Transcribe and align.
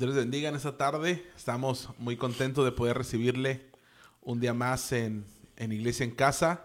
Dios 0.00 0.14
les 0.14 0.24
bendiga 0.24 0.48
en 0.48 0.54
esta 0.54 0.78
tarde. 0.78 1.26
Estamos 1.36 1.90
muy 1.98 2.16
contentos 2.16 2.64
de 2.64 2.72
poder 2.72 2.96
recibirle 2.96 3.66
un 4.22 4.40
día 4.40 4.54
más 4.54 4.92
en, 4.92 5.26
en 5.58 5.72
Iglesia 5.72 6.04
en 6.04 6.12
Casa. 6.12 6.64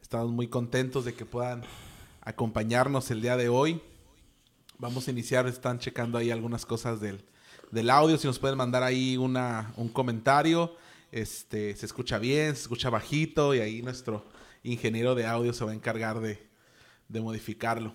Estamos 0.00 0.32
muy 0.32 0.48
contentos 0.48 1.04
de 1.04 1.12
que 1.12 1.26
puedan 1.26 1.62
acompañarnos 2.22 3.10
el 3.10 3.20
día 3.20 3.36
de 3.36 3.50
hoy. 3.50 3.82
Vamos 4.78 5.06
a 5.06 5.10
iniciar, 5.10 5.46
están 5.46 5.78
checando 5.78 6.16
ahí 6.16 6.30
algunas 6.30 6.64
cosas 6.64 7.02
del, 7.02 7.22
del 7.70 7.90
audio. 7.90 8.16
Si 8.16 8.26
nos 8.26 8.38
pueden 8.38 8.56
mandar 8.56 8.82
ahí 8.82 9.18
una, 9.18 9.74
un 9.76 9.90
comentario, 9.90 10.74
este, 11.12 11.76
se 11.76 11.84
escucha 11.84 12.16
bien, 12.18 12.56
se 12.56 12.62
escucha 12.62 12.88
bajito 12.88 13.54
y 13.54 13.60
ahí 13.60 13.82
nuestro 13.82 14.24
ingeniero 14.62 15.14
de 15.14 15.26
audio 15.26 15.52
se 15.52 15.66
va 15.66 15.72
a 15.72 15.74
encargar 15.74 16.20
de, 16.20 16.48
de 17.08 17.20
modificarlo. 17.20 17.92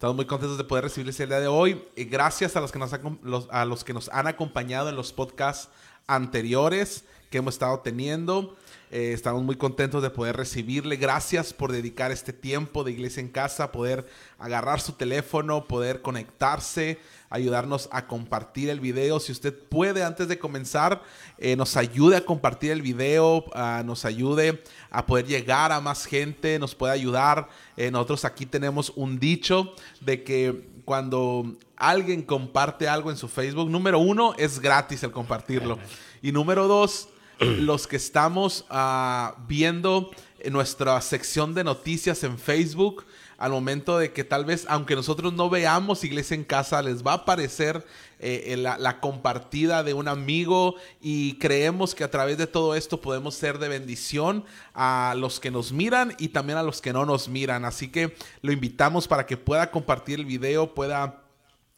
Estamos 0.00 0.16
muy 0.16 0.24
contentos 0.24 0.56
de 0.56 0.64
poder 0.64 0.84
recibirles 0.84 1.20
el 1.20 1.28
día 1.28 1.40
de 1.40 1.46
hoy. 1.46 1.84
Gracias 1.94 2.56
a 2.56 2.60
los, 2.62 2.72
que 2.72 2.78
nos 2.78 2.90
los, 3.22 3.48
a 3.50 3.66
los 3.66 3.84
que 3.84 3.92
nos 3.92 4.08
han 4.08 4.26
acompañado 4.26 4.88
en 4.88 4.96
los 4.96 5.12
podcasts 5.12 5.68
anteriores 6.06 7.04
que 7.30 7.38
hemos 7.38 7.54
estado 7.54 7.80
teniendo. 7.80 8.56
Eh, 8.92 9.12
estamos 9.12 9.44
muy 9.44 9.54
contentos 9.54 10.02
de 10.02 10.10
poder 10.10 10.36
recibirle. 10.36 10.96
Gracias 10.96 11.52
por 11.52 11.70
dedicar 11.70 12.10
este 12.10 12.32
tiempo 12.32 12.82
de 12.82 12.90
iglesia 12.90 13.20
en 13.20 13.28
casa, 13.28 13.70
poder 13.70 14.04
agarrar 14.36 14.80
su 14.80 14.94
teléfono, 14.94 15.68
poder 15.68 16.02
conectarse, 16.02 16.98
ayudarnos 17.28 17.88
a 17.92 18.08
compartir 18.08 18.68
el 18.68 18.80
video. 18.80 19.20
Si 19.20 19.30
usted 19.30 19.56
puede, 19.56 20.02
antes 20.02 20.26
de 20.26 20.40
comenzar, 20.40 21.04
eh, 21.38 21.54
nos 21.54 21.76
ayude 21.76 22.16
a 22.16 22.24
compartir 22.24 22.72
el 22.72 22.82
video, 22.82 23.44
uh, 23.54 23.84
nos 23.84 24.04
ayude 24.04 24.60
a 24.90 25.06
poder 25.06 25.26
llegar 25.26 25.70
a 25.70 25.80
más 25.80 26.04
gente, 26.04 26.58
nos 26.58 26.74
puede 26.74 26.92
ayudar. 26.92 27.48
Eh, 27.76 27.92
nosotros 27.92 28.24
aquí 28.24 28.44
tenemos 28.44 28.92
un 28.96 29.20
dicho 29.20 29.72
de 30.00 30.24
que 30.24 30.68
cuando 30.84 31.56
alguien 31.76 32.22
comparte 32.22 32.88
algo 32.88 33.10
en 33.10 33.16
su 33.16 33.28
Facebook, 33.28 33.70
número 33.70 33.98
uno, 33.98 34.34
es 34.38 34.60
gratis 34.60 35.02
el 35.02 35.12
compartirlo. 35.12 35.78
Y 36.22 36.32
número 36.32 36.68
dos, 36.68 37.08
los 37.40 37.86
que 37.86 37.96
estamos 37.96 38.66
uh, 38.70 39.34
viendo 39.46 40.10
nuestra 40.50 41.00
sección 41.00 41.54
de 41.54 41.64
noticias 41.64 42.24
en 42.24 42.38
Facebook, 42.38 43.04
al 43.40 43.52
momento 43.52 43.98
de 43.98 44.12
que 44.12 44.22
tal 44.22 44.44
vez, 44.44 44.66
aunque 44.68 44.94
nosotros 44.94 45.32
no 45.32 45.48
veamos 45.48 46.04
Iglesia 46.04 46.34
en 46.34 46.44
Casa, 46.44 46.82
les 46.82 47.02
va 47.02 47.12
a 47.12 47.14
aparecer 47.14 47.86
eh, 48.18 48.54
la, 48.58 48.76
la, 48.76 49.00
compartida 49.00 49.82
de 49.82 49.94
un 49.94 50.08
amigo 50.08 50.74
y 51.00 51.38
creemos 51.38 51.94
que 51.94 52.04
a 52.04 52.10
través 52.10 52.36
de 52.36 52.46
todo 52.46 52.74
esto 52.74 53.00
podemos 53.00 53.34
ser 53.34 53.58
de 53.58 53.68
bendición 53.68 54.44
a 54.74 55.14
los 55.16 55.40
que 55.40 55.50
nos 55.50 55.72
miran 55.72 56.14
y 56.18 56.28
también 56.28 56.58
a 56.58 56.62
los 56.62 56.82
que 56.82 56.92
no 56.92 57.06
nos 57.06 57.30
miran. 57.30 57.64
Así 57.64 57.88
que 57.88 58.14
lo 58.42 58.52
invitamos 58.52 59.08
para 59.08 59.24
que 59.24 59.38
pueda 59.38 59.70
compartir 59.70 60.20
el 60.20 60.26
video, 60.26 60.74
pueda 60.74 61.20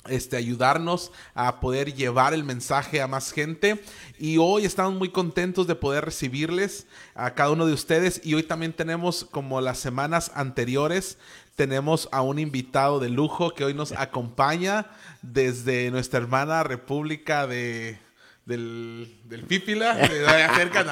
este, 0.08 0.36
ayudarnos 0.36 1.12
a 1.34 1.60
poder 1.60 1.94
llevar 1.94 2.34
el 2.34 2.44
mensaje 2.44 3.00
a 3.00 3.06
más 3.06 3.32
gente. 3.32 3.82
Y 4.18 4.38
hoy 4.38 4.64
estamos 4.64 4.94
muy 4.94 5.10
contentos 5.10 5.66
de 5.66 5.76
poder 5.76 6.04
recibirles 6.04 6.86
a 7.14 7.34
cada 7.34 7.50
uno 7.50 7.66
de 7.66 7.72
ustedes. 7.72 8.20
Y 8.24 8.34
hoy 8.34 8.42
también 8.42 8.72
tenemos, 8.72 9.24
como 9.24 9.60
las 9.60 9.78
semanas 9.78 10.32
anteriores, 10.34 11.18
tenemos 11.56 12.08
a 12.12 12.22
un 12.22 12.38
invitado 12.38 13.00
de 13.00 13.08
lujo 13.08 13.54
que 13.54 13.64
hoy 13.64 13.74
nos 13.74 13.92
acompaña 13.92 14.86
desde 15.20 15.90
nuestra 15.90 16.20
hermana 16.20 16.62
República 16.62 17.46
de, 17.46 17.98
del, 18.46 19.20
del 19.24 19.42
Pípila, 19.44 19.94
de 19.94 20.48
cerca. 20.54 20.84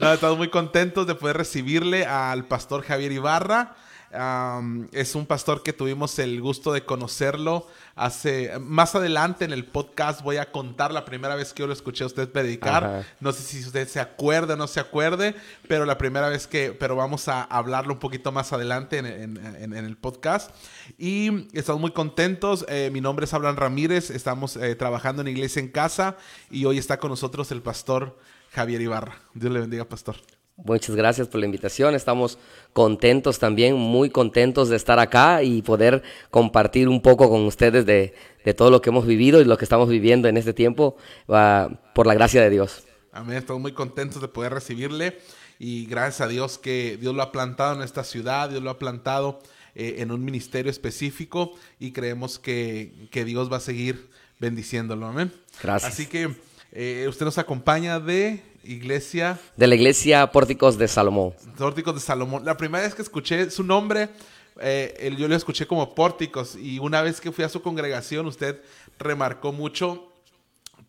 no, 0.00 0.12
estamos 0.12 0.38
muy 0.38 0.48
contentos 0.48 1.06
de 1.06 1.14
poder 1.14 1.36
recibirle 1.36 2.06
al 2.06 2.46
pastor 2.46 2.82
Javier 2.82 3.12
Ibarra. 3.12 3.76
Um, 4.14 4.88
es 4.92 5.14
un 5.14 5.26
pastor 5.26 5.62
que 5.62 5.72
tuvimos 5.72 6.18
el 6.18 6.40
gusto 6.40 6.72
de 6.72 6.84
conocerlo 6.84 7.66
hace 7.96 8.58
más 8.58 8.94
adelante 8.94 9.44
en 9.44 9.52
el 9.52 9.64
podcast 9.64 10.22
voy 10.22 10.36
a 10.38 10.50
contar 10.50 10.92
la 10.92 11.04
primera 11.04 11.34
vez 11.34 11.52
que 11.52 11.60
yo 11.60 11.66
lo 11.66 11.72
escuché 11.72 12.04
a 12.04 12.06
usted 12.06 12.28
predicar. 12.28 12.84
Ajá. 12.84 13.06
No 13.20 13.32
sé 13.32 13.42
si 13.42 13.60
usted 13.60 13.88
se 13.88 14.00
acuerde 14.00 14.54
o 14.54 14.56
no 14.56 14.66
se 14.66 14.80
acuerde, 14.80 15.34
pero 15.68 15.84
la 15.84 15.98
primera 15.98 16.28
vez 16.28 16.46
que, 16.46 16.72
pero 16.72 16.96
vamos 16.96 17.28
a 17.28 17.42
hablarlo 17.42 17.94
un 17.94 17.98
poquito 18.00 18.32
más 18.32 18.52
adelante 18.52 18.98
en, 18.98 19.06
en, 19.06 19.36
en, 19.36 19.74
en 19.74 19.84
el 19.84 19.96
podcast. 19.96 20.50
Y 20.98 21.48
estamos 21.56 21.80
muy 21.80 21.92
contentos. 21.92 22.64
Eh, 22.68 22.90
mi 22.92 23.00
nombre 23.00 23.24
es 23.24 23.34
Abraham 23.34 23.56
Ramírez. 23.56 24.10
Estamos 24.10 24.56
eh, 24.56 24.74
trabajando 24.74 25.22
en 25.22 25.28
Iglesia 25.28 25.60
en 25.60 25.68
Casa 25.68 26.16
y 26.50 26.64
hoy 26.64 26.78
está 26.78 26.98
con 26.98 27.10
nosotros 27.10 27.50
el 27.52 27.62
pastor 27.62 28.18
Javier 28.50 28.80
Ibarra. 28.80 29.20
Dios 29.34 29.52
le 29.52 29.60
bendiga, 29.60 29.84
pastor. 29.84 30.16
Muchas 30.56 30.94
gracias 30.94 31.26
por 31.26 31.40
la 31.40 31.46
invitación. 31.46 31.96
Estamos 31.96 32.38
contentos 32.72 33.40
también, 33.40 33.74
muy 33.74 34.10
contentos 34.10 34.68
de 34.68 34.76
estar 34.76 35.00
acá 35.00 35.42
y 35.42 35.62
poder 35.62 36.02
compartir 36.30 36.88
un 36.88 37.02
poco 37.02 37.28
con 37.28 37.44
ustedes 37.44 37.84
de, 37.86 38.14
de 38.44 38.54
todo 38.54 38.70
lo 38.70 38.80
que 38.80 38.90
hemos 38.90 39.04
vivido 39.04 39.40
y 39.40 39.44
lo 39.44 39.58
que 39.58 39.64
estamos 39.64 39.88
viviendo 39.88 40.28
en 40.28 40.36
este 40.36 40.52
tiempo, 40.52 40.96
uh, 41.26 41.74
por 41.92 42.06
la 42.06 42.14
gracia 42.14 42.40
de 42.40 42.50
Dios. 42.50 42.84
Amén. 43.10 43.38
Estamos 43.38 43.62
muy 43.62 43.72
contentos 43.72 44.22
de 44.22 44.28
poder 44.28 44.52
recibirle 44.52 45.18
y 45.58 45.86
gracias 45.86 46.20
a 46.20 46.28
Dios 46.28 46.58
que 46.58 46.98
Dios 47.00 47.14
lo 47.16 47.22
ha 47.22 47.32
plantado 47.32 47.74
en 47.74 47.82
esta 47.82 48.04
ciudad, 48.04 48.50
Dios 48.50 48.62
lo 48.62 48.70
ha 48.70 48.78
plantado 48.78 49.40
eh, 49.74 49.96
en 49.98 50.12
un 50.12 50.24
ministerio 50.24 50.70
específico 50.70 51.52
y 51.80 51.92
creemos 51.92 52.38
que, 52.38 53.08
que, 53.10 53.24
Dios 53.24 53.52
va 53.52 53.56
a 53.56 53.60
seguir 53.60 54.08
bendiciéndolo. 54.38 55.06
Amén. 55.06 55.32
Gracias. 55.60 55.92
Así 55.92 56.06
que 56.06 56.32
eh, 56.70 57.06
usted 57.08 57.24
nos 57.24 57.38
acompaña 57.38 57.98
de 57.98 58.40
iglesia. 58.64 59.38
De 59.56 59.66
la 59.66 59.74
iglesia 59.74 60.30
Pórticos 60.30 60.78
de 60.78 60.88
Salomón. 60.88 61.34
Pórticos 61.56 61.94
de 61.94 62.00
Salomón. 62.00 62.44
La 62.44 62.56
primera 62.56 62.84
vez 62.84 62.94
que 62.94 63.02
escuché 63.02 63.50
su 63.50 63.64
nombre, 63.64 64.08
eh, 64.60 65.14
yo 65.18 65.28
lo 65.28 65.36
escuché 65.36 65.66
como 65.66 65.94
Pórticos. 65.94 66.56
Y 66.56 66.78
una 66.78 67.02
vez 67.02 67.20
que 67.20 67.32
fui 67.32 67.44
a 67.44 67.48
su 67.48 67.62
congregación, 67.62 68.26
usted 68.26 68.60
remarcó 68.98 69.52
mucho 69.52 70.10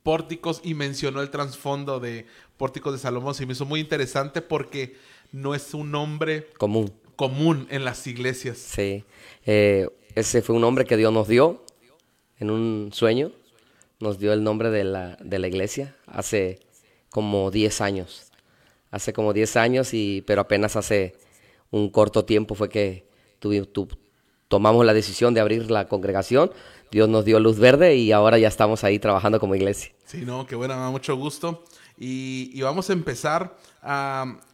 Pórticos 0.03 0.61
y 0.63 0.73
mencionó 0.73 1.21
el 1.21 1.29
trasfondo 1.29 1.99
de 1.99 2.27
Pórticos 2.57 2.93
de 2.93 2.99
Salomón. 2.99 3.33
Se 3.35 3.45
me 3.45 3.53
hizo 3.53 3.65
muy 3.65 3.79
interesante 3.79 4.41
porque 4.41 4.95
no 5.31 5.55
es 5.55 5.73
un 5.73 5.91
nombre 5.91 6.47
común, 6.57 6.93
común 7.15 7.67
en 7.69 7.83
las 7.83 8.05
iglesias. 8.07 8.57
Sí. 8.57 9.03
Eh, 9.45 9.87
ese 10.15 10.41
fue 10.41 10.55
un 10.55 10.61
nombre 10.61 10.85
que 10.85 10.95
Dios 10.95 11.11
nos 11.11 11.27
dio 11.27 11.63
en 12.39 12.51
un 12.51 12.91
sueño. 12.93 13.31
Nos 13.99 14.19
dio 14.19 14.33
el 14.33 14.43
nombre 14.43 14.69
de 14.69 14.83
la, 14.83 15.17
de 15.21 15.39
la 15.39 15.47
iglesia 15.47 15.95
hace 16.05 16.59
como 17.15 17.49
10 17.49 17.79
años. 17.79 18.23
Hace 18.91 19.13
como 19.13 19.31
10 19.31 19.55
años, 19.55 19.93
y, 19.93 20.21
pero 20.27 20.41
apenas 20.41 20.75
hace 20.75 21.15
un 21.71 21.89
corto 21.89 22.25
tiempo 22.25 22.55
fue 22.55 22.67
que 22.67 23.07
tu, 23.39 23.65
tu, 23.67 23.87
tomamos 24.49 24.85
la 24.85 24.93
decisión 24.93 25.33
de 25.33 25.39
abrir 25.39 25.71
la 25.71 25.87
congregación. 25.87 26.51
Dios 26.91 27.07
nos 27.07 27.23
dio 27.23 27.39
luz 27.39 27.57
verde 27.57 27.95
y 27.95 28.11
ahora 28.11 28.37
ya 28.37 28.49
estamos 28.49 28.83
ahí 28.83 28.99
trabajando 28.99 29.39
como 29.39 29.55
iglesia. 29.55 29.93
Sí, 30.03 30.25
no, 30.25 30.45
qué 30.45 30.57
da 30.57 30.89
mucho 30.89 31.15
gusto. 31.15 31.63
Y, 31.97 32.61
vamos 32.61 32.89
a 32.89 32.93
empezar 32.93 33.55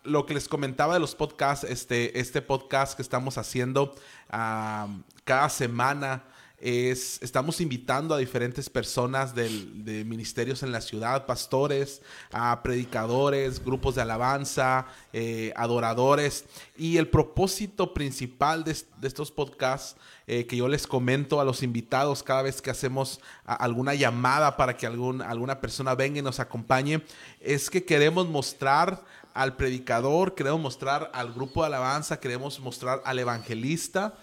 lo 0.04 0.28
que 0.28 0.36
les 0.36 0.48
comentaba 0.48 0.94
de 0.94 1.00
los 1.00 1.16
podcasts, 1.16 1.66
este, 1.68 2.20
este 2.20 2.44
podcast 2.44 2.96
que 2.96 3.02
estamos 3.02 3.40
haciendo 3.40 3.96
cada 4.30 5.50
semana 5.50 6.26
es, 6.62 7.22
estamos 7.22 7.60
invitando 7.60 8.14
a 8.14 8.20
diferentes 8.20 8.70
personas 8.70 9.34
del, 9.34 9.84
de 9.84 10.06
ministerios 10.06 10.62
en 10.62 10.72
la 10.72 10.80
ciudad, 10.80 11.26
pastores, 11.26 12.02
a 12.32 12.62
predicadores, 12.62 13.64
grupos 13.64 13.96
de 13.96 14.04
alabanza, 14.04 14.86
eh, 15.12 15.52
adoradores. 15.56 16.46
Y 16.78 16.98
el 16.98 17.10
propósito 17.10 17.94
principal 17.94 18.64
de, 18.64 18.78
de 18.98 19.08
estos 19.08 19.32
podcasts 19.32 19.96
eh, 20.28 20.46
que 20.46 20.56
yo 20.56 20.68
les 20.68 20.86
comento 20.86 21.42
a 21.42 21.44
los 21.44 21.64
invitados 21.64 22.24
cada 22.24 22.44
vez 22.44 22.62
que 22.62 22.70
hacemos 22.70 23.20
alguna 23.44 23.96
llamada 23.96 24.56
para 24.56 24.78
que 24.78 24.86
algún, 24.86 25.22
alguna 25.22 25.60
persona 25.60 25.96
venga 25.96 26.20
y 26.20 26.22
nos 26.22 26.40
acompañe, 26.40 27.04
es 27.40 27.70
que 27.70 27.84
queremos 27.84 28.30
mostrar 28.30 29.04
al 29.34 29.56
predicador, 29.56 30.36
queremos 30.36 30.62
mostrar 30.62 31.10
al 31.14 31.34
grupo 31.34 31.62
de 31.62 31.68
alabanza, 31.68 32.20
queremos 32.20 32.60
mostrar 32.60 33.02
al 33.04 33.20
evangelista, 33.20 34.14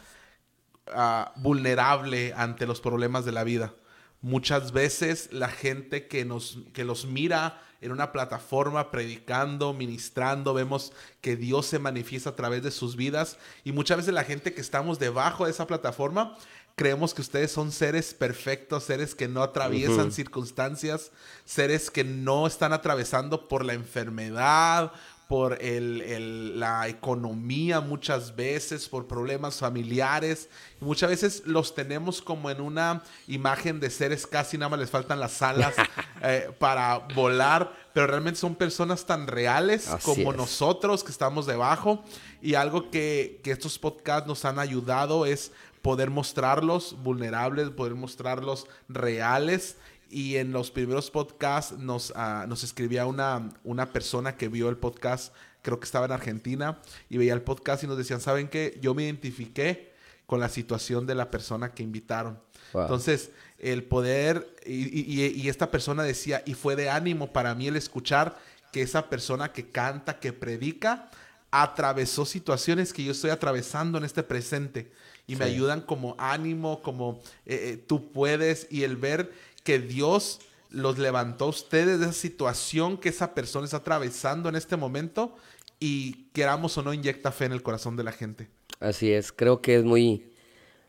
uh, 0.94 1.40
vulnerable 1.40 2.32
ante 2.36 2.66
los 2.66 2.80
problemas 2.80 3.24
de 3.24 3.32
la 3.32 3.44
vida. 3.44 3.74
Muchas 4.20 4.72
veces 4.72 5.28
la 5.32 5.48
gente 5.48 6.08
que, 6.08 6.24
nos, 6.24 6.58
que 6.72 6.84
los 6.84 7.06
mira 7.06 7.62
en 7.80 7.92
una 7.92 8.10
plataforma 8.10 8.90
predicando, 8.90 9.72
ministrando, 9.72 10.54
vemos 10.54 10.92
que 11.20 11.36
Dios 11.36 11.66
se 11.66 11.78
manifiesta 11.78 12.30
a 12.30 12.36
través 12.36 12.62
de 12.62 12.72
sus 12.72 12.96
vidas 12.96 13.38
y 13.62 13.70
muchas 13.72 13.98
veces 13.98 14.14
la 14.14 14.24
gente 14.24 14.52
que 14.52 14.60
estamos 14.60 14.98
debajo 14.98 15.44
de 15.44 15.52
esa 15.52 15.66
plataforma 15.68 16.36
creemos 16.74 17.12
que 17.12 17.20
ustedes 17.20 17.50
son 17.50 17.72
seres 17.72 18.14
perfectos, 18.14 18.84
seres 18.84 19.14
que 19.14 19.28
no 19.28 19.42
atraviesan 19.42 20.06
uh 20.06 20.06
-huh. 20.06 20.12
circunstancias, 20.12 21.10
seres 21.44 21.90
que 21.90 22.04
no 22.04 22.46
están 22.46 22.72
atravesando 22.72 23.48
por 23.48 23.64
la 23.64 23.74
enfermedad, 23.74 24.92
por 25.28 25.62
el, 25.62 26.00
el, 26.00 26.58
la 26.58 26.88
economía 26.88 27.82
muchas 27.82 28.34
veces, 28.34 28.88
por 28.88 29.06
problemas 29.06 29.58
familiares. 29.58 30.48
Muchas 30.80 31.10
veces 31.10 31.42
los 31.44 31.74
tenemos 31.74 32.22
como 32.22 32.50
en 32.50 32.62
una 32.62 33.02
imagen 33.26 33.78
de 33.78 33.90
seres 33.90 34.26
casi 34.26 34.56
nada 34.56 34.70
más 34.70 34.80
les 34.80 34.90
faltan 34.90 35.20
las 35.20 35.42
alas 35.42 35.74
eh, 36.22 36.50
para 36.58 36.98
volar, 37.14 37.70
pero 37.92 38.06
realmente 38.06 38.40
son 38.40 38.54
personas 38.54 39.04
tan 39.04 39.26
reales 39.26 39.88
Así 39.88 40.02
como 40.02 40.30
es. 40.30 40.38
nosotros 40.38 41.04
que 41.04 41.12
estamos 41.12 41.44
debajo. 41.46 42.02
Y 42.40 42.54
algo 42.54 42.90
que, 42.90 43.40
que 43.44 43.50
estos 43.50 43.78
podcasts 43.78 44.26
nos 44.26 44.46
han 44.46 44.58
ayudado 44.58 45.26
es 45.26 45.52
poder 45.82 46.08
mostrarlos 46.08 46.96
vulnerables, 47.02 47.68
poder 47.68 47.94
mostrarlos 47.94 48.66
reales 48.88 49.76
y 50.10 50.36
en 50.36 50.52
los 50.52 50.70
primeros 50.70 51.10
podcasts 51.10 51.76
nos, 51.78 52.12
ah, 52.16 52.46
nos 52.48 52.64
escribía 52.64 53.06
una, 53.06 53.50
una 53.64 53.92
persona 53.92 54.36
que 54.36 54.48
vio 54.48 54.68
el 54.68 54.76
podcast, 54.76 55.34
creo 55.62 55.78
que 55.78 55.84
estaba 55.84 56.06
en 56.06 56.12
Argentina, 56.12 56.80
y 57.08 57.18
veía 57.18 57.34
el 57.34 57.42
podcast 57.42 57.84
y 57.84 57.86
nos 57.86 57.98
decían, 57.98 58.20
¿saben 58.20 58.48
qué? 58.48 58.78
Yo 58.80 58.94
me 58.94 59.04
identifiqué 59.04 59.92
con 60.26 60.40
la 60.40 60.48
situación 60.48 61.06
de 61.06 61.14
la 61.14 61.30
persona 61.30 61.72
que 61.72 61.82
invitaron. 61.82 62.38
Entonces, 62.74 63.30
el 63.58 63.84
poder, 63.84 64.54
y, 64.66 65.10
y, 65.10 65.48
esta 65.48 65.70
persona 65.70 66.02
decía, 66.02 66.42
y 66.44 66.52
fue 66.52 66.76
de 66.76 66.90
ánimo 66.90 67.32
para 67.32 67.54
mí 67.54 67.66
el 67.66 67.76
escuchar 67.76 68.38
que 68.72 68.82
esa 68.82 69.08
persona 69.08 69.52
que 69.52 69.70
canta, 69.70 70.20
que 70.20 70.34
predica, 70.34 71.10
atravesó 71.50 72.26
situaciones 72.26 72.92
que 72.92 73.04
yo 73.04 73.12
estoy 73.12 73.30
atravesando 73.30 73.96
en 73.96 74.04
este 74.04 74.22
presente 74.22 74.92
y 75.26 75.36
me 75.36 75.44
ayudan 75.44 75.80
como 75.80 76.14
ánimo, 76.18 76.82
como 76.82 77.20
eh, 77.46 77.72
eh, 77.72 77.76
tú 77.76 78.12
puedes 78.12 78.66
y 78.70 78.82
el 78.82 78.96
ver 78.96 79.32
que 79.68 79.78
Dios 79.78 80.40
los 80.70 80.96
levantó 80.96 81.44
a 81.44 81.48
ustedes 81.48 81.98
de 81.98 82.06
esa 82.06 82.14
situación 82.14 82.96
que 82.96 83.10
esa 83.10 83.34
persona 83.34 83.66
está 83.66 83.76
atravesando 83.76 84.48
en 84.48 84.56
este 84.56 84.78
momento 84.78 85.36
y 85.78 86.30
queramos 86.32 86.78
o 86.78 86.82
no 86.82 86.94
inyecta 86.94 87.32
fe 87.32 87.44
en 87.44 87.52
el 87.52 87.62
corazón 87.62 87.94
de 87.94 88.02
la 88.02 88.12
gente. 88.12 88.48
Así 88.80 89.12
es, 89.12 89.30
creo 89.30 89.60
que 89.60 89.76
es 89.76 89.84
muy, 89.84 90.32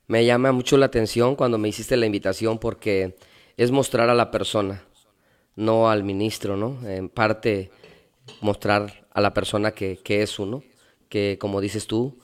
me 0.08 0.26
llama 0.26 0.54
mucho 0.54 0.78
la 0.78 0.86
atención 0.86 1.36
cuando 1.36 1.58
me 1.58 1.68
hiciste 1.68 1.98
la 1.98 2.06
invitación 2.06 2.58
porque 2.58 3.18
es 3.58 3.70
mostrar 3.70 4.10
a 4.10 4.14
la 4.14 4.32
persona, 4.32 4.82
no 5.58 5.90
al 5.90 6.06
ministro, 6.06 6.56
¿no? 6.56 6.80
En 6.88 7.10
parte 7.10 7.72
mostrar 8.40 9.10
a 9.12 9.20
la 9.20 9.34
persona 9.34 9.72
que, 9.72 9.98
que 10.02 10.22
es 10.22 10.40
uno, 10.40 10.64
que 11.10 11.38
como 11.38 11.60
dices 11.60 11.86
tú, 11.86 12.18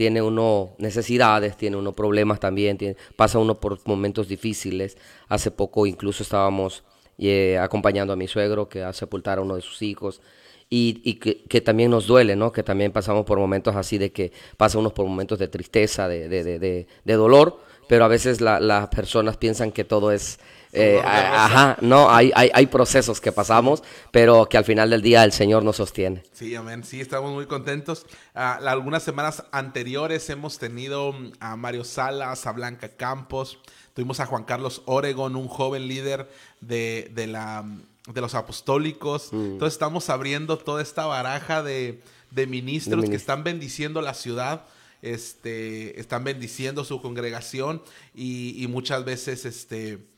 tiene 0.00 0.22
uno 0.22 0.76
necesidades, 0.78 1.58
tiene 1.58 1.76
uno 1.76 1.92
problemas 1.92 2.40
también, 2.40 2.78
tiene, 2.78 2.96
pasa 3.16 3.38
uno 3.38 3.60
por 3.60 3.78
momentos 3.84 4.28
difíciles. 4.28 4.96
Hace 5.28 5.50
poco 5.50 5.84
incluso 5.84 6.22
estábamos 6.22 6.84
eh, 7.18 7.58
acompañando 7.58 8.14
a 8.14 8.16
mi 8.16 8.26
suegro 8.26 8.66
que 8.66 8.82
a 8.82 8.94
sepultar 8.94 9.36
a 9.36 9.42
uno 9.42 9.56
de 9.56 9.60
sus 9.60 9.82
hijos 9.82 10.22
y, 10.70 11.16
que, 11.16 11.60
también 11.60 11.90
nos 11.90 12.06
duele, 12.06 12.34
¿no? 12.34 12.50
Que 12.50 12.62
también 12.62 12.92
pasamos 12.92 13.26
por 13.26 13.38
momentos 13.38 13.76
así 13.76 13.98
de 13.98 14.10
que 14.10 14.32
pasa 14.56 14.78
uno 14.78 14.88
por 14.88 15.04
momentos 15.04 15.38
de 15.38 15.48
tristeza, 15.48 16.08
de, 16.08 16.30
de, 16.30 16.44
de, 16.58 16.86
de 17.04 17.14
dolor, 17.14 17.60
pero 17.86 18.06
a 18.06 18.08
veces 18.08 18.40
las 18.40 18.88
personas 18.88 19.36
piensan 19.36 19.70
que 19.70 19.84
todo 19.84 20.12
es 20.12 20.40
eh, 20.72 21.00
ajá, 21.04 21.76
no, 21.80 22.10
hay, 22.10 22.30
hay, 22.34 22.50
hay, 22.54 22.66
procesos 22.66 23.20
que 23.20 23.32
pasamos, 23.32 23.82
pero 24.12 24.46
que 24.48 24.56
al 24.56 24.64
final 24.64 24.90
del 24.90 25.02
día 25.02 25.24
el 25.24 25.32
Señor 25.32 25.64
nos 25.64 25.76
sostiene. 25.76 26.22
Sí, 26.32 26.54
amén. 26.54 26.84
Sí, 26.84 27.00
estamos 27.00 27.32
muy 27.32 27.46
contentos. 27.46 28.06
Uh, 28.34 28.64
algunas 28.66 29.02
semanas 29.02 29.42
anteriores 29.50 30.30
hemos 30.30 30.58
tenido 30.58 31.12
mm, 31.12 31.32
a 31.40 31.56
Mario 31.56 31.82
Salas, 31.82 32.46
a 32.46 32.52
Blanca 32.52 32.88
Campos, 32.96 33.58
tuvimos 33.94 34.20
a 34.20 34.26
Juan 34.26 34.44
Carlos 34.44 34.82
Oregon, 34.86 35.34
un 35.34 35.48
joven 35.48 35.88
líder 35.88 36.30
de, 36.60 37.10
de, 37.14 37.26
la, 37.26 37.62
mm, 37.62 37.82
de 38.12 38.20
los 38.20 38.36
apostólicos. 38.36 39.32
Mm. 39.32 39.52
Entonces 39.52 39.74
estamos 39.74 40.08
abriendo 40.08 40.56
toda 40.56 40.82
esta 40.82 41.06
baraja 41.06 41.64
de, 41.64 42.00
de 42.30 42.46
ministros 42.46 43.10
que 43.10 43.16
están 43.16 43.42
bendiciendo 43.42 44.00
la 44.02 44.14
ciudad 44.14 44.66
este, 45.02 45.98
están 45.98 46.24
bendiciendo 46.24 46.84
su 46.84 47.00
congregación 47.00 47.82
y, 48.14 48.62
y 48.62 48.66
muchas 48.68 49.04
veces 49.04 49.46
este, 49.46 50.09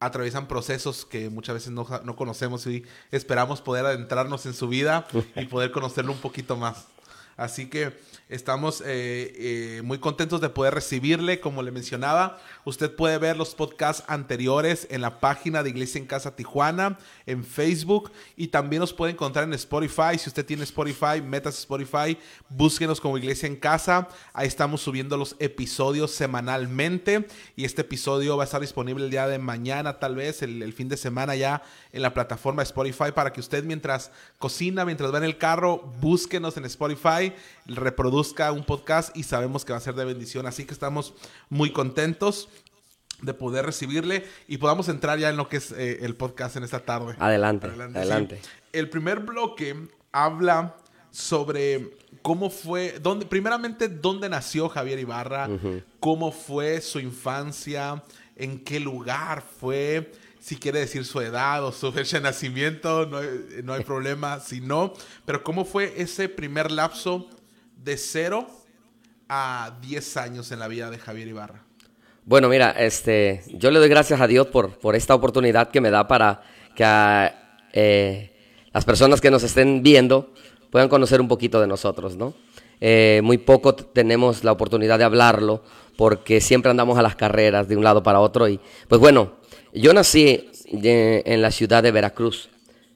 atraviesan 0.00 0.46
procesos 0.46 1.04
que 1.04 1.28
muchas 1.30 1.54
veces 1.54 1.72
no, 1.72 1.86
no, 2.04 2.16
conocemos 2.16 2.66
y 2.66 2.84
esperamos 3.10 3.60
poder 3.60 3.84
adentrarnos 3.86 4.46
en 4.46 4.54
su 4.54 4.68
vida 4.68 5.06
y 5.34 5.46
poder 5.46 5.72
conocerlo 5.72 6.12
un 6.12 6.18
poquito 6.18 6.56
más. 6.56 6.86
Así 7.36 7.68
que 7.68 7.96
estamos 8.28 8.82
eh, 8.82 9.32
eh, 9.36 9.82
muy 9.82 9.98
contentos 9.98 10.40
de 10.40 10.48
poder 10.48 10.74
recibirle. 10.74 11.40
Como 11.40 11.62
le 11.62 11.70
mencionaba, 11.70 12.38
usted 12.64 12.94
puede 12.94 13.18
ver 13.18 13.36
los 13.36 13.54
podcasts 13.54 14.04
anteriores 14.06 14.86
en 14.90 15.00
la 15.00 15.20
página 15.20 15.62
de 15.62 15.70
Iglesia 15.70 15.98
en 15.98 16.06
Casa 16.06 16.36
Tijuana, 16.36 16.98
en 17.26 17.44
Facebook 17.44 18.12
y 18.36 18.48
también 18.48 18.80
nos 18.80 18.92
puede 18.92 19.12
encontrar 19.12 19.44
en 19.44 19.54
Spotify. 19.54 20.18
Si 20.18 20.28
usted 20.28 20.44
tiene 20.44 20.64
Spotify, 20.64 21.22
metas 21.24 21.58
Spotify, 21.58 22.18
búsquenos 22.48 23.00
como 23.00 23.18
Iglesia 23.18 23.46
en 23.46 23.56
Casa. 23.56 24.08
Ahí 24.32 24.46
estamos 24.46 24.82
subiendo 24.82 25.16
los 25.16 25.36
episodios 25.38 26.10
semanalmente 26.10 27.26
y 27.56 27.64
este 27.64 27.82
episodio 27.82 28.36
va 28.36 28.44
a 28.44 28.46
estar 28.46 28.60
disponible 28.60 29.04
el 29.04 29.10
día 29.10 29.26
de 29.26 29.38
mañana, 29.38 29.98
tal 29.98 30.14
vez 30.14 30.42
el 30.42 30.72
fin 30.72 30.88
de 30.88 30.96
semana 30.96 31.34
ya 31.34 31.62
en 31.92 32.02
la 32.02 32.14
plataforma 32.14 32.62
Spotify 32.62 33.12
para 33.14 33.32
que 33.32 33.40
usted 33.40 33.64
mientras 33.64 34.10
cocina, 34.38 34.84
mientras 34.84 35.12
va 35.12 35.18
en 35.18 35.24
el 35.24 35.38
carro, 35.38 35.78
búsquenos 36.00 36.56
en 36.56 36.64
Spotify, 36.66 37.32
reproduzca 37.66 38.52
un 38.52 38.64
podcast 38.64 39.16
y 39.16 39.22
sabemos 39.22 39.64
que 39.64 39.72
va 39.72 39.78
a 39.78 39.82
ser 39.82 39.94
de 39.94 40.04
bendición. 40.04 40.46
Así 40.46 40.64
que 40.64 40.74
estamos 40.74 41.14
muy 41.48 41.72
contentos 41.72 42.48
de 43.22 43.34
poder 43.34 43.66
recibirle 43.66 44.24
y 44.46 44.58
podamos 44.58 44.88
entrar 44.88 45.18
ya 45.18 45.28
en 45.28 45.36
lo 45.36 45.48
que 45.48 45.56
es 45.56 45.72
eh, 45.72 45.98
el 46.02 46.14
podcast 46.14 46.56
en 46.56 46.64
esta 46.64 46.80
tarde. 46.80 47.16
Adelante, 47.18 47.66
adelante. 47.66 48.40
El 48.72 48.88
primer 48.88 49.20
bloque 49.20 49.88
habla 50.12 50.76
sobre 51.10 51.96
cómo 52.22 52.50
fue, 52.50 52.98
dónde, 53.00 53.26
primeramente, 53.26 53.88
dónde 53.88 54.28
nació 54.28 54.68
Javier 54.68 54.98
Ibarra, 54.98 55.48
cómo 56.00 56.30
fue 56.30 56.80
su 56.80 57.00
infancia, 57.00 58.02
en 58.36 58.62
qué 58.62 58.78
lugar 58.78 59.42
fue, 59.42 60.12
si 60.48 60.56
quiere 60.56 60.78
decir 60.78 61.04
su 61.04 61.20
edad 61.20 61.62
o 61.62 61.72
su 61.72 61.92
fecha 61.92 62.16
de 62.16 62.22
nacimiento, 62.22 63.04
no 63.04 63.18
hay, 63.18 63.28
no 63.62 63.74
hay 63.74 63.84
problema, 63.84 64.40
si 64.40 64.62
no, 64.62 64.94
pero 65.26 65.44
cómo 65.44 65.66
fue 65.66 65.92
ese 65.98 66.30
primer 66.30 66.70
lapso 66.70 67.28
de 67.76 67.98
cero 67.98 68.46
a 69.28 69.76
10 69.82 70.16
años 70.16 70.50
en 70.50 70.60
la 70.60 70.66
vida 70.68 70.88
de 70.88 70.96
Javier 70.98 71.28
Ibarra. 71.28 71.64
Bueno, 72.24 72.48
mira, 72.48 72.70
este, 72.70 73.42
yo 73.58 73.70
le 73.70 73.78
doy 73.78 73.90
gracias 73.90 74.22
a 74.22 74.26
Dios 74.26 74.46
por, 74.46 74.78
por 74.78 74.96
esta 74.96 75.14
oportunidad 75.14 75.68
que 75.70 75.82
me 75.82 75.90
da 75.90 76.08
para 76.08 76.40
que 76.74 77.30
eh, 77.74 78.34
las 78.72 78.86
personas 78.86 79.20
que 79.20 79.30
nos 79.30 79.42
estén 79.42 79.82
viendo 79.82 80.32
puedan 80.70 80.88
conocer 80.88 81.20
un 81.20 81.28
poquito 81.28 81.60
de 81.60 81.66
nosotros, 81.66 82.16
¿no? 82.16 82.32
Eh, 82.80 83.20
muy 83.22 83.36
poco 83.36 83.74
tenemos 83.74 84.44
la 84.44 84.52
oportunidad 84.52 84.96
de 84.96 85.04
hablarlo 85.04 85.62
porque 85.98 86.40
siempre 86.40 86.70
andamos 86.70 86.96
a 86.96 87.02
las 87.02 87.16
carreras 87.16 87.68
de 87.68 87.76
un 87.76 87.84
lado 87.84 88.02
para 88.02 88.20
otro 88.20 88.48
y 88.48 88.58
pues 88.88 88.98
bueno, 88.98 89.37
yo 89.72 89.92
nací 89.92 90.50
en 90.70 91.42
la 91.42 91.50
ciudad 91.50 91.82
de 91.82 91.92
Veracruz. 91.92 92.48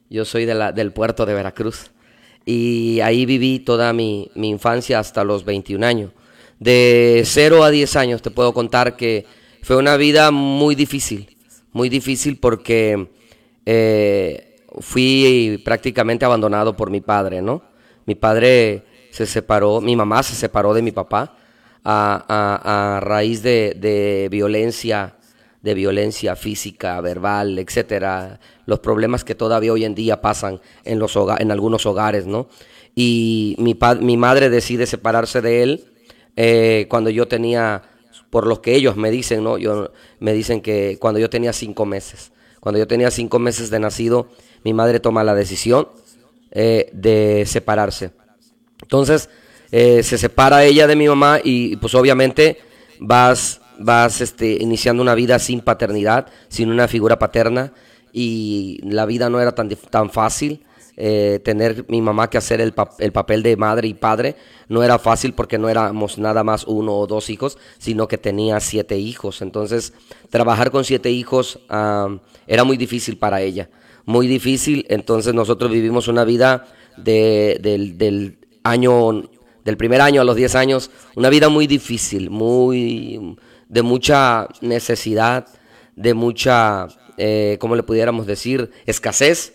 Yo 0.09 0.25
soy 0.25 0.45
del 0.45 0.91
puerto 0.91 1.25
de 1.25 1.33
Veracruz. 1.33 1.91
Y 2.45 2.99
ahí 3.01 3.25
viví 3.25 3.59
toda 3.59 3.93
mi, 3.93 4.29
infancia 4.35 4.99
hasta 4.99 5.23
los 5.23 5.45
21 5.45 5.85
años. 5.85 6.11
De 6.59 7.23
0 7.25 7.63
a 7.63 7.71
10 7.71 7.95
años 7.95 8.21
te 8.21 8.31
puedo 8.31 8.53
contar 8.53 8.95
que 8.95 9.25
fue 9.61 9.75
una 9.75 9.97
vida 9.97 10.31
muy 10.31 10.75
difícil. 10.75 11.35
Muy 11.71 11.89
difícil 11.89 12.37
porque 12.37 13.07
eh, 13.65 14.65
fui 14.79 15.61
prácticamente 15.65 16.25
abandonado 16.25 16.75
por 16.75 16.91
mi 16.91 17.01
padre, 17.01 17.41
¿no? 17.41 17.63
Mi 18.05 18.15
padre 18.15 18.83
se 19.11 19.25
separó, 19.25 19.81
mi 19.81 19.95
mamá 19.95 20.21
se 20.21 20.35
separó 20.35 20.73
de 20.73 20.81
mi 20.81 20.91
papá 20.91 21.37
a, 21.83 22.99
raíz 23.01 23.41
de 23.41 24.27
violencia 24.29 25.15
de 25.63 25.73
violencia 25.73 26.35
física, 26.35 26.99
verbal, 27.01 27.57
etcétera, 27.57 28.39
los 28.65 28.79
problemas 28.79 29.23
que 29.23 29.33
todavía 29.33 29.71
hoy 29.71 29.85
en 29.85 29.95
día 29.95 30.21
pasan 30.21 30.59
en, 30.83 30.99
los 30.99 31.17
en 31.39 31.51
algunos 31.51 31.85
hogares, 31.85 32.27
¿no? 32.27 32.47
Y 32.93 33.55
mi, 33.57 33.77
mi 34.01 34.17
madre 34.17 34.49
decide 34.49 34.85
separarse 34.85 35.41
de 35.41 35.63
él 35.63 35.85
eh, 36.35 36.85
cuando 36.89 37.09
yo 37.09 37.27
tenía, 37.29 37.81
por 38.29 38.45
lo 38.45 38.61
que 38.61 38.75
ellos 38.75 38.97
me 38.97 39.09
dicen, 39.09 39.43
¿no? 39.43 39.57
Yo, 39.57 39.91
me 40.19 40.33
dicen 40.33 40.61
que 40.61 40.97
cuando 40.99 41.19
yo 41.19 41.29
tenía 41.29 41.53
cinco 41.53 41.85
meses. 41.85 42.31
Cuando 42.59 42.77
yo 42.79 42.87
tenía 42.87 43.09
cinco 43.09 43.39
meses 43.39 43.69
de 43.69 43.79
nacido, 43.79 44.27
mi 44.63 44.73
madre 44.73 44.99
toma 44.99 45.23
la 45.23 45.33
decisión 45.33 45.87
eh, 46.51 46.89
de 46.93 47.45
separarse. 47.45 48.11
Entonces, 48.81 49.29
eh, 49.71 50.03
se 50.03 50.17
separa 50.17 50.65
ella 50.65 50.87
de 50.87 50.95
mi 50.95 51.07
mamá 51.07 51.39
y 51.43 51.77
pues 51.77 51.95
obviamente 51.95 52.59
vas 52.99 53.61
vas 53.79 54.21
este, 54.21 54.57
iniciando 54.59 55.01
una 55.01 55.15
vida 55.15 55.39
sin 55.39 55.61
paternidad, 55.61 56.27
sin 56.49 56.69
una 56.69 56.87
figura 56.87 57.19
paterna 57.19 57.73
y 58.11 58.79
la 58.83 59.05
vida 59.05 59.29
no 59.29 59.41
era 59.41 59.53
tan, 59.53 59.69
tan 59.89 60.09
fácil. 60.09 60.63
Eh, 60.95 61.41
tener 61.43 61.85
mi 61.87 62.03
mamá 62.03 62.29
que 62.29 62.37
hacer 62.37 62.61
el, 62.61 62.71
el, 62.99 63.11
papel 63.11 63.41
de 63.41 63.57
madre 63.57 63.87
y 63.87 63.95
padre 63.95 64.35
no 64.69 64.83
era 64.83 64.99
fácil 64.99 65.33
porque 65.33 65.57
no 65.57 65.67
éramos 65.67 66.19
nada 66.19 66.43
más 66.43 66.65
uno 66.65 66.93
o 66.95 67.07
dos 67.07 67.31
hijos, 67.31 67.57
sino 67.79 68.07
que 68.07 68.19
tenía 68.19 68.59
siete 68.59 68.99
hijos. 68.99 69.41
Entonces, 69.41 69.93
trabajar 70.29 70.69
con 70.69 70.83
siete 70.83 71.09
hijos 71.09 71.59
era 72.45 72.63
muy 72.63 72.77
difícil 72.77 73.17
para 73.17 73.41
ella, 73.41 73.69
muy 74.05 74.27
difícil. 74.27 74.85
Entonces, 74.87 75.33
nosotros 75.33 75.71
vivimos 75.71 76.07
una 76.07 76.25
vida 76.25 76.67
de, 76.95 77.57
del, 77.59 77.97
del 77.97 78.37
año, 78.63 79.23
del 79.65 79.77
primer 79.77 79.99
año 79.99 80.21
a 80.21 80.25
los 80.25 80.35
diez 80.35 80.53
años, 80.53 80.91
una 81.15 81.29
vida 81.29 81.49
muy 81.49 81.65
difícil, 81.65 82.29
muy 82.29 83.35
de 83.69 83.81
mucha 83.81 84.47
necesidad, 84.61 85.47
de 85.95 86.13
mucha, 86.13 86.87
eh, 87.17 87.57
¿cómo 87.59 87.75
le 87.75 87.83
pudiéramos 87.83 88.25
decir?, 88.25 88.71
escasez. 88.85 89.53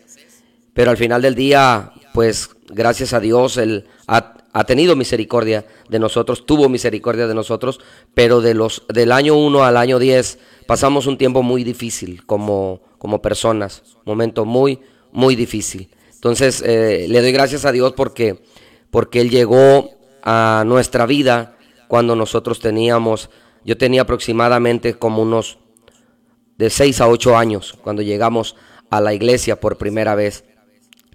Pero 0.75 0.91
al 0.91 0.97
final 0.97 1.23
del 1.23 1.35
día, 1.35 1.93
pues 2.15 2.51
gracias 2.69 3.13
a 3.13 3.21
Dios, 3.21 3.57
Él 3.57 3.87
ha, 4.07 4.35
tenido 4.67 4.97
misericordia 4.97 5.65
de 5.89 5.99
nosotros, 5.99 6.45
tuvo 6.45 6.69
misericordia 6.69 7.27
de 7.27 7.35
nosotros, 7.35 7.81
pero 8.15 8.41
de 8.41 8.55
los, 8.55 8.85
del 8.89 9.13
año 9.13 9.37
1 9.37 9.65
al 9.65 9.77
año 9.77 9.99
10 9.99 10.39
pasamos 10.67 11.07
un 11.07 11.17
tiempo 11.17 11.43
muy 11.43 11.63
difícil 11.63 12.27
como, 12.27 12.81
como 12.99 13.23
personas. 13.23 13.83
Momento 14.05 14.45
muy, 14.45 14.81
muy 15.13 15.37
difícil. 15.37 15.89
Entonces, 16.13 16.63
eh, 16.67 17.07
le 17.09 17.21
doy 17.21 17.33
gracias 17.33 17.65
a 17.65 17.73
Dios 17.73 17.93
porque, 17.93 18.43
porque 18.91 19.21
Él 19.21 19.31
llegó 19.31 19.91
a 20.23 20.65
nuestra 20.67 21.07
vida 21.07 21.57
cuando 21.87 22.17
nosotros 22.17 22.59
teníamos, 22.59 23.31
yo 23.69 23.77
tenía 23.77 24.01
aproximadamente 24.01 24.95
como 24.95 25.21
unos 25.21 25.59
de 26.57 26.71
6 26.71 27.03
a 27.03 27.09
8 27.09 27.37
años 27.37 27.77
cuando 27.83 28.01
llegamos 28.01 28.57
a 28.89 29.03
la 29.03 29.13
iglesia 29.13 29.61
por 29.61 29.77
primera 29.77 30.15
vez. 30.15 30.45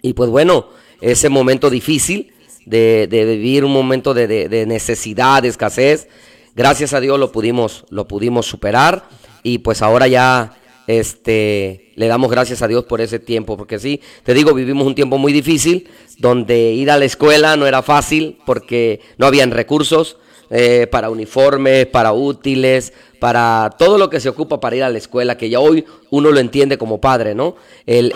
Y 0.03 0.13
pues 0.13 0.29
bueno, 0.29 0.67
ese 1.01 1.29
momento 1.29 1.71
difícil 1.71 2.31
de, 2.67 3.07
vivir 3.09 3.65
un 3.65 3.73
momento 3.73 4.13
de, 4.13 4.27
de, 4.27 4.65
necesidad, 4.67 5.41
de 5.41 5.47
escasez, 5.47 6.07
gracias 6.55 6.93
a 6.93 6.99
Dios 6.99 7.17
lo 7.19 7.31
pudimos, 7.31 7.85
lo 7.89 8.07
pudimos 8.07 8.45
superar 8.45 9.09
y 9.41 9.57
pues 9.57 9.81
ahora 9.81 10.07
ya 10.07 10.55
este, 10.85 11.91
le 11.95 12.05
damos 12.05 12.29
gracias 12.29 12.61
a 12.61 12.67
Dios 12.67 12.83
por 12.83 13.01
ese 13.01 13.17
tiempo, 13.17 13.57
porque 13.57 13.79
sí, 13.79 13.99
te 14.21 14.35
digo, 14.35 14.53
vivimos 14.53 14.85
un 14.85 14.93
tiempo 14.93 15.17
muy 15.17 15.33
difícil, 15.33 15.89
donde 16.19 16.71
ir 16.73 16.91
a 16.91 16.99
la 16.99 17.05
escuela 17.05 17.57
no 17.57 17.65
era 17.65 17.81
fácil, 17.81 18.37
porque 18.45 19.01
no 19.17 19.25
habían 19.25 19.49
recursos 19.49 20.17
eh, 20.55 20.85
para 20.85 21.09
uniformes, 21.09 21.87
para 21.87 22.13
útiles, 22.13 22.93
para 23.19 23.71
todo 23.79 23.97
lo 23.97 24.07
que 24.07 24.19
se 24.19 24.29
ocupa 24.29 24.59
para 24.59 24.75
ir 24.75 24.83
a 24.83 24.89
la 24.91 24.99
escuela, 24.99 25.35
que 25.35 25.49
ya 25.49 25.59
hoy 25.59 25.83
uno 26.11 26.29
lo 26.29 26.39
entiende 26.39 26.77
como 26.77 27.01
padre, 27.01 27.33
¿no? 27.33 27.55
El, 27.87 28.13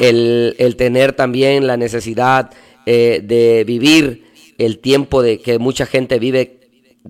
el, 0.59 0.75
tener 0.75 1.13
también 1.13 1.65
la 1.65 1.77
necesidad 1.77 2.51
eh, 2.85 3.21
de 3.23 3.63
vivir 3.63 4.27
el 4.59 4.77
tiempo 4.77 5.23
de 5.23 5.41
que 5.41 5.57
mucha 5.57 5.87
gente 5.87 6.19
vive 6.19 6.59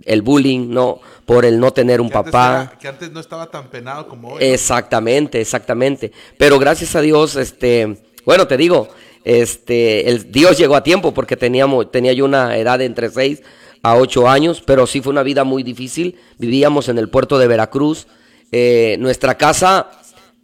el 0.05 0.21
bullying, 0.21 0.69
¿no? 0.69 1.01
Por 1.25 1.43
el 1.43 1.59
no 1.59 1.73
tener 1.73 1.99
un 1.99 2.09
papá. 2.09 2.71
que 2.79 2.87
antes 2.87 3.11
no 3.11 3.19
estaba 3.19 3.47
tan 3.47 3.69
penado 3.69 4.07
como 4.07 4.29
hoy. 4.29 4.43
Exactamente, 4.45 5.41
exactamente. 5.41 6.13
Pero 6.37 6.57
gracias 6.57 6.95
a 6.95 7.01
Dios, 7.01 7.35
este, 7.35 7.97
bueno, 8.23 8.47
te 8.47 8.55
digo, 8.55 8.87
este, 9.25 10.09
el 10.09 10.31
Dios 10.31 10.57
llegó 10.57 10.77
a 10.77 10.83
tiempo 10.83 11.13
porque 11.13 11.35
teníamos, 11.35 11.91
tenía 11.91 12.13
yo 12.13 12.23
una 12.23 12.55
edad 12.57 12.79
de 12.79 12.85
entre 12.85 13.09
6 13.09 13.41
a 13.83 13.95
ocho 13.95 14.27
años, 14.27 14.61
pero 14.65 14.87
sí 14.87 15.01
fue 15.01 15.11
una 15.11 15.23
vida 15.23 15.43
muy 15.43 15.63
difícil. 15.63 16.15
Vivíamos 16.37 16.89
en 16.89 16.97
el 16.97 17.09
puerto 17.09 17.37
de 17.37 17.47
Veracruz. 17.47 18.07
Eh, 18.51 18.97
nuestra 18.99 19.35
casa 19.35 19.91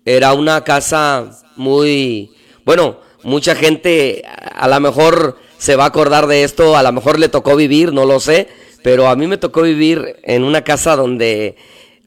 era 0.05 0.33
una 0.33 0.63
casa 0.63 1.31
muy, 1.55 2.31
bueno, 2.65 2.97
mucha 3.23 3.55
gente 3.55 4.23
a 4.25 4.67
lo 4.67 4.79
mejor 4.79 5.37
se 5.57 5.75
va 5.75 5.85
a 5.85 5.87
acordar 5.87 6.27
de 6.27 6.43
esto, 6.43 6.75
a 6.75 6.83
lo 6.83 6.91
mejor 6.91 7.19
le 7.19 7.29
tocó 7.29 7.55
vivir, 7.55 7.93
no 7.93 8.05
lo 8.05 8.19
sé, 8.19 8.49
pero 8.83 9.07
a 9.07 9.15
mí 9.15 9.27
me 9.27 9.37
tocó 9.37 9.61
vivir 9.61 10.17
en 10.23 10.43
una 10.43 10.63
casa 10.63 10.95
donde 10.95 11.55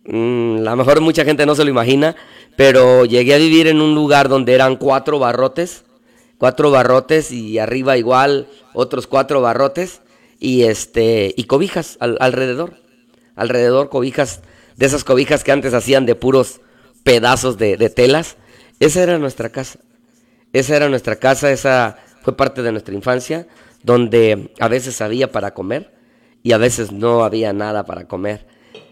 mm, 0.04 0.58
a 0.58 0.70
lo 0.70 0.76
mejor 0.76 1.00
mucha 1.00 1.24
gente 1.24 1.46
no 1.46 1.54
se 1.54 1.64
lo 1.64 1.70
imagina, 1.70 2.16
pero 2.56 3.06
llegué 3.06 3.34
a 3.34 3.38
vivir 3.38 3.66
en 3.66 3.80
un 3.80 3.94
lugar 3.94 4.28
donde 4.28 4.52
eran 4.52 4.76
cuatro 4.76 5.18
barrotes, 5.18 5.84
cuatro 6.36 6.70
barrotes 6.70 7.32
y 7.32 7.58
arriba 7.58 7.96
igual 7.96 8.48
otros 8.74 9.06
cuatro 9.06 9.40
barrotes 9.40 10.02
y 10.38 10.64
este 10.64 11.34
y 11.36 11.44
cobijas 11.44 11.96
alrededor, 12.00 12.74
alrededor 13.34 13.88
cobijas 13.88 14.42
de 14.76 14.86
esas 14.86 15.04
cobijas 15.04 15.44
que 15.44 15.52
antes 15.52 15.74
hacían 15.74 16.06
de 16.06 16.14
puros 16.14 16.60
pedazos 17.02 17.56
de, 17.58 17.76
de, 17.76 17.88
telas. 17.88 18.36
Esa 18.78 19.02
era 19.02 19.18
nuestra 19.18 19.48
casa. 19.48 19.78
Esa 20.52 20.76
era 20.76 20.88
nuestra 20.88 21.16
casa, 21.16 21.50
esa 21.50 21.98
fue 22.22 22.36
parte 22.36 22.62
de 22.62 22.72
nuestra 22.72 22.94
infancia, 22.94 23.46
donde 23.82 24.50
a 24.58 24.68
veces 24.68 25.00
había 25.00 25.32
para 25.32 25.54
comer 25.54 25.94
y 26.42 26.52
a 26.52 26.58
veces 26.58 26.92
no 26.92 27.24
había 27.24 27.52
nada 27.52 27.84
para 27.84 28.06
comer. 28.06 28.46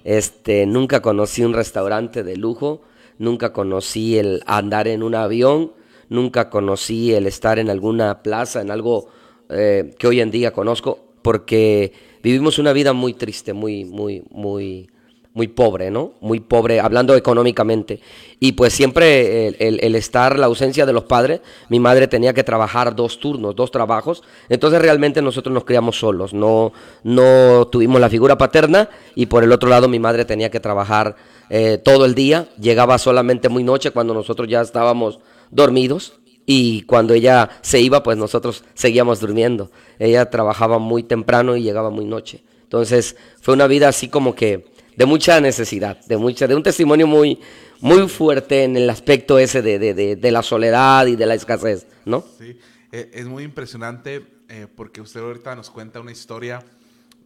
Este, 0.04 0.66
nunca 0.66 1.00
conocí 1.00 1.44
un 1.44 1.54
restaurante 1.54 2.22
de 2.22 2.36
lujo, 2.36 2.82
nunca 3.18 3.52
conocí 3.52 4.18
el 4.18 4.42
andar 4.46 4.88
en 4.88 5.02
un 5.02 5.14
avión, 5.14 5.72
nunca 6.08 6.50
conocí 6.50 7.14
el 7.14 7.26
estar 7.26 7.58
en 7.58 7.70
alguna 7.70 8.22
plaza, 8.22 8.60
en 8.60 8.70
algo 8.70 9.08
eh, 9.48 9.94
que 9.98 10.06
hoy 10.06 10.20
en 10.20 10.30
día 10.30 10.52
conozco 10.52 11.03
porque 11.24 11.90
vivimos 12.22 12.58
una 12.58 12.74
vida 12.74 12.92
muy 12.92 13.14
triste, 13.14 13.54
muy, 13.54 13.86
muy, 13.86 14.22
muy, 14.30 14.90
muy 15.32 15.48
pobre, 15.48 15.90
¿no? 15.90 16.12
Muy 16.20 16.38
pobre, 16.38 16.80
hablando 16.80 17.16
económicamente. 17.16 18.00
Y 18.40 18.52
pues 18.52 18.74
siempre 18.74 19.48
el, 19.58 19.94
estar, 19.94 20.38
la 20.38 20.44
ausencia 20.44 20.84
de 20.84 20.92
los 20.92 21.04
padres, 21.04 21.40
mi 21.70 21.80
madre 21.80 22.08
tenía 22.08 22.34
que 22.34 22.44
trabajar 22.44 22.94
dos 22.94 23.20
turnos, 23.20 23.56
dos 23.56 23.70
trabajos, 23.70 24.22
entonces 24.50 24.82
realmente 24.82 25.22
nosotros 25.22 25.54
nos 25.54 25.64
criamos 25.64 25.98
solos, 25.98 26.34
no, 26.34 26.74
no 27.04 27.68
tuvimos 27.72 28.02
la 28.02 28.10
figura 28.10 28.36
paterna 28.36 28.90
y 29.14 29.24
por 29.24 29.44
el 29.44 29.52
otro 29.52 29.70
lado 29.70 29.88
mi 29.88 29.98
madre 29.98 30.26
tenía 30.26 30.50
que 30.50 30.60
trabajar 30.60 31.16
eh, 31.48 31.78
todo 31.82 32.04
el 32.04 32.14
día, 32.14 32.48
llegaba 32.60 32.98
solamente 32.98 33.48
muy 33.48 33.64
noche 33.64 33.92
cuando 33.92 34.12
nosotros 34.12 34.46
ya 34.46 34.60
estábamos 34.60 35.20
dormidos 35.50 36.20
y 36.46 36.82
cuando 36.82 37.14
ella 37.14 37.50
se 37.62 37.80
iba, 37.80 38.02
pues 38.02 38.16
nosotros 38.16 38.64
seguíamos 38.74 39.20
durmiendo. 39.20 39.70
Ella 39.98 40.28
trabajaba 40.30 40.78
muy 40.78 41.02
temprano 41.02 41.56
y 41.56 41.62
llegaba 41.62 41.90
muy 41.90 42.04
noche. 42.04 42.42
Entonces 42.62 43.16
fue 43.40 43.54
una 43.54 43.66
vida 43.66 43.88
así 43.88 44.08
como 44.08 44.34
que 44.34 44.66
de 44.96 45.06
mucha 45.06 45.40
necesidad, 45.40 46.04
de 46.06 46.16
mucha, 46.16 46.46
de 46.46 46.54
un 46.54 46.62
testimonio 46.62 47.06
muy, 47.06 47.40
muy 47.80 48.08
fuerte 48.08 48.64
en 48.64 48.76
el 48.76 48.88
aspecto 48.90 49.38
ese 49.38 49.62
de, 49.62 49.78
de, 49.78 50.16
de, 50.16 50.30
la 50.30 50.42
soledad 50.42 51.06
y 51.06 51.16
de 51.16 51.26
la 51.26 51.34
escasez, 51.34 51.86
¿no? 52.04 52.24
Sí, 52.38 52.58
e, 52.92 53.10
es 53.12 53.26
muy 53.26 53.44
impresionante 53.44 54.24
eh, 54.48 54.66
porque 54.74 55.00
usted 55.00 55.20
ahorita 55.20 55.54
nos 55.56 55.70
cuenta 55.70 56.00
una 56.00 56.12
historia 56.12 56.64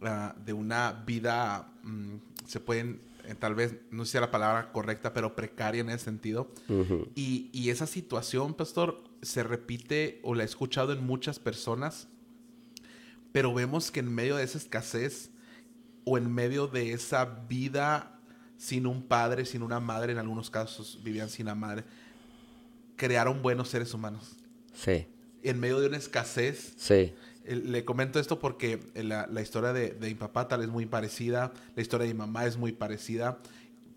ah, 0.01 0.33
de 0.43 0.53
una 0.53 1.03
vida, 1.05 1.67
mm, 1.83 2.15
se 2.47 2.59
pueden 2.59 2.99
tal 3.35 3.55
vez 3.55 3.75
no 3.91 4.05
sea 4.05 4.21
la 4.21 4.31
palabra 4.31 4.71
correcta, 4.71 5.13
pero 5.13 5.35
precaria 5.35 5.81
en 5.81 5.89
ese 5.89 6.05
sentido. 6.05 6.51
y, 7.15 7.49
y, 7.51 7.69
esa 7.69 7.87
situación, 7.87 8.53
pastor, 8.53 9.03
se 9.21 9.43
repite 9.43 10.19
o 10.23 10.35
la 10.35 10.43
he 10.43 10.45
escuchado 10.45 10.93
en 10.93 11.05
muchas 11.05 11.39
personas, 11.39 12.07
pero 13.31 13.53
vemos 13.53 13.91
que 13.91 13.99
en 13.99 14.13
medio 14.13 14.37
de 14.37 14.43
esa 14.43 14.57
escasez 14.57 15.31
o 16.05 16.17
en 16.17 16.33
medio 16.33 16.67
de 16.67 16.93
esa 16.93 17.25
vida 17.25 18.19
sin 18.57 18.85
un 18.85 19.03
padre, 19.03 19.45
sin 19.45 19.63
una 19.63 19.79
madre, 19.79 20.11
en 20.11 20.17
algunos 20.17 20.49
casos 20.49 20.99
vivían 21.01 21.29
sin 21.29 21.45
la 21.45 21.55
madre, 21.55 21.85
crearon 22.97 23.41
buenos 23.41 23.69
seres 23.69 23.93
humanos. 23.93 24.35
Sí. 24.73 25.07
En 25.43 25.59
medio 25.59 25.79
de 25.79 25.87
una 25.87 25.97
escasez. 25.97 26.73
Sí. 26.77 27.13
Le 27.55 27.83
comento 27.83 28.19
esto 28.19 28.39
porque 28.39 28.79
la, 28.95 29.27
la 29.27 29.41
historia 29.41 29.73
de, 29.73 29.91
de, 29.91 30.07
mi 30.07 30.15
papá 30.15 30.47
tal 30.47 30.61
es 30.61 30.69
muy 30.69 30.85
parecida, 30.85 31.51
la 31.75 31.81
historia 31.81 32.07
de 32.07 32.13
mi 32.13 32.19
mamá 32.19 32.45
es 32.45 32.57
muy 32.57 32.71
parecida, 32.71 33.39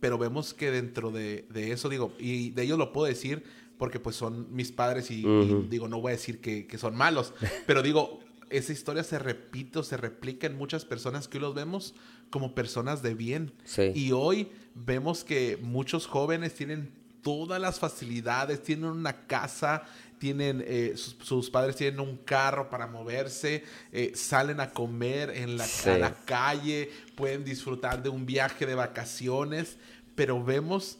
pero 0.00 0.18
vemos 0.18 0.54
que 0.54 0.70
dentro 0.70 1.10
de, 1.10 1.46
de 1.50 1.72
eso, 1.72 1.88
digo, 1.88 2.14
y 2.18 2.50
de 2.50 2.62
ellos 2.62 2.78
lo 2.78 2.92
puedo 2.92 3.06
decir 3.06 3.44
porque 3.82 3.98
pues 3.98 4.14
son 4.14 4.46
mis 4.54 4.70
padres 4.70 5.10
y, 5.10 5.24
digo, 5.68 5.88
no 5.88 6.00
voy 6.00 6.10
a 6.10 6.14
decir 6.14 6.40
que, 6.40 6.78
son 6.78 6.94
malos, 6.94 7.34
pero 7.66 7.82
digo, 7.82 8.20
esa 8.48 8.72
historia 8.72 9.02
se 9.02 9.18
repite 9.18 9.82
se 9.82 9.96
replica 9.96 10.46
en 10.46 10.56
muchas 10.56 10.84
personas 10.84 11.26
que 11.26 11.38
hoy 11.38 11.42
los 11.42 11.54
vemos 11.54 11.94
como 12.30 12.54
personas 12.54 13.02
de 13.02 13.14
bien. 13.14 13.52
Y 13.94 14.12
hoy 14.12 14.52
vemos 14.76 15.24
que 15.24 15.58
muchos 15.60 16.06
jóvenes 16.06 16.54
tienen 16.54 16.92
todas 17.22 17.60
las 17.60 17.80
facilidades, 17.80 18.62
tienen 18.62 18.84
una 18.84 19.26
casa, 19.26 19.82
tienen 20.22 20.62
eh, 20.64 20.94
sus, 20.94 21.50
padres 21.50 21.74
tienen 21.74 21.98
un 21.98 22.16
carro 22.16 22.70
para 22.70 22.86
moverse, 22.86 23.64
eh, 23.90 24.12
salen 24.14 24.60
a 24.60 24.70
comer 24.70 25.30
en 25.30 25.56
la, 25.56 25.66
la 25.98 26.14
calle, 26.24 26.92
pueden 27.16 27.42
disfrutar 27.42 28.04
de 28.04 28.08
un 28.08 28.24
viaje 28.24 28.64
de 28.64 28.76
vacaciones, 28.76 29.78
pero 30.14 30.40
vemos 30.44 30.98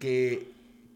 que 0.00 0.50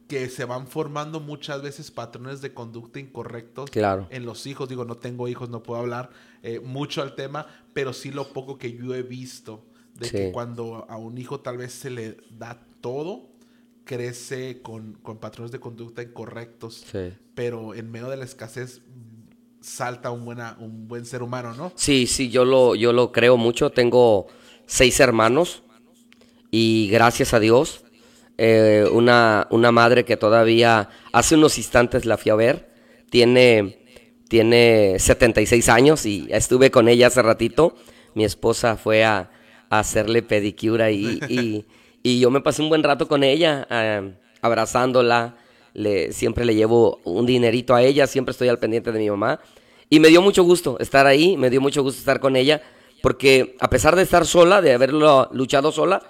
que 0.09 0.29
se 0.29 0.45
van 0.45 0.67
formando 0.67 1.21
muchas 1.21 1.63
veces 1.63 1.93
patrones 1.93 2.43
de 2.43 2.53
conducta 2.53 2.99
incorrectos 2.99 3.71
en 3.75 4.27
los 4.27 4.47
hijos. 4.47 4.69
Digo, 4.69 4.85
no 4.85 4.97
tengo 4.97 5.27
hijos, 5.27 5.49
no 5.49 5.63
puedo 5.63 5.81
hablar 5.81 6.11
eh, 6.43 6.61
mucho 6.61 7.01
al 7.01 7.15
tema, 7.15 7.47
pero 7.73 7.95
sí 7.95 8.11
lo 8.11 8.31
poco 8.33 8.59
que 8.59 8.73
yo 8.73 8.95
he 8.95 9.03
visto 9.03 9.65
de 9.95 10.11
que 10.11 10.33
cuando 10.33 10.85
a 10.91 10.99
un 10.99 11.17
hijo 11.17 11.41
tal 11.41 11.57
vez 11.57 11.73
se 11.73 11.89
le 11.89 12.19
da 12.37 12.61
todo, 12.83 13.32
crece 13.85 14.61
con, 14.63 14.95
patrones 15.21 15.53
de 15.53 15.61
conducta 15.61 16.03
incorrectos, 16.03 16.85
pero 17.35 17.75
en 17.75 17.91
medio 17.91 18.09
de 18.09 18.17
la 18.17 18.25
escasez 18.25 18.83
salta 19.61 20.11
un, 20.11 20.25
buena, 20.25 20.57
un 20.61 20.89
buen 20.89 21.07
ser 21.07 21.23
humano, 21.23 21.55
¿no? 21.55 21.73
Sí, 21.77 22.07
sí, 22.07 22.31
yo 22.31 22.45
lo, 22.45 22.75
yo 22.75 22.93
lo 22.93 23.13
creo 23.13 23.37
mucho. 23.37 23.71
Tengo 23.71 24.27
seis 24.67 24.99
hermanos 25.01 25.63
y 26.51 26.89
gracias 26.91 27.33
a 27.33 27.41
Dios 27.41 27.85
eh, 28.39 28.89
una, 28.91 29.47
una 29.51 29.71
madre 29.73 30.05
que 30.05 30.17
todavía 30.17 30.89
hace 31.13 31.37
unos 31.37 31.59
instantes 31.59 32.07
la 32.07 32.17
fui 32.17 32.31
a 32.31 32.35
ver, 32.35 32.71
tiene, 33.11 33.79
tiene 34.29 34.97
76 34.99 35.69
años 35.69 36.07
y 36.07 36.27
estuve 36.31 36.71
con 36.71 36.89
ella 36.89 37.09
hace 37.09 37.23
ratito. 37.23 37.77
Mi 38.15 38.25
esposa 38.25 38.77
fue 38.77 39.05
a, 39.05 39.31
hacerle 39.71 40.23
pedicura 40.23 40.91
y, 40.91 41.21
y, 41.29 41.65
yo 42.05 42.31
me 42.31 42.41
pasé 42.41 42.63
un 42.63 42.69
buen 42.69 42.83
rato 42.83 43.07
con 43.07 43.23
ella, 43.23 43.67
eh, 43.71 44.13
abrazándola. 44.41 45.37
Le, 45.75 46.13
siempre 46.13 46.45
le 46.45 46.55
llevo 46.55 47.01
un 47.05 47.25
dinerito 47.25 47.75
a 47.75 47.83
ella, 47.83 48.07
siempre 48.07 48.33
estoy 48.33 48.49
al 48.49 48.59
pendiente 48.59 48.93
de 48.93 48.99
mi 48.99 49.09
mamá. 49.09 49.41
Y 49.89 50.01
me 50.01 50.09
dio 50.09 50.21
mucho 50.21 50.43
gusto 50.43 50.79
estar 50.81 51.07
ahí, 51.07 51.37
me 51.37 51.49
dio 51.49 51.61
mucho 51.61 51.83
gusto 51.83 51.99
estar 51.99 52.21
con 52.21 52.37
ella, 52.37 52.63
porque 53.03 53.57
a 53.61 53.71
pesar 53.71 53.97
de 53.97 54.03
estar 54.03 54.27
sola, 54.27 54.61
de 54.61 54.73
haberlo 54.73 55.29
luchado 55.33 55.73
sola, 55.73 56.03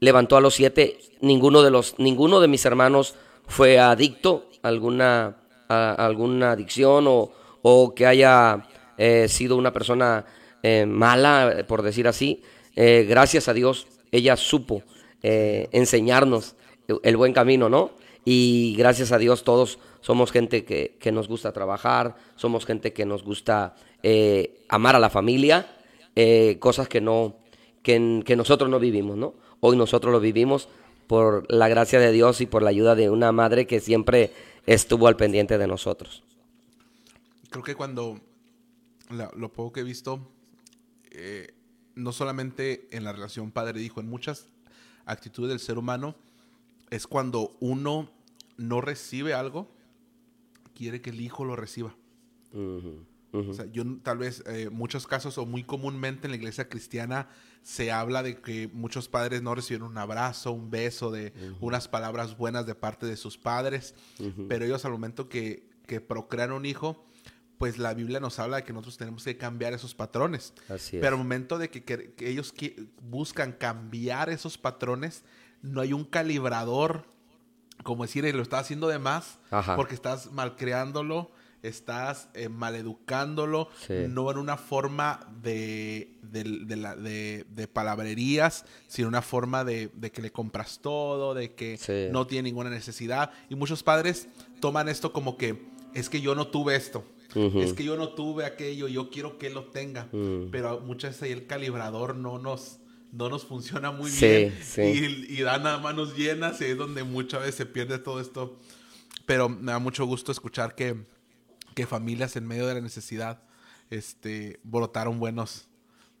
levantó 0.00 0.36
a 0.36 0.40
los 0.40 0.54
siete, 0.54 0.98
ninguno 1.20 1.62
de, 1.62 1.70
los, 1.70 1.98
ninguno 1.98 2.40
de 2.40 2.48
mis 2.48 2.64
hermanos 2.64 3.14
fue 3.46 3.78
adicto 3.78 4.48
alguna, 4.62 5.36
alguna 5.68 6.52
adicción 6.52 7.04
o, 7.08 7.94
que 7.94 8.06
haya 8.06 8.68
eh, 8.98 9.26
sido 9.28 9.56
una 9.56 9.72
persona 9.72 10.24
eh, 10.62 10.84
mala, 10.86 11.64
por 11.66 11.82
decir 11.82 12.08
así, 12.08 12.42
gracias 12.74 13.48
a 13.48 13.54
Dios, 13.54 13.86
ella 14.10 14.36
supo 14.36 14.82
enseñarnos 15.22 16.56
el 17.02 17.16
buen 17.16 17.32
camino, 17.32 17.68
¿no? 17.68 17.92
Y 18.24 18.74
gracias 18.76 19.12
a 19.12 19.18
Dios 19.18 19.44
todos 19.44 19.78
somos 20.00 20.32
gente 20.32 20.64
que, 20.64 21.12
nos 21.12 21.28
gusta 21.28 21.52
trabajar, 21.52 22.16
somos 22.36 22.66
gente 22.66 22.92
que 22.92 23.06
nos 23.06 23.22
gusta 23.22 23.74
amar 24.68 24.96
a 24.96 25.00
la 25.00 25.10
familia, 25.10 25.66
cosas 26.60 26.88
que 26.88 27.00
no, 27.00 27.36
que, 27.82 28.34
nosotros 28.36 28.70
no 28.70 28.78
vivimos, 28.78 29.16
¿no? 29.16 29.34
Hoy 29.60 29.76
nosotros 29.76 30.12
lo 30.12 30.20
vivimos 30.20 30.68
por 31.06 31.50
la 31.52 31.68
gracia 31.68 32.00
de 32.00 32.12
Dios 32.12 32.40
y 32.40 32.46
por 32.46 32.62
la 32.62 32.70
ayuda 32.70 32.94
de 32.94 33.10
una 33.10 33.32
madre 33.32 33.66
que 33.66 33.80
siempre 33.80 34.32
estuvo 34.66 35.08
al 35.08 35.16
pendiente 35.16 35.58
de 35.58 35.66
nosotros. 35.66 36.22
Creo 37.50 37.62
que 37.62 37.74
cuando 37.74 38.20
lo 39.36 39.52
poco 39.52 39.72
que 39.72 39.80
he 39.80 39.84
visto, 39.84 40.26
eh, 41.10 41.54
no 41.94 42.12
solamente 42.12 42.88
en 42.90 43.04
la 43.04 43.12
relación 43.12 43.50
padre-hijo, 43.50 44.00
en 44.00 44.08
muchas 44.08 44.48
actitudes 45.06 45.50
del 45.50 45.60
ser 45.60 45.78
humano, 45.78 46.14
es 46.90 47.06
cuando 47.06 47.56
uno 47.60 48.10
no 48.56 48.80
recibe 48.80 49.34
algo, 49.34 49.70
quiere 50.74 51.00
que 51.00 51.10
el 51.10 51.20
hijo 51.20 51.44
lo 51.44 51.56
reciba. 51.56 51.94
O 53.32 53.54
sea, 53.54 53.64
yo 53.66 53.84
tal 54.02 54.18
vez, 54.18 54.44
eh, 54.46 54.68
muchos 54.70 55.06
casos 55.06 55.38
o 55.38 55.46
muy 55.46 55.64
comúnmente 55.64 56.26
en 56.26 56.32
la 56.32 56.36
iglesia 56.36 56.68
cristiana 56.68 57.28
se 57.62 57.90
habla 57.90 58.22
de 58.22 58.42
que 58.42 58.68
muchos 58.74 59.08
padres 59.08 59.40
no 59.40 59.54
reciben 59.54 59.82
un 59.84 59.96
abrazo, 59.96 60.52
un 60.52 60.70
beso, 60.70 61.10
de 61.10 61.32
unas 61.60 61.88
palabras 61.88 62.36
buenas 62.36 62.66
de 62.66 62.74
parte 62.74 63.06
de 63.06 63.16
sus 63.16 63.38
padres, 63.38 63.94
pero 64.48 64.66
ellos 64.66 64.84
al 64.84 64.92
momento 64.92 65.30
que, 65.30 65.66
que 65.86 66.00
procrean 66.02 66.52
un 66.52 66.66
hijo, 66.66 67.06
pues 67.62 67.78
la 67.78 67.94
Biblia 67.94 68.18
nos 68.18 68.40
habla 68.40 68.56
de 68.56 68.64
que 68.64 68.72
nosotros 68.72 68.96
tenemos 68.96 69.22
que 69.22 69.36
cambiar 69.36 69.72
esos 69.72 69.94
patrones. 69.94 70.52
Pero 70.90 71.10
al 71.10 71.16
momento 71.16 71.58
de 71.58 71.70
que, 71.70 72.12
ellos 72.18 72.52
buscan 73.00 73.52
cambiar 73.52 74.30
esos 74.30 74.58
patrones, 74.58 75.22
no 75.62 75.80
hay 75.80 75.92
un 75.92 76.04
calibrador, 76.04 77.04
como 77.84 78.02
decir, 78.02 78.24
lo 78.34 78.42
está 78.42 78.58
haciendo 78.58 78.88
de 78.88 78.98
más, 78.98 79.38
porque 79.76 79.94
estás 79.94 80.32
malcreándolo 80.32 81.30
estás 81.62 82.28
eh, 82.34 82.48
maleducándolo, 82.48 83.68
no 84.08 84.32
en 84.32 84.38
una 84.38 84.56
forma 84.56 85.20
de, 85.40 86.18
de, 86.22 87.68
palabrerías, 87.72 88.64
sino 88.88 89.06
una 89.06 89.22
forma 89.22 89.62
de, 89.62 89.88
que 90.12 90.20
le 90.20 90.32
compras 90.32 90.80
todo, 90.82 91.32
de 91.34 91.54
que 91.54 92.10
no 92.10 92.26
tiene 92.26 92.48
ninguna 92.48 92.70
necesidad. 92.70 93.30
Y 93.48 93.54
muchos 93.54 93.84
padres 93.84 94.26
toman 94.58 94.88
esto 94.88 95.12
como 95.12 95.36
que 95.36 95.70
es 95.94 96.08
que 96.08 96.20
yo 96.20 96.34
no 96.34 96.48
tuve 96.48 96.74
esto. 96.74 97.04
Es 97.34 97.72
que 97.72 97.84
yo 97.84 97.96
no 97.96 98.10
tuve 98.10 98.44
aquello, 98.44 98.88
yo 98.88 99.10
quiero 99.10 99.38
que 99.38 99.48
él 99.48 99.54
lo 99.54 99.64
tenga. 99.64 100.08
Mm. 100.12 100.50
Pero 100.50 100.80
muchas 100.80 101.12
veces 101.12 101.22
ahí 101.22 101.32
el 101.32 101.46
calibrador 101.46 102.14
no 102.14 102.38
nos, 102.38 102.78
no 103.12 103.28
nos 103.28 103.44
funciona 103.44 103.90
muy 103.90 104.10
bien. 104.10 104.54
Y, 104.78 105.38
y 105.38 105.42
dan 105.42 105.66
a 105.66 105.78
manos 105.78 106.16
llenas 106.16 106.60
y 106.60 106.64
es 106.64 106.76
donde 106.76 107.04
muchas 107.04 107.40
veces 107.40 107.54
se 107.54 107.66
pierde 107.66 107.98
todo 107.98 108.20
esto. 108.20 108.58
Pero 109.26 109.48
me 109.48 109.72
da 109.72 109.78
mucho 109.78 110.04
gusto 110.04 110.32
escuchar 110.32 110.74
que, 110.74 110.96
que 111.74 111.86
familias 111.86 112.36
en 112.36 112.46
medio 112.46 112.66
de 112.66 112.74
la 112.74 112.80
necesidad 112.80 113.42
este, 113.92 114.58
brotaron 114.62 115.18
buenos, 115.18 115.68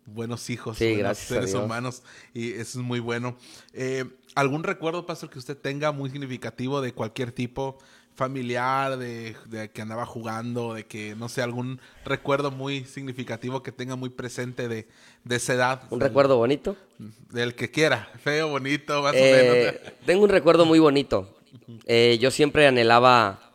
buenos 0.04 0.50
hijos, 0.50 0.78
buenos 0.78 1.18
seres 1.18 1.54
humanos. 1.54 2.02
Y 2.34 2.52
eso 2.52 2.78
es 2.78 2.84
muy 2.84 3.00
bueno. 3.00 3.36
Eh, 3.72 4.04
¿Algún 4.34 4.62
recuerdo, 4.62 5.06
Pastor, 5.06 5.30
que 5.30 5.38
usted 5.38 5.56
tenga 5.56 5.92
muy 5.92 6.10
significativo 6.10 6.80
de 6.80 6.92
cualquier 6.92 7.32
tipo? 7.32 7.78
Familiar, 8.14 8.98
de, 8.98 9.34
que 9.72 9.82
andaba 9.82 10.06
jugando, 10.06 10.74
de 10.74 10.84
que, 10.84 11.14
no 11.16 11.28
sé, 11.28 11.42
algún 11.42 11.80
recuerdo 12.04 12.50
muy 12.50 12.84
significativo 12.84 13.62
que 13.62 13.72
tenga 13.72 13.96
muy 13.96 14.10
presente 14.10 14.68
de, 14.68 14.86
esa 15.28 15.54
edad. 15.54 15.82
¿Un 15.90 16.00
recuerdo 16.00 16.36
bonito? 16.36 16.76
Del 17.30 17.54
que 17.54 17.70
quiera, 17.70 18.10
feo, 18.22 18.48
bonito, 18.48 19.02
más 19.02 19.12
o 19.12 19.16
menos. 19.16 19.56
Eh, 19.56 19.80
tengo 20.04 20.24
un 20.24 20.30
recuerdo 20.30 20.66
muy 20.66 20.78
bonito. 20.78 21.36
Eh, 21.86 22.18
yo 22.20 22.30
siempre 22.30 22.66
anhelaba 22.66 23.50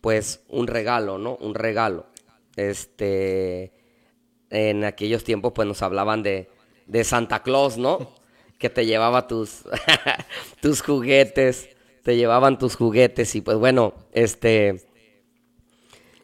pues 0.00 0.40
un 0.48 0.66
regalo, 0.66 1.18
¿no? 1.18 1.36
Un 1.36 1.54
regalo. 1.54 2.06
Este, 2.56 3.72
en 4.50 4.84
aquellos 4.84 5.24
tiempos 5.24 5.52
pues 5.54 5.68
nos 5.68 5.82
hablaban 5.82 6.22
de, 6.22 6.50
de 6.86 7.04
Santa 7.04 7.42
Claus, 7.42 7.76
¿no? 7.76 8.14
Que 8.58 8.70
te 8.70 8.86
llevaba 8.86 9.26
tus, 9.26 9.62
tus 10.60 10.82
juguetes, 10.82 11.70
te 12.02 12.16
llevaban 12.16 12.58
tus 12.58 12.76
juguetes 12.76 13.34
y 13.34 13.40
pues 13.40 13.58
bueno, 13.58 13.94
este, 14.12 14.88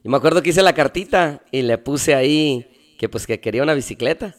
y 0.07 0.09
me 0.09 0.19
acuerdo 0.19 0.41
que 0.41 0.51
hice 0.51 0.63
la 0.63 0.73
cartita 0.73 1.43
y 1.51 1.63
le 1.63 1.79
puse 1.79 2.15
ahí 2.15 2.95
que 2.97 3.09
pues 3.09 3.27
que 3.27 3.41
quería 3.41 3.65
una 3.65 3.75
bicicleta. 3.75 4.37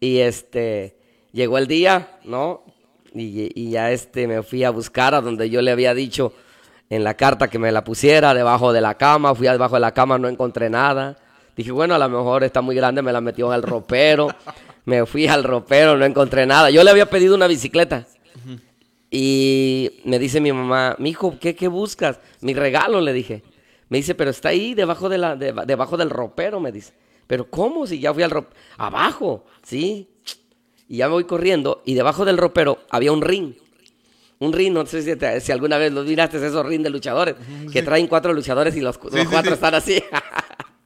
Y 0.00 0.18
este, 0.18 0.96
llegó 1.32 1.58
el 1.58 1.66
día, 1.66 2.18
¿no? 2.24 2.64
Y, 3.14 3.70
ya 3.70 3.90
este 3.90 4.26
me 4.26 4.42
fui 4.42 4.64
a 4.64 4.70
buscar 4.70 5.14
a 5.14 5.20
donde 5.20 5.50
yo 5.50 5.60
le 5.60 5.70
había 5.70 5.92
dicho, 5.92 6.32
en 6.88 7.04
la 7.04 7.14
carta 7.18 7.48
que 7.48 7.58
me 7.58 7.70
la 7.70 7.84
pusiera 7.84 8.32
debajo 8.32 8.72
de 8.72 8.80
la 8.80 8.96
cama. 8.96 9.34
Fui 9.34 9.46
debajo 9.46 9.74
de 9.74 9.80
la 9.80 9.92
cama, 9.92 10.18
no 10.18 10.28
encontré 10.28 10.70
nada. 10.70 11.18
Dije, 11.54 11.70
bueno, 11.70 11.94
a 11.94 11.98
lo 11.98 12.08
mejor 12.08 12.42
está 12.42 12.62
muy 12.62 12.74
grande, 12.74 13.02
me 13.02 13.12
la 13.12 13.20
metió 13.20 13.48
en 13.48 13.56
el 13.56 13.62
ropero. 13.62 14.28
me 14.86 15.04
fui 15.04 15.28
al 15.28 15.44
ropero, 15.44 15.98
no 15.98 16.04
encontré 16.06 16.46
nada. 16.46 16.70
Yo 16.70 16.82
le 16.82 16.90
había 16.90 17.10
pedido 17.10 17.34
una 17.34 17.46
bicicleta. 17.46 18.06
Y 19.14 20.00
me 20.04 20.18
dice 20.18 20.40
mi 20.40 20.52
mamá, 20.52 20.96
mi 20.98 21.10
hijo, 21.10 21.38
¿qué, 21.38 21.54
¿qué 21.54 21.68
buscas? 21.68 22.18
Mi 22.40 22.54
regalo, 22.54 23.00
le 23.00 23.12
dije. 23.12 23.42
Me 23.90 23.98
dice, 23.98 24.14
pero 24.14 24.30
está 24.30 24.48
ahí 24.48 24.72
debajo, 24.72 25.10
de 25.10 25.18
la, 25.18 25.36
debajo 25.36 25.98
del 25.98 26.08
ropero, 26.08 26.58
me 26.58 26.72
dice. 26.72 26.94
Pero 27.26 27.48
¿cómo? 27.50 27.86
Si 27.86 28.00
ya 28.00 28.14
fui 28.14 28.22
al 28.22 28.30
ropero. 28.30 28.56
Abajo, 28.78 29.44
sí. 29.62 30.08
Y 30.88 30.96
ya 30.96 31.08
me 31.08 31.12
voy 31.12 31.24
corriendo 31.24 31.82
y 31.84 31.94
debajo 31.94 32.24
del 32.24 32.38
ropero 32.38 32.78
había 32.90 33.12
un 33.12 33.20
ring 33.20 33.54
un 34.42 34.52
ring, 34.52 34.72
no 34.72 34.84
sé 34.86 35.02
si, 35.40 35.52
alguna 35.52 35.78
vez 35.78 35.92
lo 35.92 36.02
miraste, 36.02 36.44
esos 36.44 36.66
ring 36.66 36.82
de 36.82 36.90
luchadores, 36.90 37.36
que 37.72 37.80
traen 37.82 38.08
cuatro 38.08 38.32
luchadores 38.32 38.74
y 38.74 38.80
los, 38.80 38.98
cuatro 38.98 39.54
están 39.54 39.76
así. 39.76 40.02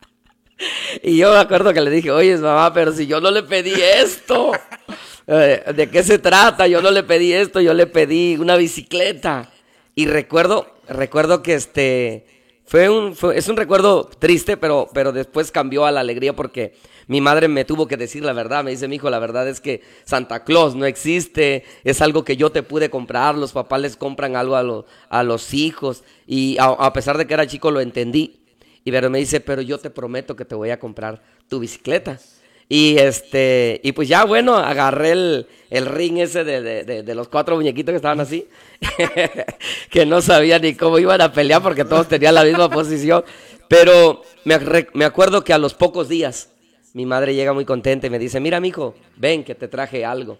y 1.02 1.16
yo 1.16 1.32
me 1.32 1.38
acuerdo 1.38 1.72
que 1.72 1.80
le 1.80 1.90
dije, 1.90 2.10
oye, 2.10 2.36
mamá, 2.36 2.74
pero 2.74 2.92
si 2.92 3.06
yo 3.06 3.18
no 3.18 3.30
le 3.30 3.42
pedí 3.44 3.72
esto, 3.72 4.52
eh, 5.26 5.72
¿de 5.74 5.90
qué 5.90 6.02
se 6.02 6.18
trata? 6.18 6.66
Yo 6.66 6.80
no 6.80 6.90
le 6.90 7.02
pedí 7.02 7.32
esto, 7.32 7.60
yo 7.60 7.74
le 7.74 7.86
pedí 7.86 8.36
una 8.36 8.56
bicicleta. 8.56 9.50
Y 9.94 10.06
recuerdo, 10.06 10.74
recuerdo 10.88 11.42
que 11.42 11.54
este, 11.54 12.26
fue 12.66 12.88
un, 12.90 13.16
es 13.34 13.48
un 13.48 13.56
recuerdo 13.56 14.10
triste, 14.18 14.56
pero, 14.56 14.88
pero 14.92 15.12
después 15.12 15.50
cambió 15.50 15.86
a 15.86 15.92
la 15.92 16.00
alegría 16.00 16.34
porque 16.34 16.74
mi 17.06 17.20
madre 17.20 17.46
me 17.46 17.64
tuvo 17.64 17.86
que 17.86 17.96
decir 17.96 18.24
la 18.24 18.32
verdad, 18.32 18.64
me 18.64 18.72
dice, 18.72 18.88
mi 18.88 18.96
hijo, 18.96 19.08
la 19.10 19.20
verdad 19.20 19.48
es 19.48 19.60
que 19.60 19.82
Santa 20.04 20.42
Claus 20.42 20.74
no 20.74 20.84
existe, 20.84 21.62
es 21.84 22.02
algo 22.02 22.24
que 22.24 22.36
yo 22.36 22.50
te 22.50 22.64
pude 22.64 22.90
comprar, 22.90 23.36
los 23.36 23.52
papás 23.52 23.80
les 23.80 23.96
compran 23.96 24.34
algo 24.34 24.56
a, 24.56 24.84
a 25.08 25.22
los 25.22 25.54
hijos, 25.54 26.02
y 26.26 26.56
a, 26.58 26.92
pesar 26.92 27.16
de 27.18 27.26
que 27.26 27.34
era 27.34 27.46
chico 27.46 27.70
lo 27.70 27.80
entendí, 27.80 28.40
y 28.84 28.90
pero 28.90 29.10
me 29.10 29.18
dice, 29.18 29.40
pero 29.40 29.62
yo 29.62 29.78
te 29.78 29.90
prometo 29.90 30.34
que 30.34 30.44
te 30.44 30.54
voy 30.54 30.70
a 30.70 30.78
comprar 30.78 31.22
tu 31.48 31.60
bicicleta. 31.60 32.18
Y 32.68 32.98
este, 32.98 33.80
y 33.84 33.92
pues 33.92 34.08
ya 34.08 34.24
bueno, 34.24 34.56
agarré 34.56 35.12
el, 35.12 35.46
ring 35.86 36.18
ese 36.18 36.44
de, 36.44 37.14
los 37.14 37.28
cuatro 37.28 37.56
muñequitos 37.56 37.92
que 37.92 37.96
estaban 37.96 38.20
así, 38.20 38.48
que 39.90 40.04
no 40.04 40.20
sabía 40.20 40.58
ni 40.58 40.74
cómo 40.74 40.98
iban 40.98 41.20
a 41.20 41.32
pelear 41.32 41.62
porque 41.62 41.84
todos 41.84 42.08
tenían 42.08 42.34
la 42.34 42.44
misma 42.44 42.68
posición. 42.68 43.24
Pero 43.68 44.22
me, 44.44 44.58
me 44.94 45.04
acuerdo 45.04 45.44
que 45.44 45.52
a 45.52 45.58
los 45.58 45.74
pocos 45.74 46.08
días 46.08 46.50
mi 46.96 47.04
madre 47.04 47.34
llega 47.34 47.52
muy 47.52 47.66
contenta 47.66 48.06
y 48.06 48.10
me 48.10 48.18
dice, 48.18 48.40
mira, 48.40 48.58
mijo, 48.58 48.94
ven 49.16 49.44
que 49.44 49.54
te 49.54 49.68
traje 49.68 50.04
algo. 50.04 50.38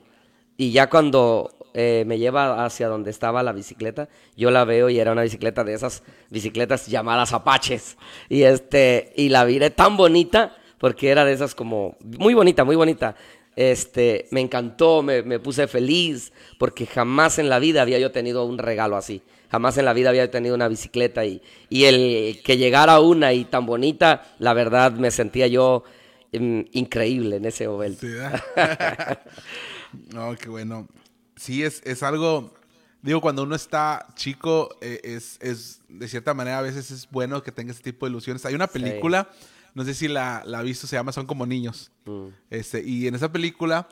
Y 0.57 0.73
ya 0.73 0.89
cuando 0.89 1.51
eh, 1.75 2.05
me 2.07 2.19
lleva 2.19 2.65
hacia 2.65 2.89
donde 2.89 3.11
estaba 3.11 3.43
la 3.43 3.53
bicicleta, 3.53 4.09
yo 4.35 4.51
la 4.51 4.65
veo 4.65 4.89
y 4.89 4.99
era 4.99 5.13
una 5.13 5.21
bicicleta 5.21 5.63
de 5.63 5.75
esas 5.75 6.03
bicicletas 6.31 6.87
llamadas 6.87 7.35
Apaches. 7.35 7.99
Y 8.31 8.45
este, 8.45 9.13
y 9.17 9.29
la 9.29 9.45
vi 9.45 9.61
tan 9.69 9.99
bonita, 9.99 10.57
porque 10.79 11.09
era 11.09 11.25
de 11.25 11.33
esas 11.33 11.55
como, 11.55 11.97
muy 12.19 12.35
bonita, 12.35 12.65
muy 12.65 12.77
bonita. 12.77 13.17
Este, 13.55 14.27
me 14.31 14.41
encantó, 14.41 15.03
me, 15.03 15.23
me 15.23 15.39
puse 15.39 15.67
feliz, 15.67 16.33
porque 16.59 16.87
jamás 16.87 17.39
en 17.39 17.49
la 17.49 17.59
vida 17.59 17.83
había 17.83 17.99
yo 17.99 18.13
tenido 18.13 18.45
un 18.45 18.59
regalo 18.59 18.97
así. 18.97 19.23
Jamás 19.51 19.79
en 19.79 19.85
la 19.85 19.93
vida 19.93 20.11
había 20.11 20.31
tenido 20.31 20.55
una 20.55 20.69
bicicleta 20.69 21.25
y, 21.25 21.41
y 21.69 21.85
el 21.85 22.43
que 22.43 22.57
llegara 22.57 23.01
una 23.01 23.33
y 23.33 23.45
tan 23.45 23.65
bonita, 23.65 24.35
la 24.39 24.55
verdad 24.55 24.93
me 24.93 25.11
sentía 25.11 25.47
yo 25.47 25.85
increíble 26.33 27.37
en 27.37 27.45
ese 27.45 27.69
momento. 27.69 28.07
no, 30.13 30.37
qué 30.37 30.49
bueno. 30.49 30.89
Sí, 31.37 31.63
es, 31.63 31.83
es 31.85 32.03
algo, 32.03 32.55
digo, 33.03 33.21
cuando 33.21 33.43
uno 33.43 33.55
está 33.55 34.07
chico, 34.15 34.77
eh, 34.81 35.01
es, 35.05 35.39
es, 35.41 35.81
de 35.89 36.09
cierta 36.09 36.35
manera, 36.35 36.59
a 36.59 36.63
veces 36.63 36.91
es 36.91 37.09
bueno 37.11 37.43
que 37.43 37.53
tenga 37.53 37.73
ese 37.73 37.83
tipo 37.83 38.07
de 38.07 38.11
ilusiones. 38.11 38.45
Hay 38.47 38.55
una 38.55 38.67
película, 38.67 39.29
no 39.77 39.85
sé 39.85 39.93
si 39.93 40.09
la, 40.09 40.43
la 40.47 40.61
ha 40.61 40.63
visto, 40.63 40.87
se 40.87 40.97
llama 40.97 41.13
Son 41.13 41.27
como 41.27 41.45
niños. 41.45 41.91
Mm. 42.07 42.29
Este, 42.49 42.83
y 42.83 43.09
en 43.09 43.15
esa 43.15 43.31
película 43.31 43.87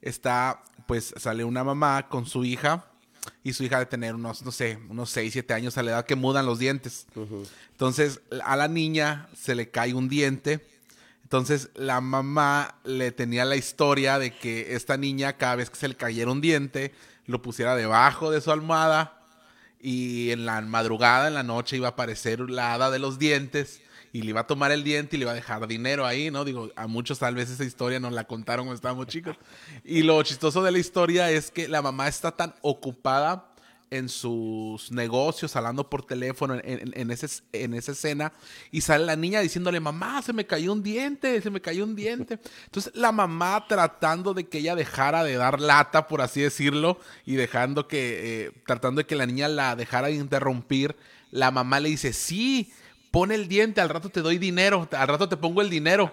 está, 0.00 0.62
pues, 0.86 1.12
sale 1.16 1.42
una 1.42 1.64
mamá 1.64 2.08
con 2.08 2.24
su 2.24 2.44
hija 2.44 2.86
y 3.42 3.52
su 3.52 3.64
hija 3.64 3.80
de 3.80 3.86
tener 3.86 4.14
unos, 4.14 4.44
no 4.44 4.52
sé, 4.52 4.78
unos 4.88 5.10
6, 5.10 5.32
7 5.32 5.52
años 5.52 5.76
a 5.76 5.82
la 5.82 5.90
edad 5.90 6.06
que 6.06 6.14
mudan 6.14 6.46
los 6.46 6.60
dientes. 6.60 7.08
Entonces, 7.72 8.20
a 8.44 8.54
la 8.54 8.68
niña 8.68 9.28
se 9.36 9.56
le 9.56 9.70
cae 9.72 9.92
un 9.92 10.08
diente. 10.08 10.64
Entonces, 11.24 11.70
la 11.74 12.00
mamá 12.00 12.76
le 12.84 13.10
tenía 13.10 13.44
la 13.44 13.56
historia 13.56 14.20
de 14.20 14.30
que 14.30 14.76
esta 14.76 14.96
niña, 14.96 15.32
cada 15.32 15.56
vez 15.56 15.68
que 15.68 15.76
se 15.76 15.88
le 15.88 15.96
cayera 15.96 16.30
un 16.30 16.42
diente, 16.42 16.94
lo 17.26 17.42
pusiera 17.42 17.74
debajo 17.74 18.30
de 18.30 18.40
su 18.40 18.52
almohada 18.52 19.20
y 19.80 20.30
en 20.30 20.46
la 20.46 20.60
madrugada, 20.60 21.26
en 21.26 21.34
la 21.34 21.42
noche, 21.42 21.76
iba 21.76 21.88
a 21.88 21.90
aparecer 21.90 22.38
la 22.38 22.72
hada 22.72 22.92
de 22.92 23.00
los 23.00 23.18
dientes 23.18 23.80
y 24.14 24.22
le 24.22 24.28
iba 24.30 24.42
a 24.42 24.46
tomar 24.46 24.70
el 24.70 24.84
diente 24.84 25.16
y 25.16 25.18
le 25.18 25.24
iba 25.24 25.32
a 25.32 25.34
dejar 25.34 25.66
dinero 25.66 26.06
ahí, 26.06 26.30
¿no? 26.30 26.44
Digo, 26.44 26.70
a 26.76 26.86
muchos 26.86 27.18
tal 27.18 27.34
vez 27.34 27.50
esa 27.50 27.64
historia 27.64 27.98
nos 27.98 28.12
la 28.12 28.22
contaron 28.22 28.66
cuando 28.66 28.76
estábamos 28.76 29.08
chicos. 29.08 29.36
Y 29.84 30.04
lo 30.04 30.22
chistoso 30.22 30.62
de 30.62 30.70
la 30.70 30.78
historia 30.78 31.32
es 31.32 31.50
que 31.50 31.66
la 31.66 31.82
mamá 31.82 32.06
está 32.06 32.30
tan 32.30 32.54
ocupada 32.62 33.50
en 33.90 34.08
sus 34.08 34.92
negocios, 34.92 35.56
hablando 35.56 35.90
por 35.90 36.06
teléfono 36.06 36.54
en, 36.62 37.10
ese, 37.10 37.42
en 37.52 37.74
esa 37.74 37.90
escena, 37.90 38.32
y 38.70 38.82
sale 38.82 39.04
la 39.04 39.16
niña 39.16 39.40
diciéndole, 39.40 39.80
mamá, 39.80 40.22
se 40.22 40.32
me 40.32 40.46
cayó 40.46 40.72
un 40.72 40.84
diente, 40.84 41.42
se 41.42 41.50
me 41.50 41.60
cayó 41.60 41.82
un 41.82 41.96
diente. 41.96 42.38
Entonces 42.66 42.94
la 42.94 43.10
mamá 43.10 43.64
tratando 43.68 44.32
de 44.32 44.44
que 44.44 44.58
ella 44.58 44.76
dejara 44.76 45.24
de 45.24 45.34
dar 45.34 45.60
lata, 45.60 46.06
por 46.06 46.20
así 46.20 46.40
decirlo, 46.40 47.00
y 47.26 47.34
dejando 47.34 47.88
que, 47.88 48.44
eh, 48.46 48.52
tratando 48.64 49.00
de 49.00 49.06
que 49.06 49.16
la 49.16 49.26
niña 49.26 49.48
la 49.48 49.74
dejara 49.74 50.06
de 50.06 50.14
interrumpir, 50.14 50.94
la 51.32 51.50
mamá 51.50 51.80
le 51.80 51.88
dice, 51.88 52.12
sí, 52.12 52.72
pon 53.14 53.30
el 53.30 53.46
diente, 53.46 53.80
al 53.80 53.90
rato 53.90 54.08
te 54.10 54.22
doy 54.22 54.38
dinero, 54.38 54.88
al 54.90 55.06
rato 55.06 55.28
te 55.28 55.36
pongo 55.36 55.62
el 55.62 55.70
dinero. 55.70 56.12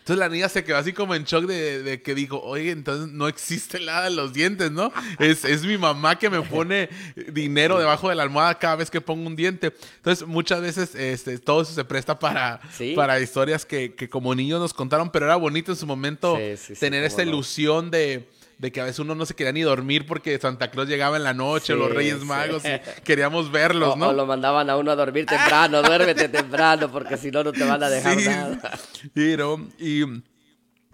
Entonces 0.00 0.18
la 0.18 0.28
niña 0.28 0.50
se 0.50 0.62
quedó 0.64 0.76
así 0.76 0.92
como 0.92 1.14
en 1.14 1.24
shock 1.24 1.46
de, 1.46 2.02
que 2.02 2.14
dijo, 2.14 2.42
oye, 2.42 2.72
entonces 2.72 3.10
no 3.10 3.26
existe 3.26 3.80
nada 3.80 4.08
en 4.08 4.16
los 4.16 4.34
dientes, 4.34 4.70
¿no? 4.70 4.92
Es, 5.18 5.46
es, 5.46 5.64
mi 5.64 5.78
mamá 5.78 6.18
que 6.18 6.28
me 6.28 6.42
pone 6.42 6.90
dinero 7.32 7.78
debajo 7.78 8.10
de 8.10 8.16
la 8.16 8.24
almohada 8.24 8.58
cada 8.58 8.76
vez 8.76 8.90
que 8.90 9.00
pongo 9.00 9.26
un 9.26 9.34
diente. 9.34 9.72
Entonces 9.96 10.28
muchas 10.28 10.60
veces 10.60 10.94
este, 10.94 11.38
todo 11.38 11.62
eso 11.62 11.72
se 11.72 11.84
presta 11.86 12.18
para, 12.18 12.60
para 12.94 13.18
historias 13.18 13.64
que, 13.64 13.94
que, 13.94 14.10
como 14.10 14.34
niños 14.34 14.60
nos 14.60 14.74
contaron, 14.74 15.08
pero 15.10 15.24
era 15.24 15.36
bonito 15.36 15.72
en 15.72 15.78
su 15.78 15.86
momento 15.86 16.36
tener 16.78 17.02
esa 17.04 17.22
ilusión 17.22 17.90
de 17.90 18.28
de 18.62 18.70
que 18.70 18.80
a 18.80 18.84
veces 18.84 19.00
uno 19.00 19.16
no 19.16 19.26
se 19.26 19.34
quería 19.34 19.50
ni 19.50 19.62
dormir 19.62 20.06
porque 20.06 20.38
Santa 20.38 20.70
Claus 20.70 20.86
llegaba 20.86 21.16
en 21.16 21.24
la 21.24 21.34
noche, 21.34 21.74
los 21.74 21.90
Reyes 21.90 22.24
Magos, 22.24 22.62
y 22.64 22.68
queríamos 23.02 23.50
verlos, 23.50 23.96
¿no? 23.96 24.10
O 24.10 24.12
lo 24.12 24.24
mandaban 24.24 24.70
a 24.70 24.76
uno 24.76 24.92
a 24.92 24.94
dormir 24.94 25.26
temprano, 25.26 25.82
duérmete 25.82 26.28
temprano, 26.28 26.88
porque 26.88 27.16
si 27.16 27.32
no, 27.32 27.42
no 27.42 27.50
te 27.50 27.64
van 27.64 27.82
a 27.82 27.90
dejar 27.90 28.16
nada. 28.18 28.78
Y, 29.80 30.04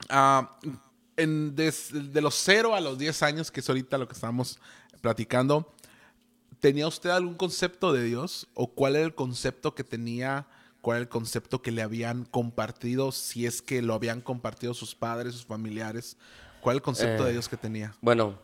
ah, 0.09 0.59
en 1.18 1.54
de 1.54 2.20
los 2.22 2.37
0 2.37 2.74
a 2.74 2.81
los 2.81 2.96
10 2.96 3.22
años, 3.22 3.50
que 3.50 3.61
es 3.61 3.68
ahorita 3.68 3.98
lo 3.98 4.09
que 4.09 4.14
estamos 4.14 4.59
platicando, 5.02 5.70
¿tenía 6.61 6.88
usted 6.88 7.11
algún 7.11 7.35
concepto 7.35 7.92
de 7.92 8.02
Dios? 8.02 8.48
¿O 8.54 8.68
cuál 8.68 8.96
era 8.96 9.04
el 9.04 9.14
concepto 9.14 9.74
que 9.74 9.85
tenía? 9.85 10.46
¿Cuál 10.81 10.96
era 10.96 11.02
el 11.02 11.09
concepto 11.11 11.61
que 11.61 11.70
le 11.70 11.83
habían 11.83 12.24
compartido? 12.24 13.12
Si 13.12 13.44
es 13.44 13.61
que 13.61 13.83
lo 13.83 13.92
habían 13.92 14.22
compartido 14.22 14.72
sus 14.72 14.94
padres, 14.94 15.35
sus 15.35 15.44
familiares. 15.44 16.16
¿Cuál 16.61 16.77
es 16.77 16.79
el 16.79 16.83
concepto 16.83 17.25
de 17.25 17.31
eh, 17.31 17.33
Dios 17.33 17.49
que 17.49 17.57
tenía? 17.57 17.94
Bueno, 18.01 18.38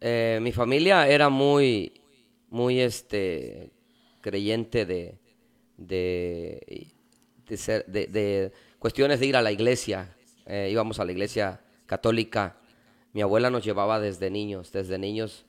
eh, 0.00 0.38
mi 0.40 0.52
familia 0.52 1.06
era 1.08 1.28
muy, 1.28 2.00
muy 2.48 2.80
este, 2.80 3.70
creyente 4.20 4.86
de, 4.86 5.18
de, 5.76 6.88
de, 7.46 8.52
cuestiones 8.78 9.20
de 9.20 9.26
ir 9.26 9.36
a 9.36 9.42
la 9.42 9.52
iglesia. 9.52 10.14
Eh, 10.46 10.68
íbamos 10.70 10.98
a 11.00 11.04
la 11.04 11.12
iglesia 11.12 11.60
católica. 11.86 12.56
Mi 13.12 13.22
abuela 13.22 13.50
nos 13.50 13.64
llevaba 13.64 14.00
desde 14.00 14.30
niños, 14.30 14.72
desde 14.72 14.98
niños 14.98 15.44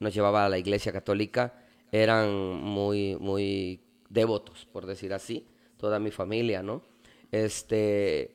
nos 0.00 0.14
llevaba 0.14 0.46
a 0.46 0.48
la 0.48 0.58
iglesia 0.58 0.92
católica. 0.92 1.54
Eran 1.92 2.32
muy, 2.32 3.16
muy 3.16 3.80
devotos, 4.08 4.66
por 4.72 4.86
decir 4.86 5.12
así, 5.12 5.46
toda 5.76 5.98
mi 5.98 6.10
familia, 6.10 6.62
¿no? 6.62 6.82
Este, 7.30 8.33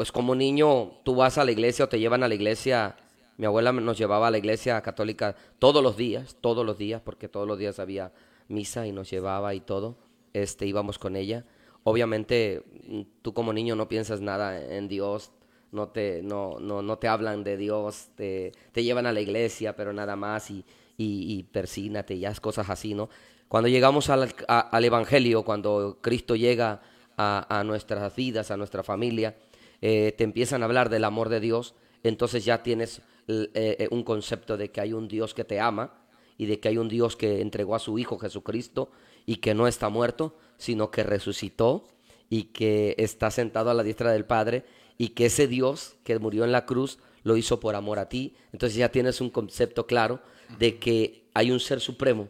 pues 0.00 0.12
como 0.12 0.34
niño 0.34 0.92
tú 1.02 1.14
vas 1.14 1.36
a 1.36 1.44
la 1.44 1.52
iglesia 1.52 1.84
o 1.84 1.88
te 1.90 1.98
llevan 1.98 2.22
a 2.22 2.28
la 2.28 2.34
iglesia. 2.34 2.96
Mi 3.36 3.44
abuela 3.44 3.70
nos 3.70 3.98
llevaba 3.98 4.28
a 4.28 4.30
la 4.30 4.38
iglesia 4.38 4.80
católica 4.80 5.36
todos 5.58 5.82
los 5.82 5.98
días, 5.98 6.38
todos 6.40 6.64
los 6.64 6.78
días, 6.78 7.02
porque 7.04 7.28
todos 7.28 7.46
los 7.46 7.58
días 7.58 7.78
había 7.78 8.10
misa 8.48 8.86
y 8.86 8.92
nos 8.92 9.10
llevaba 9.10 9.52
y 9.52 9.60
todo. 9.60 9.98
Este, 10.32 10.64
íbamos 10.64 10.98
con 10.98 11.16
ella. 11.16 11.44
Obviamente 11.84 12.62
mm, 12.88 13.00
tú 13.20 13.34
como 13.34 13.52
niño 13.52 13.76
no 13.76 13.88
piensas 13.88 14.22
nada 14.22 14.58
en 14.74 14.88
Dios, 14.88 15.32
no 15.70 15.88
te, 15.90 16.22
no, 16.22 16.58
no, 16.58 16.80
no 16.80 16.96
te 16.96 17.06
hablan 17.06 17.44
de 17.44 17.58
Dios, 17.58 18.08
te, 18.14 18.52
te, 18.72 18.82
llevan 18.82 19.04
a 19.04 19.12
la 19.12 19.20
iglesia, 19.20 19.76
pero 19.76 19.92
nada 19.92 20.16
más 20.16 20.50
y, 20.50 20.64
y, 20.96 21.30
y 21.30 21.42
persínate, 21.42 22.14
y 22.14 22.24
haz 22.24 22.40
cosas 22.40 22.70
así, 22.70 22.94
¿no? 22.94 23.10
Cuando 23.48 23.68
llegamos 23.68 24.08
al, 24.08 24.34
al 24.48 24.82
Evangelio, 24.82 25.42
cuando 25.44 25.98
Cristo 26.00 26.36
llega 26.36 26.80
a, 27.18 27.58
a, 27.58 27.64
nuestras 27.64 28.16
vidas, 28.16 28.50
a 28.50 28.56
nuestra 28.56 28.82
familia, 28.82 29.36
eh, 29.82 30.14
te 30.16 30.24
empiezan 30.24 30.62
a 30.62 30.66
hablar 30.66 30.90
del 30.90 31.04
amor 31.04 31.28
de 31.28 31.40
Dios, 31.40 31.74
entonces 32.02 32.44
ya 32.44 32.62
tienes 32.62 33.02
eh, 33.28 33.48
eh, 33.54 33.88
un 33.90 34.02
concepto 34.02 34.56
de 34.56 34.70
que 34.70 34.80
hay 34.80 34.92
un 34.92 35.08
Dios 35.08 35.34
que 35.34 35.44
te 35.44 35.60
ama 35.60 36.04
y 36.36 36.46
de 36.46 36.58
que 36.58 36.68
hay 36.68 36.78
un 36.78 36.88
Dios 36.88 37.16
que 37.16 37.40
entregó 37.40 37.74
a 37.74 37.78
su 37.78 37.98
Hijo 37.98 38.18
Jesucristo 38.18 38.90
y 39.26 39.36
que 39.36 39.54
no 39.54 39.68
está 39.68 39.88
muerto, 39.88 40.36
sino 40.56 40.90
que 40.90 41.02
resucitó 41.02 41.84
y 42.28 42.44
que 42.44 42.94
está 42.98 43.30
sentado 43.30 43.70
a 43.70 43.74
la 43.74 43.82
diestra 43.82 44.12
del 44.12 44.24
Padre 44.24 44.64
y 44.98 45.08
que 45.08 45.26
ese 45.26 45.46
Dios 45.46 45.96
que 46.04 46.18
murió 46.18 46.44
en 46.44 46.52
la 46.52 46.66
cruz 46.66 46.98
lo 47.22 47.36
hizo 47.36 47.60
por 47.60 47.74
amor 47.74 47.98
a 47.98 48.08
ti. 48.08 48.34
Entonces 48.52 48.76
ya 48.76 48.90
tienes 48.90 49.20
un 49.20 49.30
concepto 49.30 49.86
claro 49.86 50.20
de 50.58 50.78
que 50.78 51.24
hay 51.34 51.50
un 51.50 51.60
ser 51.60 51.80
supremo 51.80 52.28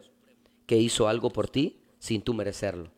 que 0.65 0.77
hizo 0.77 1.07
algo 1.07 1.31
por 1.31 1.49
ti 1.49 1.81
sin 1.99 2.21
tú 2.21 2.33
merecerlo. 2.33 2.91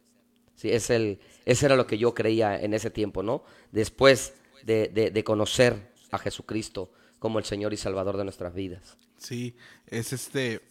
Sí, 0.56 0.72
es 0.72 0.89
el, 0.89 1.20
ese 1.46 1.66
era 1.66 1.76
lo 1.76 1.88
que 1.88 1.98
yo 1.98 2.13
creía 2.13 2.60
en 2.60 2.74
ese 2.74 2.89
tiempo, 2.89 3.24
¿no? 3.24 3.44
Después 3.72 4.34
de, 4.65 5.23
conocer 5.26 5.91
a 6.12 6.17
Jesucristo 6.17 6.91
como 7.19 7.39
el 7.39 7.45
Señor 7.45 7.73
y 7.73 7.78
Salvador 7.78 8.17
de 8.17 8.23
nuestras 8.23 8.54
vidas. 8.54 8.97
Sí, 9.17 9.56
es 9.88 10.13
este, 10.13 10.62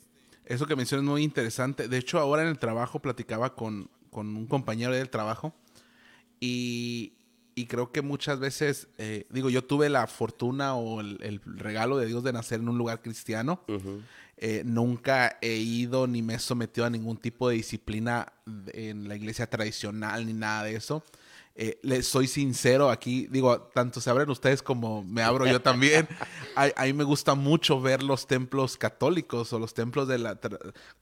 eso 0.44 0.66
que 0.66 0.76
mencionas 0.76 1.04
es 1.04 1.10
muy 1.10 1.22
interesante. 1.22 1.88
De 1.88 1.98
hecho, 1.98 2.18
ahora 2.18 2.42
en 2.42 2.48
el 2.48 2.58
trabajo 2.58 3.00
platicaba 3.00 3.54
con, 3.54 3.90
un 4.10 4.46
compañero 4.46 4.92
del 4.94 5.08
trabajo 5.08 5.54
y, 6.40 7.14
creo 7.68 7.92
que 7.92 8.02
muchas 8.02 8.40
veces, 8.40 8.88
eh, 8.98 9.26
digo, 9.30 9.48
yo 9.48 9.64
tuve 9.64 9.88
la 9.88 10.06
fortuna 10.06 10.74
o 10.74 11.00
el, 11.00 11.40
regalo 11.44 11.96
de 11.96 12.06
Dios 12.06 12.24
de 12.24 12.32
nacer 12.32 12.60
en 12.60 12.68
un 12.68 12.78
lugar 12.78 13.00
cristiano. 13.00 13.62
Eh, 14.36 14.62
nunca 14.64 15.38
he 15.40 15.54
ido 15.54 16.08
ni 16.08 16.20
me 16.20 16.34
he 16.34 16.38
sometido 16.40 16.84
a 16.84 16.90
ningún 16.90 17.16
tipo 17.16 17.48
de 17.48 17.54
disciplina 17.54 18.32
en 18.72 19.06
la 19.06 19.14
iglesia 19.14 19.48
tradicional 19.48 20.26
ni 20.26 20.32
nada 20.32 20.64
de 20.64 20.74
eso. 20.74 21.04
Eh, 21.54 21.78
les 21.82 22.06
soy 22.06 22.28
sincero 22.28 22.88
aquí, 22.90 23.26
digo, 23.30 23.60
tanto 23.74 24.00
se 24.00 24.08
abren 24.08 24.30
ustedes 24.30 24.62
como 24.62 25.04
me 25.04 25.22
abro 25.22 25.46
yo 25.46 25.60
también. 25.60 26.08
a, 26.56 26.84
mí 26.84 26.92
me 26.94 27.04
gusta 27.04 27.34
mucho 27.34 27.80
ver 27.80 28.02
los 28.02 28.26
templos 28.26 28.78
católicos 28.78 29.52
o 29.52 29.58
los 29.58 29.74
templos 29.74 30.08
de 30.08 30.18
la, 30.18 30.38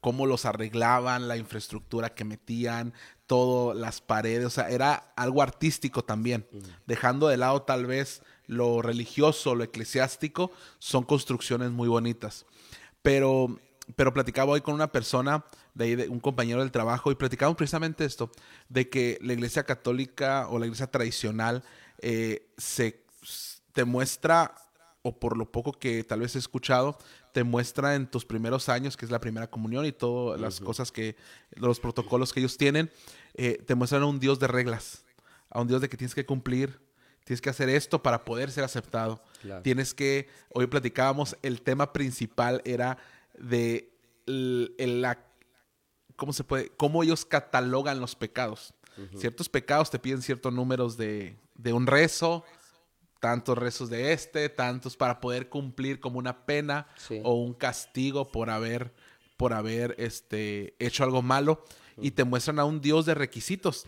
cómo 0.00 0.26
los 0.26 0.46
arreglaban, 0.46 1.28
la 1.28 1.36
infraestructura 1.36 2.14
que 2.14 2.24
metían, 2.24 2.94
todo, 3.26 3.74
las 3.74 4.00
paredes, 4.00 4.46
o 4.46 4.50
sea, 4.50 4.70
era 4.70 5.12
algo 5.14 5.40
artístico 5.40 6.02
también, 6.02 6.48
dejando 6.84 7.28
de 7.28 7.36
lado 7.36 7.62
tal 7.62 7.86
vez 7.86 8.22
lo 8.48 8.82
religioso, 8.82 9.54
lo 9.54 9.62
eclesiástico, 9.62 10.50
son 10.80 11.04
construcciones 11.04 11.70
muy 11.70 11.86
bonitas. 11.86 12.44
Pero, 13.02 13.60
pero 13.96 14.12
platicaba 14.12 14.52
hoy 14.52 14.60
con 14.60 14.74
una 14.74 14.92
persona 14.92 15.44
de, 15.74 16.08
un 16.08 16.20
compañero 16.20 16.60
del 16.60 16.70
trabajo 16.70 17.10
y 17.10 17.14
platicamos 17.14 17.56
precisamente 17.56 18.04
esto, 18.04 18.30
de 18.68 18.88
que 18.88 19.18
la 19.22 19.32
iglesia 19.32 19.64
católica 19.64 20.48
o 20.48 20.58
la 20.58 20.66
iglesia 20.66 20.88
tradicional 20.88 21.62
eh, 22.00 22.48
se 22.56 23.02
te 23.72 23.84
muestra, 23.84 24.54
o 25.02 25.18
por 25.18 25.36
lo 25.36 25.50
poco 25.50 25.72
que 25.72 26.04
tal 26.04 26.20
vez 26.20 26.36
he 26.36 26.38
escuchado, 26.38 26.98
te 27.32 27.44
muestra 27.44 27.94
en 27.94 28.06
tus 28.06 28.24
primeros 28.24 28.68
años, 28.68 28.96
que 28.96 29.04
es 29.04 29.10
la 29.10 29.20
primera 29.20 29.48
comunión 29.48 29.86
y 29.86 29.92
todas 29.92 30.40
las 30.40 30.60
cosas 30.60 30.92
que, 30.92 31.16
los 31.52 31.80
protocolos 31.80 32.32
que 32.32 32.40
ellos 32.40 32.56
tienen, 32.56 32.90
eh, 33.34 33.62
te 33.66 33.74
muestran 33.74 34.02
a 34.02 34.06
un 34.06 34.20
Dios 34.20 34.38
de 34.38 34.48
reglas, 34.48 35.04
a 35.48 35.60
un 35.60 35.68
Dios 35.68 35.80
de 35.80 35.88
que 35.88 35.96
tienes 35.96 36.14
que 36.14 36.26
cumplir, 36.26 36.80
tienes 37.24 37.40
que 37.40 37.50
hacer 37.50 37.68
esto 37.68 38.02
para 38.02 38.24
poder 38.24 38.50
ser 38.50 38.64
aceptado. 38.64 39.22
Tienes 39.62 39.94
que, 39.94 40.28
hoy 40.52 40.66
platicábamos, 40.66 41.36
el 41.42 41.62
tema 41.62 41.92
principal 41.92 42.60
era 42.64 42.98
de 43.40 43.92
la 44.26 45.18
¿cómo 46.20 46.34
se 46.34 46.44
puede? 46.44 46.68
Cómo 46.76 47.02
ellos 47.02 47.24
catalogan 47.24 47.98
los 47.98 48.14
pecados. 48.14 48.74
Ciertos 49.16 49.48
pecados 49.48 49.90
te 49.90 49.98
piden 49.98 50.20
ciertos 50.20 50.52
números 50.52 50.98
de, 50.98 51.38
un 51.72 51.86
rezo, 51.86 52.44
tantos 53.18 53.56
rezos 53.56 53.88
de 53.88 54.12
este, 54.12 54.50
tantos 54.50 54.94
para 54.94 55.20
poder 55.20 55.48
cumplir 55.48 56.00
como 56.00 56.18
una 56.18 56.44
pena 56.44 56.86
o 57.22 57.36
un 57.36 57.54
castigo 57.54 58.30
por 58.30 58.50
haber, 58.50 58.92
por 59.38 59.54
haber 59.54 59.94
este, 59.98 60.74
hecho 60.78 61.02
algo 61.02 61.22
malo. 61.22 61.64
Y 61.96 62.10
te 62.10 62.24
muestran 62.24 62.58
a 62.58 62.66
un 62.66 62.82
Dios 62.82 63.06
de 63.06 63.14
requisitos. 63.14 63.86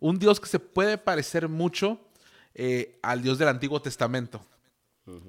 Un 0.00 0.18
Dios 0.18 0.40
que 0.40 0.48
se 0.48 0.58
puede 0.58 0.98
parecer 0.98 1.48
mucho 1.48 2.00
eh, 2.54 2.98
al 3.02 3.22
Dios 3.22 3.38
del 3.38 3.48
Antiguo 3.48 3.80
Testamento. 3.80 4.44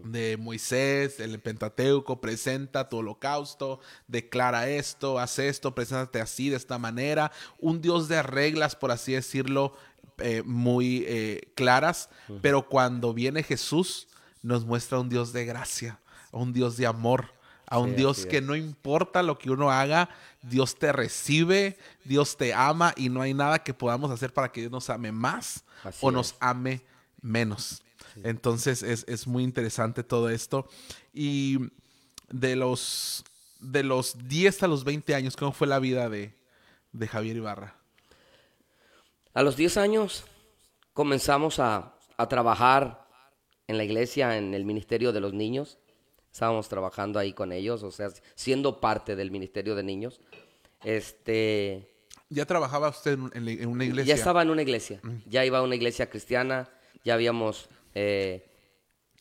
De 0.03 0.37
Moisés, 0.37 1.19
el 1.19 1.39
Pentateuco, 1.39 2.21
presenta 2.21 2.89
tu 2.89 2.97
holocausto, 2.97 3.79
declara 4.07 4.69
esto, 4.69 5.19
hace 5.19 5.47
esto, 5.47 5.73
preséntate 5.75 6.21
así, 6.21 6.49
de 6.49 6.57
esta 6.57 6.77
manera. 6.77 7.31
Un 7.59 7.81
Dios 7.81 8.07
de 8.07 8.21
reglas, 8.23 8.75
por 8.75 8.91
así 8.91 9.13
decirlo, 9.13 9.73
eh, 10.17 10.43
muy 10.45 11.03
eh, 11.07 11.51
claras, 11.55 12.09
pero 12.41 12.67
cuando 12.67 13.13
viene 13.13 13.43
Jesús 13.43 14.07
nos 14.43 14.65
muestra 14.65 14.99
un 14.99 15.09
Dios 15.09 15.33
de 15.33 15.45
gracia, 15.45 15.99
un 16.31 16.53
Dios 16.53 16.77
de 16.77 16.85
amor, 16.85 17.31
a 17.71 17.79
un 17.79 17.95
Dios 17.95 18.25
que 18.25 18.41
no 18.41 18.55
importa 18.55 19.23
lo 19.23 19.39
que 19.39 19.49
uno 19.49 19.71
haga, 19.71 20.09
Dios 20.41 20.75
te 20.75 20.91
recibe, 20.91 21.77
Dios 22.03 22.35
te 22.35 22.53
ama 22.53 22.93
y 22.97 23.07
no 23.07 23.21
hay 23.21 23.33
nada 23.33 23.59
que 23.59 23.73
podamos 23.73 24.11
hacer 24.11 24.33
para 24.33 24.51
que 24.51 24.59
Dios 24.59 24.71
nos 24.71 24.89
ame 24.89 25.13
más 25.13 25.63
o 26.01 26.11
nos 26.11 26.35
ame 26.41 26.81
menos. 27.21 27.81
Entonces 28.23 28.83
es, 28.83 29.27
muy 29.27 29.43
interesante 29.43 30.03
todo 30.03 30.29
esto. 30.29 30.67
Y 31.13 31.57
de 32.29 32.55
los, 32.55 33.23
de 33.59 33.83
los 33.83 34.27
10 34.27 34.63
a 34.63 34.67
los 34.67 34.83
20 34.83 35.15
años, 35.15 35.35
¿cómo 35.35 35.51
fue 35.51 35.67
la 35.67 35.79
vida 35.79 36.09
de, 36.09 36.33
de 36.91 37.07
Javier 37.07 37.37
Ibarra? 37.37 37.75
A 39.33 39.43
los 39.43 39.55
10 39.55 39.77
años 39.77 40.25
comenzamos 40.93 41.59
a, 41.59 41.95
a 42.17 42.27
trabajar 42.27 43.07
en 43.67 43.77
la 43.77 43.83
iglesia, 43.83 44.37
en 44.37 44.53
el 44.53 44.65
ministerio 44.65 45.11
de 45.11 45.21
los 45.21 45.33
niños. 45.33 45.79
Estábamos 46.31 46.69
trabajando 46.69 47.19
ahí 47.19 47.33
con 47.33 47.51
ellos, 47.51 47.83
o 47.83 47.91
sea, 47.91 48.09
siendo 48.35 48.79
parte 48.79 49.15
del 49.15 49.31
ministerio 49.31 49.75
de 49.75 49.83
niños. 49.83 50.21
Este. 50.83 51.87
¿Ya 52.29 52.45
trabajaba 52.45 52.89
usted 52.89 53.17
en, 53.33 53.67
una 53.67 53.83
iglesia? 53.83 54.15
Ya 54.15 54.19
estaba 54.19 54.41
en 54.41 54.49
una 54.49 54.61
iglesia. 54.61 54.99
Mm. 55.03 55.17
Ya 55.27 55.45
iba 55.45 55.57
a 55.57 55.61
una 55.61 55.75
iglesia 55.75 56.09
cristiana. 56.09 56.69
Ya 57.03 57.15
habíamos 57.15 57.69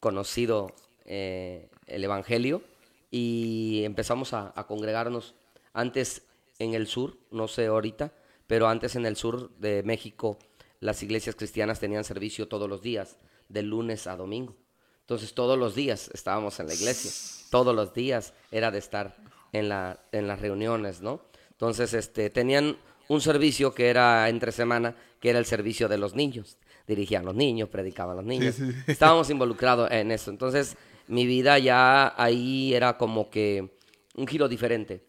conocido 0.01 0.75
eh, 1.05 1.69
el 1.87 2.05
Evangelio 2.05 2.63
y 3.11 3.83
empezamos 3.85 4.33
a, 4.33 4.53
congregarnos 4.67 5.35
antes 5.73 6.23
en 6.59 6.75
el 6.75 6.87
sur, 6.87 7.17
no 7.31 7.49
sé 7.49 7.67
ahorita, 7.67 8.13
pero 8.47 8.69
antes 8.69 8.97
en 8.97 9.07
el 9.07 9.17
sur 9.17 9.51
de 9.59 9.83
México 9.83 10.39
las 10.81 11.03
iglesias 11.03 11.37
cristianas 11.37 11.81
tenían 11.81 12.05
servicio 12.05 12.49
todos 12.49 12.69
los 12.69 12.81
días, 12.81 13.17
de 13.49 13.63
lunes 13.63 14.07
a 14.07 14.17
domingo. 14.17 14.55
Entonces 15.01 15.35
todos 15.35 15.59
los 15.59 15.75
días 15.75 16.11
estábamos 16.15 16.61
en 16.61 16.69
la 16.69 16.75
iglesia, 16.75 17.11
todos 17.51 17.75
los 17.75 17.93
días 17.93 18.33
era 18.53 18.71
de 18.71 18.79
estar 18.79 19.17
en, 19.53 19.69
la, 19.69 19.99
en 20.13 20.29
las 20.29 20.41
reuniones, 20.41 21.01
¿no? 21.01 21.21
Entonces 21.51 21.93
este, 21.93 22.31
tenían 22.31 22.79
un 23.09 23.21
servicio 23.21 23.75
que 23.75 23.91
era 23.91 24.29
entre 24.29 24.53
semana, 24.53 24.95
que 25.19 25.31
era 25.31 25.41
el 25.41 25.47
servicio 25.47 25.89
de 25.89 25.99
los 25.99 26.15
niños 26.15 26.57
dirigían 26.91 27.25
los 27.25 27.35
niños, 27.35 27.69
predicaban 27.69 28.13
a 28.13 28.17
los 28.17 28.27
niños. 28.27 28.57
Estábamos 28.87 29.31
involucrados 29.31 29.91
en 29.91 30.11
eso. 30.11 30.31
Entonces, 30.31 30.77
mi 31.09 31.27
vida 31.27 31.59
ya 31.59 32.15
ahí 32.23 32.75
era 32.75 32.99
como 32.99 33.31
que 33.31 33.71
un 34.17 34.27
giro 34.27 34.49
diferente. 34.49 35.03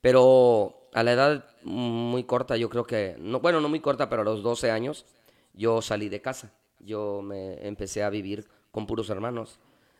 Pero 0.00 0.88
a 0.94 1.02
la 1.02 1.12
edad 1.12 1.44
muy 1.62 2.24
corta, 2.24 2.56
yo 2.56 2.70
creo 2.70 2.84
que, 2.84 3.16
no, 3.18 3.40
bueno, 3.40 3.60
no 3.60 3.68
muy 3.68 3.80
corta, 3.80 4.08
pero 4.08 4.22
a 4.22 4.24
los 4.24 4.42
12 4.42 4.70
años, 4.70 5.04
yo 5.52 5.82
salí 5.82 6.08
de 6.08 6.22
casa. 6.22 6.52
Yo 6.80 7.22
me 7.22 7.66
empecé 7.66 8.02
a 8.02 8.10
vivir 8.10 8.46
con 8.70 8.86
puros 8.86 9.10
hermanos. 9.10 9.58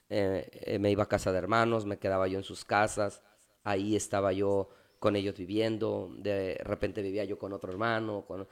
Eh, 0.08 0.48
eh, 0.52 0.78
me 0.78 0.90
iba 0.90 1.02
a 1.02 1.08
casa 1.08 1.32
de 1.32 1.38
hermanos, 1.38 1.86
me 1.86 1.98
quedaba 1.98 2.28
yo 2.28 2.38
en 2.38 2.44
sus 2.44 2.64
casas. 2.64 3.22
Ahí 3.64 3.96
estaba 3.96 4.32
yo 4.32 4.68
con 4.98 5.16
ellos 5.16 5.36
viviendo. 5.36 6.10
De 6.16 6.60
repente 6.62 7.02
vivía 7.02 7.24
yo 7.24 7.38
con 7.38 7.52
otro 7.52 7.72
hermano. 7.72 8.24
Con, 8.26 8.46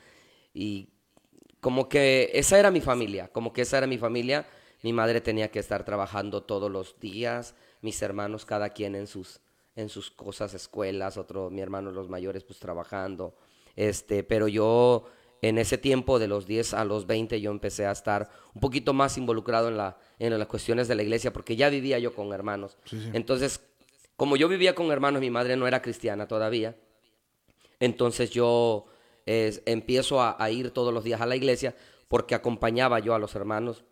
y 0.52 0.88
como 1.64 1.88
que 1.88 2.30
esa 2.34 2.58
era 2.58 2.70
mi 2.70 2.82
familia, 2.82 3.28
como 3.28 3.54
que 3.54 3.62
esa 3.62 3.78
era 3.78 3.86
mi 3.86 3.96
familia. 3.96 4.46
Mi 4.82 4.92
madre 4.92 5.22
tenía 5.22 5.50
que 5.50 5.58
estar 5.58 5.82
trabajando 5.82 6.42
todos 6.42 6.70
los 6.70 7.00
días, 7.00 7.54
mis 7.80 8.02
hermanos 8.02 8.44
cada 8.44 8.68
quien 8.68 8.94
en 8.94 9.06
sus 9.06 9.40
en 9.74 9.88
sus 9.88 10.10
cosas, 10.10 10.52
escuelas, 10.52 11.16
otro 11.16 11.48
mi 11.48 11.62
hermano 11.62 11.90
los 11.90 12.10
mayores 12.10 12.44
pues 12.44 12.58
trabajando. 12.58 13.34
Este, 13.76 14.22
pero 14.24 14.46
yo 14.46 15.06
en 15.40 15.56
ese 15.56 15.78
tiempo 15.78 16.18
de 16.18 16.28
los 16.28 16.46
10 16.46 16.74
a 16.74 16.84
los 16.84 17.06
20 17.06 17.40
yo 17.40 17.50
empecé 17.50 17.86
a 17.86 17.92
estar 17.92 18.28
un 18.54 18.60
poquito 18.60 18.92
más 18.92 19.16
involucrado 19.16 19.68
en 19.68 19.78
la 19.78 19.96
en 20.18 20.38
las 20.38 20.48
cuestiones 20.48 20.86
de 20.86 20.96
la 20.96 21.02
iglesia 21.02 21.32
porque 21.32 21.56
ya 21.56 21.70
vivía 21.70 21.98
yo 21.98 22.14
con 22.14 22.34
hermanos. 22.34 22.76
Entonces, 23.14 23.62
como 24.16 24.36
yo 24.36 24.48
vivía 24.48 24.74
con 24.74 24.92
hermanos, 24.92 25.22
mi 25.22 25.30
madre 25.30 25.56
no 25.56 25.66
era 25.66 25.80
cristiana 25.80 26.28
todavía. 26.28 26.76
Entonces 27.80 28.28
yo 28.32 28.84
empiezo 29.26 30.22
a, 30.22 30.50
ir 30.50 30.70
todos 30.70 30.92
los 30.92 31.04
días 31.04 31.20
a 31.20 31.26
la 31.26 31.36
iglesia 31.36 31.74
porque 32.08 32.34
acompañaba 32.34 32.98
yo 32.98 33.14
a 33.14 33.18
los 33.18 33.34
hermanos 33.34 33.84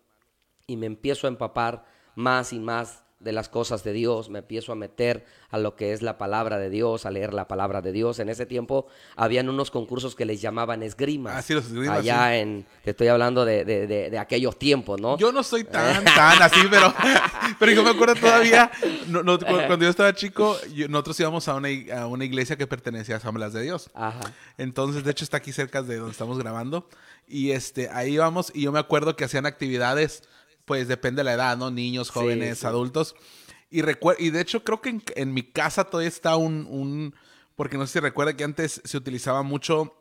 y 0.67 0.77
me 0.77 0.85
empiezo 0.85 1.27
a 1.27 1.29
empapar 1.29 1.85
más 2.15 2.53
y 2.53 2.59
más 2.59 3.02
de 3.23 3.31
las 3.31 3.49
cosas 3.49 3.83
de 3.83 3.93
Dios, 3.93 4.29
me 4.29 4.39
empiezo 4.39 4.71
a 4.71 4.75
meter 4.75 5.25
a 5.49 5.57
lo 5.57 5.75
que 5.75 5.93
es 5.93 6.01
la 6.01 6.17
palabra 6.17 6.57
de 6.57 6.69
Dios, 6.69 7.05
a 7.05 7.11
leer 7.11 7.33
la 7.33 7.47
palabra 7.47 7.81
de 7.81 7.91
Dios. 7.91 8.19
En 8.19 8.29
ese 8.29 8.45
tiempo 8.45 8.87
habían 9.15 9.49
unos 9.49 9.71
concursos 9.71 10.15
que 10.15 10.25
les 10.25 10.41
llamaban 10.41 10.83
esgrima. 10.83 11.37
Ah, 11.37 11.41
sí, 11.41 11.53
los 11.53 11.65
esgrimas. 11.65 11.99
Allá 11.99 12.37
en, 12.37 12.65
te 12.83 12.91
estoy 12.91 13.07
hablando 13.07 13.45
de, 13.45 13.63
de, 13.63 13.87
de, 13.87 14.19
aquellos 14.19 14.57
tiempos, 14.57 14.99
¿no? 14.99 15.17
Yo 15.17 15.31
no 15.31 15.43
soy 15.43 15.63
tan, 15.63 16.03
tan 16.03 16.41
así, 16.41 16.59
pero, 16.69 16.93
pero 17.59 17.71
yo 17.71 17.83
me 17.83 17.91
acuerdo 17.91 18.15
todavía, 18.15 18.71
cuando 19.67 19.83
yo 19.85 19.89
estaba 19.89 20.13
chico, 20.13 20.57
nosotros 20.89 21.19
íbamos 21.19 21.47
a 21.47 21.55
una, 21.55 21.69
a 21.95 22.07
una 22.07 22.25
iglesia 22.25 22.55
que 22.55 22.67
pertenecía 22.67 23.15
a 23.15 23.17
Asambleas 23.19 23.53
de 23.53 23.61
Dios. 23.61 23.89
Ajá. 23.93 24.21
Entonces, 24.57 25.03
de 25.03 25.11
hecho, 25.11 25.23
está 25.23 25.37
aquí 25.37 25.51
cerca 25.51 25.81
de 25.81 25.97
donde 25.97 26.11
estamos 26.11 26.39
grabando. 26.39 26.87
Y 27.27 27.51
este, 27.51 27.89
ahí 27.89 28.13
íbamos, 28.13 28.51
y 28.53 28.63
yo 28.63 28.71
me 28.71 28.79
acuerdo 28.79 29.15
que 29.15 29.23
hacían 29.23 29.45
actividades 29.45 30.23
pues 30.65 30.87
depende 30.87 31.19
de 31.19 31.25
la 31.25 31.33
edad, 31.33 31.57
¿no? 31.57 31.71
Niños, 31.71 32.09
jóvenes, 32.09 32.63
adultos. 32.63 33.15
Y, 33.69 33.81
y 34.19 34.29
de 34.29 34.41
hecho 34.41 34.63
creo 34.63 34.81
que 34.81 35.01
en, 35.15 35.33
mi 35.33 35.43
casa 35.43 35.83
todavía 35.83 36.07
está 36.07 36.35
un, 36.35 36.67
un, 36.69 37.15
porque 37.55 37.77
no 37.77 37.87
sé 37.87 37.93
si 37.93 37.99
recuerda 37.99 38.35
que 38.35 38.43
antes 38.43 38.81
se 38.83 38.97
utilizaba 38.97 39.41
mucho, 39.41 39.95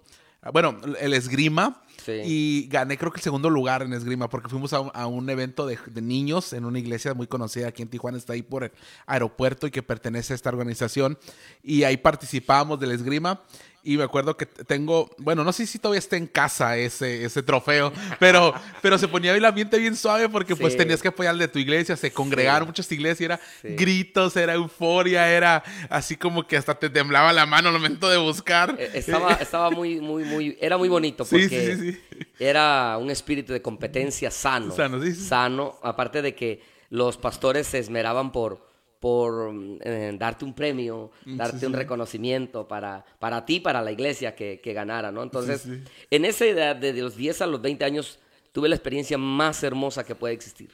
bueno, 0.53 0.79
el 1.01 1.15
esgrima. 1.15 1.83
Y 2.07 2.67
gané 2.69 2.99
creo 2.99 3.13
que 3.13 3.19
el 3.19 3.23
segundo 3.23 3.49
lugar 3.49 3.83
en 3.83 3.93
esgrima 3.93 4.29
porque 4.29 4.49
fuimos 4.49 4.73
a, 4.73 5.07
un 5.07 5.31
evento 5.31 5.67
de, 5.67 5.79
de, 5.87 6.03
niños 6.03 6.53
en 6.53 6.65
una 6.65 6.81
iglesia 6.81 7.15
muy 7.15 7.29
conocida 7.29 7.69
aquí 7.69 7.83
en 7.83 7.89
Tijuana, 7.89 8.19
está 8.19 8.33
ahí 8.33 8.43
por 8.43 8.65
el 8.65 8.73
aeropuerto 9.07 9.69
y 9.69 9.71
que 9.71 9.85
pertenece 9.85 10.33
a 10.33 10.37
esta 10.37 10.49
organización. 10.49 11.17
Y 11.63 11.85
ahí 11.85 11.97
participábamos 11.97 12.81
del 12.81 12.91
esgrima. 12.91 13.41
Y 13.85 13.97
me 13.97 14.05
acuerdo 14.05 14.37
que 14.37 14.47
tengo, 14.47 15.11
bueno, 15.19 15.43
no 15.43 15.53
sé 15.53 15.67
si 15.67 15.81
todavía 15.81 15.99
está 15.99 16.17
en 16.17 16.29
casa 16.29 16.77
ese, 16.77 17.25
ese 17.25 17.43
trofeo, 17.43 17.93
pero, 18.21 18.55
pero 18.81 18.97
se 18.97 19.09
ponía 19.09 19.35
el 19.35 19.45
ambiente 19.45 19.77
bien 19.77 19.97
suave 19.97 20.29
porque 20.29 20.55
pues 20.55 20.77
tenías 20.77 21.03
que 21.03 21.09
apoyar 21.09 21.33
al 21.33 21.39
de 21.41 21.49
tu 21.49 21.59
iglesia, 21.59 21.97
se 21.97 22.13
congregaron 22.13 22.69
muchas 22.69 22.91
iglesias 22.93 23.21
y 23.21 23.25
era 23.25 23.41
gritos, 23.63 24.37
era 24.37 24.55
euforia, 24.55 25.33
era 25.33 25.65
así 25.91 26.17
como 26.17 26.47
que 26.47 26.57
hasta 26.57 26.77
te 26.77 26.91
temblaba 26.91 27.33
la 27.33 27.45
mano 27.45 27.71
al 27.71 27.75
momento 27.75 28.09
de 28.09 28.19
buscar. 28.19 28.77
E, 28.79 28.99
estaba, 28.99 29.33
estaba 29.41 29.71
muy, 29.73 30.01
muy, 30.01 30.23
muy, 30.25 30.57
era 30.61 30.79
muy 30.79 30.89
bonito 30.89 31.25
porque 31.25 31.99
era 32.39 32.99
un 32.99 33.11
espíritu 33.11 33.53
de 33.53 33.63
competencia 33.63 34.31
sano. 34.31 34.75
Sano, 34.77 35.01
Sano, 35.13 35.79
aparte 35.83 36.23
de 36.23 36.37
que 36.37 36.63
los 36.91 37.17
pastores 37.17 37.67
se 37.67 37.79
esmeraban 37.79 38.31
por 38.31 38.72
por 39.03 39.53
eh, 39.81 40.15
darte 40.17 40.45
un 40.45 40.55
premio, 40.55 41.11
mm, 41.25 41.37
darte 41.37 41.67
un 41.67 41.73
reconocimiento 41.73 42.69
para, 42.69 43.05
para 43.19 43.45
ti, 43.45 43.59
para 43.59 43.83
la 43.83 43.91
iglesia 43.91 44.37
que, 44.37 44.61
ganara, 44.63 45.11
¿no? 45.11 45.25
Entonces, 45.25 45.67
en 46.09 46.25
esa 46.25 46.47
edad 46.47 46.77
de 46.77 46.93
los 46.93 47.17
10 47.17 47.43
a 47.43 47.49
los 47.49 47.61
20 47.61 47.85
años, 47.85 48.21
tuve 48.53 48.69
la 48.69 48.77
experiencia 48.77 49.19
más 49.19 49.65
hermosa 49.65 50.05
que 50.05 50.15
puede 50.15 50.35
existir. 50.35 50.71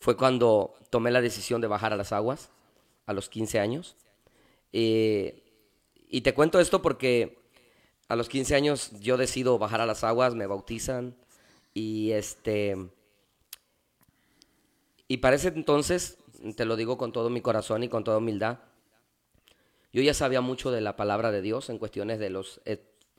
Fue 0.00 0.16
cuando 0.16 0.74
tomé 0.90 1.12
la 1.12 1.20
decisión 1.20 1.60
de 1.60 1.68
bajar 1.68 1.92
a 1.92 1.96
las 1.96 2.10
aguas, 2.10 2.50
a 3.06 3.12
los 3.12 3.28
15 3.28 3.60
años. 3.60 3.94
Eh, 4.72 5.44
y 6.08 6.22
te 6.22 6.34
cuento 6.34 6.58
esto 6.58 6.82
porque 6.82 7.38
a 8.08 8.16
los 8.16 8.28
15 8.28 8.56
años 8.56 8.90
yo 8.98 9.16
decido 9.16 9.60
bajar 9.60 9.80
a 9.80 9.86
las 9.86 10.02
aguas, 10.02 10.34
me 10.34 10.48
bautizan 10.48 11.14
y 11.72 12.10
este... 12.10 12.76
Y 15.06 15.18
para 15.18 15.36
ese 15.36 15.48
entonces 15.48 16.18
te 16.56 16.64
lo 16.64 16.76
digo 16.76 16.98
con 16.98 17.12
todo 17.12 17.30
mi 17.30 17.40
corazón 17.40 17.82
y 17.82 17.88
con 17.88 18.04
toda 18.04 18.18
humildad. 18.18 18.58
Yo 19.92 20.02
ya 20.02 20.12
sabía 20.12 20.40
mucho 20.40 20.70
de 20.70 20.80
la 20.80 20.96
palabra 20.96 21.30
de 21.30 21.40
Dios 21.40 21.70
en 21.70 21.78
cuestiones 21.78 22.18
de 22.18 22.30
los 22.30 22.60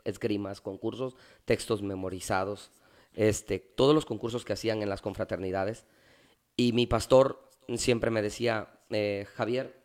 esgrimas, 0.03 0.61
concursos, 0.61 1.15
textos 1.45 1.81
memorizados, 1.81 2.71
este, 3.13 3.59
todos 3.59 3.95
los 3.95 4.05
concursos 4.05 4.45
que 4.45 4.53
hacían 4.53 4.81
en 4.81 4.89
las 4.89 5.01
confraternidades. 5.01 5.85
Y 6.57 6.73
mi 6.73 6.85
pastor 6.85 7.49
siempre 7.75 8.11
me 8.11 8.21
decía, 8.21 8.79
eh, 8.89 9.25
Javier, 9.35 9.81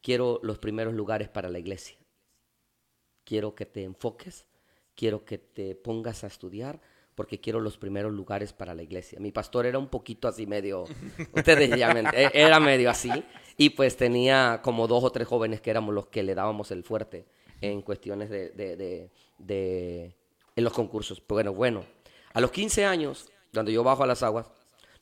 quiero 0.00 0.40
los 0.42 0.58
primeros 0.58 0.94
lugares 0.94 1.28
para 1.28 1.48
la 1.48 1.58
iglesia. 1.58 1.96
Quiero 3.24 3.54
que 3.54 3.66
te 3.66 3.84
enfoques, 3.84 4.46
quiero 4.94 5.24
que 5.24 5.38
te 5.38 5.74
pongas 5.74 6.24
a 6.24 6.26
estudiar, 6.26 6.80
porque 7.20 7.38
quiero 7.38 7.60
los 7.60 7.76
primeros 7.76 8.14
lugares 8.14 8.54
para 8.54 8.72
la 8.72 8.82
iglesia. 8.82 9.20
Mi 9.20 9.30
pastor 9.30 9.66
era 9.66 9.78
un 9.78 9.88
poquito 9.88 10.26
así 10.26 10.46
medio, 10.46 10.84
ustedes 11.34 11.78
ya 11.78 11.92
me, 11.92 12.00
e, 12.00 12.30
era 12.32 12.58
medio 12.58 12.88
así, 12.88 13.10
y 13.58 13.68
pues 13.68 13.98
tenía 13.98 14.60
como 14.64 14.88
dos 14.88 15.04
o 15.04 15.10
tres 15.12 15.28
jóvenes 15.28 15.60
que 15.60 15.68
éramos 15.68 15.94
los 15.94 16.06
que 16.06 16.22
le 16.22 16.34
dábamos 16.34 16.70
el 16.70 16.82
fuerte 16.82 17.26
en 17.60 17.82
cuestiones 17.82 18.30
de, 18.30 18.48
de, 18.52 19.10
de, 19.36 20.16
en 20.56 20.64
los 20.64 20.72
concursos. 20.72 21.22
Bueno, 21.28 21.52
bueno, 21.52 21.84
a 22.32 22.40
los 22.40 22.52
15 22.52 22.86
años, 22.86 23.30
cuando 23.52 23.70
yo 23.70 23.84
bajo 23.84 24.02
a 24.02 24.06
las 24.06 24.22
aguas, 24.22 24.50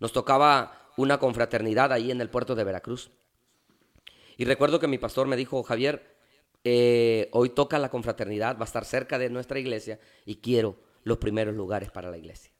nos 0.00 0.12
tocaba 0.12 0.90
una 0.96 1.18
confraternidad 1.20 1.92
ahí 1.92 2.11
en 2.11 2.20
el 2.20 2.31
puerto 2.31 2.57
de 2.57 2.64
Veracruz. 2.64 3.12
Y 4.37 4.44
recuerdo 4.44 4.81
que 4.81 4.88
mi 4.88 4.98
pastor 4.98 5.28
me 5.28 5.37
dijo, 5.37 5.62
Javier, 5.62 6.16
eh, 6.64 7.28
hoy 7.31 7.50
toca 7.50 7.78
la 7.78 7.90
confraternidad, 7.90 8.57
va 8.57 8.62
a 8.62 8.64
estar 8.64 8.85
cerca 8.85 9.20
de 9.20 9.31
nuestra 9.31 9.61
iglesia 9.61 10.00
y 10.26 10.38
quiero 10.38 10.88
los 11.09 11.18
primeros 11.18 11.55
lugares 11.55 11.90
para 11.90 12.11
la 12.11 12.18
iglesia. 12.18 12.53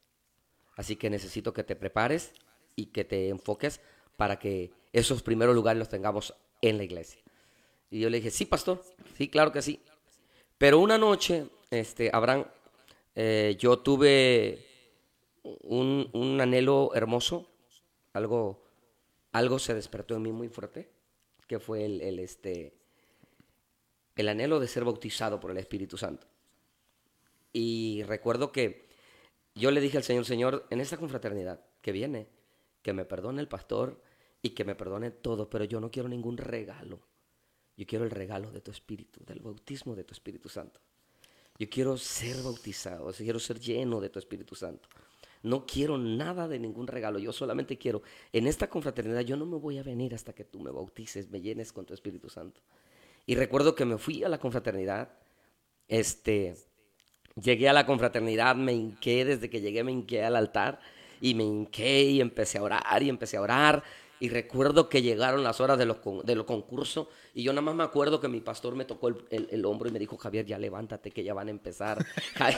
Así 0.75 0.97
que 0.97 1.11
necesito 1.11 1.53
que 1.53 1.65
te 1.65 1.77
prepares 1.77 2.33
y 2.75 2.87
que 2.87 3.05
te 3.05 3.29
enfoques 3.29 3.81
para 4.17 4.39
que 4.39 4.73
esos 4.93 5.23
primeros 5.23 5.55
lugares 5.55 5.79
los 5.79 5.89
tengamos 5.89 6.35
en 6.63 6.79
la 6.79 6.85
iglesia. 6.85 7.21
Y 7.91 8.01
yo 8.01 8.11
le 8.11 8.19
dije, 8.19 8.31
sí, 8.31 8.47
pastor, 8.47 8.83
sí, 9.17 9.29
claro 9.29 9.53
que 9.53 9.63
sí. 9.63 9.81
Pero 10.57 10.79
una 10.79 10.99
noche, 10.99 11.47
este, 11.71 12.11
Abraham, 12.13 12.47
eh, 13.15 13.57
yo 13.59 13.79
tuve 13.81 14.65
un, 15.43 16.09
un, 16.13 16.41
anhelo 16.41 16.91
hermoso, 16.95 17.51
algo, 18.13 18.65
algo 19.33 19.59
se 19.59 19.75
despertó 19.75 20.17
en 20.17 20.23
mí 20.23 20.33
muy 20.33 20.49
fuerte, 20.49 20.91
que 21.47 21.59
fue 21.59 21.85
el, 21.85 22.19
este, 22.19 22.75
el 24.17 24.29
anhelo 24.29 24.61
de 24.61 24.69
ser 24.69 24.85
bautizado 24.85 25.39
por 25.39 25.51
el 25.51 25.59
Espíritu 25.59 25.97
Santo. 25.97 26.27
Y 27.53 28.03
recuerdo 28.05 28.53
que 28.53 28.89
yo 29.55 29.71
le 29.71 29.81
dije 29.81 29.97
al 29.97 30.05
Señor, 30.05 30.25
Señor, 30.25 30.67
en 30.71 30.81
esta 30.81 30.97
confraternidad 30.97 31.65
que 31.81 31.93
viene, 31.93 32.29
que 32.83 32.93
me 32.93 33.05
perdone 33.05 33.41
el 33.41 33.49
pastor 33.49 34.01
y 34.43 34.51
que 34.51 34.65
me 34.65 34.75
perdone 34.75 35.11
todo, 35.11 35.51
pero 35.51 35.65
yo 35.65 35.81
no 35.81 35.91
quiero 35.91 36.09
ningún 36.09 36.37
regalo. 36.37 37.01
Yo 37.77 37.87
quiero 37.87 38.05
el 38.05 38.11
regalo 38.11 38.51
de 38.51 38.61
tu 38.61 38.71
Espíritu, 38.71 39.25
del 39.25 39.41
bautismo 39.41 39.95
de 39.95 40.05
tu 40.05 40.13
Espíritu 40.13 40.49
Santo. 40.49 40.81
Yo 41.59 41.69
quiero 41.69 41.97
ser 41.97 42.43
bautizado, 42.43 43.13
quiero 43.13 43.41
ser 43.41 43.59
lleno 43.59 44.01
de 44.01 44.11
tu 44.11 44.19
Espíritu 44.19 44.55
Santo. 44.55 44.89
No 45.43 45.67
quiero 45.67 45.99
nada 45.99 46.49
de 46.49 46.59
ningún 46.59 46.87
regalo, 46.87 47.19
yo 47.19 47.33
solamente 47.33 47.79
quiero, 47.79 48.03
en 48.33 48.47
esta 48.47 48.69
confraternidad 48.69 49.21
yo 49.21 49.37
no 49.37 49.47
me 49.47 49.57
voy 49.57 49.79
a 49.79 49.83
venir 49.83 50.15
hasta 50.15 50.33
que 50.33 50.45
tú 50.45 50.61
me 50.61 50.71
bautices, 50.71 51.31
me 51.31 51.41
llenes 51.41 51.73
con 51.73 51.87
tu 51.87 51.95
Espíritu 51.95 52.29
Santo. 52.29 52.61
Y 53.27 53.35
recuerdo 53.37 53.75
que 53.75 53.85
me 53.85 53.99
fui 53.99 54.25
a 54.25 54.29
la 54.29 54.39
confraternidad, 54.39 55.17
este, 55.87 56.57
llegué 57.40 57.68
a 57.68 57.72
la 57.72 57.87
confraternidad, 57.87 58.57
me 58.57 58.72
hinqué, 58.72 59.24
desde 59.24 59.51
que 59.51 59.61
llegué 59.61 59.85
me 59.85 59.92
hinqué 59.92 60.24
al 60.24 60.37
altar 60.37 60.81
y 61.20 61.35
me 61.35 61.44
hinqué 61.44 62.03
y 62.03 62.20
empecé 62.20 62.59
a 62.59 62.62
orar 62.62 63.03
y 63.03 63.09
empecé 63.09 63.37
a 63.37 63.42
orar 63.42 63.83
y 64.20 64.31
recuerdo 64.31 64.88
que 64.88 65.01
llegaron 65.01 65.44
las 65.44 65.61
horas 65.61 65.79
de 65.79 65.87
los, 65.87 65.98
de 66.24 66.35
los 66.35 66.44
concursos 66.44 67.07
y 67.35 67.44
yo 67.44 67.53
nada 67.53 67.62
más 67.62 67.74
me 67.74 67.85
acuerdo 67.85 68.20
que 68.20 68.29
mi 68.29 68.40
pastor 68.40 68.74
me 68.74 68.85
tocó 68.85 69.09
el, 69.09 69.64
hombro 69.64 69.88
y 69.88 69.92
me 69.92 69.98
dijo, 69.98 70.16
Javier, 70.16 70.44
ya 70.44 70.59
levántate 70.59 71.12
que 71.12 71.22
ya 71.22 71.35
van 71.35 71.48
a 71.48 71.51
empezar. 71.51 72.05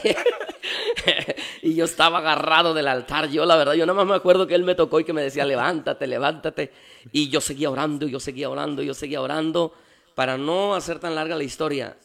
y 1.61 1.75
yo 1.75 1.85
estaba 1.85 2.17
agarrado 2.19 2.73
del 2.73 2.87
altar, 2.87 3.29
yo 3.29 3.45
la 3.45 3.55
verdad, 3.55 3.73
yo 3.73 3.85
nada 3.85 3.97
más 3.97 4.07
me 4.07 4.15
acuerdo 4.15 4.47
que 4.47 4.55
él 4.55 4.63
me 4.63 4.73
tocó 4.73 4.99
y 4.99 5.03
que 5.03 5.13
me 5.13 5.21
decía, 5.21 5.45
levántate, 5.45 6.07
levántate. 6.07 6.71
Y 7.11 7.29
yo 7.29 7.41
seguía 7.41 7.69
orando, 7.69 8.07
yo 8.07 8.19
seguía 8.19 8.49
orando, 8.49 8.81
yo 8.81 8.93
seguía 8.93 9.21
orando. 9.21 9.73
Para 10.15 10.37
no 10.37 10.75
hacer 10.75 10.99
tan 10.99 11.15
larga 11.15 11.35
la 11.35 11.43
historia, 11.43 11.97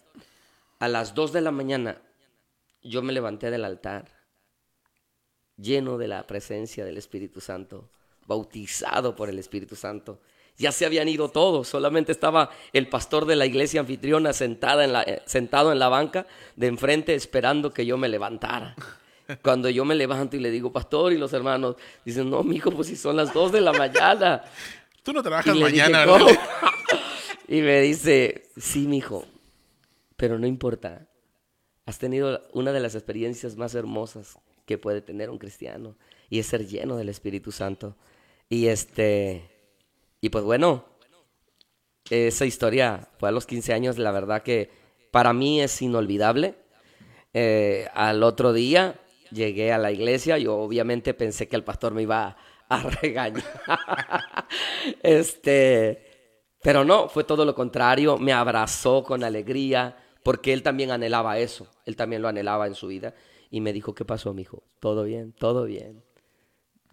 a 0.78 0.88
las 0.88 1.14
2 1.14 1.32
de 1.32 1.40
la 1.40 1.50
mañana 1.50 1.98
yo 2.88 3.03
me 3.03 3.12
levanté 3.12 3.51
del 3.51 3.64
altar, 3.64 4.12
lleno 5.57 5.99
de 5.99 6.09
la 6.09 6.27
presencia 6.27 6.85
del 6.85 6.99
Espíritu 6.99 7.40
Santo 7.40 7.90
bautizado 8.27 9.14
por 9.14 9.29
el 9.29 9.38
Espíritu 9.38 9.77
Santo. 9.77 10.20
Ya 10.59 10.72
se 10.72 10.87
habían 10.87 11.09
ido 11.09 11.29
todos, 11.29 11.68
solamente 11.68 12.12
estaba 12.12 12.51
el 12.72 12.88
pastor 12.88 13.27
de 13.27 13.37
la 13.37 13.44
iglesia 13.44 13.81
anfitriona 13.81 14.33
sentada 14.33 14.85
en 14.85 14.92
la, 14.92 15.03
eh, 15.03 15.22
sentado 15.27 15.70
en 15.70 15.79
la 15.79 15.88
banca 15.88 16.27
de 16.57 16.66
enfrente 16.66 17.14
esperando 17.14 17.72
que 17.72 17.85
yo 17.85 17.99
me 17.99 18.09
levantara. 18.09 18.75
Cuando 19.42 19.68
yo 19.68 19.85
me 19.85 19.94
levanto 19.94 20.37
y 20.37 20.40
le 20.40 20.51
digo, 20.51 20.72
pastor, 20.72 21.12
y 21.12 21.18
los 21.18 21.33
hermanos 21.33 21.77
dicen, 22.05 22.31
no, 22.31 22.42
mijo, 22.42 22.70
pues 22.70 22.88
si 22.88 22.96
son 22.96 23.16
las 23.16 23.35
dos 23.35 23.53
de 23.53 23.61
la 23.61 23.72
mañana. 23.72 24.42
Tú 25.03 25.12
no 25.12 25.22
trabajas 25.22 25.55
mañana, 25.57 26.07
Y 27.49 27.61
me 27.61 27.81
dice, 27.81 28.49
sí, 28.57 28.88
mijo, 28.88 29.25
pero 30.16 30.38
no 30.38 30.46
importa. 30.46 31.07
Has 31.87 31.99
tenido 31.99 32.42
una 32.53 32.72
de 32.72 32.81
las 32.81 32.96
experiencias 32.96 33.57
más 33.57 33.75
hermosas 33.77 34.38
que 34.66 34.77
puede 34.77 35.01
tener 35.01 35.31
un 35.31 35.38
cristiano 35.38 35.96
y 36.29 36.40
es 36.40 36.46
ser 36.46 36.66
lleno 36.66 36.96
del 36.96 37.09
Espíritu 37.09 37.53
Santo. 37.53 37.96
Y 38.49 38.66
este, 38.66 39.49
y 40.20 40.29
pues 40.29 40.42
bueno, 40.42 40.85
esa 42.11 42.44
historia 42.44 43.09
fue 43.18 43.29
a 43.29 43.33
los 43.33 43.46
15 43.46 43.72
años, 43.72 43.99
la 43.99 44.11
verdad 44.11 44.42
que 44.42 44.70
para 45.12 45.33
mí 45.33 45.61
es 45.61 45.81
inolvidable. 45.81 46.57
Eh, 47.33 47.88
al 47.94 48.22
otro 48.22 48.53
día 48.53 49.01
llegué 49.31 49.72
a 49.72 49.79
la 49.79 49.92
iglesia, 49.92 50.38
yo 50.38 50.57
obviamente 50.57 51.14
pensé 51.14 51.49
que 51.49 51.57
el 51.57 51.64
pastor 51.64 51.94
me 51.94 52.03
iba 52.03 52.37
a, 52.68 52.83
regañar. 53.03 53.44
este, 55.03 56.51
pero 56.62 56.85
no, 56.85 57.09
fue 57.09 57.25
todo 57.25 57.44
lo 57.44 57.55
contrario, 57.55 58.18
me 58.18 58.33
abrazó 58.33 59.05
con 59.05 59.22
alegría, 59.22 59.96
porque 60.26 60.52
él 60.52 60.64
también 60.64 60.90
anhelaba 60.90 61.38
eso, 61.38 61.68
él 61.84 61.94
también 61.94 62.20
lo 62.20 62.26
anhelaba 62.26 62.66
en 62.66 62.74
su 62.74 62.88
vida. 62.88 63.14
Y 63.48 63.60
me 63.60 63.72
dijo, 63.72 63.94
¿qué 63.94 64.04
pasó, 64.04 64.34
mijo? 64.34 64.64
Todo 64.80 65.04
bien, 65.04 65.32
todo 65.32 65.66
bien. 65.66 66.02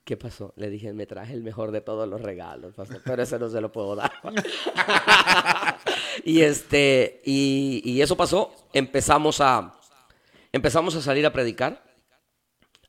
¿Qué 0.04 0.18
pasó? 0.18 0.54
Le 0.56 0.70
dije, 0.70 0.94
me 0.94 1.08
traje 1.08 1.34
el 1.34 1.42
mejor 1.42 1.72
de 1.72 1.82
todos 1.82 2.08
los 2.08 2.22
regalos, 2.22 2.76
pero 3.04 3.24
ese 3.24 3.40
no 3.40 3.50
se 3.50 3.60
lo 3.60 3.72
puedo 3.72 3.96
dar. 3.96 4.12
y 6.24 6.42
este, 6.42 7.24
y, 7.26 8.00
eso 8.02 8.16
pasó. 8.16 8.54
Empezamos 8.72 9.42
a, 9.42 9.80
empezamos 10.52 10.96
a 10.96 11.02
salir 11.02 11.26
a 11.26 11.34
predicar 11.34 11.84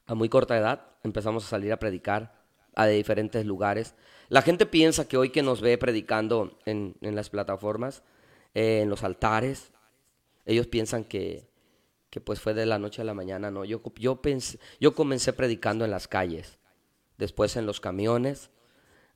a 0.04 0.14
muy 0.14 0.28
corta 0.28 0.59
edad. 0.59 0.88
Empezamos 1.04 1.46
a 1.46 1.48
salir 1.48 1.72
a 1.72 1.78
predicar 1.78 2.35
a 2.74 2.85
diferentes 2.85 3.46
lugares. 3.46 3.94
La 4.28 4.42
gente 4.42 4.66
piensa 4.66 5.09
que 5.09 5.16
hoy 5.16 5.30
que 5.30 5.42
nos 5.42 5.62
ve 5.62 5.78
predicando 5.78 6.59
en, 6.66 6.98
las 7.00 7.30
plataformas, 7.30 8.02
eh, 8.52 8.80
en 8.83 8.90
los 8.90 9.04
altares, 9.04 9.72
ellos 10.44 10.66
piensan 10.66 11.04
que, 11.04 11.48
que 12.11 12.20
pues 12.20 12.40
fue 12.40 12.54
de 12.54 12.66
la 12.66 12.78
noche 12.78 13.02
a 13.02 13.04
la 13.04 13.14
mañana. 13.14 13.50
No, 13.50 13.64
yo, 13.64 13.83
yo, 13.96 14.22
pensé, 14.22 14.59
yo 14.80 14.94
comencé 14.94 15.33
predicando 15.33 15.85
en 15.85 15.90
las 15.90 16.09
calles 16.09 16.59
después 17.18 17.57
en 17.57 17.66
los 17.66 17.80
camiones, 17.80 18.50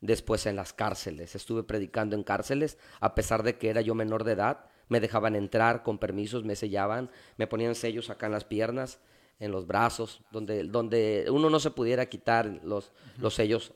después 0.00 0.46
en 0.46 0.56
las 0.56 0.72
cárceles. 0.72 1.34
Estuve 1.34 1.62
predicando 1.62 2.16
en 2.16 2.22
cárceles, 2.22 2.78
a 3.00 3.14
pesar 3.14 3.42
de 3.42 3.58
que 3.58 3.70
era 3.70 3.80
yo 3.80 3.94
menor 3.94 4.24
de 4.24 4.32
edad, 4.32 4.66
me 4.88 5.00
dejaban 5.00 5.36
entrar 5.36 5.82
con 5.82 5.98
permisos, 5.98 6.44
me 6.44 6.56
sellaban, 6.56 7.10
me 7.36 7.46
ponían 7.46 7.74
sellos 7.74 8.10
acá 8.10 8.26
en 8.26 8.32
las 8.32 8.44
piernas, 8.44 9.00
en 9.38 9.52
los 9.52 9.66
brazos, 9.66 10.22
donde, 10.32 10.64
donde 10.64 11.26
uno 11.30 11.50
no 11.50 11.60
se 11.60 11.70
pudiera 11.70 12.06
quitar 12.06 12.60
los, 12.64 12.92
los 13.18 13.34
sellos. 13.34 13.72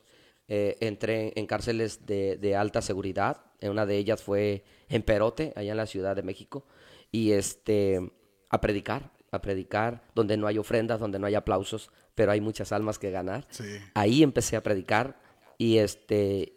Eh, 0.48 0.76
entré 0.80 1.32
en 1.36 1.46
cárceles 1.46 2.04
de, 2.04 2.36
de, 2.36 2.56
alta 2.56 2.82
seguridad, 2.82 3.44
una 3.60 3.86
de 3.86 3.96
ellas 3.96 4.22
fue 4.22 4.64
en 4.88 5.02
Perote, 5.02 5.52
allá 5.54 5.70
en 5.70 5.76
la 5.76 5.86
Ciudad 5.86 6.16
de 6.16 6.22
México, 6.22 6.66
y 7.12 7.33
este, 7.33 8.11
a 8.48 8.61
predicar, 8.61 9.12
a 9.31 9.40
predicar, 9.40 10.03
donde 10.14 10.37
no 10.37 10.46
hay 10.46 10.59
ofrendas, 10.59 10.98
donde 10.98 11.18
no 11.18 11.27
hay 11.27 11.35
aplausos, 11.35 11.92
pero 12.14 12.33
hay 12.33 12.40
muchas 12.40 12.72
almas 12.72 12.98
que 12.98 13.11
ganar. 13.11 13.46
Ahí 13.94 14.22
empecé 14.22 14.57
a 14.57 14.62
predicar 14.62 15.20
y 15.59 15.79
este, 15.79 16.55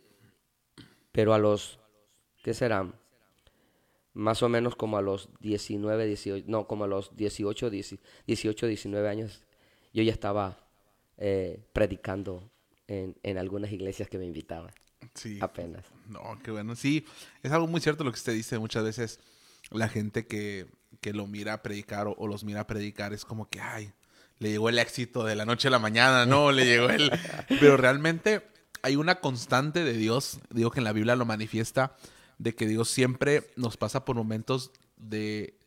pero 1.12 1.34
a 1.34 1.38
los, 1.38 1.80
¿qué 2.42 2.54
serán? 2.54 2.96
Más 4.14 4.42
o 4.44 4.50
menos 4.50 4.78
como 4.78 4.98
a 4.98 5.02
los 5.02 5.30
19, 5.42 6.08
18, 6.08 6.46
no, 6.48 6.68
como 6.68 6.86
a 6.86 6.88
los 6.88 7.16
18, 7.18 7.70
18 7.70 8.68
19 8.68 9.10
años, 9.10 9.44
yo 9.94 10.04
ya 10.04 10.14
estaba 10.14 10.58
eh, 11.18 11.66
predicando 11.74 12.50
en, 12.88 13.18
en, 13.24 13.38
algunas 13.38 13.72
iglesias 13.74 14.08
que 14.10 14.18
me 14.18 14.26
invitaban. 14.26 14.72
Sí. 15.14 15.38
Apenas. 15.42 15.86
No, 16.08 16.40
qué 16.44 16.52
bueno. 16.52 16.76
Sí, 16.76 17.06
es 17.44 17.52
algo 17.52 17.68
muy 17.68 17.82
cierto 17.82 18.06
lo 18.06 18.12
que 18.12 18.18
usted 18.18 18.34
dice. 18.34 18.58
Muchas 18.58 18.84
veces 18.84 19.20
la 19.72 19.90
gente 19.90 20.28
que, 20.28 20.68
que 21.02 21.14
lo 21.14 21.28
mira 21.28 21.62
predicar 21.62 22.08
o, 22.08 22.16
o, 22.18 22.28
los 22.28 22.44
mira 22.44 22.68
predicar 22.68 23.14
es 23.14 23.26
como 23.26 23.50
que, 23.50 23.62
ay, 23.62 23.94
le 24.40 24.50
llegó 24.50 24.70
el 24.70 24.80
éxito 24.80 25.24
de 25.24 25.36
la 25.36 25.46
noche 25.46 25.68
a 25.68 25.72
la 25.72 25.80
mañana, 25.80 26.26
no, 26.26 26.52
le 26.52 26.66
llegó 26.66 26.90
el... 26.90 27.12
Pero 27.48 27.78
realmente 27.78 28.48
hay 28.82 28.96
una 28.96 29.16
constante 29.16 29.84
de 29.84 29.94
Dios, 29.94 30.40
digo 30.50 30.72
que 30.72 30.80
en 30.80 30.84
la 30.84 30.94
Biblia 30.94 31.16
lo 31.16 31.26
manifiesta, 31.26 31.96
de 32.38 32.54
que 32.54 32.68
Dios 32.68 32.90
siempre 32.90 33.52
nos 33.56 33.78
pasa 33.78 34.06
por 34.06 34.16
momentos 34.16 34.72
de 34.98 35.58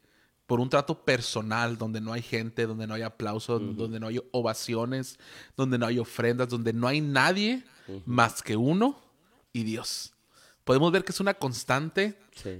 por 0.46 0.60
un 0.60 0.70
trato 0.70 1.04
personal, 1.04 1.76
donde 1.76 2.00
no 2.00 2.14
hay 2.14 2.22
gente, 2.22 2.66
donde 2.66 2.86
no 2.86 2.94
hay 2.94 3.02
aplausos, 3.02 3.76
donde 3.76 4.00
no 4.00 4.06
hay 4.06 4.18
ovaciones, 4.30 5.18
donde 5.58 5.76
no 5.76 5.84
hay 5.84 5.98
ofrendas, 5.98 6.48
donde 6.48 6.72
no 6.72 6.88
hay 6.88 7.02
nadie 7.02 7.64
más 8.06 8.42
que 8.42 8.56
uno 8.56 8.98
y 9.52 9.64
Dios. 9.64 10.14
Podemos 10.68 10.92
ver 10.92 11.02
que 11.02 11.12
es 11.12 11.20
una 11.20 11.32
constante 11.32 12.14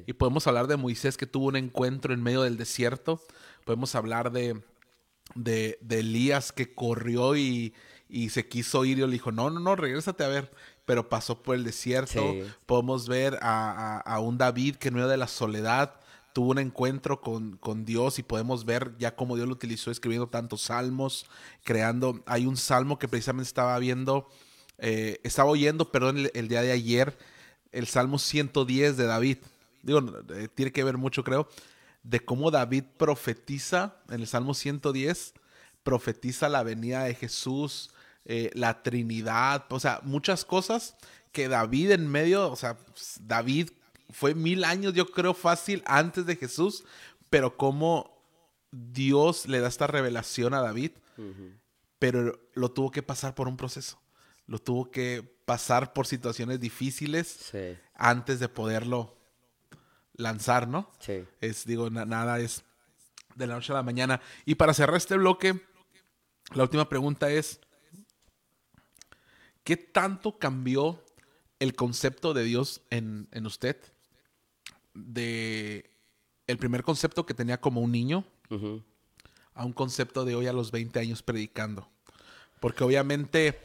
y 0.06 0.14
podemos 0.14 0.46
hablar 0.46 0.66
de 0.66 0.78
Moisés 0.78 1.18
que 1.18 1.26
tuvo 1.26 1.48
un 1.48 1.56
encuentro 1.56 2.14
en 2.14 2.22
medio 2.22 2.40
del 2.40 2.56
desierto. 2.56 3.22
Podemos 3.66 3.94
hablar 3.94 4.32
de, 4.32 4.62
de, 5.34 5.76
Elías 5.90 6.50
que 6.50 6.74
corrió 6.74 7.36
y, 7.36 7.74
se 8.30 8.48
quiso 8.48 8.86
ir 8.86 8.96
y 8.96 9.02
le 9.02 9.08
dijo, 9.08 9.30
no, 9.30 9.50
no, 9.50 9.60
no, 9.60 9.76
regrésate 9.76 10.24
a 10.24 10.28
ver. 10.28 10.50
Pero 10.86 11.10
pasó 11.10 11.42
por 11.42 11.54
el 11.54 11.64
desierto. 11.64 12.34
Podemos 12.64 13.08
ver 13.08 13.38
a, 13.42 14.18
un 14.22 14.38
David 14.38 14.76
que 14.76 14.88
en 14.88 14.94
medio 14.94 15.08
de 15.08 15.18
la 15.18 15.28
soledad 15.28 16.00
tuvo 16.32 16.52
un 16.52 16.60
encuentro 16.60 17.20
con, 17.20 17.58
con, 17.58 17.84
Dios 17.84 18.18
y 18.18 18.22
podemos 18.22 18.64
ver 18.64 18.94
ya 18.98 19.16
cómo 19.16 19.36
Dios 19.36 19.46
lo 19.48 19.52
utilizó 19.52 19.90
escribiendo 19.90 20.28
tantos 20.28 20.62
salmos, 20.62 21.26
creando, 21.62 22.22
hay 22.24 22.46
un 22.46 22.56
salmo 22.56 22.98
que 22.98 23.06
precisamente 23.06 23.48
estaba 23.48 23.78
viendo 23.78 24.30
eh, 24.78 25.20
estaba 25.24 25.50
oyendo, 25.50 25.90
perdón, 25.90 26.18
el, 26.18 26.30
el, 26.34 26.48
día 26.48 26.62
de 26.62 26.70
ayer, 26.70 27.18
el 27.72 27.86
Salmo 27.86 28.18
110 28.18 28.96
de 28.96 29.04
David. 29.06 29.38
Digo, 29.82 30.00
eh, 30.34 30.48
tiene 30.54 30.72
que 30.72 30.84
ver 30.84 30.96
mucho, 30.96 31.24
creo, 31.24 31.48
de 32.02 32.20
cómo 32.20 32.50
David 32.50 32.84
profetiza 32.96 33.96
en 34.08 34.20
el 34.20 34.26
Salmo 34.26 34.54
110, 34.54 35.34
profetiza 35.82 36.48
la 36.48 36.62
venida 36.62 37.04
de 37.04 37.14
Jesús, 37.14 37.90
eh, 38.24 38.50
la 38.54 38.82
Trinidad, 38.82 39.64
o 39.70 39.80
sea, 39.80 40.00
muchas 40.04 40.44
cosas 40.44 40.96
que 41.32 41.48
David 41.48 41.92
en 41.92 42.08
medio, 42.08 42.50
o 42.50 42.56
sea, 42.56 42.76
David 43.20 43.70
fue 44.10 44.34
mil 44.34 44.64
años, 44.64 44.94
yo 44.94 45.06
creo, 45.06 45.34
fácil 45.34 45.82
antes 45.86 46.26
de 46.26 46.36
Jesús, 46.36 46.84
pero 47.30 47.56
cómo 47.56 48.22
Dios 48.70 49.46
le 49.46 49.60
da 49.60 49.68
esta 49.68 49.86
revelación 49.86 50.54
a 50.54 50.60
David, 50.60 50.92
pero 51.98 52.38
lo 52.54 52.70
tuvo 52.70 52.90
que 52.90 53.02
pasar 53.02 53.34
por 53.34 53.48
un 53.48 53.56
proceso, 53.56 54.00
lo 54.46 54.58
tuvo 54.58 54.90
que 54.90 55.37
pasar 55.48 55.94
por 55.94 56.06
situaciones 56.06 56.60
difíciles 56.60 57.50
antes 57.94 58.38
de 58.38 58.50
poderlo 58.50 59.16
lanzar, 60.12 60.68
¿no? 60.68 60.92
Sí. 60.98 61.24
Es, 61.40 61.64
digo, 61.64 61.88
nada 61.88 62.38
es 62.38 62.64
de 63.34 63.46
la 63.46 63.54
noche 63.54 63.72
a 63.72 63.76
la 63.76 63.82
mañana. 63.82 64.20
Y 64.44 64.56
para 64.56 64.74
cerrar 64.74 64.98
este 64.98 65.16
bloque, 65.16 65.58
la 66.52 66.64
última 66.64 66.86
pregunta 66.90 67.30
es, 67.30 67.60
¿qué 69.64 69.78
tanto 69.78 70.38
cambió 70.38 71.02
el 71.60 71.74
concepto 71.74 72.34
de 72.34 72.44
Dios 72.44 72.82
en, 72.90 73.26
en 73.32 73.46
usted? 73.46 73.78
De 74.92 75.90
el 76.46 76.58
primer 76.58 76.82
concepto 76.82 77.24
que 77.24 77.32
tenía 77.32 77.58
como 77.58 77.80
un 77.80 77.90
niño 77.90 78.22
a 79.54 79.64
un 79.64 79.72
concepto 79.72 80.26
de 80.26 80.34
hoy 80.34 80.46
a 80.46 80.52
los 80.52 80.72
20 80.72 81.00
años 81.00 81.22
predicando. 81.22 81.88
Porque 82.60 82.84
obviamente 82.84 83.58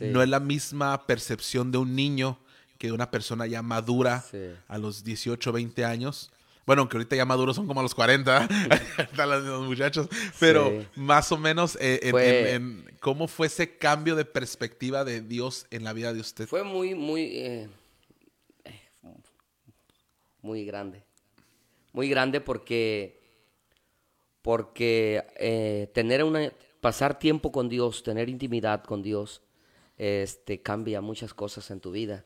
no 0.00 0.22
es 0.22 0.28
la 0.28 0.40
misma 0.40 1.06
percepción 1.06 1.72
de 1.72 1.78
un 1.78 1.94
niño 1.94 2.38
que 2.78 2.88
de 2.88 2.92
una 2.92 3.10
persona 3.10 3.46
ya 3.46 3.62
madura 3.62 4.24
a 4.68 4.78
los 4.78 5.04
18, 5.04 5.52
20 5.52 5.84
años. 5.84 6.30
Bueno, 6.68 6.82
aunque 6.82 6.98
ahorita 6.98 7.16
ya 7.16 7.24
maduros 7.24 7.56
son 7.56 7.66
como 7.66 7.80
a 7.80 7.82
los 7.82 7.94
40, 7.94 8.46
están 8.98 9.30
los 9.46 9.66
muchachos, 9.66 10.06
pero 10.38 10.84
más 10.96 11.32
o 11.32 11.38
menos 11.38 11.78
eh, 11.80 11.98
en, 12.02 12.84
cómo 13.00 13.26
fue 13.26 13.46
ese 13.46 13.78
cambio 13.78 14.14
de 14.16 14.26
perspectiva 14.26 15.02
de 15.02 15.22
Dios 15.22 15.66
en 15.70 15.82
la 15.82 15.94
vida 15.94 16.12
de 16.12 16.20
usted. 16.20 16.46
Fue 16.46 16.62
muy, 16.64 16.94
muy, 16.94 17.22
eh, 17.38 17.68
muy 20.42 20.66
grande, 20.66 21.02
muy 21.94 22.10
grande 22.10 22.42
porque, 22.42 23.18
porque 24.42 25.24
eh, 25.38 25.90
tener 25.94 26.22
una, 26.22 26.52
pasar 26.82 27.18
tiempo 27.18 27.50
con 27.50 27.70
Dios, 27.70 28.02
tener 28.02 28.28
intimidad 28.28 28.84
con 28.84 29.02
Dios, 29.02 29.40
este, 29.98 30.62
cambia 30.62 31.00
muchas 31.00 31.34
cosas 31.34 31.70
en 31.70 31.80
tu 31.80 31.90
vida. 31.90 32.24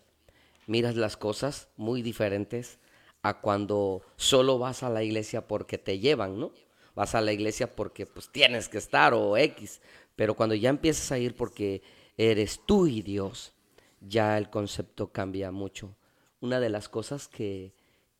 Miras 0.66 0.94
las 0.94 1.16
cosas 1.16 1.68
muy 1.76 2.02
diferentes 2.02 2.78
a 3.22 3.40
cuando 3.40 4.02
solo 4.16 4.58
vas 4.58 4.82
a 4.82 4.90
la 4.90 5.02
iglesia 5.02 5.48
porque 5.48 5.78
te 5.78 5.98
llevan, 5.98 6.38
¿no? 6.38 6.52
Vas 6.94 7.14
a 7.14 7.20
la 7.20 7.32
iglesia 7.32 7.74
porque 7.74 8.06
pues 8.06 8.30
tienes 8.30 8.68
que 8.68 8.78
estar 8.78 9.14
o 9.14 9.36
X, 9.36 9.80
pero 10.14 10.34
cuando 10.34 10.54
ya 10.54 10.68
empiezas 10.68 11.10
a 11.10 11.18
ir 11.18 11.34
porque 11.34 11.82
eres 12.16 12.60
tú 12.66 12.86
y 12.86 13.00
Dios, 13.02 13.54
ya 14.00 14.36
el 14.36 14.50
concepto 14.50 15.10
cambia 15.10 15.50
mucho. 15.50 15.96
Una 16.40 16.60
de 16.60 16.68
las 16.68 16.88
cosas 16.88 17.28
que, 17.28 17.72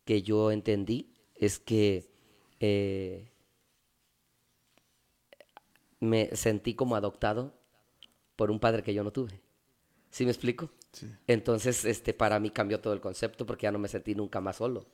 que 0.04 0.22
yo 0.22 0.50
entendí 0.50 1.12
es 1.34 1.58
que 1.58 2.08
eh, 2.60 3.30
me 6.00 6.34
sentí 6.34 6.74
como 6.74 6.96
adoptado 6.96 7.52
por 8.36 8.50
un 8.50 8.60
padre 8.60 8.82
que 8.82 8.94
yo 8.94 9.04
no 9.04 9.12
tuve. 9.12 9.40
¿Sí 10.10 10.24
me 10.24 10.30
explico? 10.30 10.70
Entonces, 11.26 11.84
este, 11.84 12.12
para 12.12 12.38
mí 12.38 12.50
cambió 12.50 12.80
todo 12.80 12.92
el 12.92 13.00
concepto 13.00 13.46
porque 13.46 13.64
ya 13.64 13.72
no 13.72 13.78
me 13.78 13.88
sentí 13.88 14.14
nunca 14.14 14.40
más 14.40 14.56
solo. 14.56 14.86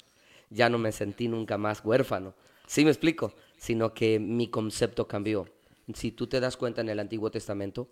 Ya 0.51 0.69
no 0.69 0.79
me 0.79 0.93
sentí 0.93 1.29
nunca 1.29 1.59
más 1.59 1.85
huérfano. 1.85 2.35
¿Sí 2.67 2.85
me 2.85 2.91
explico? 2.91 3.35
Sino 3.57 3.95
que 3.95 4.19
mi 4.21 4.49
concepto 4.49 5.09
cambió. 5.09 5.49
Si 5.95 6.13
tú 6.13 6.27
te 6.27 6.39
das 6.39 6.57
cuenta 6.57 6.81
en 6.83 6.89
el 6.89 7.01
Antiguo 7.01 7.31
Testamento, 7.31 7.89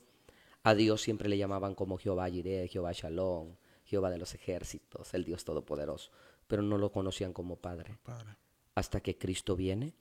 a 0.63 0.75
Dios 0.75 1.01
siempre 1.01 1.29
le 1.29 1.39
llamaban 1.39 1.75
como 1.75 1.99
Jehová 1.99 2.31
Jireh, 2.31 2.69
Jehová 2.69 2.93
Shalom, 2.93 3.57
Jehová 3.85 4.11
de 4.11 4.19
los 4.19 4.35
ejércitos, 4.35 5.15
el 5.15 5.25
Dios 5.25 5.45
Todopoderoso, 5.45 6.11
pero 6.47 6.63
no 6.63 6.79
lo 6.79 6.93
conocían 6.93 7.33
como 7.33 7.57
Padre. 7.57 7.99
padre. 8.03 8.37
Hasta 8.75 9.01
que 9.01 9.17
Cristo 9.17 9.57
viene 9.57 9.95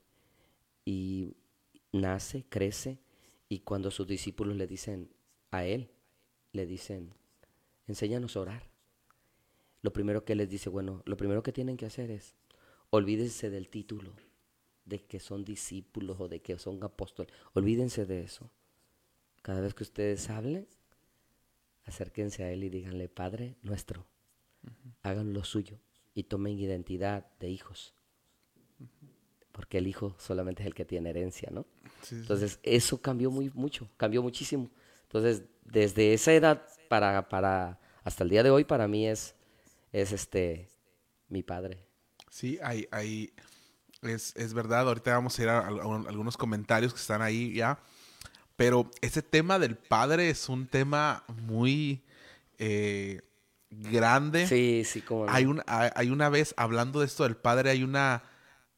y 0.83 1.37
nace, 1.91 2.45
crece, 2.49 2.99
y 3.47 3.59
cuando 3.59 3.91
sus 3.91 4.07
discípulos 4.07 4.55
le 4.55 4.67
dicen 4.67 5.14
a 5.57 5.65
Él, 5.65 5.89
le 6.51 6.65
dicen, 6.65 7.13
enséñanos 7.87 8.35
a 8.35 8.41
orar. 8.41 8.69
Lo 9.81 9.93
primero 9.93 10.25
que 10.25 10.35
les 10.35 10.49
dice, 10.49 10.69
bueno, 10.69 11.03
lo 11.05 11.17
primero 11.17 11.43
que 11.43 11.51
tienen 11.51 11.77
que 11.77 11.85
hacer 11.85 12.09
es, 12.11 12.35
olvídense 12.89 13.49
del 13.49 13.69
título 13.69 14.13
de 14.85 15.03
que 15.03 15.19
son 15.19 15.43
discípulos 15.43 16.19
o 16.19 16.27
de 16.27 16.41
que 16.41 16.57
son 16.57 16.83
apóstoles. 16.83 17.33
Olvídense 17.53 18.05
de 18.05 18.21
eso. 18.21 18.49
Cada 19.41 19.61
vez 19.61 19.73
que 19.73 19.83
ustedes 19.83 20.29
hablen, 20.29 20.67
acérquense 21.85 22.43
a 22.43 22.51
Él 22.51 22.63
y 22.63 22.69
díganle, 22.69 23.09
Padre 23.09 23.57
nuestro, 23.61 24.05
hagan 25.03 25.33
lo 25.33 25.43
suyo 25.43 25.79
y 26.13 26.23
tomen 26.23 26.57
identidad 26.57 27.27
de 27.39 27.49
hijos. 27.49 27.93
Porque 29.51 29.77
el 29.77 29.87
hijo 29.87 30.15
solamente 30.19 30.63
es 30.63 30.67
el 30.67 30.73
que 30.73 30.85
tiene 30.85 31.11
herencia, 31.11 31.49
¿no? 31.51 31.65
Entonces, 32.11 32.59
eso 32.63 33.01
cambió 33.01 33.31
muy 33.31 33.51
mucho, 33.53 33.89
cambió 33.97 34.21
muchísimo. 34.21 34.69
Entonces, 35.15 35.47
desde 35.63 36.13
esa 36.13 36.33
edad 36.33 36.67
para, 36.89 37.29
para 37.29 37.79
hasta 38.03 38.25
el 38.25 38.29
día 38.29 38.43
de 38.43 38.49
hoy, 38.49 38.65
para 38.65 38.85
mí 38.89 39.07
es, 39.07 39.33
es 39.93 40.11
este, 40.11 40.67
mi 41.29 41.41
padre. 41.41 41.79
Sí, 42.29 42.59
hay, 42.61 42.85
hay, 42.91 43.31
es, 44.01 44.35
es 44.35 44.53
verdad. 44.53 44.89
Ahorita 44.89 45.13
vamos 45.13 45.39
a 45.39 45.43
ir 45.43 45.47
a, 45.47 45.67
algunos 45.67 46.35
comentarios 46.35 46.93
que 46.93 46.99
están 46.99 47.21
ahí 47.21 47.53
ya. 47.53 47.79
Pero 48.57 48.91
ese 48.99 49.21
tema 49.21 49.57
del 49.57 49.77
padre 49.77 50.29
es 50.29 50.49
un 50.49 50.67
tema 50.67 51.23
muy 51.43 52.03
eh, 52.57 53.21
grande. 53.69 54.47
Sí, 54.47 54.83
sí, 54.85 54.99
como. 54.99 55.29
Hay, 55.29 55.45
un, 55.45 55.61
hay, 55.65 56.09
una 56.09 56.27
vez, 56.27 56.53
hablando 56.57 56.99
de 56.99 57.05
esto 57.05 57.23
del 57.23 57.37
padre, 57.37 57.69
hay 57.69 57.83
una. 57.83 58.23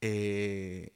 Eh, 0.02 0.94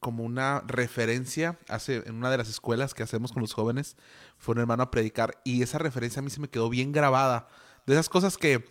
como 0.00 0.24
una 0.24 0.64
referencia 0.66 1.58
hace, 1.68 2.02
en 2.06 2.14
una 2.14 2.30
de 2.30 2.38
las 2.38 2.48
escuelas 2.48 2.94
que 2.94 3.02
hacemos 3.02 3.32
con 3.32 3.42
los 3.42 3.52
jóvenes, 3.52 3.96
fue 4.40 4.54
un 4.54 4.60
hermano 4.60 4.82
a 4.82 4.90
predicar 4.90 5.40
y 5.44 5.62
esa 5.62 5.78
referencia 5.78 6.20
a 6.20 6.22
mí 6.22 6.30
se 6.30 6.40
me 6.40 6.48
quedó 6.48 6.68
bien 6.68 6.90
grabada. 6.90 7.46
De 7.86 7.92
esas 7.92 8.08
cosas 8.08 8.36
que, 8.36 8.64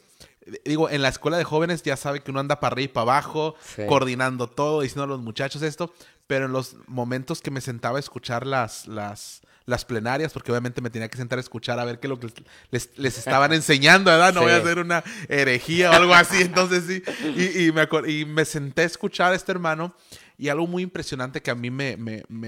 digo, 0.65 0.89
en 0.89 1.01
la 1.01 1.09
escuela 1.09 1.37
de 1.37 1.43
jóvenes 1.43 1.83
ya 1.83 1.95
sabe 1.95 2.21
que 2.21 2.31
uno 2.31 2.39
anda 2.39 2.59
para 2.59 2.73
arriba 2.73 2.85
y 2.85 2.93
para 2.93 3.03
abajo, 3.03 3.55
coordinando 3.87 4.47
todo, 4.47 4.81
diciendo 4.81 5.03
a 5.03 5.07
los 5.07 5.21
muchachos 5.21 5.61
esto, 5.61 5.93
pero 6.27 6.45
en 6.45 6.51
los 6.51 6.75
momentos 6.87 7.41
que 7.41 7.51
me 7.51 7.61
sentaba 7.61 7.97
a 7.97 7.99
escuchar 7.99 8.45
las, 8.45 8.87
las, 8.87 9.41
las 9.65 9.85
plenarias, 9.85 10.33
porque 10.33 10.51
obviamente 10.51 10.81
me 10.81 10.89
tenía 10.89 11.07
que 11.07 11.17
sentar 11.17 11.37
a 11.37 11.41
escuchar 11.41 11.79
a 11.79 11.85
ver 11.85 11.99
qué 11.99 12.07
lo 12.07 12.19
que 12.19 12.33
les, 12.71 12.97
les 12.97 13.17
estaban 13.17 13.53
enseñando, 13.53 14.11
¿verdad? 14.11 14.33
No 14.33 14.41
voy 14.41 14.51
a 14.51 14.57
hacer 14.57 14.79
una 14.79 15.03
herejía 15.27 15.91
o 15.91 15.93
algo 15.93 16.13
así, 16.13 16.41
entonces 16.41 16.83
sí. 16.87 17.03
Y, 17.35 17.67
y, 17.67 17.71
me, 17.71 17.87
y 18.07 18.25
me 18.25 18.45
senté 18.45 18.81
a 18.81 18.85
escuchar 18.85 19.33
a 19.33 19.35
este 19.35 19.51
hermano 19.51 19.95
y 20.39 20.47
algo 20.47 20.65
muy 20.65 20.83
impresionante 20.83 21.41
que 21.41 21.51
a 21.51 21.55
mí 21.55 21.69
me, 21.69 21.97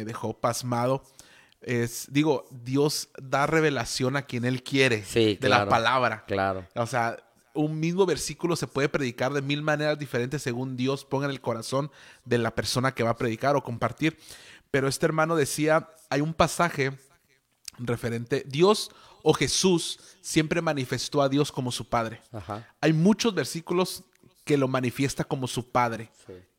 dejó 0.05 0.33
pasmado 0.33 1.03
es, 1.61 2.07
digo, 2.11 2.45
Dios 2.51 3.09
da 3.21 3.45
revelación 3.47 4.15
a 4.15 4.23
quien 4.23 4.45
Él 4.45 4.63
quiere 4.63 5.03
de 5.13 5.49
la 5.49 5.67
palabra. 5.67 6.25
Claro. 6.25 6.67
O 6.75 6.87
sea, 6.87 7.17
un 7.53 7.79
mismo 7.79 8.05
versículo 8.05 8.55
se 8.55 8.67
puede 8.67 8.89
predicar 8.89 9.33
de 9.33 9.41
mil 9.41 9.61
maneras 9.61 9.99
diferentes 9.99 10.41
según 10.41 10.77
Dios 10.77 11.05
ponga 11.05 11.25
en 11.25 11.31
el 11.31 11.41
corazón 11.41 11.91
de 12.25 12.37
la 12.37 12.55
persona 12.55 12.93
que 12.93 13.03
va 13.03 13.11
a 13.11 13.17
predicar 13.17 13.55
o 13.55 13.63
compartir. 13.63 14.17
Pero 14.71 14.87
este 14.87 15.05
hermano 15.05 15.35
decía, 15.35 15.89
hay 16.09 16.21
un 16.21 16.33
pasaje 16.33 16.93
referente, 17.77 18.43
Dios 18.47 18.91
o 19.23 19.33
Jesús 19.33 19.99
siempre 20.21 20.61
manifestó 20.61 21.21
a 21.21 21.29
Dios 21.29 21.51
como 21.51 21.71
su 21.71 21.87
Padre. 21.87 22.21
Hay 22.79 22.93
muchos 22.93 23.33
versículos 23.33 24.03
que 24.43 24.57
lo 24.57 24.67
manifiesta 24.67 25.23
como 25.23 25.47
su 25.47 25.69
padre. 25.69 26.09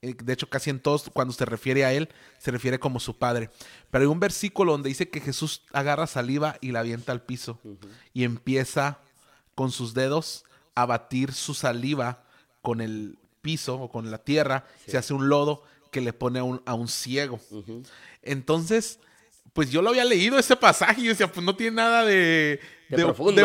Eh, 0.02 0.14
de 0.14 0.32
hecho, 0.32 0.48
casi 0.48 0.70
en 0.70 0.80
todos, 0.80 1.10
cuando 1.12 1.32
se 1.32 1.44
refiere 1.44 1.84
a 1.84 1.92
él, 1.92 2.08
se 2.38 2.50
refiere 2.50 2.78
como 2.78 3.00
su 3.00 3.18
padre. 3.18 3.50
Pero 3.90 4.02
hay 4.02 4.08
un 4.08 4.20
versículo 4.20 4.72
donde 4.72 4.88
dice 4.88 5.08
que 5.08 5.20
Jesús 5.20 5.62
agarra 5.72 6.06
saliva 6.06 6.56
y 6.60 6.72
la 6.72 6.80
avienta 6.80 7.12
al 7.12 7.22
piso 7.22 7.58
y 8.12 8.24
empieza 8.24 8.98
con 9.54 9.70
sus 9.70 9.94
dedos 9.94 10.44
a 10.74 10.86
batir 10.86 11.32
su 11.32 11.54
saliva 11.54 12.24
con 12.62 12.80
el 12.80 13.18
piso 13.40 13.74
o 13.76 13.90
con 13.90 14.10
la 14.10 14.18
tierra. 14.18 14.66
Se 14.86 14.96
hace 14.96 15.12
un 15.12 15.28
lodo 15.28 15.64
que 15.90 16.00
le 16.00 16.12
pone 16.12 16.38
a 16.38 16.44
un, 16.44 16.62
a 16.64 16.74
un 16.74 16.88
ciego. 16.88 17.40
Entonces, 18.22 19.00
pues 19.52 19.70
yo 19.70 19.82
lo 19.82 19.90
había 19.90 20.04
leído 20.04 20.38
ese 20.38 20.56
pasaje 20.56 21.00
y 21.00 21.08
decía, 21.08 21.30
pues 21.30 21.44
no 21.44 21.54
tiene 21.56 21.76
nada 21.76 22.04
de, 22.04 22.60
de, 22.88 22.96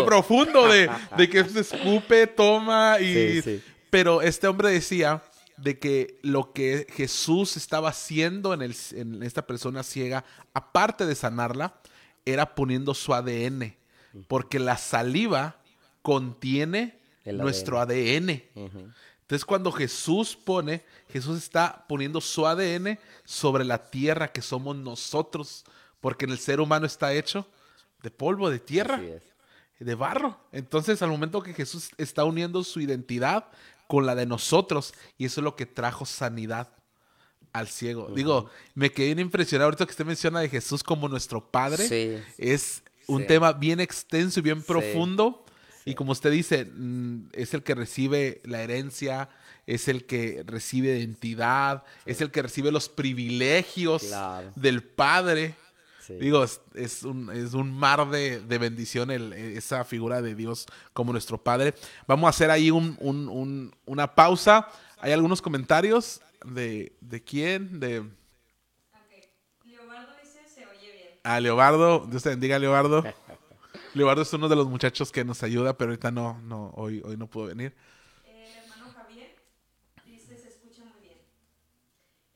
profundo, 0.01 0.67
de, 0.67 0.89
de, 1.17 1.29
que 1.29 1.43
se 1.43 1.61
escupe, 1.61 2.27
toma 2.27 2.99
y... 3.01 3.61
Pero 3.89 4.21
este 4.21 4.47
hombre 4.47 4.69
decía 4.69 5.23
de 5.57 5.79
que 5.79 6.19
lo 6.21 6.53
que 6.53 6.85
Jesús 6.91 7.57
estaba 7.57 7.89
haciendo 7.89 8.53
en, 8.53 8.61
el, 8.61 8.75
en 8.91 9.23
esta 9.23 9.45
persona 9.45 9.83
ciega, 9.83 10.23
aparte 10.53 11.05
de 11.05 11.15
sanarla, 11.15 11.79
era 12.25 12.55
poniendo 12.55 12.93
su 12.93 13.13
ADN, 13.13 13.75
porque 14.27 14.59
la 14.59 14.77
saliva 14.77 15.61
contiene 16.01 16.99
nuestro 17.25 17.79
ADN. 17.79 18.43
Entonces 19.21 19.45
cuando 19.45 19.71
Jesús 19.71 20.35
pone, 20.35 20.85
Jesús 21.09 21.38
está 21.38 21.85
poniendo 21.88 22.21
su 22.21 22.45
ADN 22.45 22.97
sobre 23.25 23.65
la 23.65 23.89
tierra 23.89 24.31
que 24.31 24.41
somos 24.41 24.75
nosotros, 24.75 25.65
porque 25.99 26.25
el 26.25 26.38
ser 26.38 26.61
humano 26.61 26.85
está 26.85 27.13
hecho 27.13 27.47
de 28.03 28.11
polvo, 28.11 28.49
de 28.49 28.59
tierra, 28.59 29.01
de 29.79 29.95
barro. 29.95 30.39
Entonces 30.51 31.01
al 31.01 31.09
momento 31.09 31.41
que 31.41 31.53
Jesús 31.53 31.89
está 31.97 32.23
uniendo 32.23 32.63
su 32.63 32.79
identidad 32.79 33.45
con 33.88 34.05
la 34.05 34.15
de 34.15 34.25
nosotros, 34.25 34.93
y 35.17 35.25
eso 35.25 35.41
es 35.41 35.43
lo 35.43 35.55
que 35.55 35.65
trajo 35.65 36.05
sanidad 36.05 36.69
al 37.53 37.67
ciego. 37.67 38.09
Digo, 38.13 38.49
me 38.75 38.91
quedé 38.91 39.07
bien 39.07 39.19
impresionado 39.19 39.65
ahorita 39.65 39.85
que 39.85 39.91
usted 39.91 40.05
menciona 40.05 40.41
de 40.41 40.49
Jesús 40.49 40.83
como 40.83 41.07
nuestro 41.07 41.49
Padre. 41.49 41.88
Sí. 41.88 42.17
Es 42.38 42.83
un 43.07 43.21
Sí. 43.21 43.27
tema 43.27 43.53
bien 43.53 43.79
extenso 43.79 44.39
y 44.39 44.43
bien 44.43 44.59
Sí. 44.59 44.65
profundo. 44.67 45.43
Y 45.85 45.95
como 45.95 46.11
usted 46.11 46.31
dice, 46.31 46.65
mm, 46.65 47.29
es 47.31 47.53
el 47.53 47.63
que 47.63 47.73
recibe 47.73 48.41
la 48.43 48.61
herencia, 48.61 49.29
es 49.65 49.88
el 49.88 50.05
que 50.05 50.43
recibe 50.45 50.97
identidad, 50.97 51.83
es 52.05 52.19
el 52.21 52.29
que 52.29 52.41
recibe 52.41 52.71
los 52.71 52.89
privilegios 52.89 54.03
Claro. 54.03 54.51
del 54.55 54.83
Padre. 54.83 55.55
Sí. 56.08 56.14
Digo, 56.14 56.41
es, 56.43 56.62
es 56.74 57.03
un, 57.03 57.30
es 57.36 57.53
un 57.53 57.72
mar 57.78 58.10
de, 58.10 58.39
de 58.39 58.58
bendición 58.58 59.12
el- 59.12 59.34
esa 59.34 59.84
figura 59.84 60.22
de 60.22 60.36
Dios 60.36 60.66
como 60.93 61.12
nuestro 61.12 61.38
Padre. 61.43 61.74
Vamos 62.08 62.28
a 62.28 62.30
hacer 62.30 62.49
ahí 62.49 62.72
un- 62.72 62.95
un- 63.01 63.28
un- 63.28 63.76
una 63.86 64.16
pausa. 64.16 64.70
Hay 64.99 65.12
algunos 65.12 65.41
comentarios 65.41 66.22
de, 66.45 66.95
de 67.01 67.24
quién, 67.24 67.80
de... 67.82 68.03
Leobardo 69.66 70.14
dice 70.24 70.47
se 70.47 70.66
oye 70.66 70.91
bien. 70.93 71.20
A 71.24 71.39
Leobardo, 71.41 72.08
Dios 72.10 72.24
te 72.24 72.30
bendiga, 72.30 72.58
Leobardo. 72.58 73.03
Leobardo 73.93 74.22
es 74.22 74.32
uno 74.34 74.47
de 74.47 74.55
los 74.55 74.68
muchachos 74.68 75.12
que 75.12 75.26
nos 75.26 75.43
ayuda, 75.43 75.78
pero 75.78 75.91
ahorita 75.91 76.10
no, 76.12 76.39
no, 76.41 76.70
hoy, 76.76 77.01
hoy 77.03 77.18
no 77.18 77.28
pudo 77.28 77.47
venir. 77.47 77.76
El 78.26 78.64
hermano 78.64 78.93
Javier 78.95 79.36
dice 80.05 80.38
se 80.38 80.47
escucha 80.49 80.84
muy 80.86 81.01
bien. 81.01 81.18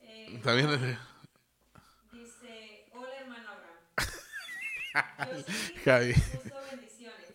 Eh, 0.02 0.36
Está 0.36 0.54
bien. 0.56 0.70
eh, 0.74 0.98
Dice, 2.12 2.86
hola 2.94 3.16
hermano 3.22 3.48
Abraham. 3.50 3.78
Jocelyn 3.98 4.81
Javi. 5.86 6.14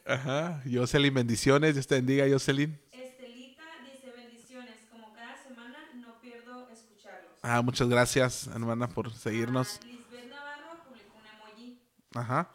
Ajá. 0.05 0.63
Jocelyn, 0.71 1.15
bendiciones. 1.15 1.75
Dios 1.75 1.87
te 1.87 1.97
bendiga, 1.97 2.25
Jocelyn. 2.31 2.79
Estelita 2.93 3.63
dice 3.91 4.13
bendiciones. 4.17 4.75
Como 4.91 5.13
cada 5.15 5.37
semana 5.43 5.79
no 5.95 6.21
pierdo 6.21 6.69
escucharlos. 6.71 7.33
Ah, 7.43 7.63
muchas 7.63 7.89
gracias, 7.89 8.47
hermana, 8.49 8.89
por 8.89 9.13
seguirnos. 9.13 9.81
Ah, 9.83 9.87
Lisbeth 9.87 10.31
Navarro 10.31 10.85
publicó 10.85 11.19
un 11.19 11.27
emoji. 11.27 11.79
Ajá. 12.15 12.51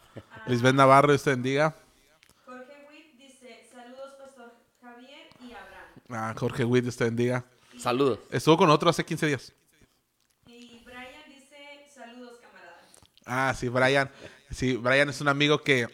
Lisbeth 0.46 0.76
Navarro, 0.76 1.10
Dios 1.10 1.24
te 1.24 1.30
bendiga. 1.32 1.76
Jorge 2.46 2.74
Witt 2.90 3.18
dice 3.18 3.68
saludos 3.72 4.14
pastor 4.18 4.54
Javier 4.82 5.28
y 5.42 5.52
Abraham. 5.52 5.90
Ah, 6.10 6.34
Jorge 6.38 6.64
Witt, 6.64 6.84
Dios 6.84 6.96
te 6.98 7.04
bendiga. 7.06 7.44
Saludos. 7.78 8.20
Estuvo 8.30 8.58
con 8.58 8.70
otro 8.70 8.90
hace 8.90 9.04
15 9.04 9.26
días. 9.28 9.54
Y 10.48 10.84
Brian 10.86 11.28
dice 11.28 11.86
saludos 11.94 12.40
camaradas. 12.40 12.86
Ah, 13.26 13.54
sí, 13.58 13.68
Brian. 13.70 14.10
Sí, 14.52 14.76
Brian 14.76 15.10
es 15.10 15.22
un 15.22 15.28
amigo 15.30 15.62
que, 15.64 15.88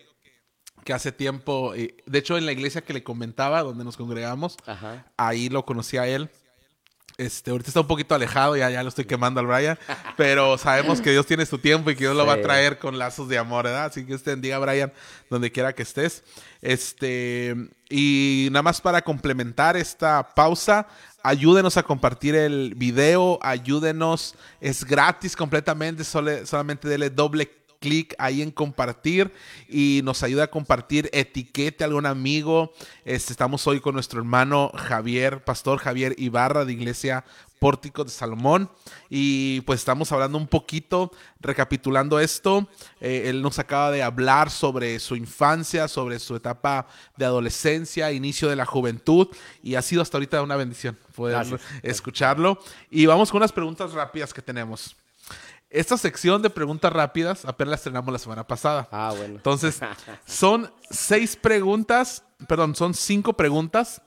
que 0.84 0.94
hace 0.94 1.12
tiempo, 1.12 1.74
de 1.74 2.18
hecho 2.20 2.38
en 2.38 2.46
la 2.46 2.52
iglesia 2.52 2.82
que 2.82 2.94
le 2.94 3.04
comentaba, 3.04 3.62
donde 3.64 3.84
nos 3.84 3.96
congregamos, 3.98 4.58
Ajá. 4.66 5.06
ahí 5.18 5.50
lo 5.50 5.66
conocí 5.66 5.98
a 5.98 6.08
él. 6.08 6.30
Este, 7.20 7.50
ahorita 7.50 7.72
está 7.72 7.80
un 7.80 7.88
poquito 7.88 8.14
alejado, 8.14 8.56
ya, 8.56 8.70
ya 8.70 8.84
lo 8.84 8.90
estoy 8.90 9.06
quemando 9.06 9.40
al 9.40 9.48
Brian, 9.48 9.80
pero 10.18 10.56
sabemos 10.60 11.02
que 11.02 11.10
Dios 11.10 11.26
tiene 11.26 11.48
su 11.48 11.58
tiempo 11.58 11.90
y 11.90 11.96
que 11.96 12.04
Dios 12.04 12.16
lo 12.16 12.28
va 12.28 12.34
a 12.34 12.42
traer 12.44 12.78
con 12.78 13.00
lazos 13.00 13.28
de 13.28 13.40
amor, 13.40 13.66
¿verdad? 13.66 13.86
Así 13.86 14.06
que 14.06 14.14
usted 14.14 14.34
bendiga, 14.34 14.60
Brian, 14.60 14.94
donde 15.28 15.52
quiera 15.52 15.74
que 15.74 15.82
estés. 15.82 16.24
Este, 16.62 17.56
y 17.90 18.50
nada 18.52 18.62
más 18.62 18.82
para 18.82 19.02
complementar 19.02 19.76
esta 19.78 20.30
pausa, 20.36 20.88
ayúdenos 21.24 21.76
a 21.78 21.82
compartir 21.84 22.36
el 22.36 22.76
video, 22.76 23.40
ayúdenos, 23.42 24.36
es 24.62 24.84
gratis 24.86 25.36
completamente, 25.36 26.04
sole- 26.04 26.46
solamente 26.46 26.88
dele 26.88 27.10
doble 27.10 27.48
clic 27.48 27.58
ahí 28.18 28.42
en 28.42 28.52
compartir 28.52 29.32
y 29.70 30.02
nos 30.04 30.24
ayuda 30.24 30.46
a 30.46 30.52
compartir, 30.52 31.10
etiquete 31.14 31.84
a 31.84 31.88
algún 31.88 32.06
amigo. 32.06 32.74
Este, 33.06 33.34
estamos 33.34 33.66
hoy 33.68 33.80
con 33.80 33.94
nuestro 33.94 34.20
hermano 34.20 34.72
Javier, 34.76 35.44
Pastor 35.44 35.80
Javier 35.80 36.16
Ibarra 36.18 36.66
de 36.66 36.74
Iglesia 36.74 37.24
Pórtico 37.60 38.04
de 38.04 38.12
Salomón 38.12 38.70
y 39.10 39.62
pues 39.62 39.80
estamos 39.80 40.12
hablando 40.12 40.38
un 40.38 40.48
poquito, 40.48 41.12
recapitulando 41.40 42.20
esto, 42.20 42.68
eh, 43.02 43.24
él 43.26 43.42
nos 43.42 43.58
acaba 43.58 43.90
de 43.90 44.04
hablar 44.04 44.52
sobre 44.52 45.00
su 45.00 45.16
infancia, 45.16 45.88
sobre 45.88 46.20
su 46.20 46.36
etapa 46.36 46.88
de 47.16 47.26
adolescencia, 47.26 48.12
inicio 48.12 48.48
de 48.50 48.56
la 48.56 48.66
juventud 48.66 49.28
y 49.64 49.74
ha 49.74 49.82
sido 49.82 50.04
hasta 50.04 50.18
ahorita 50.18 50.42
una 50.44 50.56
bendición 50.56 50.98
poder 51.16 51.36
Gracias. 51.36 51.62
escucharlo 51.82 52.60
y 52.92 53.08
vamos 53.08 53.32
con 53.32 53.40
unas 53.40 53.52
preguntas 53.52 53.94
rápidas 53.94 54.34
que 54.34 54.42
tenemos. 54.42 54.96
Esta 55.70 55.98
sección 55.98 56.42
de 56.42 56.50
preguntas 56.50 56.92
rápidas 56.94 57.44
apenas 57.46 57.70
la 57.72 57.76
estrenamos 57.76 58.12
la 58.14 58.20
semana 58.20 58.48
pasada. 58.48 58.88
Ah, 58.92 59.14
bueno. 59.16 59.36
Entonces, 59.36 59.80
son 60.26 60.72
seis 60.90 61.36
preguntas, 61.36 62.24
perdón, 62.48 62.76
son 62.76 62.94
cinco 62.94 63.34
preguntas. 63.34 64.02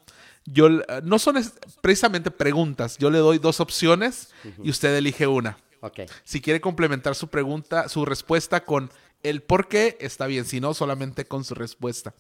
Yo 0.47 0.69
eh, 0.69 0.85
no 1.03 1.19
son 1.19 1.37
precisamente 1.83 2.31
preguntas, 2.31 2.97
yo 2.97 3.11
le 3.11 3.19
doy 3.19 3.39
dos 3.39 3.61
opciones 3.61 4.31
y 4.63 4.71
usted 4.71 4.95
elige 4.97 5.27
una. 5.27 5.59
Ok. 5.83 6.01
Si 6.25 6.41
quiere 6.41 6.61
complementar 6.61 7.15
su 7.15 7.29
pregunta, 7.29 7.89
su 7.89 8.05
respuesta 8.07 8.65
con 8.65 8.91
el 9.23 9.43
por 9.43 9.69
qué, 9.69 9.99
está 10.01 10.27
bien, 10.27 10.47
si 10.47 10.61
no, 10.61 10.73
solamente 10.73 11.27
con 11.27 11.45
su 11.45 11.55
respuesta. 11.55 12.15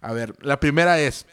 A 0.00 0.12
ver, 0.12 0.36
la 0.44 0.60
primera 0.60 1.00
es, 1.00 1.26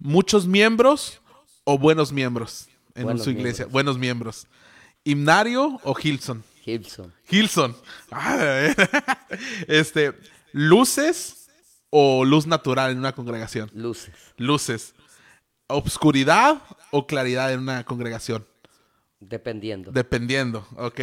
¿muchos 0.00 0.46
miembros 0.46 1.20
o 1.62 1.78
buenos 1.78 2.10
miembros 2.12 2.68
en 2.96 3.04
Buenos 3.04 3.22
su 3.24 3.30
iglesia? 3.30 3.64
miembros. 3.66 3.72
Buenos 3.72 3.98
miembros. 3.98 4.46
¿Himnario 5.08 5.80
o 5.84 5.96
Hilson? 5.98 6.44
Gibson. 6.62 7.14
Hilson. 7.30 7.74
Ah, 8.10 8.74
este, 9.66 10.12
¿luces 10.52 11.48
o 11.88 12.26
luz 12.26 12.46
natural 12.46 12.90
en 12.90 12.98
una 12.98 13.14
congregación? 13.14 13.70
Luces. 13.72 14.14
Luces. 14.36 14.94
¿Obscuridad 15.66 16.60
o 16.90 17.06
claridad 17.06 17.54
en 17.54 17.60
una 17.60 17.84
congregación? 17.84 18.46
Dependiendo. 19.18 19.92
Dependiendo. 19.92 20.68
Ok. 20.76 21.00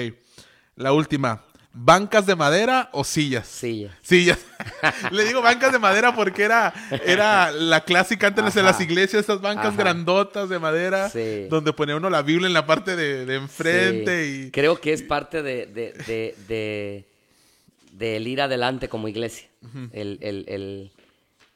La 0.75 0.93
última. 0.93 1.43
¿Bancas 1.77 2.25
de 2.25 2.35
madera 2.37 2.89
o 2.93 3.03
sillas? 3.03 3.45
Silla. 3.47 3.97
Sillas. 4.01 4.39
Le 5.11 5.25
digo 5.25 5.41
bancas 5.41 5.73
de 5.73 5.79
madera 5.79 6.15
porque 6.15 6.43
era, 6.43 6.73
era 7.05 7.51
la 7.51 7.81
clásica 7.83 8.27
antes 8.27 8.53
de 8.53 8.63
las 8.63 8.79
iglesias, 8.79 9.19
estas 9.19 9.41
bancas 9.41 9.67
Ajá. 9.73 9.75
grandotas 9.77 10.47
de 10.47 10.57
madera, 10.57 11.09
Sí. 11.09 11.47
donde 11.49 11.73
ponía 11.73 11.97
uno 11.97 12.09
la 12.09 12.21
Biblia 12.21 12.47
en 12.47 12.53
la 12.53 12.65
parte 12.65 12.95
de, 12.95 13.25
de 13.25 13.35
enfrente 13.35 14.25
Sí. 14.25 14.43
y... 14.47 14.51
Creo 14.51 14.79
que 14.79 14.93
es 14.93 15.03
parte 15.03 15.43
de, 15.43 15.65
de, 15.65 15.91
de, 16.07 16.35
de- 16.47 17.09
del 17.91 18.25
ir 18.27 18.41
adelante 18.41 18.87
como 18.87 19.09
iglesia. 19.09 19.49
el, 19.91 20.17
el, 20.21 20.45
el, 20.47 20.91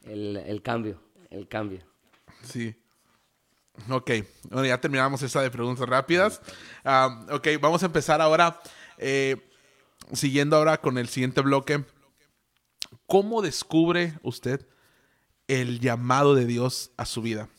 el, 0.06 0.36
el 0.36 0.62
cambio. 0.62 1.02
El 1.30 1.48
cambio. 1.48 1.80
Sí. 2.44 2.76
Ok, 3.90 4.12
bueno, 4.50 4.66
ya 4.68 4.82
terminamos 4.82 5.22
esa 5.22 5.42
de 5.42 5.50
preguntas 5.50 5.88
rápidas. 5.88 6.42
Ah, 6.84 7.26
ok, 7.32 7.48
vamos 7.62 7.82
a 7.84 7.86
empezar 7.86 8.20
ahora, 8.22 8.60
eh, 8.98 9.38
siguiendo 10.14 10.56
ahora 10.56 10.82
con 10.82 10.98
el 10.98 11.08
siguiente 11.08 11.42
bloque. 11.42 11.84
¿Cómo 13.06 13.42
descubre 13.42 14.18
usted 14.24 14.68
el 15.48 15.80
llamado 15.80 16.36
de 16.36 16.46
Dios 16.46 16.92
a 16.98 17.06
su 17.06 17.22
vida? 17.22 17.50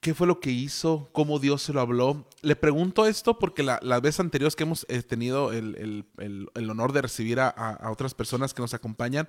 ¿Qué 0.00 0.14
fue 0.14 0.26
lo 0.28 0.38
que 0.38 0.50
hizo? 0.50 1.08
¿Cómo 1.12 1.38
Dios 1.40 1.62
se 1.62 1.72
lo 1.72 1.80
habló? 1.80 2.28
Le 2.42 2.54
pregunto 2.54 3.06
esto 3.06 3.38
porque 3.38 3.64
la- 3.64 3.80
las 3.82 4.00
veces 4.00 4.20
anteriores 4.20 4.54
que 4.54 4.62
hemos 4.62 4.86
eh, 4.88 5.02
tenido 5.02 5.52
el, 5.52 5.74
el- 5.76 6.04
el- 6.18 6.48
el 6.54 6.70
honor 6.70 6.92
de 6.92 7.02
recibir 7.02 7.40
a, 7.40 7.48
a- 7.48 7.90
otras 7.90 8.14
personas 8.14 8.54
que 8.54 8.62
nos 8.62 8.74
acompañan, 8.74 9.26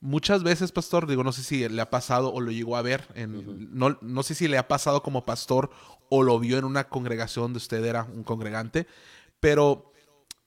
muchas 0.00 0.42
veces, 0.42 0.72
pastor, 0.72 1.06
digo, 1.06 1.24
no 1.24 1.32
sé 1.32 1.42
si 1.42 1.66
le 1.68 1.80
ha 1.80 1.88
pasado 1.88 2.32
o 2.34 2.40
lo 2.42 2.50
llegó 2.50 2.76
a 2.76 2.82
ver, 2.82 3.06
en, 3.14 3.74
no, 3.76 3.96
no 4.02 4.22
sé 4.22 4.34
si 4.34 4.46
le 4.46 4.58
ha 4.58 4.68
pasado 4.68 5.02
como 5.02 5.24
pastor 5.24 5.70
o 6.10 6.22
lo 6.22 6.38
vio 6.38 6.58
en 6.58 6.64
una 6.64 6.88
congregación 6.88 7.44
donde 7.44 7.56
usted 7.58 7.82
era 7.84 8.04
un 8.04 8.24
congregante, 8.24 8.86
pero 9.40 9.91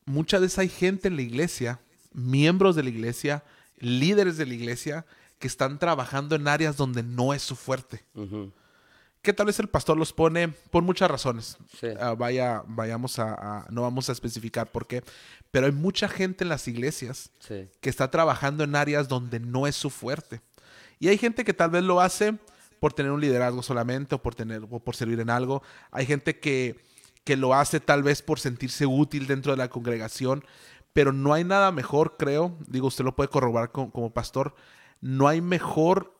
muchas 0.05 0.41
veces 0.41 0.59
hay 0.59 0.69
gente 0.69 1.07
en 1.07 1.15
la 1.15 1.21
iglesia, 1.21 1.79
miembros 2.13 2.75
de 2.75 2.83
la 2.83 2.89
iglesia, 2.89 3.43
líderes 3.79 4.37
de 4.37 4.45
la 4.45 4.53
iglesia, 4.53 5.05
que 5.39 5.47
están 5.47 5.79
trabajando 5.79 6.35
en 6.35 6.47
áreas 6.47 6.77
donde 6.77 7.03
no 7.03 7.33
es 7.33 7.41
su 7.41 7.55
fuerte. 7.55 8.03
Que 9.21 9.33
tal 9.33 9.47
vez 9.47 9.59
el 9.59 9.67
pastor 9.67 9.97
los 9.97 10.13
pone 10.13 10.47
por 10.49 10.83
muchas 10.83 11.09
razones. 11.09 11.57
Sí. 11.79 11.87
Ah, 11.99 12.13
vaya, 12.13 12.63
vayamos 12.67 13.17
a, 13.19 13.33
a- 13.33 13.65
no 13.71 13.81
vamos 13.81 14.07
a 14.07 14.11
especificar 14.11 14.71
por 14.71 14.85
qué, 14.87 15.03
pero 15.51 15.65
hay 15.65 15.71
mucha 15.71 16.07
gente 16.07 16.43
en 16.43 16.49
las 16.49 16.67
iglesias 16.67 17.31
Sí. 17.39 17.67
que 17.81 17.89
está 17.89 18.11
trabajando 18.11 18.63
en 18.63 18.75
áreas 18.75 19.07
donde 19.07 19.39
no 19.39 19.65
es 19.67 19.75
su 19.75 19.89
fuerte. 19.89 20.41
Y 20.99 21.07
hay 21.07 21.17
gente 21.17 21.43
que 21.43 21.53
tal 21.53 21.71
vez 21.71 21.83
lo 21.83 21.99
hace 22.01 22.37
por 22.79 22.93
tener 22.93 23.11
un 23.11 23.19
liderazgo 23.19 23.63
solamente 23.63 24.13
o 24.15 24.21
por 24.21 24.35
tener 24.35 24.61
o 24.69 24.79
por 24.79 24.95
servir 24.95 25.19
en 25.19 25.29
algo. 25.31 25.63
Hay 25.91 26.05
gente 26.05 26.39
que, 26.39 26.79
que 27.25 27.35
lo 27.35 27.53
hace 27.53 27.81
tal 27.81 28.01
vez 28.03 28.21
por 28.21 28.39
sentirse 28.39 28.85
útil 28.85 29.27
dentro 29.27 29.51
de 29.51 29.57
la 29.57 29.67
congregación, 29.69 30.45
pero 30.93 31.11
no 31.11 31.33
hay 31.33 31.43
nada 31.43 31.71
mejor, 31.73 32.15
creo, 32.17 32.55
digo, 32.67 32.87
usted 32.87 33.03
lo 33.03 33.15
puede 33.15 33.29
corroborar 33.29 33.71
co- 33.73 33.91
como, 33.91 34.11
pastor, 34.13 34.55
no 35.01 35.27
hay 35.27 35.41
mejor 35.41 36.13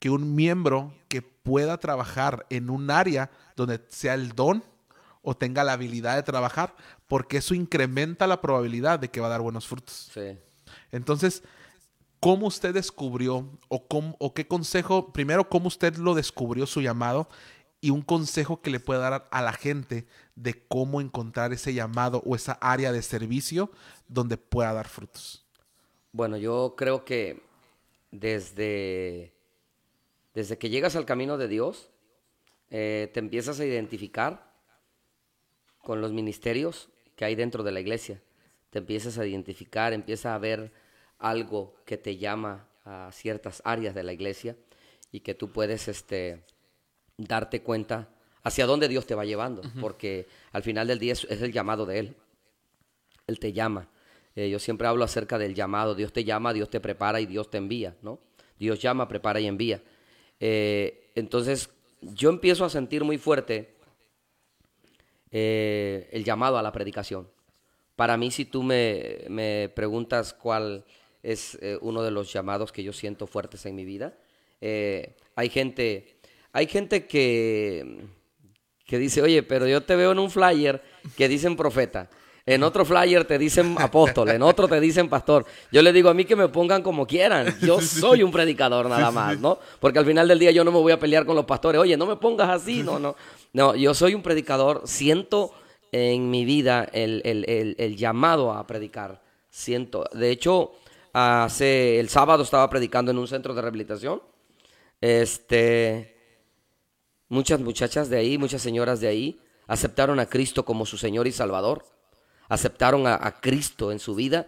que 0.00 0.10
un 0.10 0.34
miembro 0.34 0.92
que 1.08 1.22
pueda 1.22 1.78
trabajar 1.78 2.44
en 2.50 2.70
un 2.70 2.90
área 2.90 3.30
donde 3.54 3.80
sea 3.88 4.14
el 4.14 4.30
don 4.32 4.64
o 5.22 5.36
tenga 5.36 5.62
la 5.64 5.72
habilidad 5.74 6.16
de 6.16 6.22
trabajar, 6.22 6.74
porque 7.06 7.36
eso 7.38 7.54
incrementa 7.54 8.26
la 8.26 8.40
probabilidad 8.40 8.98
de 8.98 9.10
que 9.10 9.20
va 9.20 9.26
a 9.28 9.30
dar 9.30 9.40
buenos 9.42 9.66
frutos. 9.66 10.10
Sí. 10.12 10.38
Entonces, 10.92 11.42
¿cómo 12.20 12.46
usted 12.46 12.74
descubrió 12.74 13.48
o, 13.68 13.86
cómo- 13.86 14.16
o 14.18 14.34
qué 14.34 14.46
consejo, 14.48 15.12
primero, 15.12 15.48
cómo 15.48 15.68
usted 15.68 15.96
lo 15.96 16.14
descubrió 16.14 16.66
su 16.66 16.80
llamado 16.80 17.28
y 17.86 17.90
un 17.90 18.02
consejo 18.02 18.62
que 18.62 18.70
le 18.70 18.80
pueda 18.80 18.98
dar 18.98 19.28
a 19.30 19.42
la 19.42 19.52
gente 19.52 20.06
de 20.34 20.60
cómo 20.66 21.00
encontrar 21.00 21.52
ese 21.52 21.72
llamado 21.72 22.20
o 22.26 22.34
esa 22.34 22.54
área 22.54 22.90
de 22.90 23.00
servicio 23.00 23.70
donde 24.08 24.36
pueda 24.36 24.72
dar 24.72 24.88
frutos? 24.88 25.46
Bueno, 26.10 26.36
yo 26.36 26.74
creo 26.76 27.04
que 27.04 27.44
desde, 28.10 29.32
desde 30.34 30.58
que 30.58 30.68
llegas 30.68 30.96
al 30.96 31.04
camino 31.04 31.38
de 31.38 31.46
Dios, 31.46 31.90
eh, 32.70 33.08
te 33.14 33.20
empiezas 33.20 33.60
a 33.60 33.64
identificar 33.64 34.52
con 35.78 36.00
los 36.00 36.10
ministerios 36.10 36.88
que 37.14 37.24
hay 37.24 37.36
dentro 37.36 37.62
de 37.62 37.70
la 37.70 37.78
iglesia. 37.78 38.20
Te 38.70 38.80
empiezas 38.80 39.16
a 39.16 39.26
identificar, 39.26 39.92
empieza 39.92 40.34
a 40.34 40.38
ver 40.38 40.72
algo 41.20 41.76
que 41.84 41.98
te 41.98 42.16
llama 42.16 42.66
a 42.84 43.10
ciertas 43.12 43.62
áreas 43.64 43.94
de 43.94 44.02
la 44.02 44.12
iglesia 44.12 44.56
y 45.12 45.20
que 45.20 45.34
tú 45.34 45.52
puedes 45.52 45.86
este, 45.86 46.42
darte 47.16 47.62
cuenta 47.62 48.08
hacia 48.42 48.66
dónde 48.66 48.88
Dios 48.88 49.06
te 49.06 49.14
va 49.14 49.24
llevando, 49.24 49.62
porque 49.80 50.28
al 50.52 50.62
final 50.62 50.86
del 50.86 50.98
día 50.98 51.12
es, 51.12 51.24
es 51.24 51.42
el 51.42 51.52
llamado 51.52 51.86
de 51.86 51.98
Él. 51.98 52.16
Él 53.26 53.38
te 53.40 53.52
llama. 53.52 53.88
Eh, 54.36 54.50
yo 54.50 54.58
siempre 54.58 54.86
hablo 54.86 55.04
acerca 55.04 55.38
del 55.38 55.54
llamado. 55.54 55.94
Dios 55.94 56.12
te 56.12 56.24
llama, 56.24 56.52
Dios 56.52 56.70
te 56.70 56.80
prepara 56.80 57.20
y 57.20 57.26
Dios 57.26 57.50
te 57.50 57.58
envía, 57.58 57.96
¿no? 58.02 58.20
Dios 58.58 58.80
llama, 58.80 59.08
prepara 59.08 59.40
y 59.40 59.46
envía. 59.46 59.82
Eh, 60.40 61.10
entonces, 61.14 61.70
yo 62.00 62.30
empiezo 62.30 62.64
a 62.64 62.70
sentir 62.70 63.04
muy 63.04 63.18
fuerte 63.18 63.74
eh, 65.30 66.08
el 66.12 66.24
llamado 66.24 66.58
a 66.58 66.62
la 66.62 66.72
predicación. 66.72 67.28
Para 67.94 68.16
mí, 68.16 68.30
si 68.30 68.44
tú 68.44 68.62
me, 68.62 69.24
me 69.28 69.70
preguntas 69.74 70.34
cuál 70.34 70.84
es 71.22 71.58
eh, 71.60 71.78
uno 71.80 72.02
de 72.02 72.10
los 72.10 72.32
llamados 72.32 72.72
que 72.72 72.82
yo 72.82 72.92
siento 72.92 73.26
fuertes 73.26 73.64
en 73.66 73.74
mi 73.74 73.84
vida, 73.84 74.14
hay 75.36 75.50
gente, 75.50 76.15
hay 76.56 76.66
gente 76.66 77.06
que, 77.06 78.04
que 78.86 78.98
dice, 78.98 79.20
oye, 79.22 79.42
pero 79.42 79.66
yo 79.66 79.82
te 79.82 79.94
veo 79.96 80.12
en 80.12 80.18
un 80.18 80.30
flyer 80.30 80.82
que 81.16 81.28
dicen 81.28 81.56
profeta. 81.56 82.08
En 82.48 82.62
otro 82.62 82.84
flyer 82.84 83.24
te 83.24 83.38
dicen 83.38 83.74
apóstol, 83.78 84.28
en 84.30 84.40
otro 84.42 84.68
te 84.68 84.78
dicen 84.80 85.08
pastor. 85.08 85.44
Yo 85.72 85.82
le 85.82 85.92
digo 85.92 86.08
a 86.08 86.14
mí 86.14 86.24
que 86.24 86.36
me 86.36 86.46
pongan 86.48 86.80
como 86.82 87.04
quieran. 87.06 87.56
Yo 87.60 87.80
soy 87.80 88.22
un 88.22 88.30
predicador 88.30 88.88
nada 88.88 89.10
más, 89.10 89.40
¿no? 89.40 89.58
Porque 89.80 89.98
al 89.98 90.06
final 90.06 90.28
del 90.28 90.38
día 90.38 90.52
yo 90.52 90.62
no 90.64 90.70
me 90.70 90.78
voy 90.78 90.92
a 90.92 90.98
pelear 91.00 91.26
con 91.26 91.34
los 91.34 91.44
pastores. 91.44 91.80
Oye, 91.80 91.96
no 91.96 92.06
me 92.06 92.14
pongas 92.16 92.48
así, 92.48 92.82
no, 92.84 92.98
no. 93.00 93.16
No, 93.52 93.74
yo 93.74 93.92
soy 93.94 94.14
un 94.14 94.22
predicador. 94.22 94.82
Siento 94.84 95.52
en 95.90 96.30
mi 96.30 96.44
vida 96.44 96.88
el, 96.92 97.20
el- 97.24 97.44
el- 97.50 97.74
el 97.78 97.96
llamado 97.96 98.52
a 98.52 98.64
predicar. 98.66 99.20
Siento. 99.50 100.04
De 100.12 100.30
hecho, 100.30 100.72
hace 101.12 101.98
el 101.98 102.08
sábado 102.08 102.44
estaba 102.44 102.70
predicando 102.70 103.10
en 103.10 103.18
un 103.18 103.26
centro 103.26 103.54
de 103.54 103.60
rehabilitación. 103.62 104.22
Este, 105.00 106.15
muchas 107.28 107.60
muchachas 107.60 108.08
de 108.08 108.18
ahí, 108.18 108.38
muchas 108.38 108.62
señoras 108.62 109.00
de 109.00 109.08
ahí, 109.08 109.40
aceptaron 109.66 110.20
a 110.20 110.26
Cristo 110.26 110.64
como 110.64 110.86
su 110.86 110.96
Señor 110.98 111.26
y 111.26 111.32
Salvador. 111.32 111.84
Aceptaron 112.48 113.06
a, 113.06 113.18
a 113.20 113.40
Cristo 113.40 113.90
en 113.90 113.98
su 113.98 114.14
vida 114.14 114.46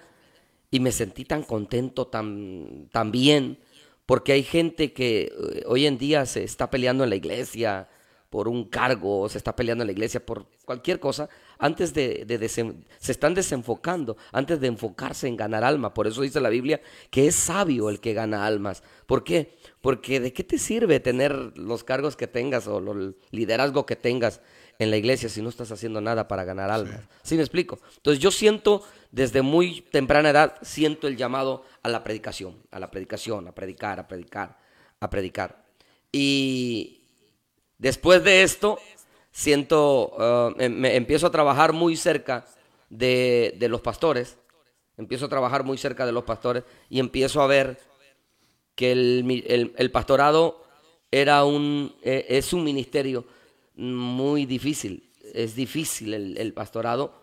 y 0.70 0.80
me 0.80 0.92
sentí 0.92 1.24
tan 1.24 1.42
contento, 1.42 2.06
tan, 2.06 2.88
tan 2.92 3.10
bien, 3.10 3.58
porque 4.06 4.32
hay 4.32 4.42
gente 4.44 4.92
que 4.92 5.32
eh, 5.32 5.62
hoy 5.66 5.86
en 5.86 5.98
día 5.98 6.24
se 6.24 6.44
está 6.44 6.70
peleando 6.70 7.02
en 7.04 7.10
la 7.10 7.16
iglesia 7.16 7.88
por 8.30 8.46
un 8.46 8.64
cargo, 8.68 9.28
se 9.28 9.38
está 9.38 9.56
peleando 9.56 9.82
en 9.82 9.88
la 9.88 9.92
iglesia 9.92 10.24
por 10.24 10.46
cualquier 10.64 11.00
cosa, 11.00 11.28
antes 11.58 11.92
de, 11.94 12.24
de 12.26 12.38
desen- 12.38 12.84
se 12.98 13.10
están 13.12 13.34
desenfocando, 13.34 14.16
antes 14.32 14.60
de 14.60 14.68
enfocarse 14.68 15.26
en 15.26 15.36
ganar 15.36 15.64
alma. 15.64 15.94
Por 15.94 16.06
eso 16.06 16.22
dice 16.22 16.40
la 16.40 16.50
Biblia 16.50 16.80
que 17.10 17.26
es 17.26 17.34
sabio 17.34 17.90
el 17.90 18.00
que 18.00 18.12
gana 18.12 18.46
almas. 18.46 18.82
¿Por 19.06 19.24
qué? 19.24 19.57
Porque 19.80 20.20
de 20.20 20.32
qué 20.32 20.42
te 20.42 20.58
sirve 20.58 21.00
tener 21.00 21.32
los 21.56 21.84
cargos 21.84 22.16
que 22.16 22.26
tengas 22.26 22.66
o 22.66 22.78
el 22.78 23.16
liderazgo 23.30 23.86
que 23.86 23.96
tengas 23.96 24.40
en 24.78 24.90
la 24.90 24.96
iglesia 24.96 25.28
si 25.28 25.42
no 25.42 25.48
estás 25.48 25.70
haciendo 25.72 26.00
nada 26.00 26.28
para 26.28 26.44
ganar 26.44 26.70
almas. 26.70 27.00
¿Sí 27.22 27.36
me 27.36 27.42
explico? 27.42 27.78
Entonces 27.96 28.22
yo 28.22 28.30
siento 28.30 28.82
desde 29.10 29.42
muy 29.42 29.80
temprana 29.80 30.30
edad, 30.30 30.56
siento 30.62 31.08
el 31.08 31.16
llamado 31.16 31.64
a 31.82 31.88
la 31.88 32.04
predicación, 32.04 32.56
a 32.70 32.78
la 32.78 32.90
predicación, 32.90 33.48
a 33.48 33.52
predicar, 33.52 33.98
a 34.00 34.08
predicar, 34.08 34.58
a 35.00 35.10
predicar. 35.10 35.64
Y 36.12 37.02
después 37.78 38.22
de 38.24 38.42
esto, 38.42 38.78
siento, 39.32 40.12
uh, 40.16 40.60
em- 40.60 40.74
me 40.78 40.96
empiezo 40.96 41.26
a 41.26 41.30
trabajar 41.30 41.72
muy 41.72 41.96
cerca 41.96 42.46
de, 42.88 43.54
de 43.58 43.68
los 43.68 43.80
pastores, 43.80 44.38
empiezo 44.96 45.26
a 45.26 45.28
trabajar 45.28 45.64
muy 45.64 45.78
cerca 45.78 46.06
de 46.06 46.12
los 46.12 46.24
pastores 46.24 46.64
y 46.88 47.00
empiezo 47.00 47.42
a 47.42 47.46
ver 47.46 47.78
que 48.78 48.92
el, 48.92 49.42
el- 49.48 49.72
el 49.76 49.90
pastorado 49.90 50.62
era 51.10 51.44
un, 51.44 51.92
eh, 52.02 52.26
es 52.28 52.52
un 52.52 52.62
ministerio 52.62 53.24
muy 53.74 54.46
difícil, 54.46 55.10
es 55.34 55.56
difícil 55.56 56.14
el, 56.14 56.36
el 56.38 56.52
pastorado, 56.52 57.20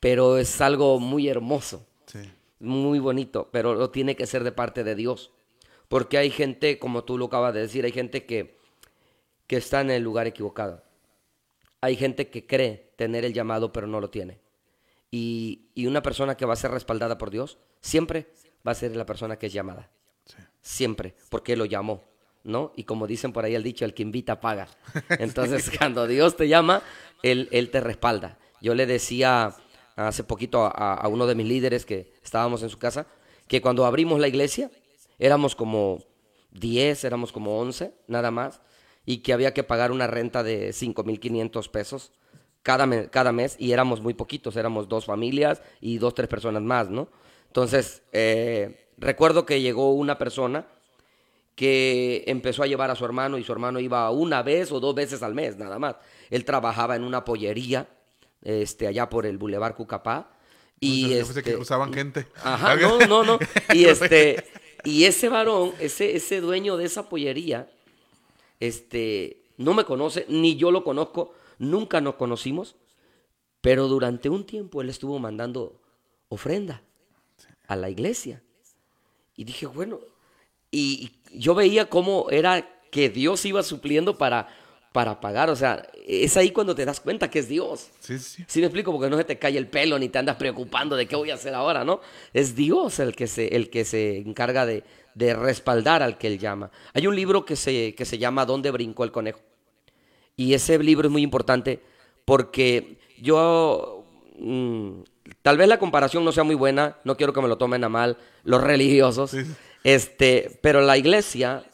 pero 0.00 0.36
es 0.36 0.60
algo 0.60 0.98
muy 0.98 1.28
hermoso 1.28 1.86
Sí. 2.06 2.18
muy 2.58 2.98
bonito, 2.98 3.48
pero 3.52 3.74
lo 3.76 3.90
tiene 3.90 4.16
que 4.16 4.26
ser 4.26 4.42
de 4.42 4.50
parte 4.50 4.82
de 4.82 4.94
Dios. 4.96 5.30
Porque 5.88 6.18
hay 6.18 6.30
gente, 6.30 6.78
como 6.80 7.04
tú 7.04 7.18
lo 7.18 7.26
acabas 7.26 7.54
de 7.54 7.60
decir, 7.60 7.84
hay 7.84 7.92
gente 7.92 8.24
que, 8.26 8.56
que 9.46 9.56
está 9.56 9.80
en 9.82 9.90
el 9.92 10.02
lugar 10.02 10.26
equivocado. 10.26 10.82
Hay 11.80 11.94
gente 11.94 12.30
que 12.30 12.46
cree 12.46 12.90
tener 12.96 13.24
el 13.24 13.32
llamado, 13.32 13.72
pero 13.72 13.86
no 13.86 14.00
lo 14.00 14.10
tiene. 14.10 14.38
Y, 15.12 15.66
y 15.76 15.86
una 15.86 16.02
persona 16.02 16.36
que 16.36 16.46
va 16.46 16.54
a 16.54 16.56
ser 16.56 16.72
respaldada 16.72 17.16
por 17.18 17.30
Dios, 17.30 17.58
siempre 17.80 18.26
va 18.66 18.72
a 18.72 18.74
ser 18.74 18.96
la 18.96 19.06
persona 19.06 19.38
que 19.38 19.46
es 19.46 19.52
llamada. 19.52 19.88
Siempre, 20.66 21.14
porque 21.28 21.52
Él 21.52 21.60
lo 21.60 21.64
llamó, 21.64 22.02
¿no? 22.42 22.72
Y 22.74 22.82
como 22.82 23.06
dicen 23.06 23.32
por 23.32 23.44
ahí 23.44 23.54
el 23.54 23.62
dicho, 23.62 23.84
el 23.84 23.94
que 23.94 24.02
invita 24.02 24.40
paga. 24.40 24.66
Entonces, 25.20 25.70
cuando 25.78 26.08
Dios 26.08 26.36
te 26.36 26.48
llama, 26.48 26.82
Él, 27.22 27.48
él 27.52 27.70
te 27.70 27.80
respalda. 27.80 28.36
Yo 28.60 28.74
le 28.74 28.84
decía 28.86 29.54
hace 29.94 30.24
poquito 30.24 30.64
a, 30.66 30.94
a 30.94 31.06
uno 31.08 31.26
de 31.28 31.36
mis 31.36 31.46
líderes 31.46 31.86
que 31.86 32.12
estábamos 32.22 32.64
en 32.64 32.68
su 32.68 32.78
casa, 32.78 33.06
que 33.46 33.60
cuando 33.60 33.86
abrimos 33.86 34.18
la 34.18 34.26
iglesia, 34.26 34.70
éramos 35.20 35.54
como 35.54 36.00
10, 36.50 37.04
éramos 37.04 37.30
como 37.30 37.58
11, 37.60 37.92
nada 38.08 38.32
más, 38.32 38.60
y 39.04 39.18
que 39.18 39.32
había 39.32 39.54
que 39.54 39.62
pagar 39.62 39.92
una 39.92 40.08
renta 40.08 40.42
de 40.42 40.72
5.500 40.72 41.68
pesos 41.68 42.10
cada, 42.64 42.86
me- 42.86 43.08
cada 43.08 43.30
mes, 43.30 43.54
y 43.60 43.70
éramos 43.70 44.00
muy 44.00 44.14
poquitos, 44.14 44.56
éramos 44.56 44.88
dos 44.88 45.04
familias 45.06 45.62
y 45.80 45.98
dos, 45.98 46.12
tres 46.14 46.26
personas 46.28 46.62
más, 46.62 46.90
¿no? 46.90 47.08
Entonces, 47.46 48.02
eh, 48.12 48.85
recuerdo 48.98 49.46
que 49.46 49.60
llegó 49.60 49.92
una 49.92 50.18
persona 50.18 50.66
que 51.54 52.22
empezó 52.26 52.62
a 52.62 52.66
llevar 52.66 52.90
a 52.90 52.96
su 52.96 53.04
hermano 53.04 53.38
y 53.38 53.44
su 53.44 53.50
hermano 53.50 53.80
iba 53.80 54.10
una 54.10 54.42
vez 54.42 54.70
o 54.72 54.78
dos 54.78 54.94
veces 54.94 55.22
al 55.22 55.34
mes, 55.34 55.56
nada 55.56 55.78
más. 55.78 55.96
Él 56.30 56.44
trabajaba 56.44 56.96
en 56.96 57.02
una 57.02 57.24
pollería, 57.24 57.88
este, 58.42 58.86
allá 58.86 59.08
por 59.08 59.24
el 59.26 59.38
Boulevard 59.38 59.74
Cucapá. 59.74 60.30
Y 60.78 61.08
que 61.08 61.20
este, 61.20 61.56
usaban 61.56 61.92
gente. 61.94 62.26
Ajá, 62.42 62.76
no, 62.80 62.98
no, 63.06 63.24
no. 63.24 63.38
Y 63.72 63.86
este, 63.86 64.44
y 64.84 65.04
ese 65.04 65.30
varón, 65.30 65.72
ese, 65.80 66.14
ese 66.14 66.40
dueño 66.42 66.76
de 66.76 66.84
esa 66.84 67.08
pollería, 67.08 67.70
este, 68.60 69.42
no 69.56 69.72
me 69.72 69.84
conoce, 69.84 70.26
ni 70.28 70.56
yo 70.56 70.70
lo 70.70 70.84
conozco, 70.84 71.34
nunca 71.58 72.02
nos 72.02 72.16
conocimos, 72.16 72.76
pero 73.62 73.88
durante 73.88 74.28
un 74.28 74.44
tiempo 74.44 74.82
él 74.82 74.90
estuvo 74.90 75.18
mandando 75.18 75.80
ofrenda 76.28 76.82
a 77.66 77.76
la 77.76 77.88
iglesia. 77.88 78.42
Y 79.36 79.44
dije, 79.44 79.66
bueno, 79.66 80.00
y 80.70 81.10
y 81.32 81.38
yo 81.38 81.54
veía 81.54 81.88
cómo 81.88 82.26
era 82.30 82.66
que 82.90 83.10
Dios 83.10 83.44
iba 83.44 83.62
supliendo 83.62 84.16
para, 84.16 84.48
para 84.92 85.20
pagar. 85.20 85.50
O 85.50 85.56
sea, 85.56 85.86
es 86.06 86.36
ahí 86.36 86.50
cuando 86.50 86.74
te 86.74 86.84
das 86.84 87.00
cuenta 87.00 87.30
que 87.30 87.40
es 87.40 87.48
Dios. 87.48 87.90
Sí, 88.00 88.18
sí. 88.18 88.44
Sí 88.46 88.60
me 88.60 88.66
explico, 88.66 88.92
porque 88.92 89.10
no 89.10 89.18
se 89.18 89.24
te 89.24 89.38
cae 89.38 89.58
el 89.58 89.68
pelo 89.68 89.98
ni 89.98 90.08
te 90.08 90.18
andas 90.18 90.36
preocupando 90.36 90.96
de 90.96 91.06
qué 91.06 91.14
voy 91.16 91.30
a 91.30 91.34
hacer 91.34 91.54
ahora, 91.54 91.84
¿no? 91.84 92.00
Es 92.32 92.56
Dios 92.56 92.98
el 93.00 93.14
que 93.14 93.26
se, 93.26 93.54
el 93.54 93.68
que 93.68 93.84
se 93.84 94.18
encarga 94.18 94.64
de, 94.64 94.84
de 95.14 95.34
respaldar 95.34 96.02
al 96.02 96.16
que 96.16 96.28
Él 96.28 96.38
llama. 96.38 96.70
Hay 96.94 97.06
un 97.06 97.16
libro 97.16 97.44
que 97.44 97.56
se, 97.56 97.94
que 97.94 98.04
se 98.04 98.18
llama 98.18 98.46
¿Dónde 98.46 98.70
brincó 98.70 99.04
el 99.04 99.12
conejo? 99.12 99.40
Y 100.36 100.54
ese 100.54 100.78
libro 100.78 101.08
es 101.08 101.12
muy 101.12 101.22
importante 101.22 101.80
porque 102.24 102.98
yo, 103.20 104.04
mm, 104.38 105.00
tal 105.42 105.56
vez 105.56 105.68
la 105.68 105.78
comparación 105.78 106.24
no 106.24 106.32
sea 106.32 106.44
muy 106.44 106.54
buena, 106.54 106.98
no 107.04 107.16
quiero 107.16 107.32
que 107.32 107.40
me 107.40 107.48
lo 107.48 107.58
tomen 107.58 107.84
a 107.84 107.88
mal 107.88 108.18
los 108.44 108.62
religiosos, 108.62 109.30
Sí, 109.30 109.44
este, 109.84 110.58
pero 110.62 110.80
la 110.80 110.96
iglesia 110.96 111.64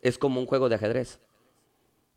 es 0.00 0.18
como 0.18 0.40
un 0.40 0.46
juego 0.46 0.68
de 0.68 0.74
ajedrez. 0.74 1.20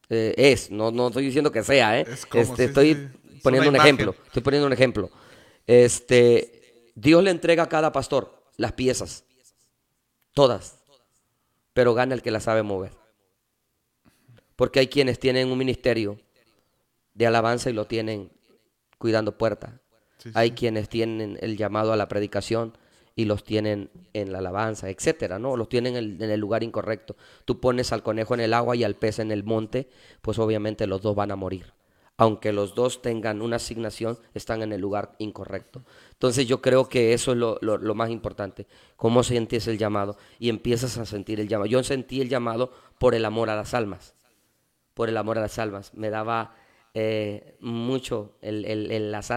Eh, 0.09 0.33
es, 0.37 0.71
no, 0.71 0.91
no 0.91 1.07
estoy 1.07 1.25
diciendo 1.25 1.51
que 1.51 1.63
sea, 1.63 1.99
¿eh? 1.99 2.05
Es 2.07 2.25
como, 2.25 2.43
Este, 2.43 2.55
sí, 2.55 2.63
estoy 2.63 2.93
sí, 2.93 3.07
sí. 3.29 3.35
Es 3.37 3.41
poniendo 3.41 3.69
un 3.69 3.75
ejemplo, 3.75 4.15
estoy 4.25 4.41
poniendo 4.41 4.67
un 4.67 4.73
ejemplo. 4.73 5.09
Este, 5.67 6.91
Dios 6.95 7.23
le 7.23 7.31
entrega 7.31 7.63
a 7.63 7.69
cada 7.69 7.91
pastor 7.91 8.43
las 8.57 8.71
piezas, 8.71 9.23
todas, 10.33 10.79
pero 11.73 11.93
gana 11.93 12.15
el 12.15 12.21
que 12.21 12.31
las 12.31 12.43
sabe 12.43 12.63
mover. 12.63 12.93
Porque 14.55 14.79
hay 14.79 14.87
quienes 14.87 15.19
tienen 15.19 15.51
un 15.51 15.57
ministerio 15.57 16.19
de 17.13 17.27
alabanza 17.27 17.69
y 17.69 17.73
lo 17.73 17.85
tienen 17.85 18.31
cuidando 18.97 19.37
puertas. 19.37 19.73
Sí, 20.25 20.31
Hay 20.33 20.49
sí. 20.49 20.55
quienes 20.55 20.89
tienen 20.89 21.37
el 21.41 21.55
llamado 21.57 21.93
a 21.93 21.97
la 21.97 22.07
predicación 22.09 22.77
y 23.15 23.25
los 23.25 23.43
tienen 23.45 23.89
en 24.13 24.33
la 24.33 24.39
alabanza, 24.39 24.89
etcétera, 24.89 25.39
¿no? 25.39 25.55
Los 25.55 25.69
tienen 25.69 25.95
en 25.95 26.03
el, 26.03 26.21
en 26.21 26.29
el 26.31 26.39
lugar 26.39 26.63
incorrecto. 26.63 27.15
Tú 27.45 27.59
pones 27.61 27.93
al 27.93 28.03
conejo 28.03 28.33
en 28.33 28.41
el 28.41 28.53
agua 28.53 28.75
y 28.75 28.83
al 28.83 28.95
pez 28.95 29.19
en 29.19 29.31
el 29.31 29.43
monte, 29.45 29.87
pues 30.21 30.37
obviamente 30.39 30.87
los 30.87 31.01
dos 31.01 31.15
van 31.15 31.31
a 31.31 31.37
morir. 31.37 31.73
Aunque 32.17 32.51
los 32.53 32.75
dos 32.75 33.01
tengan 33.01 33.41
una 33.41 33.57
asignación, 33.57 34.17
están 34.33 34.61
en 34.61 34.71
el 34.73 34.81
lugar 34.81 35.15
incorrecto. 35.17 35.83
Entonces 36.11 36.47
yo 36.47 36.61
creo 36.61 36.89
que 36.89 37.13
eso 37.13 37.31
es 37.33 37.37
lo, 37.37 37.57
lo- 37.61 37.77
lo 37.77 37.93
más 37.95 38.09
importante. 38.09 38.67
Cómo 38.97 39.21
sientes 39.23 39.67
el 39.67 39.77
llamado 39.77 40.17
y 40.39 40.49
empiezas 40.49 40.97
a 40.97 41.05
sentir 41.05 41.39
el 41.41 41.47
llamado. 41.49 41.67
Yo 41.69 41.83
sentí 41.83 42.21
el 42.21 42.29
llamado 42.29 42.71
por 42.99 43.15
el 43.15 43.25
amor 43.25 43.49
a 43.49 43.55
las 43.55 43.73
almas 43.73 44.13
por 44.93 45.09
el 45.09 45.17
amor 45.17 45.37
a 45.37 45.41
las 45.41 45.59
almas. 45.59 45.93
Me 45.93 46.09
daba 46.09 46.55
eh, 46.95 47.57
mucho 47.59 48.37
el, 48.41 48.65
el- 48.65 48.87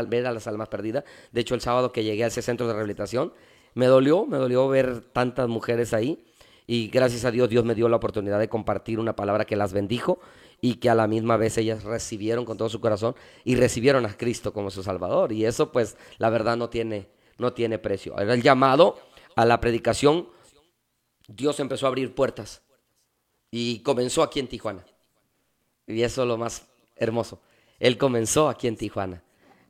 ver 0.09 0.27
a 0.27 0.33
las 0.33 0.47
almas 0.47 0.69
perdidas. 0.69 1.05
De 1.33 1.41
hecho, 1.43 1.55
el 1.55 1.61
sábado 1.61 1.93
que 1.93 2.05
llegué 2.05 2.25
a 2.25 2.29
ese 2.29 2.41
centro 2.41 2.67
de 2.67 2.73
rehabilitación, 2.73 3.35
me 3.75 3.87
dolió, 3.87 4.25
me 4.27 4.39
dolió 4.39 4.69
ver 4.69 5.01
tantas 5.13 5.49
mujeres 5.49 5.93
ahí. 5.93 6.25
Y 6.67 6.89
gracias 6.89 7.25
a 7.25 7.31
Dios, 7.31 7.49
Dios 7.49 7.65
me 7.65 7.75
dio 7.75 7.89
la 7.89 7.97
oportunidad 7.97 8.39
de 8.39 8.49
compartir 8.49 9.01
una 9.01 9.17
palabra 9.17 9.45
que 9.45 9.57
las 9.57 9.73
bendijo 9.73 10.21
y 10.61 10.75
que 10.75 10.91
a 10.91 10.95
la 10.95 11.07
misma 11.09 11.37
vez 11.37 11.59
ellas 11.59 11.83
recibieron 11.83 12.45
con 12.45 12.57
todo 12.59 12.69
su 12.69 12.81
corazón 12.81 13.15
y 13.45 13.57
recibieron 13.57 14.07
a 14.07 14.17
Cristo 14.17 14.53
como 14.53 14.71
su 14.71 14.83
Salvador. 14.83 15.33
Y 15.33 15.45
eso, 15.47 15.73
pues, 15.73 15.97
la 16.19 16.31
verdad 16.31 16.57
no 16.57 16.69
tiene, 16.69 17.09
no 17.39 17.53
tiene 17.55 17.79
precio. 17.79 18.19
Era 18.19 18.35
el 18.35 18.43
llamado 18.43 18.99
a 19.35 19.45
la 19.47 19.61
predicación. 19.61 20.29
Dios 21.27 21.59
empezó 21.59 21.87
a 21.87 21.89
abrir 21.89 22.15
puertas 22.15 22.63
y 23.51 23.81
comenzó 23.81 24.23
aquí 24.23 24.39
en 24.39 24.49
Tijuana. 24.49 24.85
Y 25.87 26.03
eso 26.03 26.23
es 26.23 26.29
lo 26.29 26.37
más 26.37 26.67
hermoso. 26.97 27.41
Él 27.79 27.99
comenzó 27.99 28.49
aquí 28.49 28.67
en 28.67 28.77
Tijuana. 28.77 29.23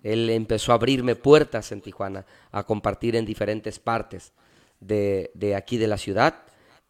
Él 0.03 0.31
empezó 0.31 0.73
a 0.73 0.77
abrirme 0.77 1.17
puertas 1.17 1.73
en 1.73 1.81
Tijuana, 1.81 2.25
a 2.51 2.65
compartir 2.65 3.17
en 3.17 3.27
diferentes 3.27 3.79
partes 3.79 4.33
de, 4.81 5.31
de 5.35 5.57
aquí 5.57 5.77
de 5.77 5.89
la 5.89 5.99
ciudad, 5.99 6.45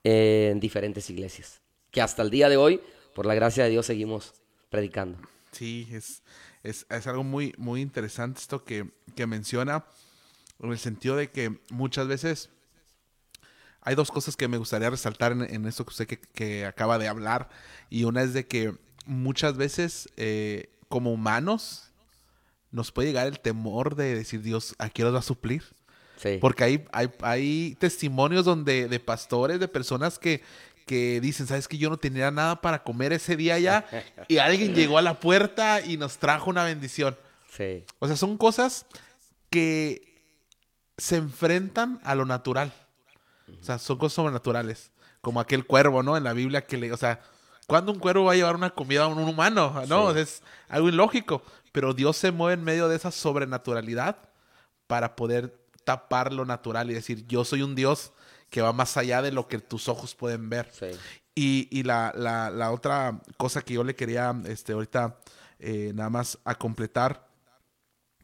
en 0.05 0.61
diferentes 0.61 1.09
iglesias. 1.11 1.61
Que 1.91 2.03
hasta 2.03 2.23
el 2.23 2.31
día 2.31 2.49
de 2.49 2.57
hoy, 2.57 2.81
por 3.15 3.27
la 3.27 3.35
gracia 3.35 3.65
de 3.65 3.71
Dios, 3.71 3.87
seguimos 3.87 4.35
predicando. 4.69 5.19
Sí, 5.53 5.89
es, 5.91 6.23
es, 6.63 6.87
es 6.91 7.07
algo 7.07 7.25
muy, 7.25 7.55
muy 7.57 7.81
interesante 7.81 8.41
esto 8.41 8.65
que, 8.65 8.91
que 9.17 9.27
menciona, 9.27 9.87
en 10.63 10.71
el 10.71 10.79
sentido 10.79 11.17
de 11.17 11.31
que 11.31 11.59
muchas 11.71 12.07
veces 12.07 12.51
hay 13.81 13.95
dos 13.95 14.11
cosas 14.11 14.37
que 14.37 14.49
me 14.49 14.59
gustaría 14.59 14.91
resaltar 14.91 15.33
en, 15.33 15.43
en 15.43 15.67
esto 15.67 15.85
que 15.85 15.91
usted 15.91 16.07
que, 16.07 16.21
que 16.21 16.67
acaba 16.67 16.99
de 16.99 17.09
hablar, 17.09 17.49
y 17.89 18.05
una 18.05 18.23
es 18.23 18.35
de 18.35 18.47
que 18.47 18.75
muchas 19.07 19.57
veces 19.57 20.11
eh, 20.17 20.69
como 20.89 21.13
humanos 21.13 21.91
nos 22.71 22.93
puede 22.93 23.09
llegar 23.09 23.27
el 23.27 23.41
temor 23.41 23.95
de 23.97 24.15
decir 24.15 24.43
Dios, 24.43 24.75
¿a 24.79 24.89
quién 24.89 25.07
nos 25.07 25.15
va 25.15 25.21
a 25.21 25.23
suplir? 25.23 25.65
Sí. 26.17 26.39
Porque 26.41 26.65
hay, 26.65 26.85
hay, 26.93 27.11
hay 27.23 27.77
testimonios 27.79 28.45
donde 28.45 28.89
de 28.89 29.01
pastores, 29.01 29.61
de 29.61 29.69
personas 29.69 30.19
que, 30.19 30.43
que 30.87 31.21
dicen, 31.21 31.47
¿sabes 31.47 31.69
que 31.69 31.79
yo 31.79 31.91
no 31.91 31.97
tenía 31.97 32.31
nada 32.31 32.61
para 32.61 32.83
comer 32.83 33.13
ese 33.13 33.37
día 33.37 33.59
ya? 33.59 33.87
Y 34.29 34.39
alguien 34.39 34.75
llegó 34.75 34.99
a 34.99 35.03
la 35.03 35.21
puerta 35.21 35.81
y 35.81 35.97
nos 35.97 36.19
trajo 36.19 36.51
una 36.51 36.65
bendición. 36.65 37.17
sí. 37.51 37.85
O 38.01 38.07
sea, 38.07 38.17
son 38.17 38.37
cosas 38.37 38.87
que 39.51 40.09
se 40.99 41.17
enfrentan 41.17 42.01
a 42.03 42.15
lo 42.15 42.27
natural. 42.27 42.73
O 43.61 43.65
sea, 43.65 43.79
son 43.79 43.99
cosas 43.99 44.15
sobrenaturales. 44.15 44.91
Como 45.21 45.41
aquel 45.41 45.65
cuervo, 45.65 46.03
¿no? 46.03 46.17
En 46.17 46.25
la 46.25 46.33
Biblia 46.33 46.67
que 46.67 46.77
le... 46.77 46.93
O 46.93 46.97
sea, 46.97 47.21
¿cuándo 47.69 47.93
un 47.93 48.01
cuervo 48.01 48.25
va 48.25 48.33
a 48.33 48.35
llevar 48.35 48.57
una 48.57 48.71
comida 48.71 49.05
a 49.05 49.07
un 49.07 49.19
humano? 49.19 49.81
No, 49.89 50.13
Sí. 50.13 50.19
Es 50.19 50.43
algo 50.69 50.89
ilógico. 50.89 51.43
Pero 51.71 51.95
Dios 51.95 52.17
se 52.17 52.33
mueve 52.33 52.55
en 52.55 52.65
medio 52.65 52.89
de 52.89 52.97
esa 52.97 53.13
sobrenaturalidad 53.13 54.17
para 54.89 55.15
poder 55.15 55.57
tapar 55.85 56.33
lo 56.33 56.45
natural 56.45 56.91
y 56.91 56.95
decir, 56.95 57.25
yo 57.29 57.45
soy 57.45 57.63
un 57.63 57.75
Dios 57.77 58.13
que 58.51 58.63
va 58.63 58.73
más 58.73 58.97
allá 58.97 59.23
de 59.23 59.31
lo 59.31 59.47
que 59.47 59.59
tus 59.61 59.89
ojos 59.89 60.15
pueden 60.17 60.49
ver. 60.51 60.69
Sí. 60.73 60.87
Y, 61.35 61.69
y 61.71 61.83
la, 61.85 62.13
la- 62.17 62.51
la 62.51 62.73
otra 62.73 63.21
cosa 63.37 63.63
que 63.63 63.75
yo 63.75 63.85
le 63.85 63.95
quería 63.95 64.35
este, 64.47 64.73
ahorita 64.73 65.19
eh, 65.61 65.93
nada 65.95 66.11
más 66.11 66.39
a 66.45 66.55
completar 66.57 67.29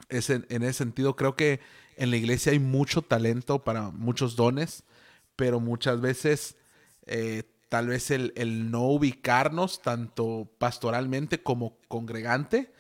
es 0.09 0.31
en, 0.31 0.47
en 0.49 0.63
ese 0.63 0.73
sentido, 0.79 1.17
creo 1.17 1.37
que 1.37 1.61
en 1.97 2.11
la 2.11 2.17
iglesia 2.17 2.53
hay 2.53 2.59
mucho 2.59 3.03
talento 3.03 3.63
para 3.63 3.91
muchos 3.91 4.37
dones, 4.37 4.83
pero 5.37 5.61
muchas 5.61 6.01
veces 6.01 6.57
eh, 7.07 7.45
tal 7.69 7.89
vez 7.89 8.11
el, 8.11 8.33
el 8.37 8.71
no 8.71 8.83
ubicarnos 8.83 9.83
tanto 9.83 10.51
pastoralmente 10.59 11.43
como 11.43 11.79
congregante 11.89 12.73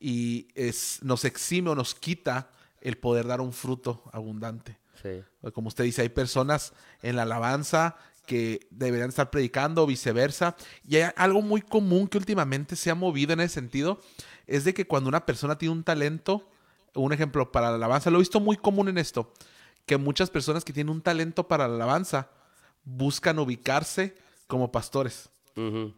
y 0.00 0.48
es, 0.54 0.98
nos 1.02 1.24
exime 1.24 1.70
o 1.70 1.74
nos 1.74 1.94
quita 1.94 2.50
el 2.80 2.98
poder 2.98 3.26
dar 3.26 3.40
un 3.40 3.52
fruto 3.52 4.02
abundante. 4.12 4.78
Sí. 5.02 5.22
Como 5.52 5.68
usted 5.68 5.84
dice, 5.84 6.02
hay 6.02 6.10
personas 6.10 6.72
en 7.02 7.16
la 7.16 7.22
alabanza 7.22 7.96
que 8.26 8.66
deberían 8.70 9.08
estar 9.08 9.30
predicando 9.30 9.82
o 9.82 9.86
viceversa. 9.86 10.56
Y 10.86 10.96
hay 10.96 11.10
algo 11.16 11.42
muy 11.42 11.62
común 11.62 12.08
que 12.08 12.18
últimamente 12.18 12.76
se 12.76 12.90
ha 12.90 12.94
movido 12.94 13.32
en 13.32 13.40
ese 13.40 13.54
sentido, 13.54 14.00
es 14.46 14.64
de 14.64 14.74
que 14.74 14.86
cuando 14.86 15.08
una 15.08 15.24
persona 15.24 15.56
tiene 15.56 15.72
un 15.72 15.84
talento, 15.84 16.50
un 16.94 17.12
ejemplo 17.12 17.50
para 17.50 17.70
la 17.70 17.76
alabanza, 17.76 18.10
lo 18.10 18.18
he 18.18 18.20
visto 18.20 18.40
muy 18.40 18.56
común 18.56 18.88
en 18.88 18.98
esto, 18.98 19.32
que 19.86 19.96
muchas 19.96 20.30
personas 20.30 20.64
que 20.64 20.72
tienen 20.72 20.94
un 20.94 21.02
talento 21.02 21.48
para 21.48 21.66
la 21.68 21.76
alabanza 21.76 22.30
buscan 22.84 23.38
ubicarse 23.38 24.14
como 24.46 24.70
pastores. 24.72 25.30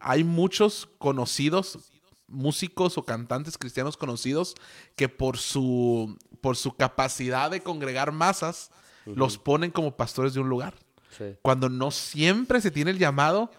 Hay 0.01 0.23
muchos 0.25 0.89
conocidos, 0.99 1.79
músicos 2.27 2.99
o 2.99 3.05
cantantes 3.05 3.57
cristianos 3.57 3.97
conocidos, 3.97 4.55
que 4.97 5.09
por 5.09 5.39
su, 5.39 6.17
por 6.41 6.57
su 6.57 6.73
capacidad 6.77 7.51
de 7.51 7.63
congregar 7.63 8.13
masas, 8.13 8.71
los 9.07 9.39
ponen 9.39 9.71
como 9.71 9.97
pastores 9.97 10.35
de 10.35 10.41
un 10.41 10.49
lugar. 10.49 10.75
Sí. 11.17 11.37
Cuando 11.43 11.69
no 11.69 11.91
siempre 11.91 12.61
se 12.61 12.71
tiene 12.71 12.91
el 12.91 12.99
llamado 12.99 13.51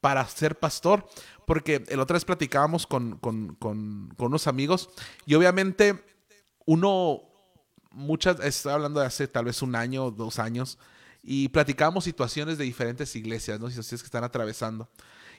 para 0.00 0.26
ser 0.28 0.58
pastor. 0.58 1.06
Porque 1.46 1.84
el 1.88 2.00
otra 2.00 2.14
vez 2.14 2.24
platicábamos 2.24 2.86
con, 2.88 3.18
con- 3.18 3.54
con- 3.54 4.12
con 4.16 4.26
unos 4.26 4.48
amigos 4.48 4.88
y 5.26 5.34
obviamente 5.36 6.04
uno, 6.64 7.22
muchas, 7.92 8.40
estoy 8.40 8.72
hablando 8.72 8.98
de 8.98 9.06
hace 9.06 9.28
tal 9.28 9.44
vez 9.44 9.62
un 9.62 9.76
año 9.76 10.06
o 10.06 10.10
dos 10.10 10.40
años, 10.40 10.76
y 11.26 11.48
platicábamos 11.48 12.04
situaciones 12.04 12.56
de 12.56 12.64
diferentes 12.64 13.14
iglesias, 13.16 13.58
¿no? 13.60 13.68
Situaciones 13.68 14.02
que 14.02 14.06
están 14.06 14.24
atravesando. 14.24 14.88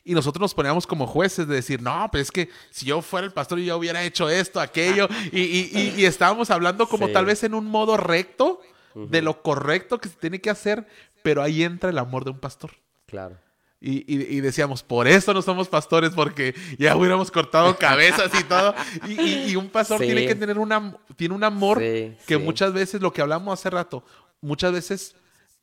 Y 0.04 0.14
nosotros 0.14 0.42
nos 0.42 0.54
poníamos 0.54 0.86
como 0.86 1.08
jueces 1.08 1.48
de 1.48 1.56
decir, 1.56 1.82
no, 1.82 2.08
pero 2.12 2.22
es 2.22 2.32
que 2.32 2.50
si 2.72 2.86
yo 2.86 3.02
fuera 3.02 3.26
el 3.26 3.34
pastor 3.34 3.60
yo 3.60 3.78
hubiera 3.78 4.04
hecho 4.04 4.30
esto, 4.30 4.60
aquello. 4.60 5.08
Y, 5.32 5.42
y- 5.42 5.72
y- 5.74 5.94
y 6.02 6.06
estábamos 6.06 6.50
hablando 6.52 6.88
como 6.88 7.08
Sí. 7.08 7.14
tal 7.14 7.26
vez 7.26 7.44
en 7.44 7.54
un 7.54 7.66
modo 7.66 7.98
recto 7.98 8.62
de 8.96 9.22
lo 9.22 9.42
correcto 9.44 10.00
que 10.00 10.10
se 10.10 10.16
tiene 10.16 10.42
que 10.42 10.50
hacer, 10.50 10.88
pero 11.24 11.42
ahí 11.44 11.64
entra 11.64 11.90
el 11.90 11.98
amor 11.98 12.24
de 12.26 12.32
un 12.32 12.40
pastor. 12.40 12.72
Claro. 13.06 13.38
Y, 13.80 13.98
y- 14.12 14.38
y 14.38 14.42
decíamos, 14.42 14.82
por 14.82 15.08
eso 15.08 15.34
no 15.34 15.42
somos 15.44 15.68
pastores, 15.68 16.12
porque 16.16 16.56
ya 16.80 16.96
hubiéramos 16.96 17.30
cortado 17.30 17.78
cabezas 17.78 18.32
y 18.40 18.44
todo. 18.46 18.74
Y, 19.08 19.20
y- 19.22 19.46
y 19.52 19.56
un 19.56 19.70
pastor 19.70 20.00
Sí. 20.00 20.06
tiene 20.08 20.26
que 20.26 20.34
tener 20.36 20.58
una, 20.58 20.98
tiene 21.16 21.36
un 21.36 21.44
amor 21.44 21.78
Sí, 21.80 22.16
que 22.26 22.36
sí. 22.36 22.38
muchas 22.38 22.74
veces, 22.74 23.02
lo 23.02 23.14
que 23.14 23.22
hablamos 23.22 23.60
hace 23.60 23.70
rato, 23.70 24.04
muchas 24.42 24.72
veces 24.72 25.16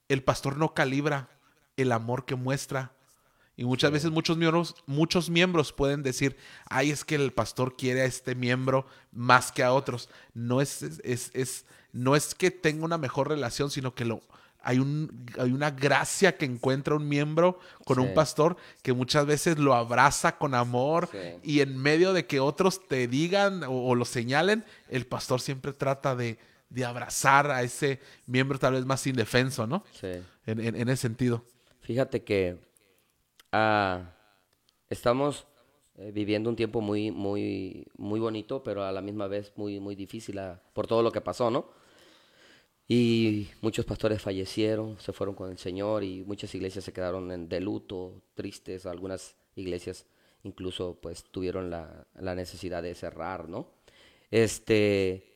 el 0.08 0.22
pastor 0.22 0.56
no 0.56 0.74
calibra 0.74 1.28
el 1.76 1.92
amor 1.92 2.24
que 2.24 2.34
muestra. 2.34 2.92
Y 3.56 3.64
muchas 3.64 3.92
veces 3.92 4.10
muchos 4.10 4.36
miembros, 4.36 4.74
muchos 4.86 5.30
miembros 5.30 5.72
pueden 5.72 6.02
decir, 6.02 6.36
ay, 6.68 6.90
es 6.90 7.04
que 7.04 7.14
el 7.14 7.32
pastor 7.32 7.76
quiere 7.76 8.02
a 8.02 8.04
este 8.04 8.34
miembro 8.34 8.84
más 9.12 9.52
que 9.52 9.62
a 9.62 9.72
otros. 9.72 10.08
No 10.34 10.60
es, 10.60 10.82
es, 10.82 11.30
es- 11.34 11.64
no 11.92 12.16
es 12.16 12.34
que 12.34 12.50
tenga 12.50 12.84
una 12.84 12.98
mejor 12.98 13.28
relación, 13.28 13.70
sino 13.70 13.94
que 13.94 14.04
lo, 14.04 14.20
hay, 14.60 14.80
un, 14.80 15.24
hay 15.38 15.52
una 15.52 15.70
gracia 15.70 16.36
que 16.36 16.44
encuentra 16.44 16.96
un 16.96 17.08
miembro 17.08 17.60
con 17.84 18.00
un 18.00 18.12
pastor 18.14 18.56
que 18.82 18.92
muchas 18.92 19.24
veces 19.26 19.58
lo 19.60 19.74
abraza 19.74 20.36
con 20.36 20.54
amor 20.54 21.08
Sí. 21.12 21.18
y 21.44 21.60
en 21.60 21.78
medio 21.78 22.12
de 22.12 22.26
que 22.26 22.40
otros 22.40 22.88
te 22.88 23.06
digan 23.06 23.62
o, 23.62 23.70
o 23.70 23.94
lo 23.94 24.04
señalen, 24.04 24.64
el 24.88 25.06
pastor 25.06 25.40
siempre 25.40 25.72
trata 25.72 26.16
de, 26.16 26.40
de 26.74 26.84
abrazar 26.84 27.50
a 27.50 27.62
ese 27.62 28.00
miembro 28.26 28.58
tal 28.58 28.74
vez 28.74 28.84
más 28.84 29.06
indefenso, 29.06 29.66
¿no? 29.66 29.84
Sí. 29.92 30.08
En, 30.46 30.60
en- 30.60 30.76
en 30.76 30.88
ese 30.88 31.02
sentido. 31.02 31.44
Fíjate 31.80 32.24
que 32.24 32.58
ah, 33.52 34.12
estamos 34.90 35.46
eh, 35.96 36.10
viviendo 36.12 36.50
un 36.50 36.56
tiempo 36.56 36.80
muy, 36.80 37.10
muy, 37.10 37.86
muy 37.96 38.20
bonito, 38.20 38.62
pero 38.62 38.84
a 38.84 38.92
la 38.92 39.00
misma 39.00 39.26
vez 39.28 39.52
muy, 39.56 39.80
muy 39.80 39.94
difícil 39.94 40.38
ah, 40.38 40.60
por 40.72 40.86
todo 40.86 41.02
lo 41.02 41.12
que 41.12 41.20
pasó, 41.20 41.50
¿no? 41.50 41.66
Y 42.86 43.48
muchos 43.62 43.86
pastores 43.86 44.20
fallecieron, 44.20 44.98
se 45.00 45.12
fueron 45.12 45.34
con 45.34 45.50
el 45.50 45.56
Señor 45.58 46.04
y 46.04 46.22
muchas 46.24 46.54
iglesias 46.54 46.84
se 46.84 46.92
quedaron 46.92 47.30
en- 47.32 47.48
de 47.48 47.60
luto, 47.60 48.22
tristes. 48.34 48.84
Algunas 48.86 49.36
iglesias 49.56 50.06
incluso 50.42 50.98
pues 51.00 51.24
tuvieron 51.30 51.70
la, 51.70 52.06
la 52.14 52.34
necesidad 52.34 52.82
de 52.82 52.94
cerrar, 52.94 53.48
¿no? 53.48 53.70
Este, 54.30 55.33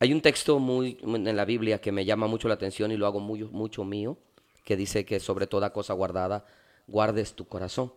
Hay 0.00 0.12
un 0.12 0.20
texto 0.20 0.60
muy 0.60 0.98
en 1.02 1.36
la 1.36 1.44
Biblia 1.44 1.80
que 1.80 1.90
me 1.90 2.04
llama 2.04 2.28
mucho 2.28 2.46
la 2.46 2.54
atención 2.54 2.92
y 2.92 2.96
lo 2.96 3.06
hago 3.06 3.18
muy, 3.18 3.42
mucho 3.44 3.84
mío, 3.84 4.16
que 4.64 4.76
dice 4.76 5.04
que 5.04 5.18
sobre 5.18 5.48
toda 5.48 5.72
cosa 5.72 5.92
guardada, 5.92 6.46
guardes 6.86 7.34
tu 7.34 7.48
corazón. 7.48 7.92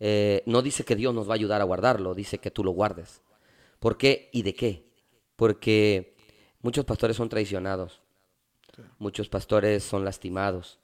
Eh, 0.00 0.42
no 0.44 0.60
dice 0.60 0.84
que 0.84 0.96
Dios 0.96 1.14
nos 1.14 1.28
va 1.28 1.32
a 1.32 1.36
ayudar 1.36 1.62
a 1.62 1.64
guardarlo, 1.64 2.14
dice 2.14 2.38
que 2.38 2.50
tú 2.50 2.62
lo 2.62 2.72
guardes. 2.72 3.22
¿Por 3.78 3.96
qué 3.96 4.28
y 4.32 4.42
de 4.42 4.54
qué? 4.54 4.84
Porque 5.36 6.14
muchos 6.60 6.84
pastores 6.84 7.16
son 7.16 7.30
traicionados, 7.30 8.02
muchos 8.98 9.30
pastores 9.30 9.82
son 9.82 10.04
lastimados, 10.04 10.78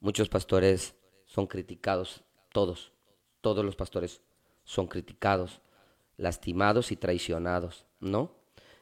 muchos 0.00 0.28
pastores 0.28 0.94
son 1.26 1.46
criticados, 1.46 2.22
todos, 2.52 2.92
todos 3.40 3.64
los 3.64 3.76
pastores 3.76 4.22
son 4.64 4.88
criticados, 4.88 5.60
lastimados 6.16 6.90
y 6.90 6.96
traicionados, 6.96 7.86
¿no? 8.00 8.39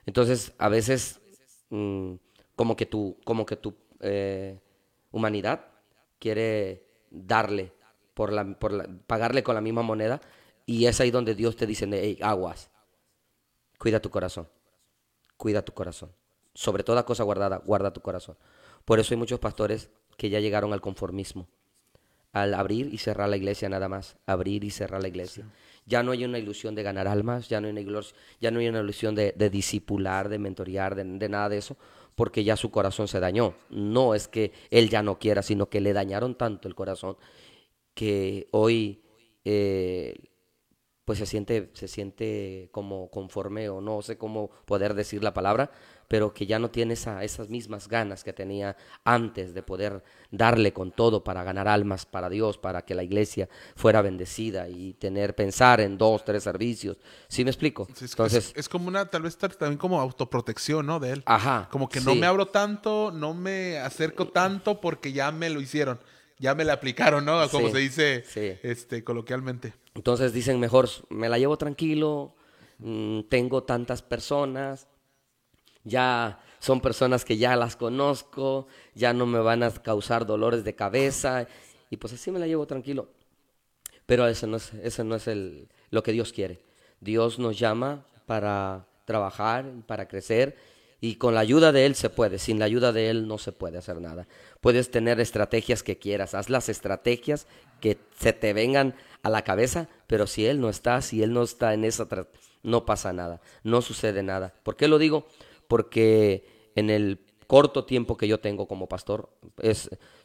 Entonces, 0.08 0.54
a 0.56 0.70
veces, 0.70 1.20
mm, 1.68 2.14
como 2.56 2.76
que 2.76 2.86
tu, 2.86 3.18
como 3.24 3.44
que 3.44 3.56
tu 3.56 3.74
eh, 4.00 4.58
humanidad 5.10 5.66
quiere 6.18 6.82
darle, 7.10 7.74
por 8.14 8.32
la, 8.32 8.58
por 8.58 8.88
pagarle 9.00 9.42
con 9.42 9.54
la 9.54 9.60
misma 9.60 9.82
moneda, 9.82 10.22
y 10.64 10.86
es 10.86 10.98
ahí 11.02 11.10
donde 11.10 11.34
Dios 11.34 11.56
te 11.56 11.66
dice, 11.66 11.86
hey, 11.92 12.18
aguas, 12.22 12.70
cuida 13.78 14.00
tu 14.00 14.08
corazón, 14.08 14.48
cuida 15.36 15.60
tu 15.60 15.74
corazón. 15.74 16.10
Sobre 16.54 16.84
toda 16.84 17.04
cosa 17.04 17.22
guardada, 17.24 17.58
guarda 17.58 17.92
tu 17.92 18.00
corazón. 18.00 18.38
Por 18.86 19.00
eso 19.00 19.12
hay 19.12 19.18
muchos 19.18 19.40
pastores 19.40 19.90
que 20.16 20.30
ya 20.30 20.40
llegaron 20.40 20.72
al 20.72 20.80
conformismo, 20.80 21.48
al 22.32 22.54
abrir 22.54 22.94
y 22.94 22.96
cerrar 22.96 23.28
la 23.28 23.36
iglesia 23.36 23.68
nada 23.68 23.90
más, 23.90 24.16
abrir 24.24 24.64
y 24.64 24.70
cerrar 24.70 25.02
la 25.02 25.08
iglesia. 25.08 25.44
Ya 25.88 26.02
no 26.02 26.12
hay 26.12 26.24
una 26.24 26.38
ilusión 26.38 26.74
de 26.74 26.82
ganar 26.82 27.08
almas, 27.08 27.48
ya 27.48 27.60
no 27.60 27.66
hay 27.66 27.72
una, 27.72 27.80
ilusión, 27.80 28.20
ya 28.40 28.50
no 28.50 28.60
hay 28.60 28.68
una 28.68 28.80
ilusión 28.80 29.14
de, 29.14 29.32
de 29.36 29.50
discipular, 29.50 30.28
de 30.28 30.38
mentorear, 30.38 30.94
de, 30.94 31.28
nada 31.28 31.48
de 31.48 31.58
eso, 31.58 31.76
porque 32.14 32.44
ya 32.44 32.56
su 32.56 32.70
corazón 32.70 33.08
se 33.08 33.18
dañó. 33.18 33.54
No 33.70 34.14
es 34.14 34.28
que 34.28 34.52
él 34.70 34.90
ya 34.90 35.02
no 35.02 35.18
quiera, 35.18 35.42
sino 35.42 35.68
que 35.70 35.80
le 35.80 35.94
dañaron 35.94 36.34
tanto 36.34 36.68
el 36.68 36.74
corazón 36.74 37.16
que 37.94 38.48
hoy 38.52 39.02
eh, 39.44 40.14
pues 41.08 41.18
se 41.18 41.24
siente, 41.24 41.70
se 41.72 41.88
siente 41.88 42.68
como 42.70 43.10
conforme 43.10 43.70
o 43.70 43.80
no 43.80 44.02
sé 44.02 44.18
cómo 44.18 44.50
poder 44.66 44.92
decir 44.92 45.24
la 45.24 45.32
palabra, 45.32 45.70
pero 46.08 46.32
que 46.32 46.46
ya 46.46 46.58
no 46.58 46.70
tiene 46.70 46.94
esa, 46.94 47.22
esas 47.22 47.50
mismas 47.50 47.86
ganas 47.86 48.24
que 48.24 48.32
tenía 48.32 48.76
antes 49.04 49.52
de 49.52 49.62
poder 49.62 50.02
darle 50.30 50.72
con 50.72 50.90
todo 50.90 51.22
para 51.22 51.44
ganar 51.44 51.68
almas 51.68 52.06
para 52.06 52.30
Dios, 52.30 52.56
para 52.56 52.82
que 52.82 52.94
la 52.94 53.02
iglesia 53.02 53.48
fuera 53.76 54.00
bendecida 54.00 54.68
y 54.68 54.94
tener, 54.94 55.34
pensar 55.34 55.80
en 55.82 55.98
dos, 55.98 56.24
tres 56.24 56.42
servicios. 56.42 56.96
¿Sí 57.28 57.44
me 57.44 57.50
explico? 57.50 57.86
Entonces, 58.00 58.52
es, 58.56 58.68
como 58.68 58.88
una, 58.88 59.06
tal 59.06 59.22
vez 59.22 59.36
también 59.36 59.76
como 59.76 60.00
autoprotección, 60.00 60.86
¿no? 60.86 60.98
De 60.98 61.12
él. 61.12 61.22
Ajá. 61.26 61.68
Como 61.70 61.88
que 61.88 62.00
no 62.00 62.14
me 62.14 62.26
abro 62.26 62.46
tanto, 62.46 63.12
no 63.12 63.34
me 63.34 63.78
acerco 63.78 64.28
tanto 64.28 64.80
porque 64.80 65.12
ya 65.12 65.30
me 65.30 65.50
lo 65.50 65.60
hicieron. 65.60 66.00
Ya 66.40 66.54
me 66.54 66.64
la 66.64 66.74
aplicaron, 66.74 67.24
¿no? 67.24 67.48
Como 67.50 67.68
se 67.68 67.78
dice 67.78 68.24
este, 68.62 69.02
coloquialmente. 69.04 69.74
Entonces 69.94 70.32
dicen 70.32 70.60
mejor, 70.60 70.88
me 71.10 71.28
la 71.28 71.36
llevo 71.36 71.58
tranquilo, 71.58 72.36
mm, 72.78 73.22
tengo 73.28 73.64
tantas 73.64 74.02
personas, 74.02 74.86
ya 75.88 76.40
son 76.58 76.80
personas 76.80 77.24
que 77.24 77.36
ya 77.36 77.56
las 77.56 77.76
conozco, 77.76 78.66
ya 78.94 79.12
no 79.12 79.26
me 79.26 79.38
van 79.38 79.62
a 79.62 79.70
causar 79.70 80.26
dolores 80.26 80.64
de 80.64 80.74
cabeza 80.74 81.46
y 81.90 81.96
pues 81.96 82.12
así 82.12 82.30
me 82.30 82.38
la 82.38 82.46
llevo 82.46 82.66
tranquilo. 82.66 83.08
Pero 84.06 84.26
eso 84.26 84.46
no 84.46 84.56
es, 84.56 84.72
eso 84.74 85.04
no 85.04 85.16
es 85.16 85.28
el, 85.28 85.68
lo 85.90 86.02
que 86.02 86.12
Dios 86.12 86.32
quiere. 86.32 86.60
Dios 87.00 87.38
nos 87.38 87.58
llama 87.58 88.06
para 88.26 88.86
trabajar, 89.04 89.66
para 89.86 90.08
crecer 90.08 90.56
y 91.00 91.16
con 91.16 91.34
la 91.34 91.40
ayuda 91.40 91.72
de 91.72 91.86
Él 91.86 91.94
se 91.94 92.10
puede, 92.10 92.38
sin 92.38 92.58
la 92.58 92.64
ayuda 92.64 92.92
de 92.92 93.10
Él 93.10 93.28
no 93.28 93.38
se 93.38 93.52
puede 93.52 93.78
hacer 93.78 94.00
nada. 94.00 94.26
Puedes 94.60 94.90
tener 94.90 95.20
estrategias 95.20 95.82
que 95.82 95.98
quieras, 95.98 96.34
haz 96.34 96.50
las 96.50 96.68
estrategias 96.68 97.46
que 97.80 97.98
se 98.18 98.32
te 98.32 98.52
vengan 98.52 98.94
a 99.22 99.30
la 99.30 99.42
cabeza, 99.42 99.88
pero 100.06 100.26
si 100.26 100.46
Él 100.46 100.60
no 100.60 100.68
está, 100.68 101.00
si 101.02 101.22
Él 101.22 101.32
no 101.32 101.42
está 101.42 101.72
en 101.74 101.84
esa, 101.84 102.08
no 102.62 102.84
pasa 102.84 103.12
nada, 103.12 103.40
no 103.62 103.80
sucede 103.80 104.22
nada. 104.22 104.52
¿Por 104.64 104.76
qué 104.76 104.88
lo 104.88 104.98
digo? 104.98 105.28
Porque 105.68 106.70
en 106.74 106.90
el 106.90 107.20
corto 107.46 107.84
tiempo 107.84 108.16
que 108.16 108.26
yo 108.26 108.40
tengo 108.40 108.66
como 108.66 108.88
pastor, 108.88 109.30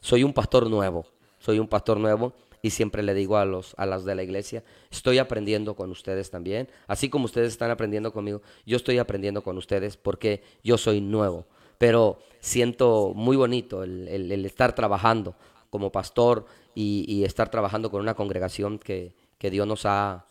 soy 0.00 0.24
un 0.24 0.32
pastor 0.32 0.68
nuevo, 0.68 1.06
soy 1.38 1.58
un 1.58 1.68
pastor 1.68 1.98
nuevo 1.98 2.32
y 2.62 2.70
siempre 2.70 3.02
le 3.02 3.12
digo 3.14 3.36
a 3.36 3.44
los 3.44 3.74
a 3.76 3.86
las 3.86 4.04
de 4.04 4.14
la 4.14 4.22
iglesia, 4.22 4.64
estoy 4.90 5.18
aprendiendo 5.18 5.76
con 5.76 5.90
ustedes 5.90 6.30
también, 6.30 6.68
así 6.86 7.08
como 7.08 7.26
ustedes 7.26 7.52
están 7.52 7.70
aprendiendo 7.70 8.12
conmigo, 8.12 8.42
yo 8.66 8.76
estoy 8.76 8.98
aprendiendo 8.98 9.42
con 9.42 9.58
ustedes 9.58 9.96
porque 9.96 10.42
yo 10.62 10.78
soy 10.78 11.00
nuevo, 11.00 11.46
pero 11.78 12.18
siento 12.40 13.12
muy 13.14 13.36
bonito 13.36 13.82
el, 13.82 14.44
estar 14.44 14.74
trabajando 14.74 15.36
como 15.70 15.92
pastor 15.92 16.46
y, 16.74 17.24
estar 17.24 17.50
trabajando 17.50 17.90
con 17.90 18.00
una 18.00 18.14
congregación 18.14 18.78
que, 18.78 19.14
Dios 19.40 19.66
nos 19.66 19.84
ha, 19.84 20.26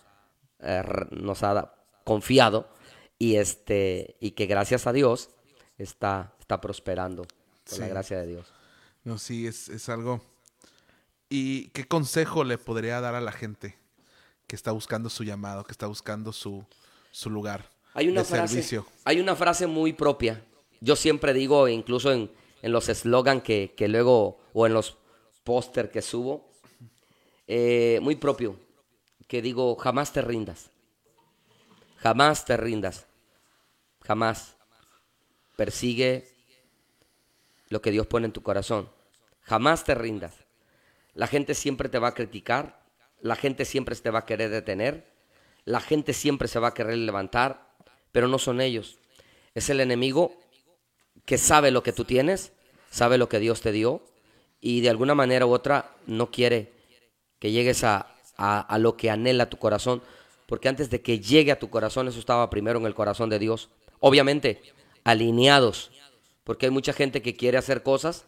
eh, 0.59 0.81
nos 1.11 1.43
ha 1.43 1.75
confiado 2.03 2.67
y 3.23 3.37
este 3.37 4.17
y 4.19 4.31
que 4.31 4.47
gracias 4.47 4.85
a 4.85 4.91
Dios 4.91 5.29
está, 5.77 6.35
está 6.41 6.59
prosperando 6.59 7.25
con 7.69 7.79
la 7.79 7.87
gracia 7.87 8.19
de 8.19 8.27
Dios. 8.27 8.47
No, 9.05 9.17
sí, 9.17 9.47
es, 9.47 9.69
es, 9.69 9.87
algo. 9.87 10.21
¿Y 11.29 11.69
qué 11.69 11.87
consejo 11.87 12.43
le 12.43 12.57
podría 12.57 12.99
dar 12.99 13.15
a 13.15 13.21
la 13.21 13.31
gente 13.31 13.77
que 14.45 14.57
está 14.57 14.73
buscando 14.73 15.09
su 15.09 15.23
llamado, 15.23 15.63
que 15.63 15.71
está 15.71 15.87
buscando 15.87 16.33
su, 16.33 16.65
su 17.11 17.29
lugar 17.29 17.69
hay 17.93 18.09
una 18.09 18.21
de 18.21 18.25
frase, 18.25 18.55
servicio? 18.55 18.85
Hay 19.05 19.21
una 19.21 19.37
frase 19.37 19.67
muy 19.67 19.93
propia. 19.93 20.43
Yo 20.81 20.97
siempre 20.97 21.33
digo, 21.33 21.69
incluso 21.69 22.11
en, 22.11 22.29
en 22.61 22.71
los 22.73 22.89
eslogan 22.89 23.39
que, 23.39 23.73
que, 23.77 23.87
luego, 23.87 24.41
o 24.51 24.67
en 24.67 24.73
los 24.73 24.97
póster 25.45 25.91
que 25.91 26.01
subo, 26.01 26.51
eh, 27.47 27.99
muy 28.01 28.17
propio, 28.17 28.59
que 29.27 29.41
digo, 29.41 29.77
jamás 29.77 30.11
te 30.11 30.21
rindas. 30.21 30.71
Jamás 31.97 32.43
te 32.43 32.57
rindas. 32.57 33.07
Jamás. 34.05 34.55
Persigue 35.55 36.27
lo 37.69 37.81
que 37.81 37.91
Dios 37.91 38.07
pone 38.07 38.25
en 38.25 38.33
tu 38.33 38.43
corazón. 38.43 38.89
Jamás 39.41 39.83
te 39.83 39.95
rindas. 39.95 40.33
La 41.13 41.27
gente 41.27 41.53
siempre 41.53 41.89
te 41.89 41.99
va 41.99 42.09
a 42.09 42.13
criticar. 42.13 42.83
La 43.21 43.35
gente 43.35 43.65
siempre 43.65 43.95
te 43.95 44.09
va 44.09 44.19
a 44.19 44.25
querer 44.25 44.49
detener. 44.49 45.11
La 45.65 45.79
gente 45.79 46.13
siempre 46.13 46.47
se 46.47 46.59
va 46.59 46.69
a 46.69 46.73
querer 46.73 46.97
levantar. 46.97 47.75
Pero 48.11 48.27
no 48.27 48.39
son 48.39 48.61
ellos. 48.61 48.99
Es 49.53 49.69
el 49.69 49.79
enemigo 49.79 50.35
que 51.25 51.37
sabe 51.37 51.71
lo 51.71 51.83
que 51.83 51.93
tú 51.93 52.05
tienes, 52.05 52.51
sabe 52.89 53.17
lo 53.17 53.29
que 53.29 53.39
Dios 53.39 53.61
te 53.61 53.71
dio 53.71 54.03
y 54.59 54.81
de 54.81 54.89
alguna 54.89 55.15
manera 55.15 55.45
u 55.45 55.51
otra 55.51 55.95
no 56.07 56.31
quiere 56.31 56.73
que 57.39 57.51
llegues 57.51 57.83
a, 57.83 58.07
a 58.35 58.77
lo 58.79 58.97
que 58.97 59.09
anhela 59.09 59.49
tu 59.49 59.57
corazón 59.57 60.01
porque 60.53 60.69
antes 60.69 60.89
de 60.89 61.01
que 61.01 61.19
llegue 61.19 61.51
a 61.51 61.59
tu 61.59 61.69
corazón, 61.69 62.07
eso 62.07 62.19
estaba 62.19 62.49
primero 62.49 62.79
en 62.79 62.85
el 62.85 62.93
corazón 62.93 63.29
de 63.29 63.39
Dios. 63.39 63.69
Obviamente, 64.05 64.61
alineados, 65.05 65.89
porque 66.43 66.65
hay 66.65 66.71
mucha 66.73 66.91
gente 66.91 67.21
que 67.21 67.37
quiere 67.37 67.57
hacer 67.57 67.83
cosas 67.83 68.25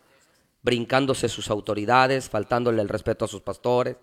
brincándose 0.62 1.28
sus 1.28 1.50
autoridades, 1.50 2.30
faltándole 2.30 2.82
el 2.82 2.88
respeto 2.88 3.26
a 3.26 3.28
sus 3.28 3.42
pastores, 3.42 3.98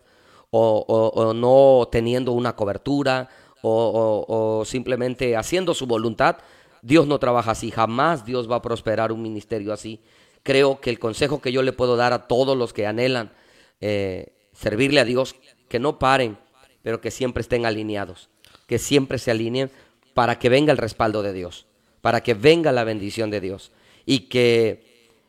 o, 0.50 1.32
no 1.34 1.88
teniendo 1.90 2.32
una 2.32 2.54
cobertura, 2.56 3.30
o, 3.62 4.64
simplemente 4.66 5.34
haciendo 5.34 5.72
su 5.72 5.86
voluntad. 5.86 6.36
Dios 6.82 7.06
no 7.06 7.18
trabaja 7.18 7.52
así, 7.52 7.70
jamás 7.70 8.26
Dios 8.26 8.50
va 8.50 8.56
a 8.56 8.62
prosperar 8.62 9.10
un 9.10 9.22
ministerio 9.22 9.72
así. 9.72 10.02
Creo 10.42 10.78
que 10.78 10.90
el 10.90 10.98
consejo 10.98 11.40
que 11.40 11.52
yo 11.52 11.62
le 11.62 11.72
puedo 11.72 11.96
dar 11.96 12.12
a 12.12 12.28
todos 12.28 12.54
los 12.54 12.74
que 12.74 12.86
anhelan 12.86 13.32
eh, 13.80 14.34
servirle 14.52 15.00
a 15.00 15.06
Dios, 15.06 15.36
que 15.70 15.78
no 15.78 15.98
paren, 15.98 16.36
pero 16.82 17.00
que 17.00 17.10
siempre 17.10 17.40
estén 17.40 17.64
alineados, 17.64 18.28
que 18.66 18.78
siempre 18.78 19.18
se 19.18 19.30
alineen 19.30 19.70
para 20.14 20.38
que 20.38 20.48
venga 20.48 20.72
el 20.72 20.78
respaldo 20.78 21.22
de 21.22 21.32
Dios, 21.32 21.66
para 22.00 22.22
que 22.22 22.34
venga 22.34 22.72
la 22.72 22.84
bendición 22.84 23.30
de 23.30 23.40
Dios. 23.40 23.72
Y 24.04 24.28
que 24.28 24.84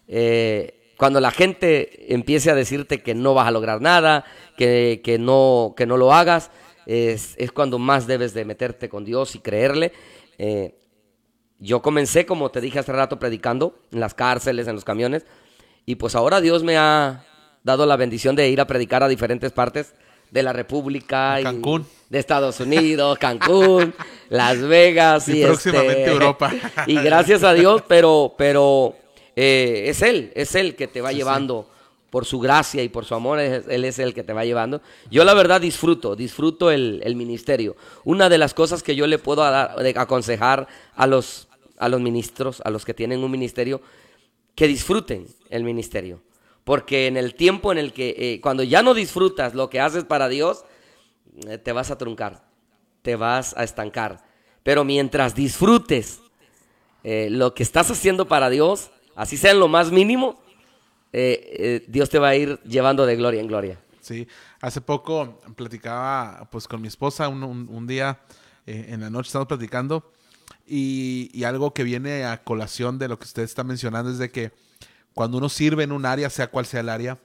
eh, 0.07 0.93
cuando 0.97 1.19
la 1.19 1.31
gente 1.31 2.13
empiece 2.13 2.49
a 2.49 2.55
decirte 2.55 3.01
que 3.01 3.15
no 3.15 3.33
vas 3.33 3.47
a 3.47 3.51
lograr 3.51 3.81
nada, 3.81 4.25
que, 4.57 5.01
que 5.03 5.17
no, 5.17 5.73
que 5.75 5.85
no 5.85 5.97
lo 5.97 6.13
hagas, 6.13 6.51
es, 6.85 7.35
es, 7.37 7.51
cuando 7.51 7.79
más 7.79 8.07
debes 8.07 8.33
de 8.33 8.45
meterte 8.45 8.89
con 8.89 9.05
Dios 9.05 9.35
y 9.35 9.39
creerle. 9.39 9.93
Eh, 10.37 10.75
yo 11.59 11.81
comencé, 11.81 12.25
como 12.25 12.51
te 12.51 12.61
dije 12.61 12.79
hace 12.79 12.91
rato, 12.91 13.19
predicando 13.19 13.79
en 13.91 13.99
las 13.99 14.13
cárceles, 14.13 14.67
en 14.67 14.75
los 14.75 14.83
camiones, 14.83 15.25
y 15.85 15.95
pues 15.95 16.15
ahora 16.15 16.41
Dios 16.41 16.63
me 16.63 16.77
ha 16.77 17.25
dado 17.63 17.85
la 17.85 17.95
bendición 17.95 18.35
de 18.35 18.49
ir 18.49 18.59
a 18.59 18.67
predicar 18.67 19.03
a 19.03 19.07
diferentes 19.07 19.51
partes 19.51 19.93
de 20.33 20.41
la 20.41 20.51
República. 20.51 21.39
Cancún. 21.43 21.85
de 22.09 22.19
Estados 22.19 22.59
Unidos, 22.59 23.17
Cancún, 23.19 23.93
Las 24.29 24.59
Vegas. 24.59 25.29
Y, 25.29 25.43
próximamente 25.43 26.01
este, 26.01 26.11
Europa. 26.11 26.51
Y 26.87 26.95
gracias 26.95 27.43
a 27.43 27.53
Dios, 27.53 27.83
pero, 27.87 28.33
pero 28.35 28.95
eh, 29.35 29.85
es 29.87 30.01
Él, 30.01 30.31
es 30.35 30.55
Él 30.55 30.75
que 30.75 30.87
te 30.87 31.01
va 31.01 31.13
llevando. 31.13 31.69
Por 32.09 32.25
su 32.25 32.39
gracia 32.39 32.83
y 32.83 32.89
por 32.89 33.05
su 33.05 33.15
amor, 33.15 33.39
Él 33.39 33.85
es 33.85 33.97
el 33.97 34.13
que 34.13 34.23
te 34.23 34.33
va 34.33 34.45
llevando. 34.45 34.83
Yo 35.09 35.23
la 35.23 35.33
verdad 35.33 35.59
disfruto, 35.59 36.15
disfruto 36.15 36.69
el, 36.69 37.15
ministerio. 37.15 37.75
Una 38.03 38.29
de 38.29 38.37
las 38.37 38.53
cosas 38.53 38.83
que 38.83 38.95
yo 38.95 39.07
le 39.07 39.17
puedo 39.17 39.43
aconsejar 39.43 40.67
a 40.95 41.07
los, 41.07 41.47
a 41.79 41.89
los 41.89 42.01
ministros, 42.01 42.61
a 42.65 42.69
los 42.69 42.85
que 42.85 42.93
tienen 42.93 43.23
un 43.23 43.31
ministerio, 43.31 43.81
que 44.53 44.67
disfruten 44.67 45.25
el 45.49 45.63
ministerio. 45.63 46.21
Porque 46.63 47.07
en 47.07 47.17
el 47.17 47.35
tiempo 47.35 47.71
en 47.71 47.77
el 47.77 47.93
que, 47.93 48.15
eh, 48.17 48.41
cuando 48.41 48.63
ya 48.63 48.81
no 48.81 48.93
disfrutas 48.93 49.53
lo 49.53 49.69
que 49.69 49.79
haces 49.79 50.05
para 50.05 50.29
Dios, 50.29 50.63
eh, 51.47 51.57
te 51.57 51.71
vas 51.73 51.91
a 51.91 51.97
truncar, 51.97 52.45
te 53.01 53.15
vas 53.15 53.53
a 53.57 53.63
estancar. 53.63 54.23
Pero 54.63 54.85
mientras 54.85 55.35
disfrutes 55.35 56.21
eh, 57.03 57.27
lo 57.29 57.53
que 57.53 57.63
estás 57.63 57.91
haciendo 57.91 58.27
para 58.27 58.49
Dios, 58.49 58.91
así 59.15 59.35
sea 59.35 59.51
en 59.51 59.59
lo 59.59 59.67
más 59.67 59.91
mínimo, 59.91 60.41
Dios 61.87 62.09
te 62.09 62.17
va 62.17 62.29
a 62.29 62.35
ir 62.35 62.59
llevando 62.63 63.05
de 63.05 63.15
gloria 63.15 63.39
en 63.39 63.45
gloria. 63.45 63.79
Sí, 64.01 64.27
hace 64.61 64.81
poco 64.81 65.39
platicaba 65.55 66.49
pues 66.51 66.67
con 66.67 66.81
mi 66.81 66.87
esposa 66.87 67.27
un, 67.27 67.85
día 67.85 68.19
en 68.65 68.99
la 68.99 69.11
noche, 69.11 69.27
estamos 69.27 69.47
platicando 69.47 70.11
y, 70.65 71.29
y 71.31 71.43
algo 71.43 71.71
que 71.71 71.83
viene 71.83 72.25
a 72.25 72.43
colación 72.43 72.97
de 72.97 73.09
lo 73.09 73.19
que 73.19 73.25
usted 73.25 73.43
está 73.43 73.63
mencionando 73.63 74.09
es 74.09 74.17
de 74.17 74.31
que 74.31 74.53
cuando 75.13 75.37
uno 75.37 75.49
sirve 75.49 75.83
en 75.83 75.91
un 75.91 76.05
área, 76.05 76.29
sea 76.29 76.47
cual 76.49 76.65
sea 76.65 76.79
el 76.81 76.89
área, 76.89 77.19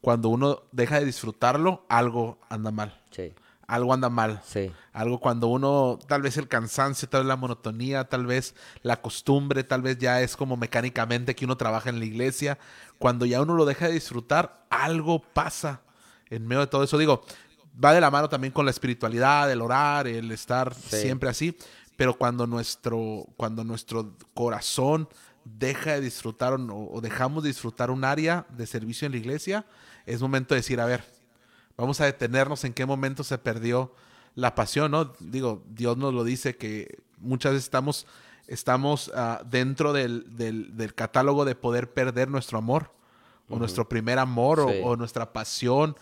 cuando 0.00 0.28
uno 0.28 0.62
deja 0.72 0.98
de 1.00 1.06
disfrutarlo, 1.06 1.84
algo 1.88 2.38
anda 2.48 2.70
mal, 2.70 3.00
Sí, 3.10 3.32
algo 3.66 3.94
anda 3.94 4.10
mal. 4.10 4.42
sí, 4.44 4.70
Algo 4.92 5.18
cuando 5.18 5.46
uno, 5.48 5.98
tal 6.06 6.20
vez 6.22 6.36
el 6.36 6.46
cansancio, 6.48 7.08
tal 7.08 7.22
vez 7.22 7.28
la 7.28 7.36
monotonía, 7.36 8.04
tal 8.04 8.26
vez 8.26 8.54
la 8.82 9.00
costumbre, 9.00 9.64
tal 9.64 9.80
vez 9.82 9.98
ya 9.98 10.20
es 10.20 10.36
como 10.36 10.56
mecánicamente 10.58 11.34
que 11.34 11.44
uno 11.46 11.56
trabaja 11.56 11.88
en 11.88 11.98
la 11.98 12.04
iglesia. 12.04 12.58
Cuando 12.98 13.24
ya 13.26 13.40
uno 13.40 13.54
lo 13.54 13.64
deja 13.64 13.86
de 13.88 13.94
disfrutar, 13.94 14.66
algo 14.68 15.20
pasa 15.22 15.80
en 16.30 16.46
medio 16.46 16.60
de 16.60 16.66
todo 16.66 16.84
eso. 16.84 16.98
Digo, 16.98 17.22
va 17.82 17.92
de 17.94 18.00
la 18.00 18.10
mano 18.10 18.28
también 18.28 18.52
con 18.52 18.66
la 18.66 18.70
espiritualidad, 18.70 19.50
el 19.50 19.62
orar, 19.62 20.06
el 20.06 20.30
estar 20.32 20.74
Sí. 20.74 20.98
siempre 20.98 21.28
así. 21.30 21.56
Pero 21.96 22.14
cuando 22.18 22.46
nuestro, 22.46 23.26
cuando 23.36 23.64
nuestro 23.64 24.12
corazón 24.34 25.08
deja 25.44 25.92
de 25.92 26.00
disfrutar 26.00 26.52
o, 26.54 26.58
no- 26.58 26.86
o 26.90 27.00
dejamos 27.00 27.42
de 27.42 27.48
disfrutar 27.50 27.90
un 27.90 28.04
área 28.04 28.46
de 28.56 28.66
servicio 28.66 29.06
en 29.06 29.12
la 29.12 29.18
iglesia, 29.18 29.66
es 30.06 30.20
momento 30.20 30.54
de 30.54 30.60
decir, 30.60 30.80
a 30.80 30.86
ver, 30.86 31.04
Vamos 31.76 32.00
a 32.00 32.04
detenernos 32.04 32.62
en 32.62 32.72
qué 32.72 32.86
momento 32.86 33.24
se 33.24 33.36
perdió 33.36 33.92
la 34.36 34.54
pasión, 34.54 34.92
¿no? 34.92 35.06
Digo, 35.18 35.64
Dios 35.68 35.96
nos 35.96 36.14
lo 36.14 36.22
dice 36.22 36.56
que 36.56 37.00
muchas 37.18 37.50
veces 37.52 37.64
estamos, 37.64 38.06
estamos 38.46 39.10
ah, 39.16 39.42
dentro 39.44 39.92
del, 39.92 40.36
del- 40.36 40.76
del 40.76 40.94
catálogo 40.94 41.44
de 41.44 41.56
poder 41.56 41.92
perder 41.92 42.28
nuestro 42.30 42.58
amor, 42.58 42.92
o 43.48 43.58
nuestro 43.58 43.88
primer 43.88 44.20
amor, 44.20 44.60
o- 44.60 44.68
Sí. 44.68 44.80
o, 44.84 44.94
nuestra 44.94 45.32
pasión. 45.32 45.96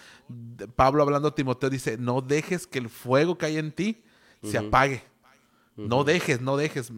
Pablo 0.76 1.02
hablando 1.02 1.28
a 1.28 1.34
Timoteo 1.34 1.70
dice, 1.70 1.96
no 1.96 2.20
dejes 2.20 2.66
que 2.66 2.78
el 2.78 2.90
fuego 2.90 3.38
que 3.38 3.46
hay 3.46 3.56
en 3.56 3.72
ti 3.72 4.02
se 4.42 4.58
apague. 4.58 5.02
No 5.78 6.04
dejes, 6.04 6.42
no 6.42 6.58
dejes. 6.58 6.92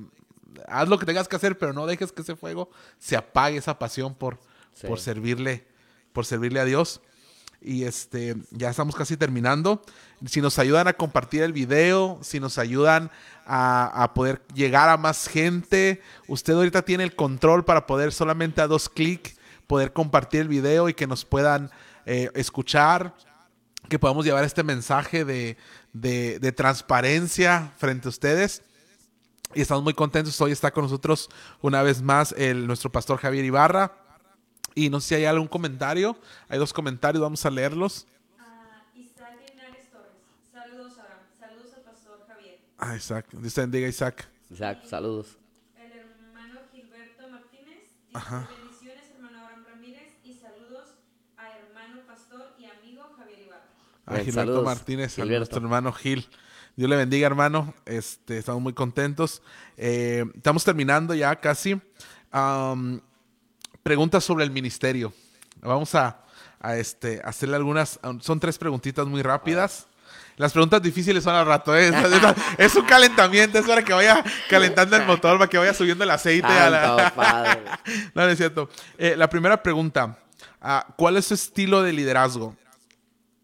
Haz 0.69 0.89
lo 0.89 0.99
que 0.99 1.07
tengas 1.07 1.29
que 1.29 1.37
hacer, 1.37 1.59
pero 1.59 1.73
no 1.73 1.87
dejes 1.87 2.13
que 2.13 2.23
ese 2.23 2.37
fuego 2.37 2.71
se 2.99 3.17
apague, 3.17 3.57
esa 3.59 3.79
pasión 3.79 4.15
por, 4.15 4.39
Sí. 4.75 4.87
por 4.87 4.99
servirle, 5.01 5.67
por 6.13 6.27
servirle 6.27 6.61
a 6.61 6.65
Dios. 6.65 7.01
Y 7.61 7.85
este, 7.85 8.37
ya 8.51 8.69
estamos 8.69 8.95
casi 8.95 9.17
terminando. 9.17 9.83
Si 10.27 10.41
nos 10.43 10.59
ayudan 10.59 10.87
a 10.87 10.93
compartir 10.93 11.43
el 11.43 11.53
video, 11.55 12.19
si 12.23 12.39
nos 12.41 12.59
ayudan 12.59 13.11
a, 13.47 14.03
a 14.03 14.13
poder 14.13 14.43
llegar 14.53 14.91
a 14.91 14.97
más 14.99 15.29
gente, 15.29 16.03
usted 16.29 16.53
ahorita 16.53 16.83
tiene 16.83 17.05
el 17.05 17.15
control 17.15 17.65
para 17.65 17.87
poder 17.87 18.13
solamente 18.13 18.61
a 18.61 18.67
dos 18.67 18.89
clics 18.91 19.37
poder 19.67 19.95
compartir 19.95 20.43
el 20.43 20.49
video 20.49 20.91
y 20.91 20.95
que 20.95 21.07
nos 21.07 21.25
puedan 21.25 21.71
eh, 22.05 22.31
escuchar, 22.35 23.15
que 23.89 23.99
podamos 23.99 24.27
llevar 24.27 24.45
este 24.45 24.63
mensaje 24.63 25.25
de, 25.25 25.57
de- 25.95 26.39
de 26.39 26.53
transparencia 26.53 27.73
frente 27.79 28.09
a 28.09 28.11
ustedes. 28.11 28.63
Y 29.55 29.61
estamos 29.61 29.85
muy 29.85 29.95
contentos. 29.95 30.41
Hoy 30.41 30.53
está 30.53 30.71
con 30.73 30.85
nosotros 30.85 31.29
una 31.63 31.83
vez 31.83 32.03
más 32.03 32.33
el, 32.37 32.67
nuestro 32.67 32.91
pastor 32.91 33.19
Javier 33.19 33.45
Ibarra. 33.45 33.93
Y 34.75 34.91
no 34.91 35.01
sé 35.01 35.09
si 35.09 35.15
hay 35.17 35.25
algún 35.27 35.47
comentario. 35.47 36.17
Hay 36.49 36.59
dos 36.59 36.73
comentarios, 36.73 37.23
vamos 37.23 37.45
a 37.47 37.51
leerlos. 37.51 38.07
A 38.39 38.83
Isaac 38.97 39.39
Linares 39.49 39.91
Torres. 39.91 40.11
Saludos, 40.53 40.99
Abraham. 40.99 41.21
Saludos 41.39 41.71
al 41.77 41.83
pastor 41.83 42.27
Javier. 42.27 42.59
Ah, 42.79 42.97
Isaac. 42.97 43.27
Dice, 43.33 43.61
bendiga 43.61 43.87
Isaac. 43.87 44.29
Isaac, 44.51 44.85
saludos. 44.85 45.39
El 45.77 45.93
hermano 45.93 46.61
Gilberto 46.73 47.29
Martínez. 47.29 47.83
Dice, 48.09 48.19
Ajá. 48.19 48.49
bendiciones, 48.61 49.05
hermano 49.15 49.39
Abraham 49.39 49.65
Ramírez. 49.71 50.13
Y 50.25 50.35
saludos 50.35 50.89
a 51.37 51.51
hermano 51.57 52.01
pastor 52.09 52.55
y 52.59 52.65
amigo 52.65 53.05
Javier 53.17 53.39
Ibarra. 53.47 53.65
A 54.07 54.13
Bien, 54.15 54.25
Gilberto 54.25 54.51
saludos, 54.53 54.65
Martínez, 54.65 55.13
a 55.13 55.23
Gilberto. 55.23 55.39
nuestro 55.39 55.59
hermano 55.61 55.93
Gil. 55.93 56.27
Dios 56.77 56.91
le 56.91 56.97
bendiga, 56.97 57.27
hermano. 57.27 57.73
Este, 57.87 58.39
estamos 58.39 58.61
muy 58.61 58.73
contentos. 58.73 59.43
Eh, 59.77 60.25
estamos 60.35 60.65
terminando 60.65 61.15
ya 61.15 61.37
casi. 61.37 61.81
Preguntas 63.83 64.25
sobre 64.25 64.45
el 64.45 64.51
ministerio. 64.51 65.13
Vamos 65.61 65.95
a, 65.95 66.25
a, 66.61 66.77
este, 66.77 67.21
hacerle 67.25 67.57
algunas. 67.57 68.01
Son 68.21 68.41
tres 68.41 68.59
preguntitas 68.59 69.07
muy 69.07 69.23
rápidas. 69.23 69.87
Las 70.37 70.53
preguntas 70.53 70.83
difíciles 70.83 71.23
son 71.23 71.35
al 71.37 71.47
rato. 71.47 71.77
¿eh? 71.77 71.93
Es, 72.59 72.75
un 72.75 72.85
calentamiento. 72.87 73.59
Es 73.59 73.67
para 73.67 73.85
que 73.85 73.93
vaya 73.93 74.25
calentando 74.51 74.97
el 74.97 75.07
motor, 75.07 75.39
para 75.39 75.49
que 75.49 75.59
vaya 75.59 75.75
subiendo 75.75 76.03
el 76.03 76.11
aceite. 76.11 76.47
a 76.49 76.71
la- 76.71 77.73
no, 78.15 78.23
no 78.23 78.29
es 78.29 78.37
cierto. 78.37 78.69
Eh, 78.99 79.15
la 79.17 79.29
primera 79.29 79.63
pregunta. 79.63 80.19
ah, 80.61 80.87
¿Cuál 80.97 81.19
es 81.19 81.27
su 81.27 81.35
estilo 81.35 81.83
de 81.83 81.93
liderazgo? 81.93 82.57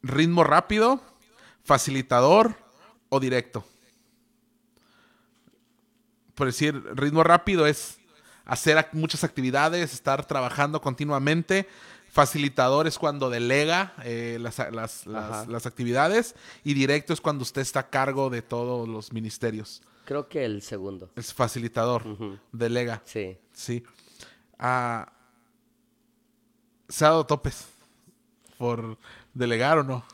¿Ritmo 0.02 0.42
rápido? 0.42 1.00
¿Facilitador? 1.62 2.56
¿O 3.10 3.20
directo? 3.20 3.64
Por 6.34 6.46
decir, 6.46 6.74
ritmo 6.94 7.22
rápido 7.22 7.66
es 7.66 7.98
hacer 8.46 8.76
ac- 8.78 8.92
muchas 8.92 9.24
actividades, 9.24 9.92
estar 9.92 10.24
trabajando 10.26 10.80
continuamente. 10.80 11.68
Facilitador 12.10 12.86
es 12.86 12.98
cuando 12.98 13.30
delega 13.30 13.94
eh, 14.04 14.38
las, 14.40 14.58
las- 14.72 15.06
las- 15.06 15.66
actividades. 15.66 16.34
Y 16.64 16.74
directo 16.74 17.12
es 17.12 17.20
cuando 17.20 17.42
usted 17.42 17.60
está 17.62 17.80
a 17.80 17.90
cargo 17.90 18.30
de 18.30 18.42
todos 18.42 18.88
los 18.88 19.12
ministerios. 19.12 19.82
Creo 20.06 20.28
que 20.28 20.44
el 20.44 20.62
segundo. 20.62 21.10
Es 21.14 21.32
facilitador, 21.34 22.02
delega. 22.52 23.02
Sí. 23.04 23.36
Sí. 23.52 23.84
Ah, 24.58 25.12
¿Se 26.88 27.04
ha 27.04 27.08
dado 27.10 27.26
topes 27.26 27.66
por 28.58 28.98
delegar 29.34 29.78
o 29.78 29.84
no? 29.84 30.04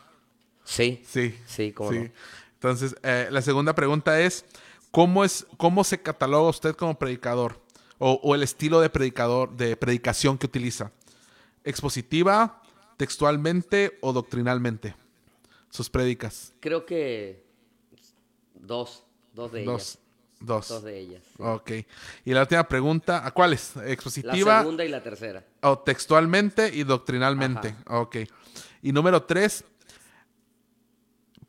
Sí. 0.65 1.03
Sí. 1.07 1.39
Sí, 1.47 1.73
cómo 1.73 1.91
no. 1.93 2.11
Entonces, 2.57 2.97
eh, 3.03 3.29
la 3.31 3.43
segunda 3.43 3.75
pregunta 3.75 4.21
es, 4.21 4.45
¿cómo, 4.91 5.25
es, 5.25 5.47
¿cómo 5.57 5.85
se 5.85 6.01
cataloga 6.03 6.49
usted 6.51 6.75
como 6.75 6.99
predicador? 6.99 7.61
O, 7.99 8.21
o 8.23 8.35
el 8.35 8.43
estilo 8.43 8.81
de 8.81 8.91
predicador, 8.91 9.57
de 9.57 9.77
predicación 9.77 10.37
que 10.37 10.47
utiliza. 10.47 10.93
¿Expositiva, 11.65 12.63
textualmente 12.97 13.99
o 14.01 14.13
doctrinalmente? 14.13 14.95
Sus 15.71 15.91
prédicas. 15.91 16.53
Creo 16.61 16.87
que 16.87 17.45
dos. 18.55 19.03
Dos 19.35 19.53
de 19.53 19.65
Dos. 19.65 19.75
ellas. 19.75 19.99
Dos. 20.41 20.69
Dos 20.69 20.83
de 20.85 20.99
ellas. 20.99 21.23
sí. 21.37 21.43
Ok. 21.43 21.71
Y 22.25 22.33
la 22.33 22.43
última 22.43 22.67
pregunta, 22.69 23.27
¿a 23.27 23.31
cuáles? 23.33 23.75
La 23.77 23.87
¿Expositiva? 23.89 24.61
segunda 24.61 24.85
y 24.85 24.89
la 24.89 25.03
tercera. 25.03 25.45
O 25.63 25.79
textualmente 25.79 26.71
y 26.75 26.85
doctrinalmente. 26.85 27.75
Ok. 27.89 28.17
Y 28.83 28.93
número 28.93 29.23
tres, 29.25 29.65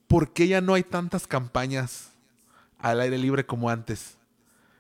¿por 0.07 0.31
qué 0.33 0.47
ya 0.47 0.61
no 0.61 0.73
hay 0.73 0.83
tantas 0.83 1.27
campañas 1.27 2.09
al 2.79 2.99
aire 3.01 3.17
libre 3.17 3.45
como 3.45 3.69
antes? 3.69 4.15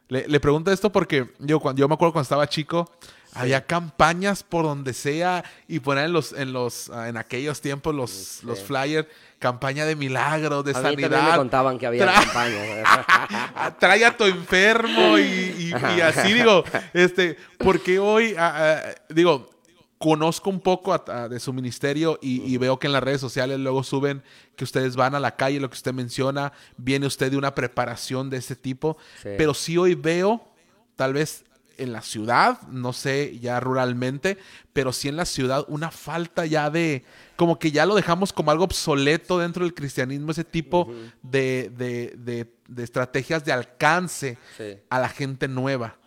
Le, 0.09 0.27
le 0.27 0.39
pregunto 0.39 0.71
esto 0.71 0.91
porque 0.91 1.33
yo, 1.39 1.59
cuando, 1.59 1.79
yo 1.79 1.87
me 1.87 1.95
acuerdo 1.95 2.13
cuando 2.13 2.23
estaba 2.23 2.47
chico, 2.47 2.89
había 3.33 3.65
campañas 3.65 4.41
por 4.41 4.63
donde 4.63 4.93
sea 4.93 5.43
y 5.67 5.79
ponían 5.81 6.05
en 6.05 6.13
los, 6.13 6.31
en 6.31 6.53
los, 6.53 6.89
ah, 6.89 7.09
en 7.09 7.17
aquellos 7.17 7.59
tiempos 7.61 7.93
los, 7.93 8.09
Sí. 8.09 8.45
los 8.45 8.61
flyers, 8.63 9.05
campaña 9.37 9.85
de 9.85 9.95
milagros, 9.97 10.63
de 10.63 10.71
A 10.71 10.75
mí 10.77 10.81
también 10.83 11.11
me 11.11 11.17
sanidad. 11.17 11.35
contaban 11.35 11.77
que 11.77 11.87
había 11.87 12.05
Tra- 12.07 12.23
campañas. 12.23 13.75
trae 13.79 14.05
a 14.05 14.15
tu 14.15 14.23
enfermo 14.23 15.17
y, 15.19 15.21
y- 15.21 15.73
y 15.97 16.01
así 16.01 16.33
digo, 16.33 16.63
este, 16.93 17.37
porque 17.59 17.99
hoy, 17.99 18.33
ah, 18.37 18.53
ah, 18.55 18.95
digo, 19.09 19.49
conozco 19.97 20.49
un 20.49 20.59
poco 20.59 20.93
a- 20.93 21.03
a- 21.07 21.27
de 21.29 21.39
su 21.39 21.53
ministerio 21.53 22.19
y, 22.21 22.41
y 22.43 22.57
veo 22.57 22.77
que 22.79 22.87
en 22.87 22.93
las 22.93 23.03
redes 23.03 23.21
sociales 23.21 23.59
luego 23.59 23.83
suben 23.83 24.21
que 24.55 24.63
ustedes 24.63 24.95
van 24.95 25.15
a 25.15 25.19
la 25.19 25.35
calle, 25.35 25.59
lo 25.59 25.69
que 25.69 25.75
usted 25.75 25.93
menciona, 25.93 26.53
viene 26.77 27.07
usted 27.07 27.31
de 27.31 27.37
una 27.37 27.55
preparación 27.55 28.29
de 28.29 28.37
ese 28.37 28.55
tipo, 28.55 28.97
Sí. 29.23 29.29
pero 29.37 29.53
sí 29.53 29.77
hoy 29.77 29.95
veo, 29.95 30.47
tal 30.95 31.13
vez 31.13 31.43
en 31.79 31.93
la 31.93 32.01
ciudad, 32.01 32.59
no 32.69 32.91
sé, 32.91 33.37
ya 33.39 33.59
ruralmente, 33.59 34.39
pero 34.73 34.91
sí 34.91 35.09
en 35.09 35.15
la 35.15 35.25
ciudad 35.25 35.63
una 35.67 35.91
falta 35.91 36.45
ya 36.47 36.71
de, 36.71 37.03
como 37.35 37.59
que 37.59 37.71
ya 37.71 37.85
lo 37.85 37.93
dejamos 37.93 38.33
como 38.33 38.49
algo 38.49 38.63
obsoleto 38.63 39.37
dentro 39.37 39.63
del 39.63 39.75
cristianismo, 39.75 40.31
ese 40.31 40.43
tipo 40.43 40.91
de, 41.21 41.71
de- 41.77 42.15
de- 42.17 42.51
de 42.67 42.83
estrategias 42.83 43.45
de 43.45 43.51
alcance 43.51 44.37
Sí. 44.57 44.77
a 44.89 44.99
la 44.99 45.07
gente 45.09 45.47
nueva. 45.47 45.97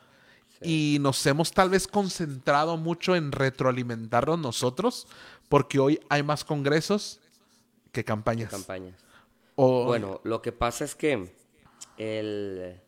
Y 0.62 0.98
nos 1.00 1.24
hemos 1.26 1.52
tal 1.52 1.70
vez 1.70 1.86
concentrado 1.88 2.76
mucho 2.76 3.16
en 3.16 3.32
retroalimentarnos 3.32 4.38
nosotros, 4.38 5.06
porque 5.48 5.78
hoy 5.78 6.00
hay 6.08 6.22
más 6.22 6.44
congresos 6.44 7.20
que 7.92 8.04
campañas. 8.04 8.50
campañas. 8.50 8.94
O- 9.56 9.84
Bueno, 9.86 10.20
lo 10.24 10.42
que 10.42 10.52
pasa 10.52 10.84
es 10.84 10.94
que 10.94 11.32
el, 11.96 12.80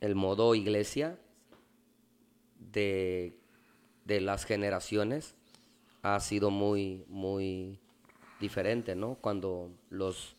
el 0.00 0.14
modo 0.14 0.54
iglesia 0.54 1.16
de, 2.72 3.36
de 4.04 4.20
las 4.20 4.44
generaciones 4.44 5.34
ha 6.02 6.18
sido 6.20 6.50
muy, 6.50 7.04
muy 7.08 7.78
diferente, 8.40 8.94
¿no? 8.94 9.16
Cuando 9.20 9.70
los, 9.90 10.34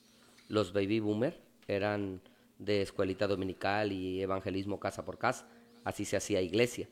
los 0.47 0.73
baby 0.73 0.99
boomer 0.99 1.39
eran 1.67 2.21
de 2.59 2.81
escuelita 2.81 3.27
dominical 3.27 3.91
y 3.91 4.21
evangelismo 4.21 4.79
casa 4.79 5.03
por 5.05 5.17
casa, 5.17 5.47
así 5.83 6.05
se 6.05 6.17
hacía 6.17 6.41
iglesia. 6.41 6.87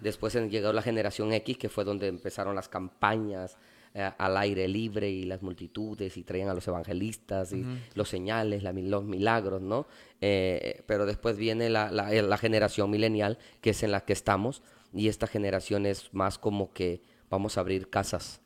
Después 0.00 0.34
llegó 0.34 0.72
la 0.72 0.82
generación 0.82 1.32
X, 1.32 1.56
que 1.56 1.68
fue 1.68 1.84
donde 1.84 2.08
empezaron 2.08 2.54
las 2.54 2.68
campañas 2.68 3.56
eh, 3.94 4.10
al 4.18 4.36
aire 4.36 4.66
libre 4.68 5.08
y 5.08 5.24
las 5.24 5.40
multitudes 5.40 6.16
y 6.16 6.24
traían 6.24 6.48
a 6.48 6.54
los 6.54 6.66
evangelistas 6.66 7.52
y 7.52 7.64
los 7.94 8.08
señales, 8.08 8.64
los 8.64 9.04
milagros, 9.04 9.62
¿no? 9.62 9.86
Eh, 10.20 10.82
pero 10.86 11.06
después 11.06 11.36
viene 11.36 11.70
la, 11.70 11.90
la, 11.90 12.36
generación 12.36 12.90
milenial, 12.90 13.38
que 13.60 13.70
es 13.70 13.82
en 13.82 13.92
la 13.92 14.00
que 14.00 14.12
estamos, 14.12 14.62
y 14.92 15.08
esta 15.08 15.26
generación 15.26 15.86
es 15.86 16.12
más 16.12 16.38
como 16.38 16.72
que 16.72 17.02
vamos 17.30 17.56
a 17.56 17.60
abrir 17.60 17.88
casas, 17.88 18.40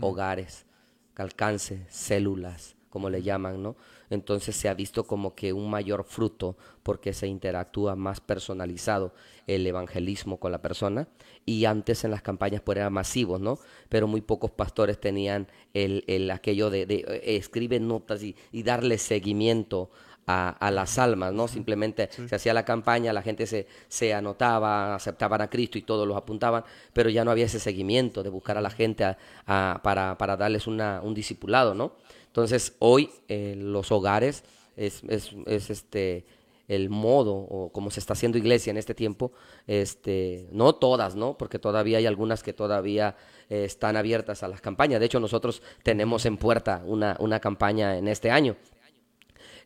hogares, 0.00 0.66
alcance, 1.14 1.86
células, 1.88 2.76
como 2.90 3.08
le 3.08 3.22
llaman, 3.22 3.62
¿no? 3.62 3.76
Entonces 4.10 4.56
se 4.56 4.68
ha 4.68 4.74
visto 4.74 5.04
como 5.06 5.34
que 5.34 5.52
un 5.52 5.70
mayor 5.70 6.04
fruto 6.04 6.56
porque 6.82 7.12
se 7.12 7.26
interactúa 7.26 7.96
más 7.96 8.20
personalizado 8.20 9.12
el 9.46 9.66
evangelismo 9.66 10.38
con 10.38 10.52
la 10.52 10.62
persona 10.62 11.08
y 11.44 11.64
antes 11.64 12.04
en 12.04 12.10
las 12.10 12.22
campañas 12.22 12.60
pues 12.60 12.76
eran 12.76 12.92
masivos, 12.92 13.40
¿no? 13.40 13.58
Pero 13.88 14.06
muy 14.06 14.20
pocos 14.20 14.50
pastores 14.50 15.00
tenían 15.00 15.48
el, 15.74 16.04
el 16.06 16.30
aquello 16.30 16.70
de, 16.70 16.86
de 16.86 16.96
eh, 16.96 17.36
escribir 17.36 17.80
notas 17.80 18.22
y, 18.22 18.36
y 18.52 18.62
darle 18.62 18.98
seguimiento 18.98 19.90
a, 20.28 20.70
las 20.70 20.98
almas, 20.98 21.32
¿no? 21.32 21.48
Simplemente 21.48 22.10
se 22.10 22.34
hacía 22.34 22.52
la 22.52 22.64
campaña, 22.64 23.12
la 23.12 23.22
gente 23.22 23.46
se, 23.46 23.66
se 23.88 24.12
anotaba, 24.12 24.94
aceptaban 24.94 25.40
a 25.40 25.48
Cristo 25.48 25.78
y 25.78 25.82
todos 25.82 26.06
los 26.06 26.16
apuntaban, 26.16 26.64
pero 26.92 27.08
ya 27.08 27.24
no 27.24 27.30
había 27.30 27.46
ese 27.46 27.58
seguimiento 27.58 28.22
de 28.22 28.28
buscar 28.28 28.58
a 28.58 28.60
la 28.60 28.70
gente 28.70 29.16
para, 29.46 30.16
para, 30.18 30.36
darles 30.36 30.66
una, 30.66 31.00
un 31.02 31.14
discipulado, 31.14 31.74
¿no? 31.74 31.94
Entonces, 32.38 32.76
hoy 32.78 33.10
eh, 33.28 33.54
los 33.56 33.90
hogares 33.92 34.44
es, 34.76 35.02
es, 35.08 35.32
es, 35.46 35.70
este 35.70 36.24
el 36.68 36.90
modo 36.90 37.34
o 37.34 37.72
como 37.72 37.90
se 37.90 37.98
está 37.98 38.12
haciendo 38.12 38.36
iglesia 38.36 38.70
en 38.70 38.76
este 38.76 38.94
tiempo, 38.94 39.32
este, 39.66 40.48
no 40.52 40.74
todas, 40.74 41.16
¿no? 41.16 41.38
Porque 41.38 41.58
todavía 41.58 41.96
hay 41.96 42.04
algunas 42.06 42.42
que 42.42 42.52
todavía 42.52 43.16
eh, 43.48 43.64
están 43.64 43.96
abiertas 43.96 44.42
a 44.42 44.48
las 44.48 44.60
campañas. 44.60 45.00
De 45.00 45.06
hecho, 45.06 45.18
nosotros 45.18 45.62
tenemos 45.82 46.26
en 46.26 46.36
puerta 46.36 46.82
una, 46.84 47.16
una 47.20 47.40
campaña 47.40 47.96
en 47.96 48.06
este 48.06 48.30
año 48.30 48.56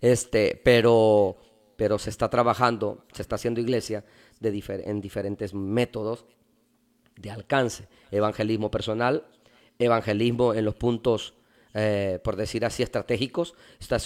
este, 0.02 0.60
pero, 0.62 1.36
pero 1.76 1.98
se 1.98 2.10
está 2.10 2.28
trabajando, 2.28 3.06
se 3.12 3.22
está 3.22 3.36
haciendo 3.36 3.60
iglesia 3.60 4.04
de 4.40 4.82
en 4.84 5.00
diferentes 5.00 5.54
métodos 5.54 6.26
de 7.16 7.30
alcance. 7.30 7.86
Evangelismo 8.10 8.70
personal, 8.70 9.24
evangelismo 9.78 10.54
en 10.54 10.64
los 10.64 10.74
puntos, 10.74 11.34
eh, 11.74 12.18
por 12.22 12.36
decir 12.36 12.64
así, 12.64 12.82
estratégicos. 12.82 13.54
Esta, 13.80 13.96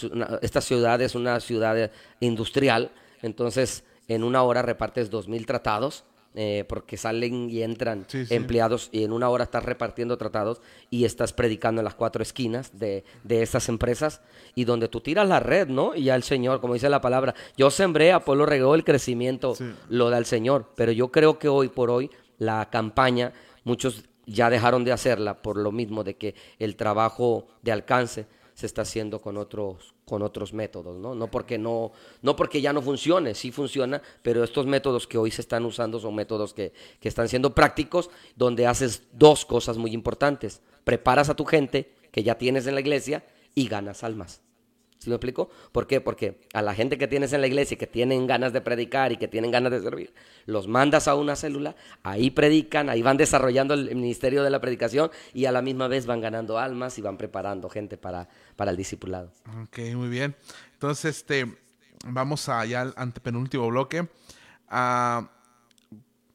esta 0.42 0.60
ciudad 0.60 1.00
es 1.00 1.14
una 1.14 1.40
ciudad 1.40 1.90
industrial, 2.20 2.90
entonces 3.22 3.84
en 4.08 4.24
una 4.24 4.42
hora 4.42 4.62
repartes 4.62 5.10
dos 5.10 5.28
mil 5.28 5.46
tratados 5.46 6.04
eh, 6.38 6.66
porque 6.68 6.98
salen 6.98 7.48
y 7.48 7.62
entran 7.62 8.06
empleados 8.12 8.90
y 8.92 9.04
en 9.04 9.12
una 9.12 9.30
hora 9.30 9.44
estás 9.44 9.64
repartiendo 9.64 10.18
tratados 10.18 10.60
y 10.90 11.06
estás 11.06 11.32
predicando 11.32 11.80
en 11.80 11.86
las 11.86 11.94
cuatro 11.94 12.22
esquinas 12.22 12.78
de, 12.78 13.04
de 13.24 13.40
esas 13.40 13.70
empresas 13.70 14.20
y 14.54 14.64
donde 14.64 14.88
tú 14.88 15.00
tiras 15.00 15.26
la 15.26 15.40
red, 15.40 15.66
¿no? 15.68 15.94
Y 15.94 16.04
ya 16.04 16.14
el 16.14 16.22
Señor, 16.22 16.60
como 16.60 16.74
dice 16.74 16.90
la 16.90 17.00
palabra, 17.00 17.34
yo 17.56 17.70
sembré, 17.70 18.12
Apolo 18.12 18.44
regó 18.44 18.74
el 18.74 18.84
crecimiento, 18.84 19.56
lo 19.88 20.10
da 20.10 20.18
el 20.18 20.26
Señor, 20.26 20.72
pero 20.76 20.92
yo 20.92 21.10
creo 21.10 21.38
que 21.38 21.48
hoy 21.48 21.68
por 21.68 21.88
hoy 21.88 22.10
la 22.36 22.68
campaña, 22.68 23.32
muchos 23.64 24.04
ya 24.26 24.50
dejaron 24.50 24.84
de 24.84 24.92
hacerla 24.92 25.40
por 25.40 25.56
lo 25.56 25.72
mismo 25.72 26.04
de 26.04 26.16
que 26.16 26.34
el 26.58 26.76
trabajo 26.76 27.46
de 27.62 27.72
alcance 27.72 28.26
se 28.54 28.66
está 28.66 28.82
haciendo 28.82 29.20
con 29.20 29.36
otros, 29.36 29.94
con 30.06 30.22
otros 30.22 30.54
métodos, 30.54 30.96
¿no? 30.96 31.14
No 31.14 31.30
porque, 31.30 31.58
no, 31.58 31.92
no 32.22 32.36
porque 32.36 32.62
ya 32.62 32.72
no 32.72 32.80
funcione, 32.80 33.34
sí 33.34 33.52
funciona, 33.52 34.00
pero 34.22 34.42
estos 34.42 34.64
métodos 34.66 35.06
que 35.06 35.18
hoy 35.18 35.30
se 35.30 35.42
están 35.42 35.66
usando 35.66 36.00
son 36.00 36.14
métodos 36.14 36.54
que, 36.54 36.72
que 36.98 37.08
están 37.08 37.28
siendo 37.28 37.54
prácticos, 37.54 38.10
donde 38.34 38.66
haces 38.66 39.02
dos 39.12 39.44
cosas 39.44 39.76
muy 39.76 39.92
importantes. 39.92 40.62
Preparas 40.84 41.28
a 41.28 41.36
tu 41.36 41.44
gente 41.44 41.94
que 42.10 42.22
ya 42.22 42.38
tienes 42.38 42.66
en 42.66 42.74
la 42.74 42.80
iglesia 42.80 43.26
y 43.54 43.68
ganas 43.68 44.02
almas. 44.02 44.40
¿Sí 45.06 45.10
me 45.10 45.14
explico? 45.14 45.48
¿Por 45.70 45.86
qué? 45.86 46.00
Porque 46.00 46.40
a 46.52 46.62
la 46.62 46.74
gente 46.74 46.98
que 46.98 47.06
tienes 47.06 47.32
en 47.32 47.40
la 47.40 47.46
iglesia 47.46 47.76
y 47.76 47.78
que 47.78 47.86
tienen 47.86 48.26
ganas 48.26 48.52
de 48.52 48.60
predicar 48.60 49.12
y 49.12 49.16
que 49.16 49.28
tienen 49.28 49.52
ganas 49.52 49.70
de 49.70 49.80
servir, 49.80 50.12
los 50.46 50.66
mandas 50.66 51.06
a 51.06 51.14
una 51.14 51.36
célula, 51.36 51.76
ahí 52.02 52.32
predican, 52.32 52.90
ahí 52.90 53.02
van 53.02 53.16
desarrollando 53.16 53.74
el 53.74 53.94
ministerio 53.94 54.42
de 54.42 54.50
la 54.50 54.60
predicación 54.60 55.12
y 55.32 55.44
a 55.44 55.52
la 55.52 55.62
misma 55.62 55.86
vez 55.86 56.06
van 56.06 56.20
ganando 56.20 56.58
almas 56.58 56.98
y 56.98 57.02
van 57.02 57.16
preparando 57.16 57.68
gente 57.68 57.96
para, 57.96 58.28
para 58.56 58.72
el 58.72 58.76
discipulado. 58.76 59.30
Ok, 59.62 59.78
muy 59.94 60.08
bien. 60.08 60.34
Entonces, 60.72 61.18
este, 61.18 61.54
vamos 62.04 62.48
allá 62.48 62.80
al 62.80 62.94
antepenúltimo 62.96 63.68
bloque. 63.68 64.08
A 64.68 65.30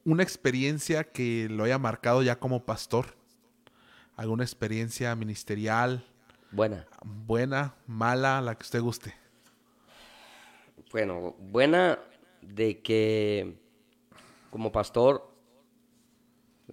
una 0.05 0.24
experiencia 0.24 1.03
que 1.03 1.49
lo 1.51 1.65
haya 1.65 1.78
marcado 1.78 2.24
ya 2.24 2.39
como 2.39 2.63
pastor. 2.63 3.17
¿Alguna 4.15 4.45
experiencia 4.45 5.13
ministerial? 5.17 6.05
Buena. 6.52 6.86
Buena, 7.06 7.76
mala, 7.88 8.41
la 8.41 8.56
que 8.56 8.64
usted 8.64 8.82
guste. 8.82 9.14
Bueno, 10.91 11.34
buena 11.39 11.97
de 12.41 12.82
que 12.82 13.56
como 14.49 14.70
pastor 14.74 15.32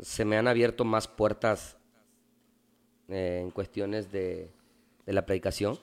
se 0.01 0.25
me 0.25 0.37
han 0.37 0.49
abierto 0.49 0.85
más 0.85 1.07
puertas 1.07 1.77
eh, 3.07 3.39
en 3.41 3.53
cuestiones 3.53 4.11
de, 4.11 4.51
la 5.07 5.25
predicación. 5.25 5.79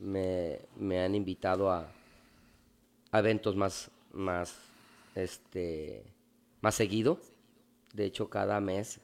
me, 0.00 0.58
han 1.00 1.14
invitado 1.14 1.70
a, 1.70 1.88
eventos 3.12 3.54
más, 3.54 3.88
más, 4.12 4.58
este, 5.14 6.02
más 6.60 6.74
seguido. 6.74 7.20
De 7.92 8.04
hecho, 8.04 8.28
cada 8.28 8.60
mes 8.60 9.00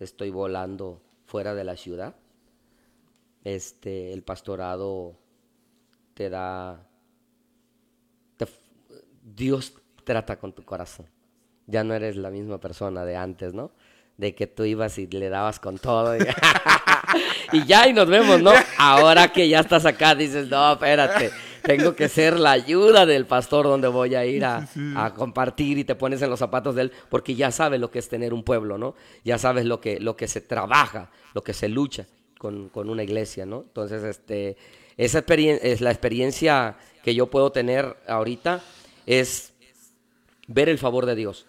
estoy 0.00 0.30
volando 0.30 1.02
fuera 1.26 1.54
de 1.54 1.64
la 1.64 1.76
ciudad 1.76 2.16
este, 3.44 4.12
el 4.12 4.22
pastorado 4.22 5.18
te 6.14 6.30
da, 6.30 6.86
Dios 9.22 9.74
trata 10.04 10.38
con 10.38 10.52
tu 10.52 10.64
corazón. 10.64 11.06
Ya 11.66 11.84
no 11.84 11.94
eres 11.94 12.16
la 12.16 12.30
misma 12.30 12.58
persona 12.58 13.04
de 13.04 13.16
antes, 13.16 13.54
¿no? 13.54 13.70
De 14.16 14.34
que 14.34 14.46
tú 14.46 14.64
ibas 14.64 14.98
y 14.98 15.06
le 15.06 15.28
dabas 15.28 15.60
con 15.60 15.78
todo. 15.78 16.14
Y, 17.52 17.66
ya, 17.66 17.86
y 17.86 17.92
nos 17.92 18.08
vemos, 18.08 18.40
¿no? 18.40 18.52
Ahora 18.78 19.30
que 19.30 19.46
ya 19.46 19.60
estás 19.60 19.84
acá, 19.84 20.14
dices, 20.14 20.48
no, 20.48 20.72
espérate, 20.72 21.30
tengo 21.62 21.94
que 21.94 22.08
ser 22.08 22.40
la 22.40 22.52
ayuda 22.52 23.04
del 23.04 23.26
pastor 23.26 23.66
donde 23.66 23.88
voy 23.88 24.14
a 24.14 24.24
ir 24.24 24.42
a, 24.42 24.66
a, 24.96 25.12
compartir 25.12 25.76
y 25.76 25.84
te 25.84 25.94
pones 25.94 26.22
en 26.22 26.30
los 26.30 26.38
zapatos 26.38 26.74
de 26.74 26.82
él, 26.82 26.92
porque 27.10 27.34
ya 27.34 27.50
sabes 27.50 27.78
lo 27.78 27.90
que 27.90 27.98
es 27.98 28.08
tener 28.08 28.32
un 28.32 28.42
pueblo, 28.42 28.78
¿no? 28.78 28.94
Ya 29.22 29.36
sabes 29.36 29.66
lo 29.66 29.82
que, 29.82 30.00
lo 30.00 30.16
que 30.16 30.28
se 30.28 30.40
trabaja, 30.40 31.10
lo 31.34 31.42
que 31.42 31.52
se 31.52 31.68
lucha 31.68 32.06
con, 32.42 32.88
una 32.88 33.04
iglesia, 33.04 33.46
¿no? 33.46 33.60
Entonces, 33.60 34.02
este, 34.02 34.56
esa 34.96 35.18
experiencia, 35.18 35.70
es 35.70 35.80
la 35.80 35.92
experiencia 35.92 36.76
que 37.04 37.14
yo 37.14 37.28
puedo 37.28 37.52
tener 37.52 37.96
ahorita 38.08 38.60
es 39.06 39.52
ver 40.48 40.68
el 40.68 40.78
favor 40.78 41.06
de 41.06 41.14
Dios. 41.14 41.46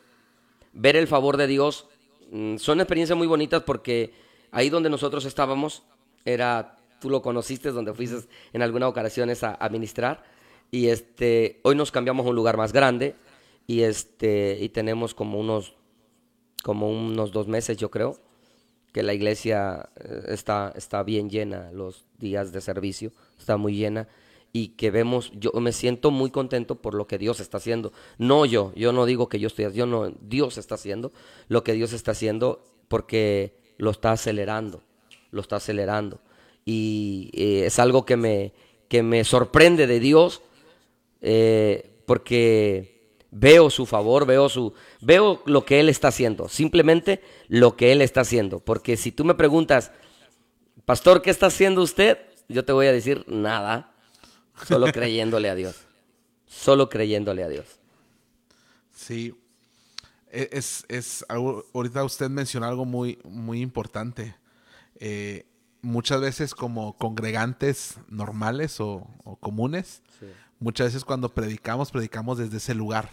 Ver 0.71 0.95
el 0.95 1.07
favor 1.07 1.37
de 1.37 1.47
Dios 1.47 1.87
mm, 2.31 2.57
son 2.57 2.79
experiencias 2.79 3.17
muy 3.17 3.25
bonitas 3.25 3.63
porque 3.63 4.13
ahí 4.51 4.69
donde 4.69 4.91
nosotros 4.91 5.25
estábamos 5.25 5.81
era, 6.25 6.77
tú 7.01 7.09
lo 7.09 7.23
conociste, 7.23 7.71
donde 7.71 7.95
fuiste 7.95 8.29
en 8.53 8.61
alguna 8.61 8.87
ocasión 8.87 9.31
a, 9.31 9.57
a 9.59 9.69
ministrar 9.69 10.23
y 10.69 10.89
este, 10.89 11.59
hoy 11.63 11.75
nos 11.75 11.91
cambiamos 11.91 12.27
a 12.27 12.29
un 12.29 12.35
lugar 12.35 12.55
más 12.55 12.71
grande 12.71 13.15
y 13.65 13.81
este, 13.81 14.59
y 14.61 14.69
tenemos 14.69 15.15
como 15.15 15.39
unos, 15.39 15.73
como 16.63 16.87
unos 16.87 17.31
dos 17.31 17.47
meses 17.47 17.77
yo 17.77 17.89
creo 17.89 18.19
que 18.93 19.03
la 19.03 19.13
iglesia 19.13 19.89
eh, 19.97 20.23
está, 20.27 20.71
está 20.75 21.03
bien 21.03 21.29
llena, 21.29 21.71
los 21.73 22.05
días 22.19 22.53
de 22.53 22.61
servicio 22.61 23.11
está 23.37 23.57
muy 23.57 23.75
llena 23.75 24.07
y 24.53 24.69
que 24.69 24.91
vemos, 24.91 25.31
yo 25.35 25.51
me 25.59 25.71
siento 25.71 26.11
muy 26.11 26.29
contento 26.29 26.75
por 26.75 26.93
lo 26.93 27.07
que 27.07 27.17
Dios 27.17 27.39
está 27.39 27.57
haciendo. 27.57 27.91
No 28.19 28.45
yo, 28.45 28.71
yo 28.75 28.93
no 28.93 29.05
digo 29.05 29.27
que 29.27 29.39
yo 29.39 29.47
estoy 29.47 29.65
Dios 30.21 30.59
está 30.59 30.75
haciendo 30.75 31.11
lo 31.47 31.63
que 31.63 31.73
Dios 31.73 31.91
está 31.91 32.11
haciendo 32.11 32.63
porque 32.87 33.55
lo 33.77 33.89
está 33.89 34.11
acelerando, 34.11 34.83
lo 35.31 35.41
está 35.41 35.55
acelerando. 35.55 36.19
Y 36.63 37.31
eh, 37.33 37.65
es 37.65 37.79
algo 37.79 38.05
que 38.05 38.15
me, 38.15 38.53
que 38.87 39.01
me 39.01 39.23
sorprende 39.23 39.87
de 39.87 39.99
Dios 39.99 40.43
eh, 41.21 41.89
porque 42.05 42.92
Veo 43.35 43.69
su 43.71 43.85
favor, 43.87 44.27
veo 44.27 44.47
su 44.47 44.73
veo 45.01 45.41
lo 45.45 45.65
que 45.65 45.79
él 45.79 45.89
está 45.89 46.09
haciendo, 46.09 46.47
simplemente 46.49 47.21
lo 47.47 47.75
que 47.75 47.91
él 47.91 48.01
está 48.01 48.21
haciendo, 48.21 48.59
porque 48.59 48.95
si 48.95 49.11
tú 49.11 49.25
me 49.25 49.33
preguntas, 49.33 49.91
"Pastor, 50.85 51.21
¿qué 51.23 51.31
está 51.31 51.47
haciendo 51.47 51.81
usted?" 51.81 52.17
Yo 52.47 52.63
te 52.63 52.73
voy 52.73 52.85
a 52.87 52.91
decir 52.91 53.25
nada, 53.27 53.91
solo 54.67 54.91
creyéndole 54.91 55.49
a 55.49 55.55
Dios. 55.55 55.75
Solo 56.45 56.89
creyéndole 56.89 57.43
a 57.43 57.47
Dios. 57.49 57.65
Sí. 58.95 59.33
e- 60.31 60.49
es, 60.51 60.85
es 60.89 61.25
ahorita 61.29 62.03
usted 62.03 62.29
mencionó 62.29 62.67
algo 62.67 62.85
muy, 62.85 63.19
muy 63.23 63.61
importante. 63.61 64.35
Eh, 64.99 65.45
muchas 65.81 66.21
veces 66.21 66.53
como 66.55 66.93
congregantes 66.97 67.97
normales 68.09 68.79
o, 68.79 69.07
o 69.23 69.35
comunes, 69.37 70.01
Sí. 70.19 70.27
muchas 70.59 70.87
veces 70.87 71.03
cuando 71.05 71.29
predicamos, 71.33 71.91
predicamos 71.91 72.37
desde 72.37 72.57
ese 72.57 72.73
lugar. 72.75 73.09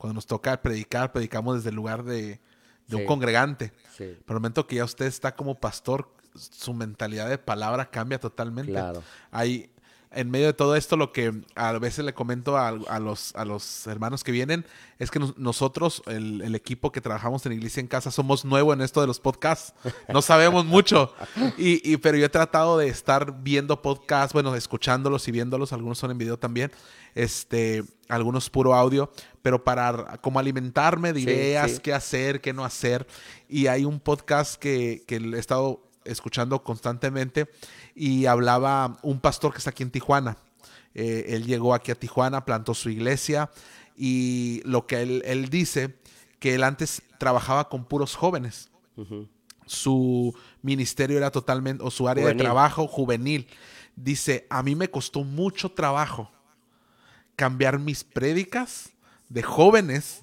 Cuando 0.00 0.14
nos 0.14 0.26
toca 0.26 0.62
predicar, 0.62 1.12
predicamos 1.12 1.56
desde 1.56 1.68
el 1.68 1.76
lugar 1.76 2.04
de, 2.04 2.40
de 2.86 2.96
un 2.96 3.04
congregante. 3.04 3.74
Sí, 3.94 4.16
Pero 4.24 4.38
el 4.38 4.40
momento 4.40 4.66
que 4.66 4.76
ya 4.76 4.84
usted 4.86 5.04
está 5.04 5.36
como 5.36 5.60
pastor, 5.60 6.08
su 6.34 6.72
mentalidad 6.72 7.28
de 7.28 7.36
palabra 7.36 7.90
cambia 7.90 8.18
totalmente. 8.18 8.72
claro. 8.72 9.02
Hay, 9.30 9.70
en 10.12 10.30
medio 10.30 10.46
de 10.46 10.52
todo 10.54 10.74
esto, 10.74 10.96
lo 10.96 11.12
que 11.12 11.32
a 11.54 11.72
veces 11.78 12.04
le 12.04 12.12
comento 12.14 12.56
a, 12.56 12.68
a 12.68 12.98
los, 12.98 13.34
a 13.36 13.44
los 13.44 13.86
hermanos 13.86 14.24
que 14.24 14.32
vienen 14.32 14.66
es 14.98 15.10
que 15.10 15.20
nos- 15.20 15.38
nosotros, 15.38 16.02
el, 16.06 16.42
el 16.42 16.54
equipo 16.56 16.90
que 16.90 17.00
trabajamos 17.00 17.46
en 17.46 17.52
Iglesia 17.52 17.80
en 17.80 17.86
Casa, 17.86 18.10
somos 18.10 18.44
nuevos 18.44 18.74
en 18.74 18.80
esto 18.82 19.00
de 19.00 19.06
los 19.06 19.20
podcasts. 19.20 19.72
No 20.12 20.20
sabemos 20.20 20.64
mucho. 20.64 21.14
Y, 21.56 21.80
y- 21.92 21.96
pero 21.98 22.18
yo 22.18 22.26
he 22.26 22.28
tratado 22.30 22.76
de 22.78 22.88
estar 22.88 23.42
viendo 23.42 23.82
podcasts, 23.82 24.32
bueno, 24.32 24.54
escuchándolos 24.56 25.28
y 25.28 25.30
viéndolos. 25.32 25.72
Algunos 25.72 25.98
son 25.98 26.10
en 26.10 26.18
video 26.18 26.38
también. 26.38 26.72
Este, 27.14 27.82
algunos 28.08 28.50
puro 28.50 28.74
audio, 28.74 29.10
pero 29.42 29.62
para 29.64 30.16
como 30.18 30.38
alimentarme 30.38 31.12
de 31.12 31.20
Sí, 31.20 31.26
ideas, 31.26 31.72
sí. 31.72 31.78
qué 31.82 31.92
hacer, 31.92 32.40
qué 32.40 32.52
no 32.52 32.64
hacer. 32.64 33.06
Y 33.48 33.66
hay 33.68 33.84
un 33.84 34.00
podcast 34.00 34.56
que, 34.60 35.02
que 35.06 35.16
he 35.16 35.38
estado 35.38 35.82
escuchando 36.04 36.62
constantemente 36.62 37.50
y 37.94 38.26
hablaba 38.26 38.98
un 39.02 39.20
pastor 39.20 39.52
que 39.52 39.58
está 39.58 39.70
aquí 39.70 39.82
en 39.82 39.90
Tijuana. 39.90 40.36
Eh, 40.94 41.26
él 41.28 41.46
llegó 41.46 41.74
aquí 41.74 41.92
a 41.92 41.94
Tijuana, 41.94 42.44
plantó 42.44 42.74
su 42.74 42.90
iglesia 42.90 43.50
y 43.96 44.62
lo 44.64 44.86
que 44.86 45.02
él, 45.02 45.22
él 45.24 45.48
dice, 45.48 45.98
que 46.40 46.54
él 46.54 46.64
antes 46.64 47.02
trabajaba 47.18 47.68
con 47.68 47.84
puros 47.84 48.16
jóvenes. 48.16 48.70
Su 49.66 50.34
ministerio 50.62 51.16
era 51.16 51.30
totalmente, 51.30 51.84
o 51.84 51.90
su 51.90 52.08
área 52.08 52.24
Juvenil. 52.24 52.38
de 52.38 52.44
trabajo 52.44 52.86
juvenil. 52.88 53.46
Dice, 53.94 54.46
a 54.50 54.62
mí 54.62 54.74
me 54.74 54.90
costó 54.90 55.22
mucho 55.22 55.70
trabajo 55.70 56.30
cambiar 57.36 57.78
mis 57.78 58.02
prédicas 58.02 58.90
de 59.28 59.42
jóvenes, 59.42 60.20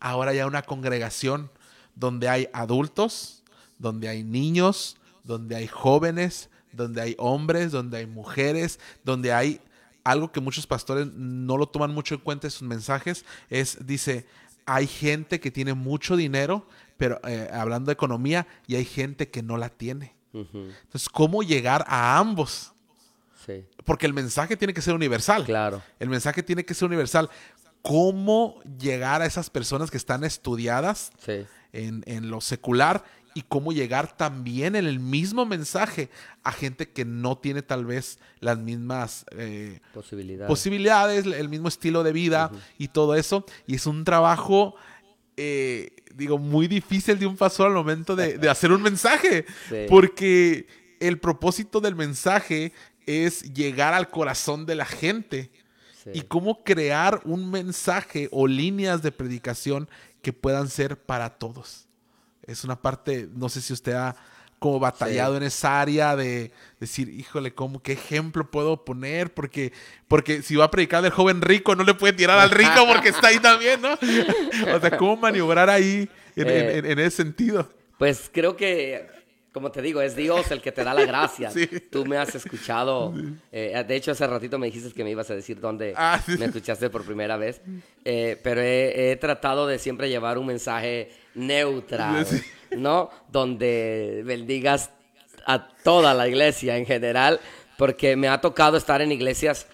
ahora 0.00 0.34
ya 0.34 0.46
una 0.46 0.62
congregación 0.62 1.50
donde 1.94 2.28
hay 2.28 2.48
adultos, 2.52 3.42
donde 3.78 4.08
hay 4.08 4.24
niños, 4.24 4.97
donde 5.28 5.54
hay 5.54 5.68
jóvenes, 5.68 6.50
donde 6.72 7.00
hay 7.00 7.14
hombres, 7.18 7.70
donde 7.70 7.98
hay 7.98 8.06
mujeres, 8.06 8.80
donde 9.04 9.32
hay 9.32 9.60
algo 10.02 10.32
que 10.32 10.40
muchos 10.40 10.66
pastores 10.66 11.06
no 11.14 11.56
lo 11.56 11.68
toman 11.68 11.92
mucho 11.92 12.14
en 12.16 12.20
cuenta 12.22 12.46
en 12.46 12.50
sus 12.50 12.66
mensajes, 12.66 13.24
es, 13.50 13.86
dice, 13.86 14.26
hay 14.64 14.86
gente 14.86 15.38
que 15.38 15.50
tiene 15.50 15.74
mucho 15.74 16.16
dinero, 16.16 16.66
pero 16.96 17.20
eh, 17.28 17.48
hablando 17.52 17.86
de 17.90 17.92
economía, 17.92 18.46
y 18.66 18.76
hay 18.76 18.84
gente 18.84 19.28
que 19.28 19.42
no 19.42 19.56
la 19.56 19.68
tiene. 19.68 20.14
Entonces, 20.32 21.08
¿cómo 21.08 21.42
llegar 21.42 21.84
a 21.88 22.16
ambos? 22.18 22.72
Sí, 23.44 23.64
Porque 23.84 24.06
el 24.06 24.12
mensaje 24.14 24.56
tiene 24.56 24.72
que 24.74 24.82
ser 24.82 24.94
universal. 24.94 25.44
claro. 25.44 25.82
El 25.98 26.08
mensaje 26.08 26.42
tiene 26.42 26.64
que 26.64 26.74
ser 26.74 26.86
universal. 26.86 27.28
¿Cómo 27.82 28.60
llegar 28.78 29.22
a 29.22 29.26
esas 29.26 29.50
personas 29.50 29.90
que 29.90 29.96
están 29.96 30.24
estudiadas 30.24 31.12
Sí, 31.24 31.46
en, 31.72 32.02
en 32.06 32.30
lo 32.30 32.40
secular 32.40 33.04
y 33.38 33.42
cómo 33.42 33.70
llegar 33.72 34.16
también 34.16 34.74
en 34.74 34.84
el 34.84 34.98
mismo 34.98 35.46
mensaje 35.46 36.10
a 36.42 36.50
gente 36.50 36.88
que 36.90 37.04
no 37.04 37.38
tiene 37.38 37.62
tal 37.62 37.84
vez 37.86 38.18
las 38.40 38.58
mismas 38.58 39.24
eh, 39.30 39.78
posibilidades. 39.94 40.48
posibilidades, 40.48 41.24
el 41.24 41.48
mismo 41.48 41.68
estilo 41.68 42.02
de 42.02 42.10
vida 42.12 42.50
y 42.78 42.88
todo 42.88 43.14
eso? 43.14 43.44
Y 43.68 43.76
es 43.76 43.86
un 43.86 44.02
trabajo, 44.02 44.74
eh, 45.36 45.90
digo, 46.16 46.38
muy 46.38 46.66
difícil 46.66 47.16
de 47.16 47.26
un 47.26 47.36
pastor 47.36 47.68
al 47.68 47.74
momento 47.74 48.16
de, 48.16 48.38
de 48.38 48.48
hacer 48.50 48.72
un 48.72 48.82
mensaje. 48.82 49.44
Sí. 49.68 49.86
Porque 49.88 50.66
el 50.98 51.20
propósito 51.20 51.80
del 51.80 51.94
mensaje 51.94 52.72
es 53.06 53.42
llegar 53.54 53.94
al 53.94 54.10
corazón 54.10 54.66
de 54.66 54.74
la 54.74 54.84
gente 54.86 55.50
Sí. 56.02 56.10
y 56.14 56.20
cómo 56.22 56.62
crear 56.64 57.20
un 57.24 57.50
mensaje 57.50 58.28
o 58.32 58.46
líneas 58.46 59.02
de 59.02 59.10
predicación 59.12 59.88
que 60.22 60.32
puedan 60.32 60.68
ser 60.68 60.96
para 60.96 61.28
todos. 61.38 61.87
Es 62.48 62.64
una 62.64 62.80
parte, 62.80 63.28
no 63.34 63.48
sé 63.48 63.60
si 63.60 63.72
usted 63.72 63.92
ha 63.92 64.16
como 64.58 64.80
batallado 64.80 65.36
en 65.36 65.44
esa 65.44 65.80
área 65.80 66.16
de 66.16 66.50
decir, 66.80 67.08
híjole, 67.10 67.54
¿cómo, 67.54 67.80
¿qué 67.80 67.92
ejemplo 67.92 68.50
puedo 68.50 68.84
poner? 68.84 69.32
Porque, 69.32 69.72
porque 70.08 70.42
si 70.42 70.56
va 70.56 70.64
a 70.64 70.70
predicar 70.72 71.00
del 71.02 71.12
joven 71.12 71.42
rico, 71.42 71.76
no 71.76 71.84
le 71.84 71.94
puede 71.94 72.14
tirar 72.14 72.38
al 72.40 72.50
rico 72.50 72.84
porque 72.88 73.10
está 73.10 73.28
ahí 73.28 73.38
también, 73.38 73.80
¿no? 73.80 73.92
o 74.74 74.80
sea, 74.80 74.96
¿cómo 74.96 75.16
maniobrar 75.16 75.70
ahí 75.70 76.08
en, 76.34 76.48
Eh. 76.48 76.78
en- 76.78 76.86
en 76.86 76.98
ese 76.98 77.18
sentido? 77.18 77.70
Pues 77.98 78.28
creo 78.32 78.56
que, 78.56 79.06
como 79.52 79.70
te 79.70 79.80
digo, 79.80 80.00
es 80.02 80.16
Dios 80.16 80.50
el 80.50 80.60
que 80.60 80.72
te 80.72 80.82
da 80.82 80.92
la 80.92 81.04
gracia. 81.04 81.50
Sí. 81.52 81.68
Tú 81.90 82.04
me 82.04 82.16
has 82.16 82.34
escuchado. 82.34 83.14
eh, 83.52 83.84
de 83.86 83.94
hecho, 83.94 84.10
hace 84.10 84.26
ratito 84.26 84.58
me 84.58 84.66
dijiste 84.66 84.90
que 84.92 85.04
me 85.04 85.10
ibas 85.12 85.30
a 85.30 85.36
decir 85.36 85.60
dónde 85.60 85.94
Ah, 85.96 86.20
me 86.36 86.46
escuchaste 86.46 86.90
por 86.90 87.04
primera 87.04 87.36
vez. 87.36 87.60
Eh, 88.04 88.40
pero 88.42 88.60
he, 88.60 89.12
he 89.12 89.16
tratado 89.16 89.68
de 89.68 89.78
siempre 89.78 90.08
llevar 90.08 90.36
un 90.36 90.46
mensaje 90.46 91.12
neutral, 91.34 92.26
Sí. 92.26 92.42
¿no? 92.76 93.10
Donde 93.30 94.22
bendigas 94.24 94.90
a 95.46 95.68
toda 95.82 96.14
la 96.14 96.28
iglesia 96.28 96.76
en 96.76 96.84
general, 96.86 97.40
porque 97.78 98.16
me 98.16 98.28
ha 98.28 98.40
tocado 98.40 98.76
estar 98.76 99.00
en 99.02 99.12
iglesias 99.12 99.66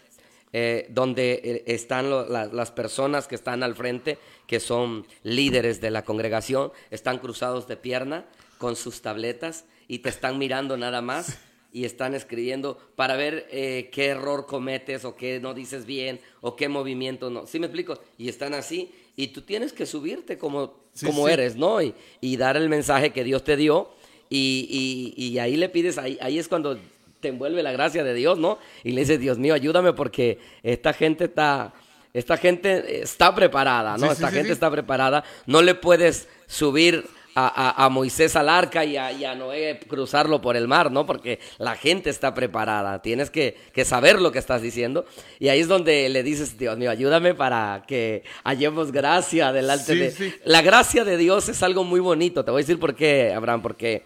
eh, 0.52 0.86
donde 0.90 1.40
eh, 1.42 1.64
están 1.66 2.10
lo- 2.10 2.28
la- 2.28 2.46
las 2.46 2.70
personas 2.70 3.26
que 3.26 3.34
están 3.34 3.62
al 3.64 3.74
frente, 3.74 4.18
que 4.46 4.60
son 4.60 5.04
líderes 5.24 5.80
de 5.80 5.90
la 5.90 6.04
congregación, 6.04 6.70
están 6.90 7.18
cruzados 7.18 7.66
de 7.66 7.76
pierna 7.76 8.24
con 8.58 8.76
sus 8.76 9.02
tabletas 9.02 9.64
y 9.88 9.98
te 9.98 10.10
están 10.10 10.38
mirando 10.38 10.76
nada 10.76 11.02
más 11.02 11.38
y 11.72 11.84
están 11.84 12.14
escribiendo 12.14 12.78
para 12.94 13.16
ver 13.16 13.48
eh, 13.50 13.90
qué 13.92 14.06
error 14.06 14.46
cometes 14.46 15.04
o 15.04 15.16
qué 15.16 15.40
no 15.40 15.54
dices 15.54 15.86
bien 15.86 16.20
o 16.40 16.54
qué 16.54 16.68
movimiento 16.68 17.30
no. 17.30 17.46
¿Sí 17.48 17.58
me 17.58 17.66
explico? 17.66 17.98
Y 18.16 18.28
están 18.28 18.54
así 18.54 18.94
y 19.16 19.28
tú 19.28 19.42
tienes 19.42 19.72
que 19.72 19.86
subirte 19.86 20.38
como, 20.38 20.74
Sí, 20.92 21.06
como 21.06 21.26
sí. 21.26 21.32
eres, 21.32 21.56
¿no? 21.56 21.82
Y, 21.82 21.94
y 22.20 22.36
dar 22.36 22.56
el 22.56 22.68
mensaje 22.68 23.10
que 23.10 23.24
Dios 23.24 23.42
te 23.44 23.56
dio 23.56 23.90
y, 24.30 25.12
y- 25.16 25.24
y 25.24 25.38
ahí 25.38 25.56
le 25.56 25.68
pides, 25.68 25.98
ahí, 25.98 26.18
ahí 26.20 26.38
es 26.38 26.48
cuando 26.48 26.78
te 27.20 27.28
envuelve 27.28 27.62
la 27.62 27.72
gracia 27.72 28.04
de 28.04 28.14
Dios, 28.14 28.38
¿no? 28.38 28.58
Y 28.82 28.92
le 28.92 29.00
dices, 29.00 29.18
Dios 29.18 29.38
mío, 29.38 29.54
ayúdame 29.54 29.92
porque 29.92 30.38
esta 30.62 30.92
gente 30.92 31.24
está, 31.24 31.72
esta 32.12 32.36
gente 32.36 33.00
está 33.02 33.34
preparada, 33.34 33.96
¿no? 33.96 34.06
Sí, 34.06 34.12
esta 34.12 34.30
gente 34.30 34.52
está 34.52 34.70
preparada. 34.70 35.24
No 35.46 35.62
le 35.62 35.74
puedes 35.74 36.28
subir 36.46 37.04
a, 37.34 37.46
a- 37.46 37.84
a 37.84 37.88
Moisés 37.88 38.36
al 38.36 38.48
arca 38.48 38.84
y 38.84 38.96
a, 38.96 39.10
y 39.12 39.24
a 39.24 39.34
Noé 39.34 39.80
cruzarlo 39.88 40.40
por 40.40 40.56
el 40.56 40.68
mar, 40.68 40.90
¿no? 40.92 41.04
Porque 41.06 41.40
la 41.58 41.74
gente 41.76 42.10
está 42.10 42.32
preparada. 42.34 43.02
Tienes 43.02 43.30
que, 43.30 43.56
que 43.72 43.84
saber 43.84 44.20
lo 44.20 44.30
que 44.32 44.38
estás 44.38 44.62
diciendo. 44.62 45.04
Y 45.38 45.48
ahí 45.48 45.60
es 45.60 45.68
donde 45.68 46.08
le 46.08 46.22
dices, 46.22 46.56
Dios 46.58 46.76
mío, 46.78 46.90
ayúdame 46.90 47.34
para 47.34 47.84
que 47.86 48.24
hallemos 48.44 48.92
gracia 48.92 49.52
delante 49.52 49.92
Sí, 49.94 49.98
de... 49.98 50.10
sí. 50.10 50.34
La 50.44 50.62
gracia 50.62 51.04
de 51.04 51.16
Dios 51.16 51.48
es 51.48 51.62
algo 51.62 51.84
muy 51.84 52.00
bonito. 52.00 52.44
Te 52.44 52.50
voy 52.50 52.60
a 52.60 52.62
decir 52.62 52.78
por 52.78 52.94
qué, 52.94 53.32
Abraham, 53.34 53.62
porque 53.62 54.04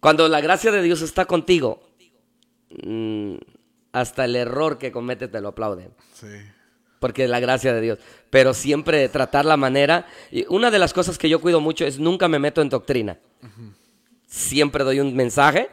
cuando 0.00 0.28
la 0.28 0.40
gracia 0.40 0.70
de 0.72 0.82
Dios 0.82 1.02
está 1.02 1.24
contigo, 1.26 1.82
mm, 2.82 3.34
hasta 3.92 4.24
el 4.24 4.36
error 4.36 4.78
que 4.78 4.92
cometes 4.92 5.30
te 5.30 5.40
lo 5.40 5.48
aplauden. 5.48 5.90
Sí. 6.12 6.26
Porque 6.98 7.24
es 7.24 7.30
la 7.30 7.40
gracia 7.40 7.72
de 7.72 7.80
Dios. 7.80 7.98
Pero 8.30 8.54
siempre 8.54 9.08
tratar 9.08 9.44
la 9.44 9.56
manera. 9.56 10.06
Y 10.30 10.44
una 10.48 10.70
de 10.70 10.78
las 10.78 10.92
cosas 10.92 11.18
que 11.18 11.28
yo 11.28 11.40
cuido 11.40 11.60
mucho 11.60 11.86
es 11.86 11.98
nunca 11.98 12.28
me 12.28 12.38
meto 12.38 12.60
en 12.60 12.68
doctrina. 12.68 13.18
Siempre 14.26 14.84
doy 14.84 15.00
un 15.00 15.14
mensaje 15.14 15.70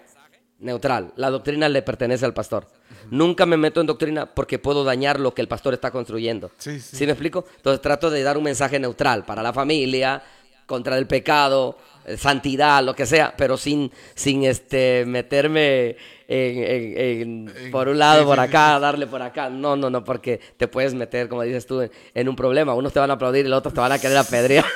neutral. 0.60 1.14
La 1.16 1.30
doctrina 1.30 1.68
le 1.70 1.82
pertenece 1.82 2.26
al 2.26 2.34
pastor. 2.34 2.68
Nunca 3.12 3.46
me 3.46 3.58
meto 3.58 3.82
en 3.82 3.88
doctrina 3.88 4.26
porque 4.26 4.60
puedo 4.60 4.84
dañar 4.84 5.20
lo 5.20 5.34
que 5.34 5.42
el 5.42 5.48
pastor 5.48 5.74
está 5.74 5.92
construyendo. 5.92 6.52
Sí, 6.58 6.80
sí. 6.80 6.98
¿Sí 6.98 7.06
me 7.06 7.12
explico? 7.12 7.46
Entonces 7.58 7.82
trato 7.82 8.10
de 8.10 8.24
dar 8.24 8.38
un 8.38 8.44
mensaje 8.44 8.80
neutral 8.80 9.26
para 9.26 9.44
la 9.44 9.54
familia, 9.54 10.24
contra 10.66 10.98
el 10.98 11.08
pecado, 11.08 11.78
santidad, 12.18 12.84
lo 12.84 12.94
que 12.96 13.06
sea, 13.06 13.36
pero 13.38 13.58
sin, 13.58 13.92
sin 14.16 14.44
este, 14.44 15.04
meterme 15.08 15.98
en, 16.28 16.58
en- 16.64 16.98
en- 16.98 17.54
En- 17.66 17.72
por 17.72 17.88
un 17.88 18.00
lado, 18.00 18.26
por 18.26 18.40
acá, 18.40 18.80
darle 18.80 19.06
por 19.08 19.22
acá. 19.22 19.50
No, 19.50 19.76
no, 19.76 19.90
no, 19.90 20.04
porque 20.04 20.40
te 20.58 20.68
puedes 20.68 20.94
meter, 20.94 21.28
como 21.30 21.44
dices 21.44 21.66
tú, 21.68 21.88
en, 22.14 22.30
un 22.30 22.36
problema. 22.36 22.74
Unos 22.74 22.94
te 22.94 23.00
van 23.00 23.12
a 23.12 23.14
aplaudir 23.16 23.46
y 23.46 23.50
los 23.50 23.60
otros 23.60 23.74
te 23.74 23.80
van 23.80 23.92
a 23.92 24.00
querer 24.00 24.18
apedrear. 24.18 24.66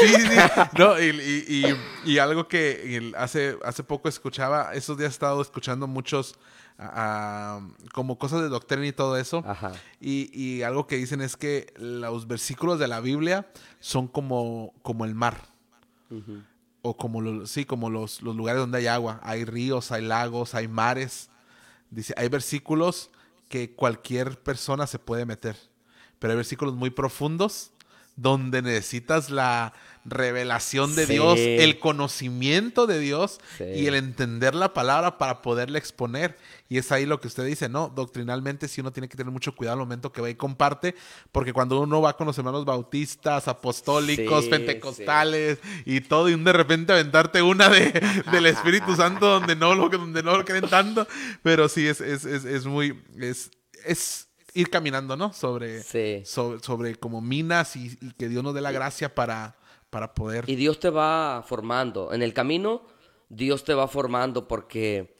Sí, 0.00 0.08
sí, 0.08 0.20
sí. 0.22 0.36
No, 0.78 0.98
y, 1.00 1.06
y- 1.10 1.66
y- 1.66 2.12
y 2.12 2.18
algo 2.18 2.48
que 2.48 3.12
hace, 3.16 3.56
hace 3.64 3.82
poco 3.84 4.08
escuchaba, 4.08 4.72
esos 4.74 4.96
días 4.96 5.10
he 5.10 5.12
estado 5.12 5.42
escuchando 5.42 5.86
muchos, 5.86 6.36
como 7.92 8.18
cosas 8.18 8.42
de 8.42 8.48
doctrina 8.48 8.86
y 8.86 8.92
todo 8.92 9.16
eso. 9.16 9.42
Ajá. 9.46 9.72
Y, 10.00 10.30
y 10.32 10.62
algo 10.62 10.86
que 10.86 10.96
dicen 10.96 11.20
es 11.20 11.36
que 11.36 11.72
los 11.76 12.26
versículos 12.26 12.78
de 12.78 12.88
la 12.88 13.00
Biblia 13.00 13.46
son 13.80 14.08
como, 14.08 14.72
como 14.82 15.04
el 15.04 15.14
mar. 15.14 15.36
O 16.82 16.96
como, 16.96 17.20
los, 17.20 17.50
sí, 17.50 17.64
como 17.64 17.90
los, 17.90 18.22
los 18.22 18.36
lugares 18.36 18.60
donde 18.60 18.78
hay 18.78 18.86
agua. 18.86 19.20
Hay 19.22 19.44
ríos, 19.44 19.92
hay 19.92 20.04
lagos, 20.04 20.54
hay 20.54 20.68
mares. 20.68 21.30
Dice, 21.90 22.14
hay 22.16 22.28
versículos 22.28 23.10
que 23.48 23.74
cualquier 23.74 24.40
persona 24.42 24.86
se 24.86 24.98
puede 24.98 25.26
meter. 25.26 25.56
Pero 26.18 26.32
hay 26.32 26.36
versículos 26.36 26.74
muy 26.74 26.90
profundos 26.90 27.72
donde 28.16 28.62
necesitas 28.62 29.30
la 29.30 29.72
revelación 30.08 30.94
de 30.94 31.04
Sí. 31.06 31.14
Dios, 31.14 31.38
el 31.38 31.78
conocimiento 31.80 32.86
de 32.86 33.00
Dios 33.00 33.40
Sí. 33.58 33.64
y 33.64 33.86
el 33.88 33.96
entender 33.96 34.54
la 34.54 34.72
palabra 34.72 35.18
para 35.18 35.42
poderla 35.42 35.78
exponer. 35.78 36.38
Y 36.68 36.78
es 36.78 36.92
ahí 36.92 37.06
lo 37.06 37.20
que 37.20 37.26
usted 37.28 37.44
dice, 37.44 37.68
¿no? 37.68 37.88
Doctrinalmente 37.94 38.68
sí 38.68 38.80
uno 38.80 38.92
tiene 38.92 39.08
que 39.08 39.16
tener 39.16 39.32
mucho 39.32 39.54
cuidado 39.54 39.74
al 39.74 39.80
momento 39.80 40.12
que 40.12 40.20
va 40.20 40.30
y 40.30 40.36
comparte, 40.36 40.94
porque 41.32 41.52
cuando 41.52 41.80
uno 41.80 42.00
va 42.00 42.16
con 42.16 42.26
los 42.28 42.38
hermanos 42.38 42.64
bautistas, 42.64 43.48
apostólicos, 43.48 44.44
Sí, 44.44 44.50
pentecostales 44.50 45.58
y 45.84 46.00
todo, 46.00 46.28
y 46.28 46.34
un 46.34 46.44
de 46.44 46.52
repente 46.52 46.92
aventarte 46.92 47.42
una 47.42 47.68
de, 47.68 47.90
del 48.30 48.46
Espíritu 48.46 48.94
Santo 48.96 49.26
donde 49.26 49.56
no 49.56 49.74
lo, 49.74 49.88
donde 49.88 50.22
no 50.22 50.36
lo 50.36 50.44
creen 50.44 50.68
tanto, 50.68 51.06
pero 51.42 51.68
sí 51.68 51.86
es, 51.86 52.00
es, 52.00 52.24
es, 52.24 52.44
es 52.44 52.64
muy, 52.64 53.02
es, 53.18 53.50
es 53.84 54.25
ir 54.56 54.70
caminando, 54.70 55.16
¿no? 55.16 55.32
Sobre, 55.32 55.82
Sí. 55.82 56.22
sobre, 56.24 56.60
sobre 56.60 56.96
como 56.96 57.20
minas 57.20 57.76
y, 57.76 57.96
y 58.00 58.12
que 58.12 58.28
Dios 58.28 58.42
nos 58.42 58.54
dé 58.54 58.60
la 58.60 58.72
gracia 58.72 59.14
para, 59.14 59.56
para 59.90 60.14
poder... 60.14 60.44
Y 60.48 60.56
Dios 60.56 60.80
te 60.80 60.90
va 60.90 61.44
formando. 61.46 62.12
En 62.12 62.22
el 62.22 62.32
camino, 62.32 62.82
Dios 63.28 63.64
te 63.64 63.74
va 63.74 63.86
formando 63.88 64.48
porque 64.48 65.14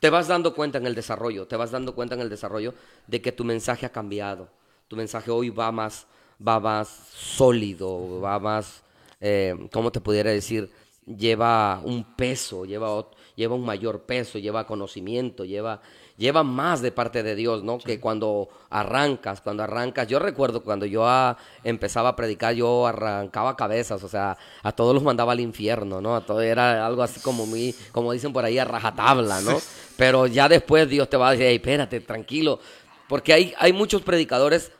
te 0.00 0.10
vas 0.10 0.28
dando 0.28 0.54
cuenta 0.54 0.78
en 0.78 0.86
el 0.86 0.94
desarrollo, 0.94 1.46
te 1.46 1.56
vas 1.56 1.70
dando 1.70 1.94
cuenta 1.94 2.14
en 2.14 2.20
el 2.20 2.28
desarrollo 2.28 2.74
de 3.06 3.22
que 3.22 3.32
tu 3.32 3.44
mensaje 3.44 3.86
ha 3.86 3.92
cambiado. 3.92 4.48
Tu 4.88 4.96
mensaje 4.96 5.30
hoy 5.30 5.48
va 5.50 5.72
más, 5.72 6.06
va 6.46 6.60
más 6.60 6.88
sólido, 7.14 8.20
va 8.20 8.38
más, 8.38 8.82
eh, 9.20 9.68
¿cómo 9.72 9.90
te 9.90 10.00
pudiera 10.00 10.30
decir? 10.30 10.70
Lleva 11.06 11.80
un 11.84 12.04
peso, 12.16 12.64
lleva, 12.64 13.06
lleva 13.34 13.54
un 13.54 13.64
mayor 13.64 14.02
peso, 14.02 14.38
lleva 14.38 14.66
conocimiento, 14.66 15.44
lleva, 15.44 15.80
lleva 16.16 16.42
más 16.42 16.80
de 16.80 16.92
parte 16.92 17.22
de 17.22 17.34
Dios, 17.34 17.62
¿no? 17.62 17.78
Que 17.78 18.00
cuando 18.00 18.48
arrancas, 18.70 19.40
cuando 19.40 19.62
arrancas, 19.62 20.06
yo 20.08 20.18
recuerdo 20.18 20.62
cuando 20.62 20.86
yo 20.86 21.06
ah, 21.06 21.36
empezaba 21.62 22.10
a 22.10 22.16
predicar, 22.16 22.54
yo 22.54 22.86
arrancaba 22.86 23.56
cabezas, 23.56 24.02
o 24.02 24.08
sea, 24.08 24.36
a 24.62 24.72
todos 24.72 24.94
los 24.94 25.02
mandaba 25.02 25.32
al 25.32 25.40
infierno, 25.40 26.00
¿no? 26.00 26.16
A 26.16 26.24
todo 26.24 26.40
era 26.40 26.86
algo 26.86 27.02
así 27.02 27.20
como 27.20 27.46
muy, 27.46 27.74
como 27.92 28.12
dicen 28.12 28.32
por 28.32 28.44
ahí, 28.44 28.58
a 28.58 28.64
rajatabla, 28.64 29.40
¿no? 29.40 29.58
Pero 29.96 30.26
ya 30.26 30.48
después 30.48 30.88
Dios 30.88 31.08
te 31.08 31.16
va 31.16 31.28
a 31.28 31.32
decir, 31.32 31.46
hey, 31.46 31.56
espérate, 31.56 32.00
tranquilo, 32.00 32.60
porque 33.08 33.32
hay, 33.32 33.54
hay 33.58 33.72
muchos 33.72 34.02
predicadores 34.02 34.72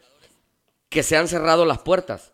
que 0.89 1.03
se 1.03 1.17
han 1.17 1.29
cerrado 1.29 1.65
las 1.65 1.79
puertas. 1.79 2.33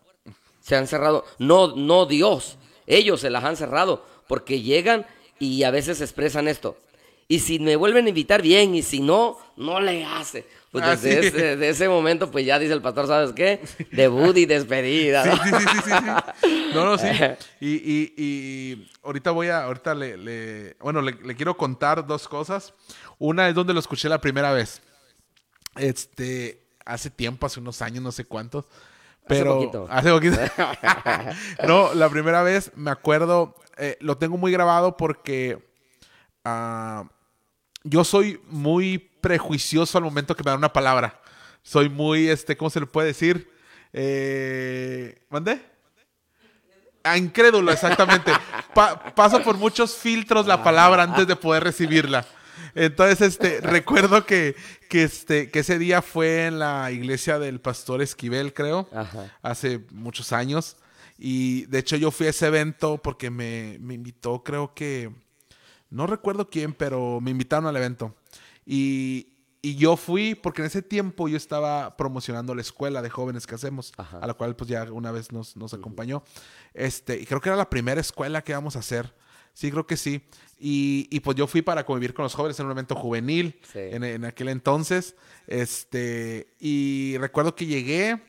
Se 0.60 0.77
han 0.77 0.86
cerrado, 0.86 1.24
no, 1.39 1.74
no 1.74 2.05
Dios, 2.05 2.59
ellos 2.86 3.20
se 3.20 3.31
las 3.31 3.44
han 3.44 3.56
cerrado 3.56 4.05
porque 4.28 4.60
llegan 4.60 5.06
y 5.39 5.62
a 5.64 5.70
veces 5.70 6.01
expresan 6.01 6.47
esto. 6.47 6.77
Y 7.31 7.39
si 7.39 7.61
me 7.61 7.77
vuelven 7.77 8.07
a 8.07 8.09
invitar, 8.09 8.43
bien, 8.43 8.74
y 8.74 8.82
si 8.82 8.98
no, 8.98 9.39
no 9.57 9.81
le 9.81 10.05
hace. 10.05 10.44
Pues 10.73 10.85
Ah, 10.85 10.97
desde 10.97 11.57
sí. 11.59 11.65
ese, 11.65 11.89
momento, 11.89 12.28
pues 12.28 12.44
ya 12.44 12.59
dice 12.59 12.73
el 12.73 12.82
pastor, 12.82 13.07
¿sabes 13.07 13.32
qué? 13.32 13.61
Debut 13.93 14.36
y 14.36 14.47
despedida. 14.47 15.23
Sí, 15.23 15.28
¿no? 15.28 15.36
sí, 15.61 15.65
sí, 15.65 15.78
sí, 15.85 15.90
sí. 16.43 16.70
No, 16.74 16.85
no, 16.85 16.98
sí. 16.98 17.07
Y, 17.61 17.69
y, 17.77 18.15
y 18.16 18.90
ahorita 19.05 19.31
voy 19.31 19.47
a, 19.47 19.62
ahorita 19.62 19.94
le, 19.94 20.16
le- 20.16 20.77
bueno, 20.81 21.01
le, 21.02 21.12
le 21.12 21.36
quiero 21.36 21.57
contar 21.57 22.05
dos 22.05 22.27
cosas. 22.27 22.74
Una 23.20 23.48
es 23.48 23.55
donde 23.55 23.74
lo 23.74 23.78
escuché 23.78 24.09
la 24.09 24.20
primera 24.20 24.52
vez. 24.52 24.82
Este, 25.77 26.66
hace 26.85 27.11
tiempo, 27.11 27.47
hace 27.47 27.61
unos 27.61 27.81
años, 27.81 28.02
no 28.02 28.11
sé 28.11 28.24
cuántos. 28.24 28.65
Pero 29.28 29.55
poquito. 29.57 29.86
hace 29.89 30.11
poquito. 30.11 30.36
no, 31.69 31.94
la 31.94 32.09
primera 32.09 32.43
vez 32.43 32.73
me 32.74 32.90
acuerdo, 32.90 33.55
eh, 33.78 33.97
lo 34.01 34.19
tengo 34.19 34.36
muy 34.36 34.51
grabado 34.51 34.97
porque 34.97 35.65
ah, 36.44 37.05
yo 37.85 38.05
soy 38.05 38.40
muy 38.48 38.98
prejuicioso 38.98 39.98
al 39.98 40.05
momento 40.05 40.35
que 40.36 40.43
me 40.44 40.51
dan 40.51 40.59
una 40.59 40.73
palabra. 40.73 41.20
Soy 41.62 41.89
muy, 41.89 42.28
este, 42.28 42.57
¿cómo 42.57 42.70
se 42.70 42.81
le 42.81 42.86
puede 42.86 43.09
decir? 43.09 43.51
Eh, 43.93 45.23
¿Mande? 45.28 45.61
Ah, 47.02 47.16
incrédulo, 47.16 47.73
exactamente. 47.73 48.32
Pa- 48.74 49.15
paso 49.15 49.43
por 49.43 49.57
muchos 49.57 49.94
filtros 49.97 50.47
la 50.47 50.62
palabra 50.62 51.02
antes 51.02 51.27
de 51.27 51.35
poder 51.36 51.65
recibirla. 51.65 52.27
Entonces, 52.74 53.20
este, 53.23 53.61
recuerdo 53.61 54.24
que, 54.27 54.55
que, 54.89 55.02
este, 55.02 55.51
que 55.51 55.61
ese 55.61 55.78
día 55.78 56.02
fue 56.02 56.47
en 56.47 56.59
la 56.59 56.90
iglesia 56.93 57.39
del 57.39 57.61
pastor 57.61 58.01
Esquivel, 58.02 58.52
creo, 58.55 58.89
Ajá. 58.94 59.35
hace 59.43 59.81
muchos 59.90 60.32
años. 60.32 60.77
Y 61.19 61.66
de 61.66 61.78
hecho 61.81 61.97
yo 61.97 62.11
fui 62.11 62.27
a 62.27 62.31
ese 62.31 62.47
evento 62.47 62.98
porque 62.98 63.28
me, 63.31 63.77
me 63.81 63.94
invitó, 63.94 64.43
creo 64.44 64.73
que, 64.74 65.11
no 65.91 66.07
recuerdo 66.07 66.49
quién, 66.49 66.73
pero 66.73 67.21
me 67.21 67.31
invitaron 67.31 67.67
al 67.67 67.77
evento. 67.77 68.15
Y, 68.65 69.35
y 69.62 69.75
yo 69.77 69.97
fui 69.97 70.35
porque 70.35 70.62
en 70.62 70.67
ese 70.67 70.83
tiempo 70.83 71.29
yo 71.29 71.37
estaba 71.37 71.97
promocionando 71.97 72.55
la 72.55 72.62
escuela 72.62 73.03
de 73.03 73.11
jóvenes 73.11 73.47
que 73.47 73.55
hacemos, 73.57 73.93
Ajá. 73.97 74.19
a 74.19 74.27
la 74.27 74.35
cual 74.35 74.57
pues 74.57 74.71
ya 74.71 74.85
una 74.93 75.11
vez 75.12 75.33
nos, 75.33 75.57
nos 75.57 75.75
acompañó. 75.75 76.23
Este, 76.73 77.21
y 77.21 77.27
creo 77.27 77.41
que 77.41 77.49
era 77.49 77.57
la 77.57 77.69
primera 77.69 78.01
escuela 78.01 78.43
que 78.43 78.53
íbamos 78.53 78.77
a 78.77 78.79
hacer. 78.79 79.15
Sí, 79.53 79.71
creo 79.71 79.87
que 79.87 79.97
sí. 79.97 80.23
Y, 80.59 81.09
y, 81.11 81.21
pues 81.21 81.37
yo 81.37 81.47
fui 81.47 81.61
para 81.61 81.85
convivir 81.85 82.15
con 82.15 82.23
los 82.23 82.35
jóvenes 82.35 82.59
en 82.61 82.67
un 82.67 82.73
evento 82.73 82.95
juvenil 82.95 83.59
Sí. 83.73 83.81
en, 83.81 84.05
en 84.05 84.25
aquel 84.25 84.49
entonces. 84.49 85.17
Este, 85.49 86.55
y 86.61 87.17
recuerdo 87.19 87.55
que 87.55 87.67
llegué, 87.67 88.23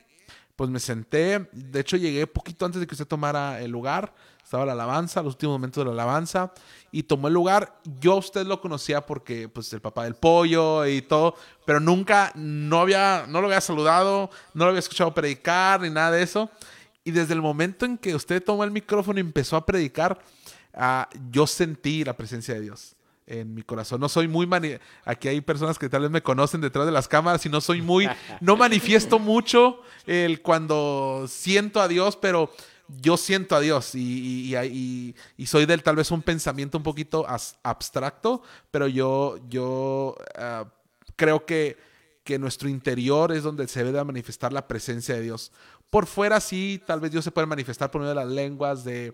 pues 0.55 0.69
me 0.69 0.79
senté. 0.79 1.47
De 1.53 1.79
hecho, 1.79 1.95
llegué 1.97 2.25
poquito 2.27 2.65
antes 2.65 2.81
de 2.81 2.87
que 2.87 2.95
usted 2.95 3.07
tomara 3.07 3.61
el 3.61 3.71
lugar. 3.71 4.13
Estaba 4.51 4.65
la 4.65 4.73
alabanza, 4.73 5.23
los 5.23 5.35
últimos 5.35 5.53
momentos 5.53 5.81
de 5.81 5.85
la 5.85 5.93
alabanza. 5.93 6.51
Y 6.91 7.03
tomó 7.03 7.29
el 7.29 7.33
lugar. 7.33 7.79
Yo 8.01 8.17
usted 8.17 8.45
lo 8.45 8.59
conocía 8.59 8.99
porque, 8.99 9.47
pues, 9.47 9.71
el 9.71 9.79
papá 9.79 10.03
del 10.03 10.15
pollo 10.15 10.85
y 10.85 11.01
todo. 11.03 11.35
Pero 11.65 11.79
nunca, 11.79 12.33
no 12.35 12.81
había, 12.81 13.23
no 13.29 13.39
lo 13.39 13.47
había 13.47 13.61
saludado, 13.61 14.29
no 14.53 14.65
lo 14.65 14.71
había 14.71 14.79
escuchado 14.79 15.13
predicar 15.13 15.79
ni 15.79 15.89
nada 15.89 16.11
de 16.11 16.23
eso. 16.23 16.49
Y 17.05 17.11
desde 17.11 17.33
el 17.33 17.41
momento 17.41 17.85
en 17.85 17.97
que 17.97 18.13
usted 18.13 18.43
tomó 18.43 18.65
el 18.65 18.71
micrófono 18.71 19.19
y 19.19 19.21
empezó 19.21 19.55
a 19.55 19.65
predicar, 19.65 20.19
ah, 20.73 21.07
yo 21.29 21.47
sentí 21.47 22.03
la 22.03 22.17
presencia 22.17 22.53
de 22.53 22.59
Dios 22.59 22.97
en 23.27 23.53
mi 23.53 23.61
corazón. 23.61 24.01
No 24.01 24.09
soy 24.09 24.27
muy 24.27 24.45
mani 24.45 24.73
aquí 25.05 25.29
hay 25.29 25.39
personas 25.39 25.79
que 25.79 25.87
tal 25.87 26.01
vez 26.01 26.11
me 26.11 26.21
conocen 26.21 26.59
detrás 26.59 26.85
de 26.85 26.91
las 26.91 27.07
cámaras 27.07 27.45
y 27.45 27.49
no 27.49 27.61
soy 27.61 27.81
muy 27.81 28.09
no 28.41 28.57
manifiesto 28.57 29.17
mucho 29.19 29.81
el 30.05 30.41
cuando 30.41 31.25
siento 31.29 31.79
a 31.79 31.87
Dios, 31.87 32.17
pero 32.17 32.51
yo 32.99 33.17
siento 33.17 33.55
a 33.55 33.59
Dios 33.59 33.95
y, 33.95 34.55
y- 35.37 35.45
soy 35.45 35.65
del 35.65 35.83
tal 35.83 35.95
vez 35.95 36.11
un 36.11 36.21
pensamiento 36.21 36.77
un 36.77 36.83
poquito 36.83 37.25
abstracto, 37.63 38.41
pero 38.71 38.87
yo 38.87 39.37
yo 39.49 40.15
ah, 40.35 40.65
creo 41.15 41.45
que 41.45 41.77
que 42.23 42.37
nuestro 42.37 42.69
interior 42.69 43.31
es 43.31 43.43
donde 43.43 43.67
se 43.67 43.83
debe 43.83 44.03
manifestar 44.03 44.53
la 44.53 44.67
presencia 44.67 45.15
de 45.15 45.21
Dios. 45.21 45.51
Por 45.89 46.05
fuera 46.05 46.39
sí, 46.39 46.81
tal 46.85 46.99
vez 46.99 47.11
Dios 47.11 47.23
se 47.25 47.31
puede 47.31 47.47
manifestar 47.47 47.89
por 47.89 47.99
medio 48.01 48.13
de 48.13 48.23
las 48.23 48.29
lenguas, 48.29 48.83
de, 48.83 49.13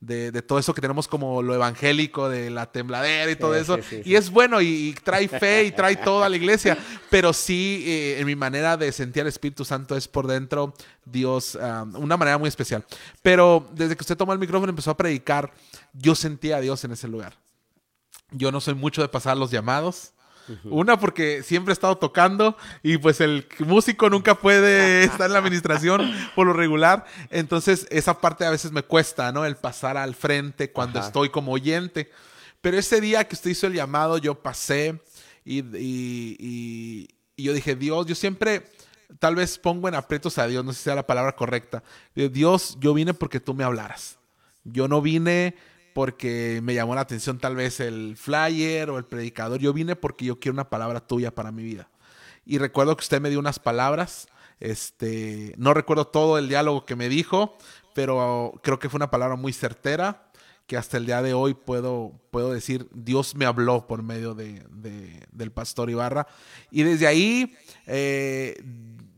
de, 0.00 0.30
de 0.30 0.42
todo 0.42 0.58
eso 0.58 0.74
que 0.74 0.80
tenemos 0.80 1.08
como 1.08 1.42
lo 1.42 1.54
evangélico, 1.54 2.28
de 2.28 2.50
la 2.50 2.70
tembladera 2.70 3.30
y 3.30 3.36
todo 3.36 3.54
eso. 3.54 3.76
sí, 3.76 3.82
sí, 3.88 4.02
y 4.04 4.14
es 4.14 4.30
bueno 4.30 4.60
y, 4.60 4.66
y 4.66 4.92
trae 4.92 5.26
fe 5.28 5.64
y 5.64 5.72
trae 5.72 5.96
toda 6.04 6.28
la 6.28 6.36
iglesia. 6.36 6.76
Pero 7.10 7.32
sí, 7.32 7.84
eh, 7.86 8.20
en 8.20 8.26
mi 8.26 8.36
manera 8.36 8.76
de 8.76 8.92
sentir 8.92 9.22
al 9.22 9.28
Espíritu 9.28 9.64
Santo 9.64 9.96
es 9.96 10.08
por 10.08 10.26
dentro 10.26 10.74
Dios, 11.04 11.56
una 11.94 12.16
manera 12.16 12.38
muy 12.38 12.48
especial. 12.48 12.84
Pero 13.22 13.68
desde 13.72 13.96
que 13.96 14.02
usted 14.02 14.16
tomó 14.16 14.32
el 14.32 14.38
micrófono 14.38 14.70
y 14.70 14.72
empezó 14.72 14.90
a 14.90 14.96
predicar, 14.96 15.52
yo 15.92 16.14
sentía 16.14 16.56
a 16.56 16.60
Dios 16.60 16.84
en 16.84 16.92
ese 16.92 17.08
lugar. 17.08 17.34
Yo 18.32 18.50
no 18.50 18.60
soy 18.60 18.74
mucho 18.74 19.02
de 19.02 19.08
pasar 19.08 19.36
los 19.36 19.50
llamados. 19.50 20.12
Una 20.64 20.98
porque 20.98 21.42
siempre 21.42 21.72
he 21.72 21.74
estado 21.74 21.98
tocando 21.98 22.56
y 22.82 22.98
pues 22.98 23.20
el 23.20 23.46
músico 23.60 24.08
nunca 24.10 24.34
puede 24.36 25.04
estar 25.04 25.26
en 25.26 25.32
la 25.32 25.38
administración 25.40 26.10
por 26.34 26.46
lo 26.46 26.52
regular. 26.52 27.04
Entonces 27.30 27.86
esa 27.90 28.20
parte 28.20 28.44
a 28.44 28.50
veces 28.50 28.72
me 28.72 28.82
cuesta, 28.82 29.32
¿no? 29.32 29.44
El 29.44 29.56
pasar 29.56 29.96
al 29.96 30.14
frente 30.14 30.70
cuando 30.70 30.98
Ajá. 31.00 31.08
estoy 31.08 31.30
como 31.30 31.52
oyente. 31.52 32.10
Pero 32.60 32.78
ese 32.78 33.00
día 33.00 33.26
que 33.26 33.34
usted 33.34 33.50
hizo 33.50 33.66
el 33.66 33.74
llamado, 33.74 34.18
yo 34.18 34.34
pasé 34.36 35.00
y, 35.44 35.58
y- 35.76 36.36
y- 36.38 37.08
y 37.36 37.42
yo 37.42 37.52
dije, 37.52 37.76
Dios, 37.76 38.06
yo 38.06 38.14
siempre 38.14 38.66
tal 39.18 39.36
vez 39.36 39.58
pongo 39.58 39.88
en 39.88 39.94
aprietos 39.94 40.38
a 40.38 40.46
Dios, 40.46 40.64
no 40.64 40.72
sé 40.72 40.78
si 40.78 40.84
sea 40.84 40.94
la 40.94 41.06
palabra 41.06 41.36
correcta. 41.36 41.82
Dios, 42.14 42.76
yo 42.80 42.94
vine 42.94 43.14
porque 43.14 43.40
tú 43.40 43.52
me 43.54 43.62
hablaras. 43.62 44.18
Yo 44.64 44.88
no 44.88 45.00
vine 45.02 45.54
porque 45.96 46.60
me 46.62 46.74
llamó 46.74 46.94
la 46.94 47.00
atención 47.00 47.38
tal 47.38 47.56
vez 47.56 47.80
el 47.80 48.18
flyer 48.18 48.90
o 48.90 48.98
el 48.98 49.06
predicador. 49.06 49.58
Yo 49.60 49.72
vine 49.72 49.96
porque 49.96 50.26
yo 50.26 50.38
quiero 50.38 50.52
una 50.52 50.68
palabra 50.68 51.00
tuya 51.00 51.34
para 51.34 51.50
mi 51.52 51.62
vida. 51.62 51.88
Y 52.44 52.58
recuerdo 52.58 52.94
que 52.98 53.00
usted 53.00 53.18
me 53.18 53.30
dio 53.30 53.38
unas 53.38 53.58
palabras. 53.58 54.28
Este, 54.60 55.54
no 55.56 55.72
recuerdo 55.72 56.06
todo 56.06 56.36
el 56.36 56.50
diálogo 56.50 56.84
que 56.84 56.96
me 56.96 57.08
dijo, 57.08 57.56
pero 57.94 58.52
creo 58.62 58.78
que 58.78 58.90
fue 58.90 58.98
una 58.98 59.10
palabra 59.10 59.36
muy 59.36 59.54
certera 59.54 60.30
que 60.66 60.76
hasta 60.76 60.98
el 60.98 61.06
día 61.06 61.22
de 61.22 61.32
hoy 61.32 61.54
puedo, 61.54 62.12
puedo 62.30 62.52
decir, 62.52 62.88
Dios 62.92 63.34
me 63.34 63.46
habló 63.46 63.86
por 63.86 64.02
medio 64.02 64.34
de, 64.34 64.64
de- 64.70 65.22
del 65.32 65.50
pastor 65.50 65.88
Ibarra. 65.88 66.26
Y 66.70 66.82
desde 66.82 67.06
ahí, 67.06 67.56
eh, 67.86 68.62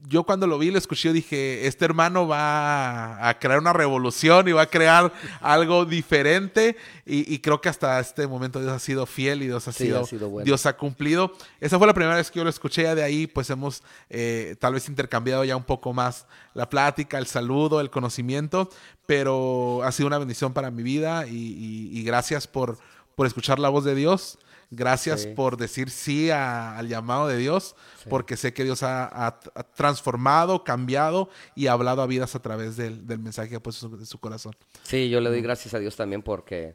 yo 0.09 0.25
cuando 0.25 0.47
lo 0.47 0.59
vi, 0.59 0.71
lo 0.71 0.79
escuché, 0.79 1.13
dije, 1.13 1.67
este 1.67 1.85
hermano 1.85 2.27
va 2.27 3.29
a 3.29 3.39
crear 3.39 3.59
una 3.59 3.75
revolución 3.75 4.49
y 4.49 4.53
va 4.53 4.63
a 4.63 4.67
crear 4.67 5.13
algo 5.41 5.85
diferente. 5.85 6.77
Y, 7.05 7.39
creo 7.41 7.61
que 7.61 7.69
hasta 7.69 8.01
este 8.01 8.27
momento 8.27 8.61
Dios 8.61 8.73
ha 8.73 8.79
sido 8.79 9.05
fiel 9.07 9.43
y 9.43 9.47
Dios 9.47 9.69
ha 9.69 9.73
sido, 9.73 10.07
Dios 10.45 10.67
ha 10.67 10.77
cumplido. 10.77 11.33
Esa 11.61 11.79
fue 11.79 11.87
la 11.87 11.95
primera 11.95 12.17
vez 12.17 12.31
que 12.31 12.39
yo 12.39 12.45
lo 12.45 12.51
escuché. 12.51 12.85
Ya 12.85 12.95
de 12.95 13.03
ahí, 13.03 13.27
pues 13.27 13.51
hemos 13.51 13.83
eh, 14.09 14.57
tal 14.59 14.75
vez 14.75 14.89
intercambiado 14.89 15.45
ya 15.45 15.57
un 15.57 15.65
poco 15.65 15.93
más 15.93 16.27
la 16.55 16.71
plática, 16.71 17.19
el 17.19 17.27
saludo, 17.27 17.81
el 17.81 17.91
conocimiento. 17.91 18.71
Pero 19.05 19.83
ha 19.85 19.93
sido 19.93 20.07
una 20.07 20.19
bendición 20.19 20.55
para 20.55 20.71
mi 20.71 20.83
vida 20.83 21.27
y, 21.27 22.03
gracias 22.05 22.47
por, 22.47 22.79
por 23.15 23.27
escuchar 23.27 23.59
la 23.59 23.69
voz 23.69 23.85
de 23.85 23.95
Dios. 23.95 24.39
Gracias 24.71 25.27
por 25.27 25.57
decir 25.57 25.89
sí 25.89 26.31
al 26.31 26.89
llamado 26.89 27.27
de 27.27 27.39
Dios, 27.39 27.75
porque 28.11 28.37
sé 28.37 28.53
que 28.53 28.65
Dios 28.65 28.83
ha, 28.83 29.41
transformado, 29.75 30.63
cambiado 30.63 31.31
y 31.55 31.69
hablado 31.69 32.03
a 32.03 32.07
vidas 32.07 32.35
a 32.35 32.43
través 32.43 32.77
del, 32.77 33.03
mensaje 33.19 33.49
que 33.49 33.57
ha 33.57 33.63
puesto 33.63 33.87
en 33.87 34.05
su 34.05 34.19
corazón. 34.19 34.53
Sí, 34.83 35.09
yo 35.09 35.21
le 35.21 35.31
doy 35.31 35.41
gracias 35.41 35.73
a 35.73 35.79
Dios 35.79 35.97
también 35.97 36.23
porque 36.23 36.75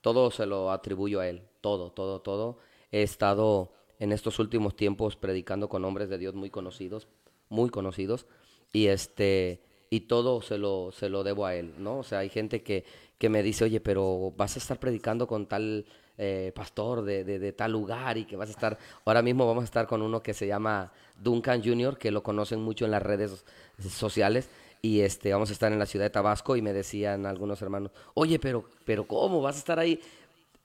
todo 0.00 0.30
se 0.30 0.46
lo 0.46 0.72
atribuyo 0.72 1.20
a 1.20 1.28
Él, 1.28 1.42
todo, 1.60 1.92
todo, 1.92 2.22
todo. 2.22 2.58
He 2.90 3.02
estado 3.02 3.74
en 3.98 4.12
estos 4.12 4.38
últimos 4.38 4.74
tiempos 4.74 5.16
predicando 5.16 5.68
con 5.68 5.84
hombres 5.84 6.08
de 6.08 6.16
Dios 6.16 6.34
muy 6.34 6.48
conocidos, 6.48 7.06
muy 7.50 7.68
conocidos, 7.68 8.26
y 8.72 8.86
este 8.86 9.62
y 9.90 10.02
todo 10.02 10.40
se 10.40 10.56
lo, 10.56 10.92
se 10.92 11.08
lo 11.08 11.24
debo 11.24 11.46
a 11.46 11.56
él, 11.56 11.74
¿no? 11.78 11.98
O 11.98 12.02
sea, 12.04 12.20
hay 12.20 12.28
gente 12.28 12.62
que, 12.62 12.84
que 13.18 13.28
me 13.28 13.42
dice, 13.42 13.64
oye, 13.64 13.80
pero 13.80 14.32
vas 14.36 14.54
a 14.54 14.60
estar 14.60 14.78
predicando 14.78 15.26
con 15.26 15.46
tal 15.46 15.84
eh, 16.22 16.52
pastor 16.54 17.02
de, 17.02 17.24
de, 17.24 17.52
tal 17.52 17.72
lugar 17.72 18.18
y 18.18 18.26
que 18.26 18.36
vas 18.36 18.50
a 18.50 18.52
estar, 18.52 18.76
ahora 19.06 19.22
mismo 19.22 19.46
vamos 19.46 19.62
a 19.62 19.64
estar 19.64 19.86
con 19.86 20.02
uno 20.02 20.22
que 20.22 20.34
se 20.34 20.46
llama 20.46 20.92
Duncan 21.18 21.64
Jr., 21.64 21.96
que 21.96 22.10
lo 22.10 22.22
conocen 22.22 22.60
mucho 22.60 22.84
en 22.84 22.90
las 22.90 23.02
redes 23.02 23.42
sociales 23.88 24.50
y 24.82 25.00
este, 25.00 25.32
vamos 25.32 25.48
a 25.48 25.54
estar 25.54 25.72
en 25.72 25.78
la 25.78 25.86
ciudad 25.86 26.04
de 26.04 26.10
Tabasco 26.10 26.56
y 26.56 26.60
me 26.60 26.74
decían 26.74 27.24
algunos 27.24 27.62
hermanos, 27.62 27.90
oye, 28.12 28.38
pero, 28.38 28.66
pero 28.84 29.06
¿cómo 29.06 29.40
vas 29.40 29.56
a 29.56 29.60
estar 29.60 29.78
ahí? 29.78 29.98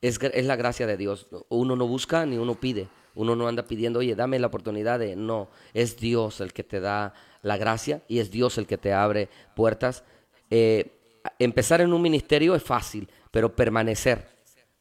Es, 0.01 0.19
es 0.21 0.45
la 0.45 0.57
gracia 0.57 0.87
de 0.87 0.97
Dios, 0.97 1.27
uno 1.47 1.77
no 1.77 1.87
busca 1.87 2.25
ni 2.25 2.37
uno 2.37 2.55
pide, 2.55 2.89
uno 3.15 3.37
no 3.37 3.47
anda 3.47 3.63
pidiendo, 3.63 3.99
oye, 3.99 4.13
dame 4.13 4.39
la 4.39 4.47
oportunidad 4.47 4.99
de, 4.99 5.15
no, 5.15 5.47
es 5.73 5.95
Dios 5.95 6.41
el 6.41 6.51
que 6.51 6.65
te 6.65 6.81
da 6.81 7.13
la 7.43 7.55
gracia 7.55 8.01
y 8.09 8.19
es 8.19 8.29
Dios 8.29 8.57
el 8.57 8.67
que 8.67 8.77
te 8.77 8.91
abre 8.91 9.29
puertas. 9.55 10.03
Eh, 10.49 10.91
empezar 11.39 11.79
en 11.79 11.93
un 11.93 12.01
ministerio 12.01 12.55
es 12.55 12.63
fácil, 12.63 13.07
pero 13.31 13.55
permanecer 13.55 14.34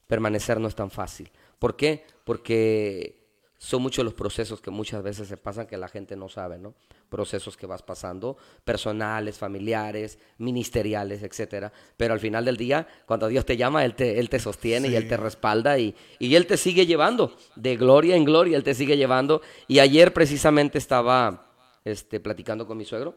permanecer 0.07 0.61
no 0.61 0.69
es 0.69 0.75
tan 0.75 0.91
fácil. 0.91 1.31
¿Por 1.59 1.77
qué? 1.77 2.05
Porque 2.25 3.25
son 3.59 3.81
muchos 3.81 4.05
los 4.05 4.15
procesos 4.15 4.61
que 4.61 4.71
muchas 4.71 5.03
veces 5.03 5.27
se 5.27 5.37
pasan 5.37 5.67
que 5.67 5.79
la 5.79 5.89
gente 5.89 6.17
no 6.17 6.29
sabe, 6.29 6.59
¿no? 6.59 6.75
Procesos 7.09 7.57
que 7.57 7.67
vas 7.67 7.83
pasando, 7.83 8.37
personales, 8.65 9.39
familiares, 9.39 10.19
ministeriales, 10.39 11.23
etcétera. 11.23 11.73
Pero 11.97 12.13
al 12.13 12.21
final 12.21 12.45
del 12.45 12.57
día, 12.57 12.87
cuando 13.07 13.29
Dios 13.29 13.47
te 13.47 13.57
llama, 13.57 13.85
Él 13.85 13.95
te, 13.95 14.19
él 14.19 14.29
te 14.29 14.39
sostiene 14.39 14.89
y 14.89 14.97
Él 14.97 15.09
te 15.09 15.17
respalda 15.17 15.79
y, 15.79 15.95
y 16.19 16.35
Él 16.35 16.47
te 16.47 16.57
sigue 16.57 16.85
llevando. 16.85 17.37
De 17.57 17.77
gloria 17.77 18.17
en 18.17 18.25
gloria, 18.25 18.57
Él 18.57 18.65
te 18.65 18.75
sigue 18.75 18.97
llevando. 18.97 19.41
Y 19.69 19.79
ayer 19.79 20.13
precisamente 20.13 20.77
estaba 20.77 21.51
este, 21.85 22.21
platicando 22.21 22.67
con 22.67 22.77
mi 22.77 22.85
suegro 22.85 23.17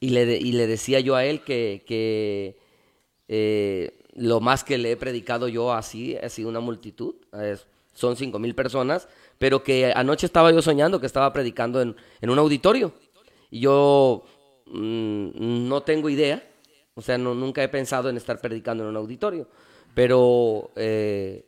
y 0.00 0.10
le, 0.10 0.36
y 0.36 0.52
le 0.52 0.66
decía 0.66 1.00
yo 1.00 1.14
a 1.14 1.24
él 1.24 1.42
que, 1.42 1.82
que 1.86 2.58
eh, 3.28 4.03
lo 4.14 4.40
más 4.40 4.64
que 4.64 4.78
le 4.78 4.92
he 4.92 4.96
predicado 4.96 5.48
yo 5.48 5.72
así 5.72 6.16
ha 6.16 6.28
sido 6.28 6.48
una 6.48 6.60
multitud, 6.60 7.16
son 7.92 8.16
cinco 8.16 8.38
mil 8.38 8.54
personas, 8.54 9.08
pero 9.38 9.62
que 9.62 9.92
anoche 9.94 10.26
estaba 10.26 10.52
yo 10.52 10.62
soñando 10.62 11.00
que 11.00 11.06
estaba 11.06 11.32
predicando 11.32 11.80
en, 11.80 11.96
un 12.22 12.38
auditorio. 12.38 12.92
Y 13.50 13.60
yo 13.60 14.24
mm, 14.66 15.68
no 15.68 15.82
tengo 15.82 16.08
idea, 16.08 16.42
o 16.94 17.02
sea, 17.02 17.18
nunca 17.18 17.62
he 17.62 17.68
pensado 17.68 18.08
en 18.08 18.16
estar 18.16 18.40
predicando 18.40 18.84
en 18.84 18.90
un 18.90 18.96
auditorio, 18.96 19.48
pero 19.94 20.70
eh, 20.76 21.44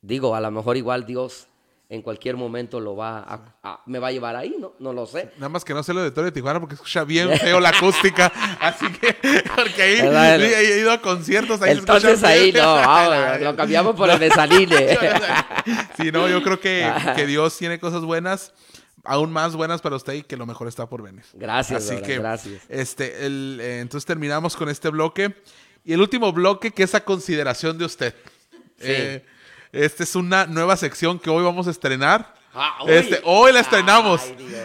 digo, 0.00 0.34
a 0.34 0.40
lo 0.40 0.50
mejor 0.50 0.76
igual 0.76 1.06
Dios 1.06 1.48
en 1.92 2.00
cualquier 2.00 2.38
momento 2.38 2.80
lo 2.80 2.96
va 2.96 3.18
a, 3.62 3.82
me 3.84 3.98
va 3.98 4.08
a 4.08 4.12
llevar 4.12 4.34
ahí, 4.34 4.56
¿no? 4.58 4.72
No 4.78 4.94
lo 4.94 5.04
sé. 5.04 5.30
Nada 5.36 5.50
más 5.50 5.62
que 5.62 5.74
no 5.74 5.82
sé 5.82 5.92
lo 5.92 6.02
de 6.02 6.10
Torre 6.10 6.26
de 6.26 6.32
Tijuana 6.32 6.58
porque 6.58 6.74
escucha 6.74 7.04
bien 7.04 7.38
feo 7.38 7.60
la 7.60 7.68
acústica, 7.68 8.32
así 8.60 8.90
que 8.92 9.14
porque 9.54 9.82
ahí 9.82 10.00
he 10.42 10.80
ido 10.80 10.90
a 10.90 11.02
conciertos 11.02 11.60
ahí 11.60 11.72
Entonces 11.72 12.24
ahí 12.24 12.50
no, 12.50 13.38
lo 13.40 13.54
cambiamos 13.56 13.94
por 13.94 14.08
el 14.08 14.18
de 14.20 14.30
Saline. 14.30 14.98
sí, 15.98 16.10
no, 16.10 16.30
yo 16.30 16.42
creo 16.42 16.58
que, 16.58 16.90
que 17.14 17.26
Dios 17.26 17.58
tiene 17.58 17.78
cosas 17.78 18.00
buenas 18.00 18.54
aún 19.04 19.30
más 19.30 19.54
buenas 19.54 19.82
para 19.82 19.96
usted 19.96 20.14
y 20.14 20.22
que 20.22 20.38
lo 20.38 20.46
mejor 20.46 20.68
está 20.68 20.88
por 20.88 21.02
venir. 21.02 21.24
Gracias, 21.34 21.90
Así 21.90 22.00
que, 22.00 22.18
gracias. 22.18 22.62
Este, 22.70 23.26
el, 23.26 23.58
eh, 23.60 23.80
entonces 23.80 24.06
terminamos 24.06 24.56
con 24.56 24.70
este 24.70 24.88
bloque. 24.88 25.34
Y 25.84 25.92
el 25.92 26.00
último 26.00 26.32
bloque, 26.32 26.70
que 26.70 26.84
es 26.84 26.94
a 26.94 27.04
consideración 27.04 27.76
de 27.76 27.84
usted. 27.84 28.14
Sí. 28.78 28.86
Eh, 28.86 29.24
esta 29.72 30.02
es 30.02 30.14
una 30.14 30.46
nueva 30.46 30.76
sección 30.76 31.18
que 31.18 31.30
hoy 31.30 31.42
vamos 31.42 31.66
a 31.66 31.70
estrenar. 31.70 32.34
Ah, 32.54 32.76
hoy. 32.80 32.92
Este, 32.92 33.20
hoy 33.24 33.52
la 33.52 33.60
estrenamos. 33.60 34.20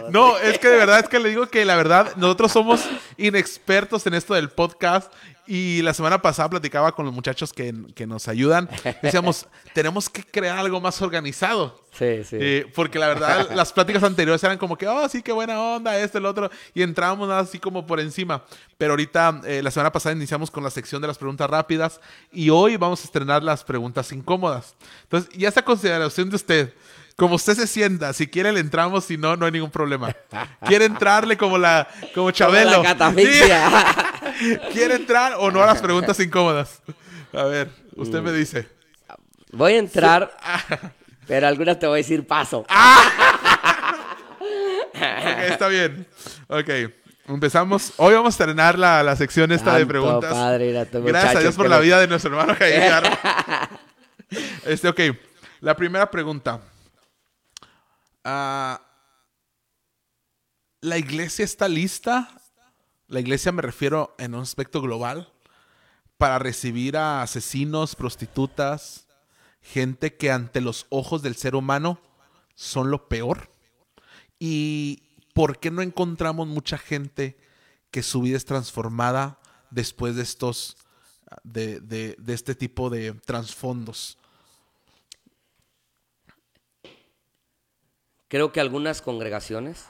no, 0.10 0.38
es 0.38 0.60
que 0.60 0.68
de 0.68 0.76
verdad 0.76 1.00
es 1.00 1.08
que 1.08 1.20
le 1.20 1.30
digo 1.30 1.48
que 1.48 1.64
la 1.64 1.78
verdad 1.78 2.14
nosotros 2.18 2.52
somos 2.52 2.82
inexpertos 3.16 4.06
en 4.06 4.14
esto 4.14 4.34
del 4.34 4.50
podcast 4.50 5.12
y 5.48 5.82
la 5.82 5.94
semana 5.94 6.22
pasada 6.22 6.50
platicaba 6.50 6.92
con 6.92 7.06
los 7.06 7.14
muchachos 7.14 7.54
que, 7.54 7.74
que 7.96 8.06
nos 8.06 8.28
ayudan. 8.28 8.70
Decíamos, 9.02 9.48
tenemos 9.74 10.10
que 10.10 10.24
crear 10.24 10.58
algo 10.58 10.82
más 10.82 11.02
organizado. 11.02 11.84
Sí, 11.94 12.24
sí. 12.24 12.38
Eh, 12.40 12.72
porque 12.76 13.00
la 13.00 13.08
verdad, 13.08 13.50
las 13.56 13.72
pláticas 13.72 14.04
anteriores 14.04 14.44
eran 14.44 14.58
como 14.58 14.78
que, 14.78 14.88
oh, 14.88 15.08
sí, 15.10 15.24
qué 15.24 15.32
buena 15.32 15.60
onda, 15.60 15.98
esto, 15.98 16.18
el 16.18 16.26
otro. 16.26 16.52
Y 16.74 16.84
entrábamos 16.84 17.30
así 17.30 17.60
como 17.60 17.88
por 17.88 18.00
encima. 18.00 18.44
Pero 18.78 18.94
ahorita, 18.94 19.42
eh, 19.46 19.62
la 19.64 19.72
semana 19.72 19.92
pasada 19.92 20.16
iniciamos 20.16 20.52
con 20.52 20.64
la 20.64 20.70
sección 20.70 21.02
de 21.02 21.08
las 21.08 21.18
preguntas 21.18 21.50
rápidas. 21.50 22.02
Y 22.32 22.50
hoy 22.50 22.78
vamos 22.78 23.02
a 23.02 23.06
estrenar 23.06 23.42
las 23.42 23.64
preguntas 23.64 24.12
incómodas. 24.12 24.76
Entonces, 25.04 25.30
ya 25.38 25.48
esta 25.48 25.64
consideración 25.64 26.30
de 26.30 26.36
usted. 26.36 26.74
Como 27.18 27.36
usted 27.36 27.56
se 27.56 27.66
sienta, 27.66 28.14
si 28.14 28.28
quiere 28.28 28.52
le 28.52 28.60
entramos, 28.60 29.06
si 29.06 29.18
no, 29.18 29.36
no 29.36 29.48
hay 29.48 29.52
ningún 29.52 29.72
problema. 29.72 30.16
Quiere 30.68 30.86
entrarle 30.86 31.36
como 31.36 31.58
la, 31.58 31.88
como 32.14 32.30
Chabelo. 32.30 32.84
¿Quiere 34.72 34.94
entrar 34.94 35.34
o 35.40 35.50
no 35.50 35.64
a 35.64 35.66
las 35.66 35.82
preguntas 35.82 36.20
incómodas? 36.20 36.80
A 37.34 37.46
ver, 37.46 37.72
usted 37.96 38.22
me 38.22 38.32
dice. 38.32 38.70
Voy 39.52 39.74
a 39.74 39.78
entrar, 39.80 40.38
pero 41.26 41.48
algunas 41.48 41.80
te 41.80 41.88
voy 41.88 41.96
a 41.96 42.04
decir 42.04 42.28
paso. 42.28 42.60
ok, 42.60 42.68
está 45.50 45.70
bien. 45.70 46.06
Ok. 46.50 46.70
Empezamos. 47.28 47.94
Hoy 47.98 48.14
vamos 48.14 48.28
a 48.28 48.36
estrenar 48.36 48.78
la, 48.78 49.02
la 49.02 49.16
sección 49.16 49.52
esta 49.52 49.76
de 49.76 49.88
preguntas. 49.88 50.32
Gracias 51.04 51.36
a 51.36 51.40
Dios 51.40 51.56
por 51.56 51.68
la 51.68 51.80
vida 51.80 52.00
de 52.00 52.08
nuestro 52.08 52.30
hermano 52.30 52.54
Jair. 52.54 53.02
este, 54.68 54.88
ok. 54.88 55.00
La 55.62 55.76
primera 55.76 56.12
pregunta. 56.12 56.62
Ah, 58.30 58.82
¿La 60.82 60.98
iglesia 60.98 61.46
está 61.46 61.70
lista 61.70 62.30
la 63.08 63.22
iglesia 63.22 63.54
me 63.54 63.62
refiero 63.62 64.14
en 64.18 64.36
un 64.36 64.42
aspecto 64.42 64.82
global 64.82 65.32
para 66.18 66.40
recibir 66.40 66.98
a 66.98 67.22
asesinos, 67.22 67.96
prostitutas, 67.96 69.08
gente 69.62 70.18
que 70.18 70.30
ante 70.30 70.60
los 70.60 70.88
ojos 70.90 71.22
del 71.22 71.38
ser 71.38 71.56
humano 71.56 72.02
son 72.54 72.92
lo 72.92 73.08
peor. 73.08 73.50
¿Y 74.40 75.04
por 75.34 75.60
qué 75.60 75.72
no 75.72 75.82
encontramos 75.82 76.50
mucha 76.50 76.78
gente 76.78 77.38
que 77.92 78.04
su 78.04 78.22
vida 78.22 78.36
es 78.36 78.44
transformada 78.44 79.40
después 79.72 80.18
de 80.18 80.24
estos, 80.24 80.76
de, 81.44 81.80
de 81.80 82.34
este 82.34 82.56
tipo 82.56 82.90
de 82.90 83.14
trasfondos? 83.14 84.18
Creo 88.28 88.52
que 88.52 88.60
algunas 88.60 89.02
congregaciones 89.02 89.86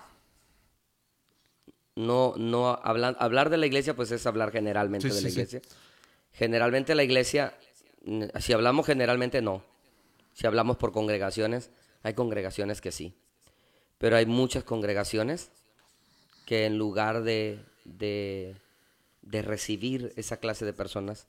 no, 1.95 2.35
no 2.37 2.69
hablar, 2.83 3.17
hablar 3.19 3.49
de 3.49 3.57
la 3.57 3.65
iglesia, 3.65 3.95
pues 3.95 4.11
es 4.11 4.27
hablar 4.27 4.51
generalmente 4.51 5.07
de 5.07 5.21
la 5.21 5.29
iglesia. 5.29 5.61
Generalmente 6.31 6.93
la 6.93 7.03
iglesia, 7.03 7.57
si 8.39 8.53
hablamos 8.53 8.85
generalmente, 8.85 9.41
no. 9.41 9.63
Si 10.33 10.45
hablamos 10.45 10.77
por 10.77 10.91
congregaciones, 10.91 11.71
hay 12.03 12.13
congregaciones 12.13 12.79
que 12.81 12.91
sí. 12.91 13.15
Pero 13.97 14.15
hay 14.15 14.27
muchas 14.27 14.63
congregaciones 14.63 15.49
que 16.45 16.65
en 16.65 16.77
lugar 16.77 17.23
de, 17.23 17.59
de, 17.83 18.55
de 19.23 19.41
recibir 19.41 20.13
esa 20.15 20.37
clase 20.37 20.63
de 20.65 20.73
personas, 20.73 21.27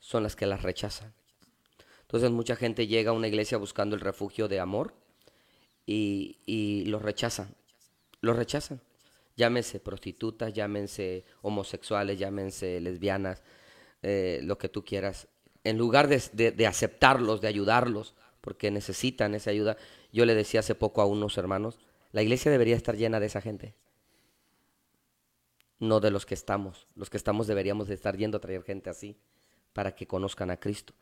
son 0.00 0.24
las 0.24 0.34
que 0.34 0.46
las 0.46 0.62
rechazan. 0.62 1.14
Entonces 2.02 2.30
mucha 2.32 2.56
gente 2.56 2.88
llega 2.88 3.10
a 3.10 3.14
una 3.14 3.28
iglesia 3.28 3.58
buscando 3.58 3.94
el 3.94 4.00
refugio 4.00 4.48
de 4.48 4.58
amor 4.58 4.92
y, 5.92 6.84
los 6.86 7.02
rechazan. 7.02 7.54
Los 8.20 8.36
rechazan 8.36 8.80
llámense 9.36 9.80
prostitutas, 9.80 10.52
llámense 10.52 11.24
homosexuales, 11.40 12.18
llámense 12.18 12.78
lesbianas, 12.80 13.42
eh, 14.02 14.40
lo 14.42 14.58
que 14.58 14.68
tú 14.68 14.84
quieras, 14.84 15.28
en 15.64 15.78
lugar 15.78 16.08
de, 16.08 16.66
aceptarlos, 16.66 17.40
de 17.40 17.48
ayudarlos, 17.48 18.14
porque 18.42 18.70
necesitan 18.70 19.34
esa 19.34 19.50
ayuda, 19.50 19.78
yo 20.12 20.26
le 20.26 20.34
decía 20.34 20.60
hace 20.60 20.74
poco 20.74 21.00
a 21.00 21.06
unos 21.06 21.38
hermanos, 21.38 21.78
la 22.12 22.20
iglesia 22.20 22.50
debería 22.50 22.76
estar 22.76 22.96
llena 22.96 23.18
de 23.18 23.26
esa 23.26 23.40
gente, 23.40 23.74
no 25.78 26.00
de 26.00 26.10
los 26.10 26.26
que 26.26 26.34
estamos. 26.34 26.86
Los 26.94 27.08
que 27.08 27.16
estamos 27.16 27.46
deberíamos 27.46 27.88
de 27.88 27.94
estar 27.94 28.18
yendo 28.18 28.36
a 28.36 28.40
traer 28.40 28.62
gente 28.62 28.90
así 28.90 29.16
para 29.72 29.94
que 29.94 30.06
conozcan 30.06 30.50
a 30.50 30.58
Cristo. 30.58 30.92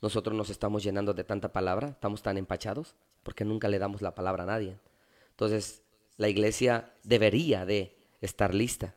Nosotros 0.00 0.34
nos 0.34 0.48
estamos 0.48 0.82
llenando 0.82 1.12
de 1.12 1.24
tanta 1.24 1.52
palabra, 1.52 1.88
estamos 1.88 2.22
tan 2.22 2.38
empachados, 2.38 2.94
porque 3.22 3.44
nunca 3.44 3.68
le 3.68 3.78
damos 3.78 4.02
la 4.02 4.14
palabra 4.14 4.44
a 4.44 4.46
nadie. 4.46 4.78
Entonces, 5.30 5.82
la 6.16 6.28
iglesia 6.28 6.92
debería 7.02 7.64
de 7.64 7.96
estar 8.20 8.54
lista 8.54 8.94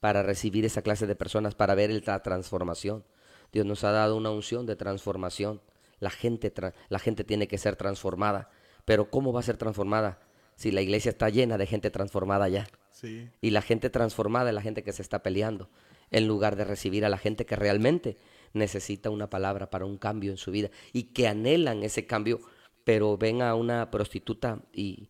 para 0.00 0.22
recibir 0.22 0.64
esa 0.64 0.82
clase 0.82 1.06
de 1.06 1.16
personas, 1.16 1.54
para 1.54 1.74
ver 1.74 2.02
la 2.06 2.22
transformación. 2.22 3.04
Dios 3.52 3.66
nos 3.66 3.84
ha 3.84 3.90
dado 3.90 4.16
una 4.16 4.30
unción 4.30 4.66
de 4.66 4.76
transformación. 4.76 5.60
La 5.98 6.10
gente, 6.10 6.52
la 6.88 6.98
gente 6.98 7.24
tiene 7.24 7.48
que 7.48 7.58
ser 7.58 7.76
transformada. 7.76 8.50
Pero 8.84 9.10
¿cómo 9.10 9.32
va 9.32 9.40
a 9.40 9.44
ser 9.44 9.56
transformada 9.56 10.20
si 10.54 10.70
la 10.70 10.82
iglesia 10.82 11.10
está 11.10 11.28
llena 11.28 11.58
de 11.58 11.66
gente 11.66 11.90
transformada 11.90 12.48
ya? 12.48 12.66
Sí. 12.90 13.28
Y 13.40 13.50
la 13.50 13.62
gente 13.62 13.90
transformada 13.90 14.50
es 14.50 14.54
la 14.54 14.62
gente 14.62 14.82
que 14.82 14.92
se 14.92 15.02
está 15.02 15.22
peleando, 15.22 15.68
en 16.10 16.26
lugar 16.26 16.56
de 16.56 16.64
recibir 16.64 17.04
a 17.04 17.08
la 17.08 17.18
gente 17.18 17.46
que 17.46 17.56
realmente 17.56 18.16
necesita 18.52 19.10
una 19.10 19.28
palabra 19.28 19.70
para 19.70 19.84
un 19.84 19.98
cambio 19.98 20.30
en 20.30 20.36
su 20.36 20.50
vida 20.50 20.70
y 20.92 21.04
que 21.04 21.28
anhelan 21.28 21.82
ese 21.82 22.06
cambio, 22.06 22.40
pero 22.86 23.18
ven 23.18 23.42
a 23.42 23.56
una 23.56 23.90
prostituta 23.90 24.60
y, 24.72 25.08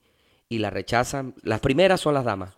y 0.48 0.60
la 0.60 0.70
rechazan. 0.70 1.34
Las 1.42 1.60
primeras 1.60 2.00
son 2.00 2.14
las 2.14 2.24
damas. 2.24 2.56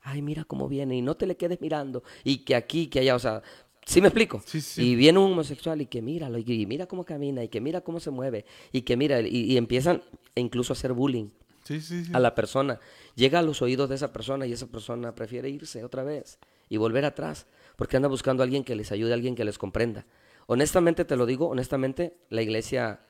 Ay, 0.00 0.22
mira 0.22 0.44
cómo 0.44 0.68
viene 0.68 0.96
y 0.96 1.02
no 1.02 1.16
te 1.16 1.26
le 1.26 1.36
quedes 1.36 1.60
mirando 1.60 2.04
y 2.22 2.44
que 2.44 2.54
aquí, 2.54 2.86
que 2.86 3.00
allá, 3.00 3.16
o 3.16 3.18
sea, 3.18 3.42
¿sí 3.84 4.00
me 4.00 4.06
explico? 4.06 4.40
Sí, 4.46 4.60
sí. 4.60 4.90
Y 4.90 4.94
viene 4.94 5.18
un 5.18 5.32
homosexual 5.32 5.80
y 5.80 5.86
que 5.86 6.02
míralo 6.02 6.38
y 6.38 6.66
mira 6.66 6.86
cómo 6.86 7.04
camina 7.04 7.42
y 7.42 7.48
que 7.48 7.60
mira 7.60 7.80
cómo 7.80 7.98
se 7.98 8.12
mueve 8.12 8.44
y 8.70 8.82
que 8.82 8.96
mira 8.96 9.20
y, 9.22 9.26
y 9.26 9.56
empiezan 9.56 10.04
incluso 10.36 10.72
a 10.72 10.74
hacer 10.74 10.92
bullying 10.92 11.30
Sí, 11.64 12.04
a 12.12 12.20
la 12.20 12.36
persona. 12.36 12.78
Llega 13.16 13.40
a 13.40 13.42
los 13.42 13.60
oídos 13.60 13.88
de 13.88 13.96
esa 13.96 14.12
persona 14.12 14.46
y 14.46 14.52
esa 14.52 14.68
persona 14.68 15.16
prefiere 15.16 15.50
irse 15.50 15.82
otra 15.82 16.04
vez 16.04 16.38
y 16.68 16.76
volver 16.76 17.04
atrás 17.04 17.48
porque 17.74 17.96
anda 17.96 18.08
buscando 18.08 18.42
a 18.42 18.44
alguien 18.44 18.62
que 18.62 18.76
les 18.76 18.92
ayude, 18.92 19.10
a 19.10 19.14
alguien 19.14 19.34
que 19.34 19.44
les 19.44 19.58
comprenda. 19.58 20.06
Honestamente 20.46 21.04
te 21.04 21.16
lo 21.16 21.26
digo, 21.26 21.48
honestamente 21.48 22.16
la 22.30 22.40
iglesia 22.40 23.00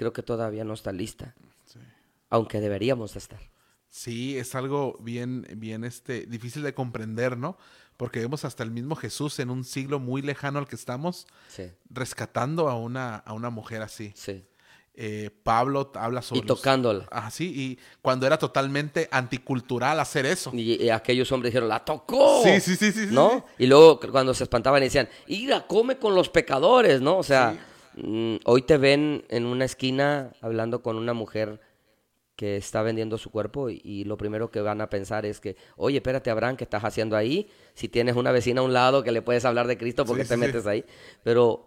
creo 0.00 0.14
que 0.14 0.22
todavía 0.22 0.64
no 0.64 0.72
está 0.72 0.92
lista, 0.92 1.34
aunque 2.30 2.58
deberíamos 2.58 3.16
estar. 3.16 3.38
Sí, 3.90 4.38
es 4.38 4.54
algo 4.54 4.96
bien, 5.00 5.46
bien 5.58 5.84
este, 5.84 6.24
difícil 6.24 6.62
de 6.62 6.72
comprender, 6.72 7.36
¿no? 7.36 7.58
Porque 7.98 8.20
vemos 8.20 8.46
hasta 8.46 8.62
el 8.62 8.70
mismo 8.70 8.96
Jesús 8.96 9.38
en 9.40 9.50
un 9.50 9.62
siglo 9.62 9.98
muy 10.00 10.22
lejano 10.22 10.58
al 10.58 10.66
que 10.66 10.74
estamos, 10.76 11.26
Sí, 11.48 11.64
rescatando 11.90 12.70
a 12.70 12.76
una, 12.78 13.16
a 13.16 13.34
una 13.34 13.50
mujer 13.50 13.82
así. 13.82 14.12
sí. 14.14 14.42
Eh, 14.94 15.30
Pablo 15.44 15.92
habla 15.94 16.20
sobre... 16.22 16.40
Y 16.40 16.48
los- 16.48 16.58
tocándola. 16.58 17.06
Ah, 17.10 17.30
sí, 17.30 17.52
y 17.54 17.78
cuando 18.02 18.26
era 18.26 18.38
totalmente 18.38 19.08
anticultural 19.12 19.98
hacer 20.00 20.24
eso. 20.26 20.50
Y, 20.54 20.82
y 20.82 20.88
aquellos 20.90 21.30
hombres 21.32 21.52
dijeron, 21.52 21.68
la 21.68 21.84
tocó. 21.84 22.42
Sí, 22.42 22.60
sí, 22.60 22.76
sí, 22.76 22.90
sí, 22.92 23.06
sí, 23.08 23.14
¿No? 23.14 23.44
Y 23.58 23.66
luego 23.66 24.00
cuando 24.00 24.32
se 24.34 24.44
espantaban 24.44 24.82
y 24.82 24.86
decían, 24.86 25.08
ira, 25.26 25.66
come 25.66 25.96
con 25.98 26.14
los 26.14 26.28
pecadores, 26.30 27.00
¿no? 27.02 27.16
O 27.18 27.22
sea, 27.22 27.56
hoy 28.44 28.62
te 28.62 28.76
ven 28.78 29.24
en 29.28 29.46
una 29.46 29.64
esquina 29.64 30.32
hablando 30.40 30.82
con 30.82 30.96
una 30.96 31.12
mujer 31.14 31.60
que 32.36 32.56
está 32.56 32.80
vendiendo 32.82 33.18
su 33.18 33.30
cuerpo 33.30 33.68
y, 33.68 33.80
y 33.84 34.04
lo 34.04 34.16
primero 34.16 34.50
que 34.50 34.60
van 34.62 34.80
a 34.80 34.88
pensar 34.88 35.26
es 35.26 35.40
que, 35.40 35.56
oye, 35.76 35.98
espérate, 35.98 36.30
Abraham, 36.30 36.56
¿qué 36.56 36.64
estás 36.64 36.84
haciendo 36.84 37.16
ahí? 37.16 37.50
Si 37.74 37.88
tienes 37.88 38.16
una 38.16 38.32
vecina 38.32 38.62
a 38.62 38.64
un 38.64 38.72
lado 38.72 39.02
que 39.02 39.12
le 39.12 39.20
puedes 39.20 39.44
hablar 39.44 39.66
de 39.66 39.76
Cristo, 39.76 40.06
¿por 40.06 40.16
qué 40.16 40.22
Sí, 40.24 40.28
te 40.30 40.34
sí, 40.36 40.40
sí. 40.40 40.46
metes 40.46 40.66
ahí? 40.66 40.84
Pero 41.22 41.66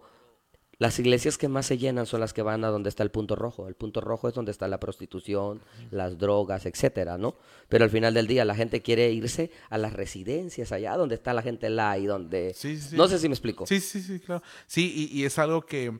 las 0.78 0.98
iglesias 0.98 1.38
que 1.38 1.46
más 1.46 1.66
se 1.66 1.78
llenan 1.78 2.06
son 2.06 2.18
las 2.18 2.32
que 2.32 2.42
van 2.42 2.64
a 2.64 2.68
donde 2.70 2.88
está 2.88 3.04
el 3.04 3.12
punto 3.12 3.36
rojo. 3.36 3.68
El 3.68 3.76
punto 3.76 4.00
rojo 4.00 4.26
es 4.26 4.34
donde 4.34 4.50
está 4.50 4.66
la 4.66 4.80
prostitución, 4.80 5.62
las 5.92 6.18
drogas, 6.18 6.66
etcétera, 6.66 7.18
¿no? 7.18 7.36
Pero 7.68 7.84
al 7.84 7.90
final 7.90 8.12
del 8.12 8.26
día 8.26 8.44
la 8.44 8.56
gente 8.56 8.82
quiere 8.82 9.12
irse 9.12 9.52
a 9.70 9.78
las 9.78 9.92
residencias, 9.92 10.72
allá 10.72 10.96
donde 10.96 11.14
está 11.14 11.32
la 11.32 11.42
gente 11.42 11.70
la 11.70 11.96
y 11.98 12.06
donde... 12.06 12.52
No 12.94 13.06
sé 13.06 13.20
si 13.20 13.28
me 13.28 13.34
explico. 13.34 13.64
Sí, 13.68 13.78
sí, 13.78 14.02
sí, 14.02 14.18
claro. 14.18 14.42
Sí, 14.66 15.08
y, 15.12 15.20
y 15.20 15.24
es 15.24 15.38
algo 15.38 15.62
que, 15.62 15.96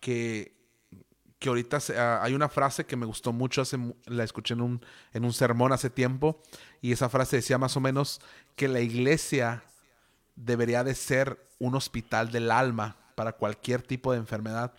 que, 0.00 0.54
que 1.38 1.48
ahorita 1.48 1.80
se- 1.80 1.98
ah, 1.98 2.22
hay 2.22 2.34
una 2.34 2.48
frase 2.48 2.86
que 2.86 2.96
me 2.96 3.06
gustó 3.06 3.32
mucho, 3.32 3.60
hace, 3.62 3.78
la 4.06 4.24
escuché 4.24 4.54
en 4.54 4.60
un, 4.62 4.84
en 5.12 5.24
un 5.24 5.32
sermón 5.32 5.72
hace 5.72 5.90
tiempo, 5.90 6.40
y 6.80 6.92
esa 6.92 7.08
frase 7.08 7.36
decía 7.36 7.58
más 7.58 7.76
o 7.76 7.80
menos 7.80 8.20
que 8.54 8.68
la 8.68 8.80
iglesia 8.80 9.62
debería 10.34 10.84
de 10.84 10.94
ser 10.94 11.38
un 11.58 11.74
hospital 11.74 12.30
del 12.30 12.50
alma 12.50 12.96
para 13.14 13.32
cualquier 13.32 13.80
tipo 13.82 14.12
de 14.12 14.18
enfermedad, 14.18 14.72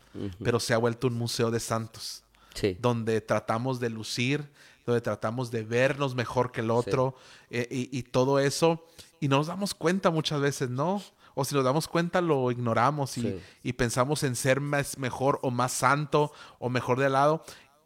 pero 0.44 0.60
se 0.60 0.74
ha 0.74 0.78
vuelto 0.78 1.08
un 1.08 1.16
museo 1.16 1.50
de 1.52 1.60
santos 1.60 2.24
Sí. 2.54 2.76
donde 2.80 3.22
tratamos 3.22 3.80
de 3.80 3.90
lucir, 3.92 4.50
donde 4.86 5.02
tratamos 5.02 5.52
de 5.52 5.64
vernos 5.64 6.16
mejor 6.16 6.52
que 6.52 6.62
el 6.62 6.72
otro 6.72 7.16
eh, 7.52 7.68
y, 7.70 7.96
y 7.98 8.04
todo 8.04 8.40
eso. 8.40 8.84
Y 9.20 9.28
no 9.28 9.38
nos 9.38 9.48
damos 9.48 9.74
cuenta 9.76 10.10
muchas 10.12 10.40
veces, 10.42 10.70
¿no? 10.70 11.02
O 11.40 11.46
si 11.46 11.54
nos 11.56 11.64
damos 11.64 11.88
cuenta, 11.88 12.20
lo 12.20 12.50
ignoramos 12.52 13.18
y, 13.18 13.22
Sí. 13.22 13.40
y 13.64 13.74
pensamos 13.74 14.24
en 14.24 14.36
ser 14.36 14.60
más, 14.60 14.98
mejor 14.98 15.38
o 15.44 15.52
más 15.52 15.72
santo 15.72 16.32
o 16.60 16.70
mejor 16.70 17.00
de 17.00 17.10
lado. 17.10 17.44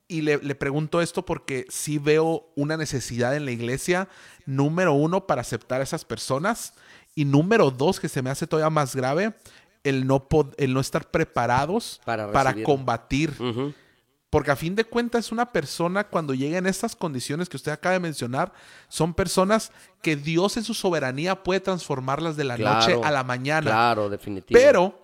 Y 0.07 0.21
le, 0.21 0.37
le 0.37 0.55
pregunto 0.55 1.01
esto 1.01 1.23
porque 1.25 1.65
sí 1.69 1.97
veo 1.97 2.49
una 2.55 2.77
necesidad 2.77 3.35
en 3.35 3.45
la 3.45 3.51
iglesia, 3.51 4.07
número 4.45 4.93
uno, 4.93 5.27
para 5.27 5.41
aceptar 5.41 5.81
a 5.81 5.83
esas 5.83 6.05
personas. 6.05 6.73
Y 7.15 7.25
número 7.25 7.71
dos, 7.71 7.99
que 7.99 8.07
se 8.09 8.21
me 8.21 8.29
hace 8.29 8.47
todavía 8.47 8.69
más 8.69 8.95
grave, 8.95 9.33
el 9.83 10.05
no, 10.07 10.29
pod- 10.29 10.53
el 10.57 10.73
no 10.73 10.79
estar 10.79 11.09
preparados 11.11 11.99
Para 12.05 12.31
para 12.31 12.53
combatir 12.63 13.31
Ujú. 13.39 13.73
Porque 14.31 14.49
a 14.49 14.55
fin 14.55 14.75
de 14.75 14.83
cuentas 14.85 15.31
una 15.31 15.51
persona 15.51 16.05
cuando 16.05 16.33
llega 16.33 16.57
en 16.57 16.65
estas 16.65 16.95
condiciones 16.95 17.47
que 17.49 17.57
usted 17.57 17.71
acaba 17.71 17.93
de 17.93 17.99
mencionar, 17.99 18.51
son 18.87 19.13
personas 19.13 19.71
que 20.01 20.15
Dios 20.15 20.57
en 20.57 20.63
su 20.63 20.73
soberanía 20.73 21.43
puede 21.43 21.59
transformarlas 21.59 22.35
de 22.37 22.45
la 22.45 22.57
noche 22.57 22.97
a 23.03 23.11
la 23.11 23.23
mañana. 23.23 23.69
Claro, 23.69 24.09
definitivo. 24.09 24.57
Pero 24.59 25.03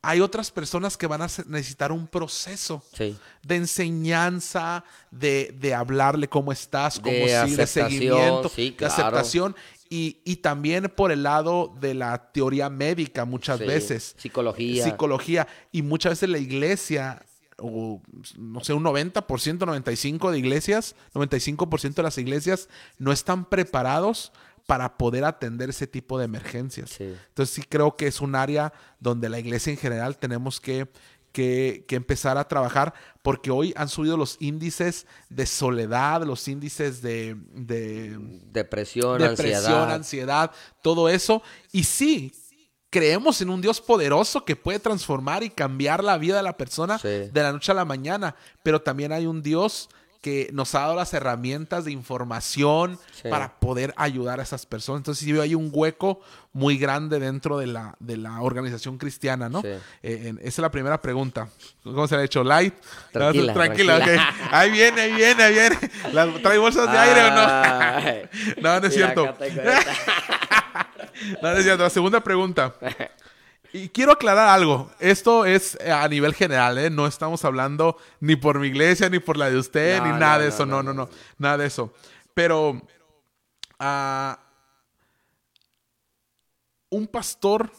hay 0.00 0.20
otras 0.20 0.50
personas 0.50 0.96
que 0.96 1.06
van 1.06 1.22
a 1.22 1.28
necesitar 1.46 1.92
un 1.92 2.06
proceso 2.06 2.82
Sí. 2.94 3.16
de 3.42 3.56
enseñanza, 3.56 4.84
de, 5.10 5.54
de 5.58 5.74
hablarle 5.74 6.28
cómo 6.28 6.52
estás, 6.52 6.98
cómo 6.98 7.14
De 7.14 7.44
sí, 7.48 7.56
de 7.56 7.66
seguimiento, 7.66 8.48
sí, 8.48 8.74
de 8.78 8.86
aceptación. 8.86 9.54
Y, 9.90 10.18
y 10.24 10.36
también 10.36 10.90
por 10.94 11.12
el 11.12 11.22
lado 11.22 11.72
de 11.80 11.94
la 11.94 12.32
teoría 12.32 12.68
médica 12.70 13.24
muchas 13.26 13.58
Sí. 13.58 13.66
veces 13.66 14.14
Psicología. 14.18 14.84
psicología 14.84 15.46
y 15.70 15.82
muchas 15.82 16.12
veces 16.12 16.28
la 16.30 16.38
iglesia 16.38 17.22
o 17.58 18.02
no 18.36 18.62
sé, 18.64 18.72
un 18.72 18.84
90%, 18.84 19.22
95% 19.22 20.30
de 20.30 20.38
iglesias, 20.38 20.96
95% 21.14 21.94
de 21.94 22.02
las 22.02 22.18
iglesias 22.18 22.68
no 22.98 23.12
están 23.12 23.48
preparados 23.48 24.32
para 24.66 24.96
poder 24.96 25.24
atender 25.24 25.70
ese 25.70 25.86
tipo 25.86 26.18
de 26.18 26.24
emergencias. 26.24 26.90
Sí. 26.90 27.14
Entonces 27.28 27.54
sí 27.54 27.62
creo 27.68 27.96
que 27.96 28.06
es 28.06 28.20
un 28.20 28.34
área 28.34 28.72
donde 28.98 29.28
la 29.28 29.38
iglesia 29.38 29.70
en 29.70 29.76
general 29.76 30.16
tenemos 30.16 30.60
que, 30.60 30.88
que, 31.32 31.84
que 31.86 31.96
empezar 31.96 32.38
a 32.38 32.48
trabajar 32.48 32.94
porque 33.22 33.50
hoy 33.50 33.74
han 33.76 33.88
subido 33.88 34.16
los 34.16 34.36
índices 34.40 35.06
de 35.28 35.46
soledad, 35.46 36.22
los 36.22 36.48
índices 36.48 37.02
de, 37.02 37.36
de 37.52 38.16
Depresión, 38.52 39.18
depresión, 39.18 39.90
ansiedad. 39.90 39.92
ansiedad, 39.92 40.50
todo 40.82 41.08
eso. 41.08 41.42
Y 41.72 41.84
sí, 41.84 42.32
creemos 42.94 43.40
en 43.40 43.50
un 43.50 43.60
Dios 43.60 43.80
poderoso 43.80 44.44
que 44.44 44.54
puede 44.54 44.78
transformar 44.78 45.42
y 45.42 45.50
cambiar 45.50 46.04
la 46.04 46.16
vida 46.16 46.36
de 46.36 46.44
la 46.44 46.56
persona 46.56 46.96
Sí. 47.00 47.08
de 47.08 47.42
la 47.42 47.50
noche 47.50 47.72
a 47.72 47.74
la 47.74 47.84
mañana, 47.84 48.36
pero 48.62 48.80
también 48.80 49.10
hay 49.10 49.26
un 49.26 49.42
Dios 49.42 49.88
que 50.24 50.48
nos 50.54 50.74
ha 50.74 50.80
dado 50.80 50.96
las 50.96 51.12
herramientas 51.12 51.84
de 51.84 51.92
información 51.92 52.98
Sí. 53.12 53.28
para 53.28 53.60
poder 53.60 53.92
ayudar 53.98 54.40
a 54.40 54.42
esas 54.42 54.64
personas. 54.64 55.00
Entonces 55.00 55.22
sí 55.22 55.30
veo 55.30 55.42
ahí 55.42 55.54
un 55.54 55.68
hueco 55.70 56.20
muy 56.54 56.78
grande 56.78 57.18
dentro 57.18 57.58
de 57.58 57.66
la, 57.66 57.94
de 58.00 58.16
la 58.16 58.40
organización 58.40 58.96
cristiana, 58.96 59.50
¿no? 59.50 59.60
Sí. 59.60 59.68
Eh, 60.02 60.22
en- 60.28 60.38
esa 60.38 60.48
es 60.48 60.58
la 60.60 60.70
primera 60.70 60.98
pregunta. 61.02 61.48
¿Cómo 61.82 62.08
se 62.08 62.14
le 62.16 62.22
ha 62.22 62.24
hecho? 62.24 62.42
¿Light? 62.42 62.72
Tranquila, 63.12 63.52
tranquila. 63.52 63.96
tranquila. 63.98 64.28
ok. 64.46 64.52
Ahí 64.54 64.70
viene, 64.70 65.00
ahí 65.02 65.12
viene, 65.12 65.42
ahí 65.42 65.52
viene. 65.52 65.78
¿Las- 66.14 66.42
¿Trae 66.42 66.56
bolsas 66.56 66.90
de 66.90 66.96
aire 66.98 67.20
o 67.24 67.30
no? 67.30 68.62
No, 68.62 68.80
no 68.80 68.86
es 68.86 68.94
cierto. 68.94 69.36
No, 71.40 71.52
no 71.52 71.56
es 71.58 71.62
cierto. 71.64 71.84
La 71.84 71.90
segunda 71.90 72.20
pregunta. 72.22 72.74
Y 73.74 73.88
quiero 73.88 74.12
aclarar 74.12 74.50
algo. 74.50 74.88
Esto 75.00 75.44
es 75.44 75.76
eh, 75.80 75.90
a 75.90 76.06
nivel 76.06 76.32
general, 76.32 76.78
¿eh? 76.78 76.90
No 76.90 77.08
estamos 77.08 77.44
hablando 77.44 77.96
ni 78.20 78.36
por 78.36 78.60
mi 78.60 78.68
iglesia, 78.68 79.10
ni 79.10 79.18
por 79.18 79.36
la 79.36 79.50
de 79.50 79.58
usted, 79.58 79.98
No, 79.98 80.04
ni 80.04 80.10
nada 80.12 80.36
no, 80.36 80.42
de 80.42 80.48
eso. 80.48 80.64
No, 80.64 80.80
no, 80.80 80.94
no. 80.94 81.08
Nada 81.38 81.58
de 81.58 81.66
eso. 81.66 81.92
Pero 82.34 82.80
ah, 83.80 84.38
un 86.88 87.08
pastor 87.08 87.72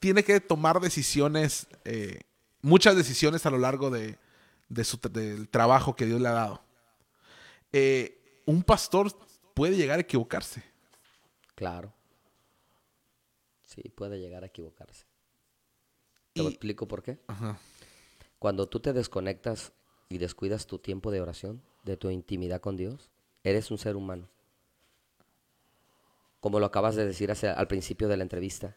tiene 0.00 0.22
que 0.22 0.38
tomar 0.38 0.80
decisiones, 0.80 1.66
eh, 1.86 2.20
muchas 2.60 2.94
decisiones 2.94 3.46
a 3.46 3.50
lo 3.50 3.56
largo 3.56 3.88
de, 3.88 4.18
de 4.68 4.84
su, 4.84 4.98
del 4.98 5.48
trabajo 5.48 5.96
que 5.96 6.04
Dios 6.04 6.20
le 6.20 6.28
ha 6.28 6.32
dado. 6.32 6.62
Eh, 7.72 8.42
un 8.44 8.62
pastor 8.62 9.10
puede 9.54 9.76
llegar 9.76 9.96
a 9.96 10.02
equivocarse. 10.02 10.62
Claro. 11.54 11.95
Sí, 13.76 13.88
puede 13.90 14.18
llegar 14.18 14.42
a 14.42 14.46
equivocarse. 14.46 15.04
Te 16.32 16.42
lo 16.42 16.48
Y- 16.48 16.52
explico 16.52 16.88
por 16.88 17.02
qué. 17.02 17.18
Ajá. 17.28 17.58
Cuando 18.38 18.68
tú 18.68 18.80
te 18.80 18.92
desconectas 18.92 19.72
y 20.08 20.18
descuidas 20.18 20.66
tu 20.66 20.78
tiempo 20.78 21.10
de 21.10 21.20
oración, 21.20 21.62
de 21.84 21.96
tu 21.96 22.10
intimidad 22.10 22.60
con 22.60 22.76
Dios, 22.76 23.10
eres 23.44 23.70
un 23.70 23.78
ser 23.78 23.94
humano. 23.96 24.28
como 26.40 26.60
lo 26.60 26.66
acabas 26.66 26.94
de 26.94 27.04
decir 27.04 27.30
al 27.32 27.66
principio 27.66 28.06
de 28.06 28.16
la 28.16 28.22
entrevista. 28.22 28.76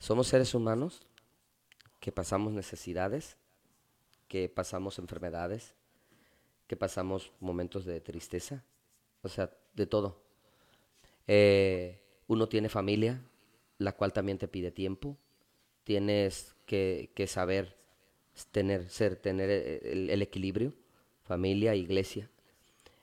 Somos 0.00 0.26
seres 0.26 0.52
humanos 0.52 1.00
que 2.00 2.10
pasamos 2.10 2.52
necesidades, 2.52 3.36
que 4.26 4.48
pasamos 4.48 4.98
enfermedades, 4.98 5.74
que 6.66 6.76
pasamos 6.76 7.30
momentos 7.38 7.84
de 7.84 8.00
tristeza, 8.00 8.64
o 9.22 9.28
sea, 9.28 9.50
de 9.74 9.86
todo. 9.86 10.24
Eh, 11.28 12.02
uno 12.26 12.48
tiene 12.48 12.68
familia, 12.68 13.22
la 13.84 13.92
cual 13.96 14.12
también 14.12 14.38
te 14.38 14.48
pide 14.48 14.70
tiempo. 14.70 15.18
Tienes 15.84 16.54
que, 16.66 17.12
que 17.14 17.26
saber 17.26 17.76
tener, 18.52 18.88
ser, 18.88 19.16
tener 19.16 19.50
eh, 19.50 19.80
el, 20.12 20.22
equilibrio, 20.22 20.74
familia, 21.22 21.74
iglesia. 21.74 22.30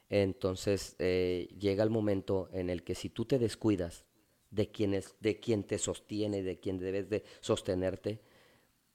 Entonces 0.10 0.96
eh, 1.00 1.50
llega 1.60 1.84
el 1.84 1.90
momento 1.90 2.50
en 2.54 2.70
el 2.70 2.84
que 2.84 2.96
si 2.96 3.10
tú 3.10 3.26
te 3.26 3.38
descuidas 3.40 4.06
de 4.52 4.72
quien, 4.72 4.94
es- 4.96 5.16
de 5.20 5.40
quien 5.40 5.64
te 5.64 5.78
sostiene, 5.78 6.42
de 6.44 6.60
quien 6.60 6.80
debes 6.80 7.10
de 7.10 7.24
sostenerte, 7.42 8.22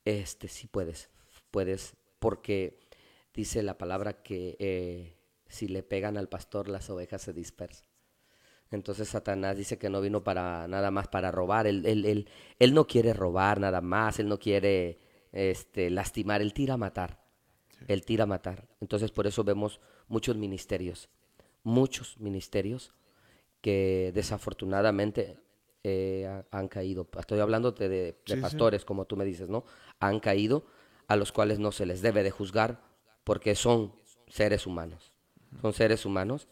este 0.04 0.48
sí 0.48 0.66
puedes, 0.68 1.10
puedes, 1.50 1.94
porque 2.18 2.80
dice 3.34 3.62
la 3.62 3.78
palabra 3.78 4.22
que 4.22 4.56
eh, 4.58 5.16
si 5.48 5.68
le 5.68 5.82
pegan 5.82 6.16
al 6.18 6.28
pastor 6.28 6.68
las 6.68 6.90
ovejas 6.90 7.22
se 7.22 7.32
dispersan. 7.32 7.86
Entonces 8.74 9.08
Satanás 9.08 9.56
dice 9.56 9.78
que 9.78 9.88
no 9.90 10.00
vino 10.00 10.22
para 10.22 10.66
nada 10.68 10.90
más 10.90 11.08
para 11.08 11.30
robar. 11.30 11.66
Él, 11.66 11.84
él, 11.86 12.04
él, 12.04 12.28
él 12.58 12.74
no 12.74 12.86
quiere 12.86 13.12
robar 13.12 13.60
nada 13.60 13.80
más, 13.80 14.18
él 14.18 14.28
no 14.28 14.38
quiere 14.38 14.98
este, 15.32 15.90
lastimar, 15.90 16.42
él 16.42 16.52
tira 16.52 16.74
a 16.74 16.78
matar. 16.78 17.22
Él 17.88 18.04
tira 18.04 18.24
a 18.24 18.26
matar. 18.26 18.66
Entonces 18.80 19.10
por 19.10 19.26
eso 19.26 19.44
vemos 19.44 19.80
muchos 20.08 20.36
ministerios, 20.36 21.08
muchos 21.62 22.18
ministerios 22.18 22.92
que 23.60 24.10
desafortunadamente 24.14 25.38
eh, 25.82 26.26
ha- 26.26 26.44
han 26.58 26.68
caído. 26.68 27.06
Estoy 27.18 27.40
hablando 27.40 27.72
de, 27.72 28.16
sí. 28.26 28.36
pastores, 28.36 28.84
como 28.84 29.04
tú 29.06 29.16
me 29.16 29.24
dices, 29.24 29.48
¿no? 29.48 29.64
Han 30.00 30.20
caído 30.20 30.64
a 31.08 31.16
los 31.16 31.32
cuales 31.32 31.58
no 31.58 31.72
se 31.72 31.84
les 31.86 32.00
debe 32.00 32.22
de 32.22 32.30
juzgar 32.30 32.80
porque 33.22 33.54
son 33.54 33.92
seres 34.28 34.66
humanos. 34.66 35.12
Son 35.60 35.72
seres 35.72 36.04
humanos. 36.06 36.48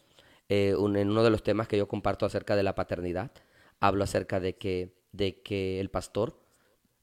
Eh, 0.49 0.75
un- 0.77 0.97
en 0.97 1.11
uno 1.11 1.23
de 1.23 1.31
los 1.31 1.43
temas 1.43 1.69
que 1.69 1.79
yo 1.79 1.89
comparto 1.89 2.27
acerca 2.27 2.57
de 2.57 2.63
la 2.63 2.75
paternidad, 2.75 3.33
hablo 3.81 4.05
acerca 4.05 4.41
de 4.41 4.57
que, 4.57 4.95
de 5.13 5.41
que 5.43 5.81
el 5.81 5.91
pastor 5.91 6.39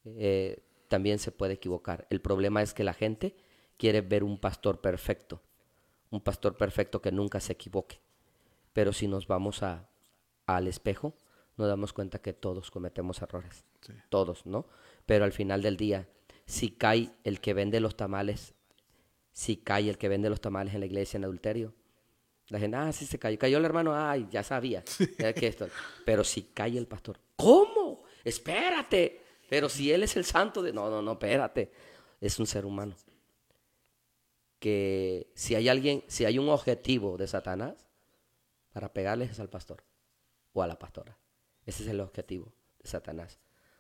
eh, 0.05 0.63
también 0.87 1.19
se 1.19 1.31
puede 1.31 1.53
equivocar. 1.53 2.07
El 2.09 2.21
problema 2.21 2.61
es 2.61 2.73
que 2.73 2.83
la 2.83 2.93
gente 2.93 3.35
quiere 3.77 4.01
ver 4.01 4.23
un 4.23 4.39
pastor 4.39 4.81
perfecto, 4.81 5.41
un 6.09 6.21
pastor 6.21 6.57
perfecto 6.57 7.01
que 7.01 7.11
nunca 7.11 7.39
se 7.39 7.53
equivoque. 7.53 7.99
Pero 8.73 8.93
si 8.93 9.07
nos 9.07 9.27
vamos 9.27 9.63
a, 9.63 9.89
al 10.45 10.67
espejo, 10.67 11.15
nos 11.57 11.67
damos 11.67 11.91
cuenta 11.93 12.21
que 12.21 12.33
todos 12.33 12.71
cometemos 12.71 13.21
errores. 13.21 13.65
Sí. 13.81 13.93
Todos, 14.09 14.45
¿no? 14.45 14.65
Pero 15.05 15.25
al 15.25 15.31
final 15.31 15.61
del 15.61 15.75
día, 15.77 16.07
si 16.45 16.71
cae 16.71 17.11
el 17.23 17.41
que 17.41 17.53
vende 17.53 17.79
los 17.79 17.95
tamales, 17.97 18.53
si 19.31 19.57
cae 19.57 19.89
el 19.89 19.97
que 19.97 20.09
vende 20.09 20.29
los 20.29 20.41
tamales 20.41 20.73
en 20.73 20.79
la 20.79 20.85
iglesia 20.85 21.17
en 21.17 21.25
adulterio, 21.25 21.73
la 22.49 22.59
gente, 22.59 22.77
ah, 22.77 22.91
sí 22.91 23.05
se 23.05 23.19
cayó. 23.19 23.37
Cayó 23.37 23.57
el 23.57 23.65
hermano, 23.65 23.93
ay, 23.95 24.27
ya 24.31 24.43
sabía. 24.43 24.83
ya 25.17 25.33
que 25.33 25.47
esto. 25.47 25.67
Pero 26.05 26.23
si 26.23 26.43
cae 26.43 26.77
el 26.77 26.87
pastor, 26.87 27.19
¿cómo? 27.35 28.03
Espérate. 28.23 29.21
Pero 29.47 29.69
si 29.69 29.91
él 29.91 30.03
es 30.03 30.15
el 30.17 30.25
santo 30.25 30.61
de... 30.61 30.73
No, 30.73 30.89
no, 30.89 31.01
no, 31.01 31.13
espérate. 31.13 31.71
Es 32.19 32.39
un 32.39 32.47
ser 32.47 32.65
humano. 32.65 32.95
Que 34.59 35.31
si 35.35 35.55
hay 35.55 35.69
alguien, 35.69 36.03
si 36.07 36.25
hay 36.25 36.37
un 36.37 36.49
objetivo 36.49 37.17
de 37.17 37.27
Satanás, 37.27 37.87
para 38.73 38.93
pegarles 38.93 39.31
es 39.31 39.39
al 39.39 39.49
pastor 39.49 39.83
o 40.53 40.61
a 40.61 40.67
la 40.67 40.77
pastora. 40.77 41.17
Ese 41.65 41.83
es 41.83 41.89
el 41.89 41.99
objetivo 41.99 42.51
de 42.79 42.89
Satanás. 42.89 43.39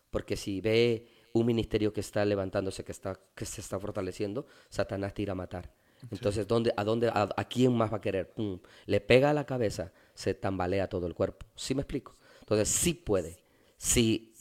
Porque 0.09 0.37
si 0.37 0.61
ve 0.61 1.07
un 1.33 1.45
ministerio 1.45 1.93
que 1.93 2.01
está 2.01 2.23
levantándose, 2.25 2.83
que, 2.83 2.91
está, 2.91 3.19
que 3.35 3.45
se 3.45 3.61
está 3.61 3.79
fortaleciendo, 3.79 4.45
Satanás 4.69 5.13
tira 5.13 5.33
a 5.33 5.35
matar. 5.35 5.73
Entonces, 6.11 6.47
¿dónde, 6.47 6.73
a, 6.75 6.83
dónde, 6.83 7.09
a, 7.09 7.29
a 7.35 7.43
quién 7.45 7.75
más 7.75 7.91
va 7.91 7.97
a 7.97 8.01
querer? 8.01 8.31
Pum, 8.31 8.59
Le 8.85 9.01
pega 9.01 9.29
a 9.29 9.33
la 9.33 9.45
cabeza, 9.45 9.91
se 10.13 10.33
tambalea 10.33 10.87
todo 10.87 11.07
el 11.07 11.13
cuerpo. 11.13 11.45
¿Sí 11.55 11.75
me 11.75 11.81
explico? 11.81 12.15
Entonces, 12.39 12.69
sí 12.69 12.93
puede. 12.93 13.37
Si 13.77 14.33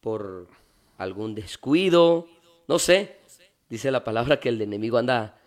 por 0.00 0.48
algún 0.98 1.34
descuido, 1.34 2.26
no 2.68 2.78
sé, 2.78 3.18
dice 3.68 3.90
la 3.90 4.04
palabra 4.04 4.40
que 4.40 4.50
el 4.50 4.60
enemigo 4.60 4.98
anda 4.98 5.38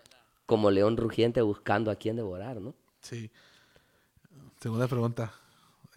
como 0.46 0.72
león 0.72 0.98
rugiente 0.98 1.42
buscando 1.42 1.92
a 1.92 1.96
quien 1.96 2.16
devorar, 2.16 2.60
¿no? 2.62 2.74
Sí. 3.02 3.30
Segunda 4.60 4.88
pregunta. 4.88 5.34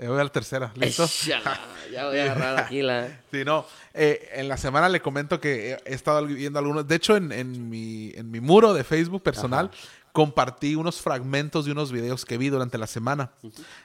Eh, 0.00 0.08
voy 0.08 0.18
a 0.18 0.24
la 0.24 0.30
tercera. 0.30 0.72
¿Listo? 0.76 1.04
Échala, 1.04 1.60
ya 1.92 2.06
voy 2.06 2.18
a 2.18 2.22
agarrar 2.22 2.58
aquí 2.60 2.80
la... 2.80 3.20
Sí, 3.30 3.44
no. 3.44 3.66
Eh, 3.92 4.30
en 4.32 4.48
la 4.48 4.56
semana 4.56 4.88
le 4.88 5.00
comento 5.00 5.38
que 5.40 5.76
he, 5.84 5.94
estado 5.94 6.24
viendo 6.24 6.58
algunos. 6.58 6.88
De 6.88 6.94
hecho, 6.94 7.16
en, 7.16 7.30
en 7.32 7.68
mi, 7.68 8.10
en 8.14 8.30
mi 8.30 8.40
muro 8.40 8.72
de 8.72 8.82
Facebook 8.82 9.22
personal 9.22 9.70
compartí 10.12 10.74
unos 10.74 11.02
fragmentos 11.02 11.66
de 11.66 11.72
unos 11.72 11.92
videos 11.92 12.24
que 12.24 12.38
vi 12.38 12.48
durante 12.48 12.78
la 12.78 12.86
semana, 12.86 13.32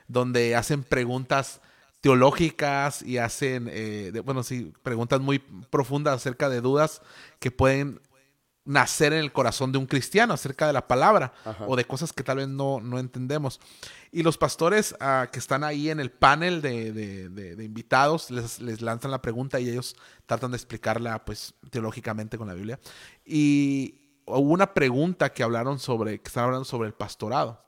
donde 0.08 0.56
hacen 0.56 0.84
preguntas 0.84 1.60
teológicas 2.00 3.02
y 3.02 3.18
hacen, 3.18 3.68
eh, 3.72 4.12
de- 4.14 4.20
bueno, 4.22 4.42
sí, 4.44 4.72
preguntas 4.84 5.20
muy 5.20 5.40
profundas 5.40 6.16
acerca 6.16 6.50
de 6.50 6.62
dudas 6.62 7.02
que 7.40 7.52
pueden 7.52 8.00
nacer 8.66 9.14
en 9.14 9.20
el 9.20 9.32
corazón 9.32 9.72
de 9.72 9.78
un 9.78 9.86
cristiano 9.86 10.34
acerca 10.34 10.66
de 10.68 10.74
la 10.74 10.88
palabra 10.88 11.34
Ajá. 11.46 11.66
o 11.68 11.76
de 11.76 11.86
cosas 11.86 12.12
que 12.12 12.24
tal 12.24 12.38
vez 12.38 12.48
no, 12.48 12.82
no 12.82 12.98
entendemos. 13.00 13.60
Y 14.12 14.24
los 14.24 14.38
pastores 14.38 14.96
ah, 15.00 15.28
que 15.32 15.38
están 15.40 15.64
ahí 15.64 15.90
en 15.92 16.00
el 16.00 16.10
panel 16.12 16.62
de, 16.62 16.92
de- 16.92 17.30
de- 17.30 17.56
de 17.56 17.64
invitados 17.64 18.32
les, 18.32 18.60
les 18.62 18.82
lanzan 18.82 19.12
la 19.12 19.22
pregunta 19.22 19.60
y 19.60 19.70
ellos 19.70 19.96
tratan 20.26 20.52
de 20.52 20.58
explicarla 20.58 21.24
pues 21.26 21.54
teológicamente 21.70 22.38
con 22.38 22.48
la 22.48 22.54
Biblia. 22.56 22.80
Y 23.24 24.02
hubo 24.26 24.40
una 24.52 24.74
pregunta 24.74 25.32
que 25.32 25.44
hablaron 25.44 25.78
sobre, 25.78 26.20
que 26.20 26.28
estaban 26.28 26.48
hablando 26.48 26.66
sobre 26.66 26.88
el 26.88 26.94
pastorado. 26.96 27.64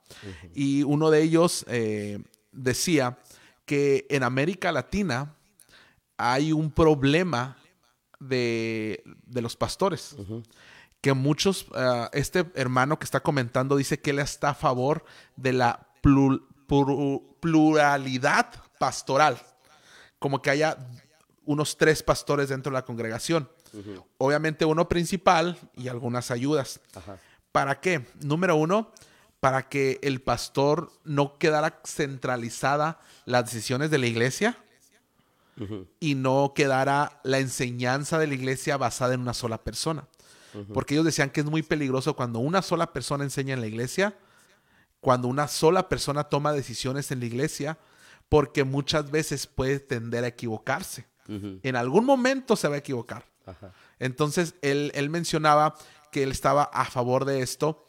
Y 0.54 0.82
uno 0.82 1.10
de 1.10 1.22
ellos 1.22 1.64
eh, 1.68 2.18
decía 2.50 3.18
que 3.66 4.06
en 4.10 4.22
América 4.24 4.72
Latina 4.72 5.34
hay 6.16 6.52
un 6.52 6.70
problema 6.72 7.56
de, 8.18 9.02
de 9.26 9.42
los 9.42 9.56
pastores 9.56 10.16
que 11.00 11.12
muchos, 11.12 11.66
ah, 11.74 12.10
este 12.12 12.46
hermano 12.54 12.98
que 12.98 13.04
está 13.04 13.20
comentando 13.20 13.76
dice 13.76 14.00
que 14.00 14.10
él 14.10 14.18
está 14.18 14.50
a 14.50 14.54
favor 14.54 15.04
de 15.36 15.52
la 15.52 15.86
plu- 16.02 16.42
plu- 16.66 17.22
pluralidad 17.40 18.50
pastoral, 18.78 19.38
como 20.18 20.42
que 20.42 20.50
haya 20.50 20.76
unos 21.44 21.76
tres 21.76 22.02
pastores 22.02 22.48
dentro 22.48 22.70
de 22.70 22.74
la 22.74 22.84
congregación. 22.84 23.48
Obviamente 24.18 24.64
uno 24.64 24.88
principal 24.88 25.58
y 25.76 25.88
algunas 25.88 26.30
ayudas. 26.30 26.80
Ajá. 26.94 27.18
¿Para 27.52 27.80
qué? 27.80 28.06
Número 28.22 28.56
uno, 28.56 28.90
para 29.40 29.68
que 29.68 29.98
el 30.02 30.20
pastor 30.20 30.90
no 31.04 31.38
quedara 31.38 31.80
centralizada 31.84 32.98
las 33.24 33.44
decisiones 33.44 33.90
de 33.90 33.98
la 33.98 34.06
iglesia 34.06 34.56
y 36.00 36.14
no 36.14 36.52
quedara 36.54 37.20
la 37.24 37.38
enseñanza 37.40 38.18
de 38.18 38.26
la 38.28 38.34
iglesia 38.34 38.76
basada 38.76 39.14
en 39.14 39.20
una 39.20 39.34
sola 39.34 39.58
persona. 39.62 40.06
Porque 40.72 40.94
ellos 40.94 41.04
decían 41.04 41.30
que 41.30 41.40
es 41.40 41.46
muy 41.46 41.62
peligroso 41.62 42.16
cuando 42.16 42.38
una 42.38 42.62
sola 42.62 42.92
persona 42.92 43.24
enseña 43.24 43.54
en 43.54 43.60
la 43.60 43.66
iglesia, 43.66 44.16
cuando 45.00 45.28
una 45.28 45.48
sola 45.48 45.88
persona 45.88 46.24
toma 46.24 46.52
decisiones 46.52 47.10
en 47.10 47.20
la 47.20 47.26
iglesia, 47.26 47.78
porque 48.28 48.64
muchas 48.64 49.10
veces 49.10 49.46
puede 49.46 49.80
tender 49.80 50.24
a 50.24 50.28
equivocarse. 50.28 51.06
En 51.28 51.76
algún 51.76 52.06
momento 52.06 52.56
se 52.56 52.68
va 52.68 52.76
a 52.76 52.78
equivocar. 52.78 53.26
Ajá. 53.44 53.72
Entonces, 53.98 54.54
él, 54.62 54.90
él 54.94 55.10
mencionaba 55.10 55.74
que 56.10 56.22
él 56.22 56.30
estaba 56.30 56.62
a 56.64 56.86
favor 56.86 57.26
de 57.26 57.42
esto 57.42 57.84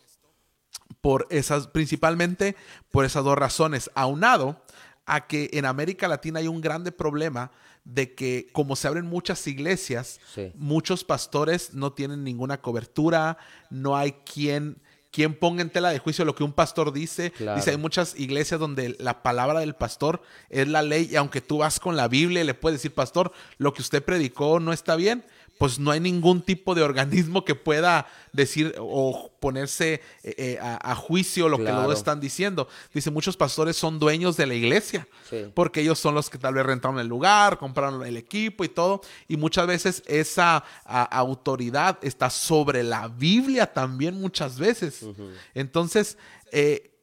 por 1.01 1.25
esas, 1.29 1.67
principalmente 1.67 2.55
por 2.91 3.05
esas 3.05 3.23
dos 3.23 3.37
razones, 3.37 3.89
aunado 3.95 4.61
a 5.05 5.27
que 5.27 5.49
en 5.53 5.65
América 5.65 6.07
Latina 6.07 6.39
hay 6.39 6.47
un 6.47 6.61
grande 6.61 6.91
problema 6.91 7.51
de 7.93 8.13
que 8.13 8.47
como 8.51 8.75
se 8.75 8.87
abren 8.87 9.05
muchas 9.05 9.45
iglesias, 9.47 10.19
Sí. 10.33 10.51
muchos 10.55 11.03
pastores 11.03 11.73
no 11.73 11.93
tienen 11.93 12.23
ninguna 12.23 12.61
cobertura, 12.61 13.37
no 13.69 13.97
hay 13.97 14.11
quien, 14.31 14.77
quien 15.11 15.33
ponga 15.33 15.61
en 15.63 15.71
tela 15.71 15.89
de 15.89 15.97
juicio 15.97 16.23
lo 16.23 16.35
que 16.35 16.43
un 16.43 16.53
pastor 16.53 16.93
dice. 16.93 17.31
Claro. 17.31 17.57
Dice, 17.57 17.71
hay 17.71 17.77
muchas 17.77 18.19
iglesias 18.19 18.59
donde 18.59 18.95
la 18.99 19.23
palabra 19.23 19.61
del 19.61 19.73
pastor 19.75 20.21
es 20.49 20.67
la 20.67 20.83
ley 20.83 21.09
y 21.11 21.15
aunque 21.15 21.41
tú 21.41 21.57
vas 21.59 21.79
con 21.79 21.95
la 21.97 22.07
Biblia 22.07 22.41
y 22.41 22.45
le 22.45 22.53
puedes 22.53 22.79
decir, 22.79 22.93
pastor, 22.93 23.31
lo 23.57 23.73
que 23.73 23.81
usted 23.81 24.03
predicó 24.03 24.59
no 24.59 24.71
está 24.71 24.95
bien, 24.95 25.25
pues 25.59 25.77
no 25.77 25.91
hay 25.91 25.99
ningún 25.99 26.41
tipo 26.41 26.73
de 26.73 26.81
organismo 26.81 27.43
que 27.43 27.53
pueda 27.53 28.07
decir 28.31 28.73
o 28.79 29.29
ponerse 29.41 29.95
eh, 30.23 30.33
eh, 30.37 30.59
a, 30.61 30.91
a 30.91 30.95
juicio 30.95 31.49
lo 31.49 31.57
que 31.57 31.65
luego 31.65 31.91
están 31.91 32.21
diciendo. 32.21 32.69
Dice, 32.93 33.11
muchos 33.11 33.35
pastores 33.35 33.75
son 33.75 33.99
dueños 33.99 34.37
de 34.37 34.47
la 34.47 34.55
iglesia, 34.55 35.05
Sí. 35.29 35.51
porque 35.53 35.81
ellos 35.81 35.99
son 35.99 36.15
los 36.15 36.29
que 36.29 36.37
tal 36.37 36.53
vez 36.53 36.65
rentaron 36.65 36.97
el 36.97 37.07
lugar, 37.07 37.57
compraron 37.57 38.05
el 38.05 38.15
equipo 38.15 38.63
y 38.63 38.69
todo, 38.69 39.01
y 39.27 39.35
muchas 39.35 39.67
veces 39.67 40.01
esa 40.07 40.63
a, 40.85 41.03
autoridad 41.03 41.99
está 42.03 42.29
sobre 42.29 42.81
la 42.81 43.09
Biblia 43.09 43.71
también 43.71 44.19
muchas 44.19 44.57
veces. 44.57 45.05
Entonces, 45.53 46.17
eh, 46.53 46.97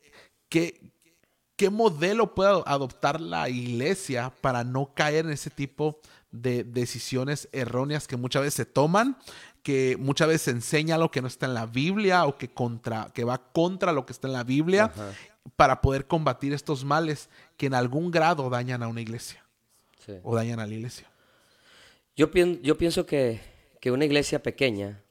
¿qué, 0.48 0.80
¿qué 1.56 1.68
modelo 1.68 2.34
puede 2.34 2.62
adoptar 2.64 3.20
la 3.20 3.50
iglesia 3.50 4.32
para 4.40 4.64
no 4.64 4.92
caer 4.94 5.26
en 5.26 5.32
ese 5.32 5.50
tipo 5.50 6.00
de 6.42 6.64
decisiones 6.64 7.48
erróneas 7.52 8.06
que 8.06 8.16
muchas 8.16 8.42
veces 8.42 8.54
se 8.54 8.64
toman, 8.66 9.16
que 9.62 9.96
muchas 9.98 10.28
veces 10.28 10.42
se 10.42 10.50
enseña 10.52 10.98
lo 10.98 11.10
que 11.10 11.20
no 11.22 11.28
está 11.28 11.46
en 11.46 11.54
la 11.54 11.66
Biblia 11.66 12.24
o 12.26 12.38
que, 12.38 12.48
contra, 12.48 13.10
que 13.14 13.24
va 13.24 13.38
contra 13.52 13.92
lo 13.92 14.06
que 14.06 14.12
está 14.12 14.28
en 14.28 14.32
la 14.34 14.44
Biblia 14.44 14.84
Ajá. 14.84 15.12
para 15.56 15.80
poder 15.80 16.06
combatir 16.06 16.52
estos 16.52 16.84
males 16.84 17.28
que 17.56 17.66
en 17.66 17.74
algún 17.74 18.10
grado 18.10 18.48
dañan 18.50 18.82
a 18.82 18.88
una 18.88 19.00
iglesia 19.00 19.42
Sí. 20.04 20.12
o 20.22 20.36
dañan 20.36 20.60
a 20.60 20.66
la 20.66 20.74
iglesia? 20.74 21.10
Yo, 22.16 22.30
pien- 22.30 22.60
yo 22.62 22.78
pienso 22.78 23.04
que, 23.06 23.40
que 23.80 23.90
una 23.90 24.04
iglesia 24.04 24.40
pequeña 24.42 25.02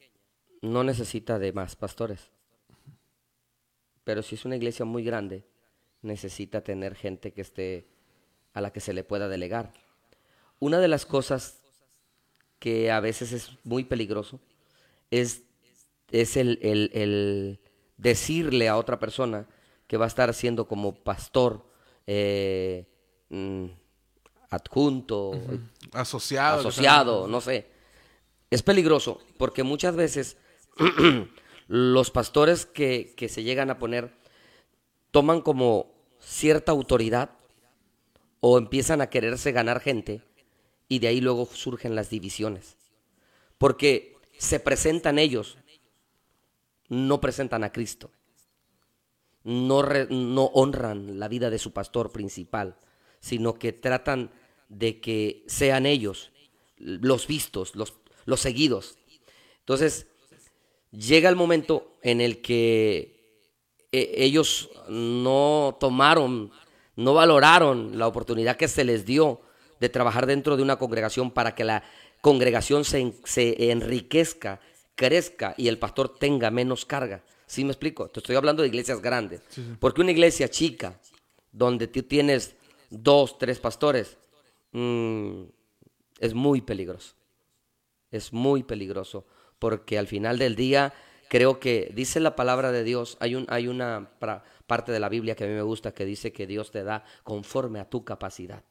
no 0.62 0.84
necesita 0.86 1.38
de 1.38 1.52
más 1.52 1.76
pastores. 1.76 2.32
Pero 4.04 4.24
si 4.24 4.36
es 4.36 4.46
una 4.46 4.56
iglesia 4.56 4.86
muy 4.86 5.04
grande, 5.04 5.44
necesita 6.02 6.62
tener 6.62 6.96
gente 6.96 7.32
que 7.34 7.42
esté 7.42 7.88
a 8.54 8.62
la 8.62 8.72
que 8.72 8.80
se 8.80 8.94
le 8.94 9.04
pueda 9.04 9.28
delegar. 9.28 9.74
Una 10.60 10.80
de 10.80 10.88
las 10.88 11.06
cosas 11.06 11.60
que 12.60 12.92
a 12.92 13.00
veces 13.00 13.32
es 13.32 13.52
muy 13.64 13.84
peligroso 13.84 14.40
es, 15.12 15.44
es 16.12 16.38
el, 16.38 16.60
el- 16.62 16.90
el 16.94 17.60
decirle 17.98 18.68
a 18.70 18.78
otra 18.78 19.00
persona 19.00 19.48
que 19.88 19.98
va 19.98 20.06
a 20.06 20.08
estar 20.08 20.34
siendo 20.34 20.68
como 20.68 20.96
pastor 20.96 21.66
eh, 22.08 22.86
mm, 23.30 23.66
adjunto, 24.50 25.32
Asociado. 25.92 26.60
asociado, 26.60 27.28
no 27.28 27.42
sé. 27.42 27.68
Es 28.50 28.64
peligroso 28.64 29.20
porque 29.38 29.64
muchas 29.64 29.96
veces 29.96 30.38
los 31.68 32.12
pastores 32.12 32.66
que, 32.66 33.14
que 33.18 33.28
se 33.30 33.44
llegan 33.44 33.70
a 33.70 33.80
poner 33.80 34.14
toman 35.12 35.42
como 35.42 35.92
cierta 36.20 36.72
autoridad 36.72 37.32
o 38.40 38.58
empiezan 38.58 39.02
a 39.02 39.10
quererse 39.10 39.52
ganar 39.52 39.80
gente 39.80 40.22
y 40.88 41.00
de 41.00 41.08
ahí 41.08 41.22
luego 41.22 41.46
surgen 41.46 41.96
las 41.96 42.10
divisiones. 42.10 42.78
Porque 43.58 44.18
se 44.38 44.60
presentan 44.60 45.20
ellos, 45.20 45.58
no 46.90 47.22
presentan 47.22 47.64
a 47.64 47.72
Cristo. 47.72 48.12
No, 49.44 49.84
no 50.10 50.46
honran 50.46 51.20
la 51.20 51.28
vida 51.28 51.50
de 51.50 51.60
su 51.60 51.72
pastor 51.72 52.12
principal, 52.12 52.78
sino 53.20 53.54
que 53.56 53.74
tratan 53.74 54.32
de 54.70 55.00
que 55.00 55.44
sean 55.48 55.86
ellos 55.86 56.32
los 56.78 57.28
vistos, 57.28 57.76
los, 57.76 57.94
los 58.26 58.40
seguidos. 58.40 58.98
Entonces, 59.60 60.08
llega 60.92 61.30
el 61.30 61.36
momento 61.36 61.98
en 62.02 62.22
el 62.22 62.42
que 62.42 63.16
eh, 63.92 64.14
ellos 64.18 64.70
no 64.90 65.78
tomaron, 65.80 66.52
no 66.96 67.14
valoraron 67.14 67.98
la 67.98 68.08
oportunidad 68.08 68.58
que 68.58 68.68
se 68.68 68.84
les 68.84 69.06
dio 69.06 69.42
de 69.80 69.90
trabajar 69.90 70.26
dentro 70.26 70.56
de 70.58 70.64
una 70.64 70.78
congregación 70.78 71.32
para 71.32 71.56
que 71.56 71.64
la 71.64 71.84
congregación 72.22 72.86
se, 72.86 73.14
se 73.24 73.72
enriquezca, 73.72 74.60
crezca 74.96 75.54
y 75.58 75.68
el 75.68 75.78
pastor 75.78 76.18
tenga 76.18 76.50
menos 76.52 76.86
carga. 76.86 77.24
¿Sí 77.46 77.64
me 77.64 77.72
explico? 77.72 78.10
Te 78.10 78.20
estoy 78.20 78.36
hablando 78.36 78.62
de 78.64 78.70
iglesias 78.70 79.02
grandes. 79.02 79.42
Porque 79.80 80.02
una 80.02 80.12
iglesia 80.12 80.50
chica, 80.50 81.00
donde 81.52 81.88
tú 81.88 82.04
tienes 82.04 82.56
dos, 82.90 83.38
tres 83.38 83.60
pastores, 83.60 84.18
mm, 84.72 85.44
es 86.20 86.34
muy 86.34 86.62
peligroso 86.62 87.16
es 88.12 88.32
muy 88.32 88.64
peligroso 88.64 89.26
porque 89.60 89.98
al 89.98 90.08
final 90.08 90.38
del 90.38 90.56
día 90.56 90.94
creo 91.28 91.60
que 91.60 91.92
dice 91.94 92.20
la 92.22 92.36
palabra 92.36 92.72
de 92.72 92.84
Dios, 92.86 93.18
hay, 93.20 93.36
un, 93.36 93.46
hay 93.50 93.68
una 93.68 94.12
pra- 94.22 94.44
parte 94.68 94.92
de 94.94 95.00
la 95.02 95.10
Biblia 95.10 95.36
que 95.36 95.44
a 95.44 95.48
mí 95.48 95.54
me 95.54 95.62
gusta 95.64 95.94
que 95.94 96.06
dice 96.06 96.32
que 96.32 96.48
Dios 96.48 96.72
te 96.72 96.84
da 96.84 97.04
conforme 97.24 97.80
a 97.82 97.90
tu 97.90 98.06
capacidad. 98.06 98.64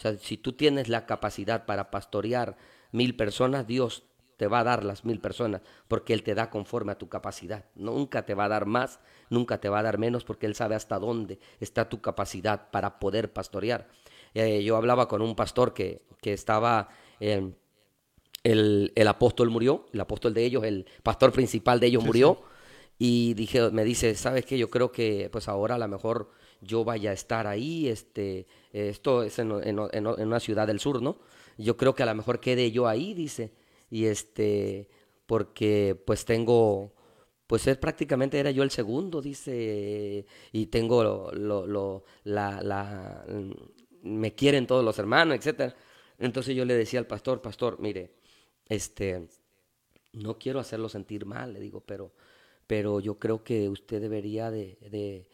O 0.00 0.02
sea, 0.02 0.16
si 0.16 0.38
tú 0.38 0.54
tienes 0.54 0.88
la 0.88 1.04
capacidad 1.04 1.66
para 1.66 1.90
pastorear 1.90 2.56
mil 2.90 3.14
personas, 3.16 3.66
Dios 3.66 4.04
te 4.38 4.46
va 4.46 4.60
a 4.60 4.64
dar 4.64 4.82
las 4.82 5.04
mil 5.04 5.20
personas 5.20 5.60
porque 5.88 6.14
Él 6.14 6.22
te 6.22 6.34
da 6.34 6.48
conforme 6.48 6.92
a 6.92 6.98
tu 6.98 7.10
capacidad. 7.10 7.66
Nunca 7.74 8.24
te 8.24 8.32
va 8.32 8.46
a 8.46 8.48
dar 8.48 8.64
más, 8.64 9.00
nunca 9.28 9.60
te 9.60 9.68
va 9.68 9.80
a 9.80 9.82
dar 9.82 9.98
menos 9.98 10.24
porque 10.24 10.46
Él 10.46 10.54
sabe 10.54 10.74
hasta 10.74 10.98
dónde 10.98 11.38
está 11.60 11.90
tu 11.90 12.00
capacidad 12.00 12.70
para 12.70 12.98
poder 12.98 13.30
pastorear. 13.34 13.88
Eh, 14.32 14.62
yo 14.64 14.78
hablaba 14.78 15.06
con 15.06 15.20
un 15.20 15.36
pastor 15.36 15.74
que, 15.74 16.00
que 16.22 16.32
estaba... 16.32 16.88
en 17.20 17.58
el, 18.42 18.92
el 18.94 19.06
apóstol 19.06 19.50
murió, 19.50 19.84
el 19.92 20.00
apóstol 20.00 20.32
de 20.32 20.46
ellos, 20.46 20.64
el 20.64 20.86
pastor 21.02 21.30
principal 21.30 21.78
de 21.78 21.88
ellos 21.88 22.02
murió. 22.02 22.40
Y 22.98 23.34
dije, 23.34 23.70
me 23.70 23.84
dice, 23.84 24.14
¿sabes 24.14 24.46
qué? 24.46 24.56
Yo 24.56 24.70
creo 24.70 24.92
que 24.92 25.28
pues 25.30 25.46
ahora 25.46 25.74
a 25.74 25.78
lo 25.78 25.88
mejor 25.88 26.30
yo 26.60 26.84
vaya 26.84 27.10
a 27.10 27.14
estar 27.14 27.46
ahí. 27.46 27.88
Este, 27.88 28.46
esto 28.72 29.22
es 29.22 29.38
en, 29.38 29.50
en- 29.52 29.78
en- 29.92 30.06
en 30.06 30.26
una 30.28 30.40
ciudad 30.40 30.66
del 30.66 30.80
sur, 30.80 31.02
¿no? 31.02 31.18
Yo 31.58 31.76
creo 31.76 31.94
que 31.94 32.02
a 32.02 32.06
lo 32.06 32.14
mejor 32.14 32.40
quede 32.40 32.70
yo 32.72 32.86
ahí, 32.88 33.14
dice. 33.14 33.52
Y 33.90 34.06
este, 34.06 34.88
porque 35.26 36.00
pues 36.06 36.24
tengo, 36.24 36.92
pues 37.46 37.66
es 37.66 37.76
prácticamente 37.78 38.38
era 38.38 38.50
yo 38.52 38.62
el 38.62 38.70
segundo, 38.70 39.20
dice, 39.20 40.24
y 40.52 40.66
tengo 40.66 41.02
lo, 41.32 41.66
lo- 41.66 42.04
la, 42.24 42.62
la, 42.62 43.24
me 44.02 44.34
quieren 44.34 44.66
todos 44.66 44.84
los 44.84 44.98
hermanos, 44.98 45.36
etcétera. 45.36 45.74
Entonces 46.18 46.54
yo 46.56 46.64
le 46.64 46.74
decía 46.74 47.00
al 47.00 47.06
pastor, 47.06 47.40
pastor, 47.42 47.78
mire, 47.80 48.14
este, 48.68 49.28
no 50.12 50.38
quiero 50.38 50.60
hacerlo 50.60 50.88
sentir 50.88 51.26
mal, 51.26 51.52
le 51.54 51.60
digo, 51.60 51.82
pero, 51.86 52.12
pero 52.66 53.00
yo 53.00 53.18
creo 53.18 53.44
que 53.44 53.68
usted 53.68 54.00
debería 54.00 54.50
de, 54.50 54.78
de, 54.90 55.28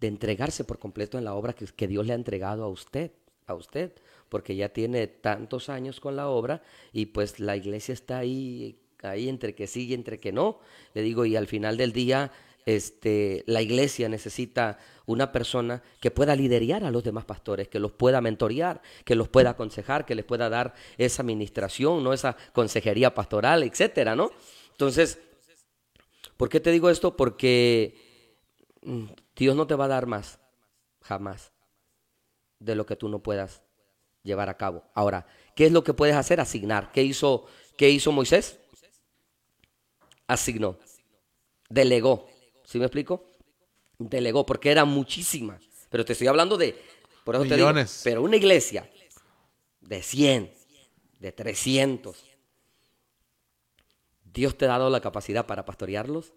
de 0.00 0.08
entregarse 0.08 0.64
por 0.64 0.78
completo 0.78 1.18
en 1.18 1.24
la 1.24 1.34
obra 1.34 1.54
que, 1.54 1.88
Dios 1.88 2.06
le 2.06 2.12
ha 2.12 2.16
entregado 2.16 2.64
a 2.64 2.68
usted, 2.68 3.12
a 3.46 3.54
usted, 3.54 3.92
porque 4.28 4.56
ya 4.56 4.68
tiene 4.70 5.06
tantos 5.06 5.68
años 5.68 6.00
con 6.00 6.16
la 6.16 6.28
obra 6.28 6.62
y 6.92 7.06
pues 7.06 7.40
la 7.40 7.56
iglesia 7.56 7.94
está 7.94 8.18
ahí, 8.18 8.78
ahí 9.02 9.28
entre 9.28 9.54
que 9.54 9.66
sí 9.66 9.86
y 9.86 9.94
entre 9.94 10.20
que 10.20 10.32
no. 10.32 10.60
Le 10.94 11.02
digo, 11.02 11.24
y 11.24 11.36
al 11.36 11.46
final 11.46 11.76
del 11.76 11.92
día, 11.92 12.30
este, 12.66 13.44
la 13.46 13.62
iglesia 13.62 14.08
necesita 14.08 14.78
una 15.06 15.32
persona 15.32 15.82
que 16.00 16.10
pueda 16.10 16.36
liderar 16.36 16.84
a 16.84 16.90
los 16.90 17.02
demás 17.02 17.24
pastores, 17.24 17.68
que 17.68 17.80
los 17.80 17.92
pueda 17.92 18.20
mentorear, 18.20 18.82
que 19.04 19.14
los 19.14 19.28
pueda 19.28 19.50
aconsejar, 19.50 20.04
que 20.04 20.14
les 20.14 20.26
pueda 20.26 20.50
dar 20.50 20.74
esa 20.98 21.22
administración, 21.22 22.04
no 22.04 22.12
esa 22.12 22.36
consejería 22.52 23.14
pastoral, 23.14 23.62
etcétera, 23.62 24.14
¿no? 24.14 24.30
Entonces, 24.72 25.18
¿por 26.36 26.50
qué 26.50 26.60
te 26.60 26.70
digo 26.70 26.90
esto? 26.90 27.16
Porque 27.16 27.96
mm, 28.82 29.06
Dios 29.38 29.54
no 29.54 29.68
te 29.68 29.76
va 29.76 29.84
a 29.84 29.88
dar 29.88 30.06
más, 30.06 30.40
jamás, 31.00 31.52
de 32.58 32.74
lo 32.74 32.84
que 32.84 32.96
tú 32.96 33.08
no 33.08 33.20
puedas 33.20 33.62
llevar 34.24 34.48
a 34.48 34.56
cabo. 34.56 34.82
Ahora, 34.94 35.26
¿qué 35.54 35.66
es 35.66 35.72
lo 35.72 35.84
que 35.84 35.94
puedes 35.94 36.16
hacer? 36.16 36.40
Asignar. 36.40 36.90
¿Qué 36.90 37.04
hizo, 37.04 37.46
qué 37.76 37.88
hizo 37.88 38.10
Moisés? 38.10 38.58
Asignó, 40.26 40.76
delegó. 41.68 42.28
¿Sí 42.64 42.80
me 42.80 42.86
explico? 42.86 43.30
Delegó, 43.96 44.44
porque 44.44 44.72
era 44.72 44.84
muchísima. 44.84 45.60
Pero 45.88 46.04
te 46.04 46.14
estoy 46.14 46.26
hablando 46.26 46.56
de, 46.56 46.76
por 47.22 47.36
eso 47.36 47.44
te 47.44 47.54
digo, 47.54 47.68
Millones. 47.68 48.00
pero 48.02 48.22
una 48.22 48.36
iglesia 48.36 48.90
de 49.80 50.02
100, 50.02 50.52
de 51.20 51.32
300, 51.32 52.24
Dios 54.24 54.58
te 54.58 54.64
ha 54.64 54.68
dado 54.68 54.90
la 54.90 55.00
capacidad 55.00 55.46
para 55.46 55.64
pastorearlos, 55.64 56.34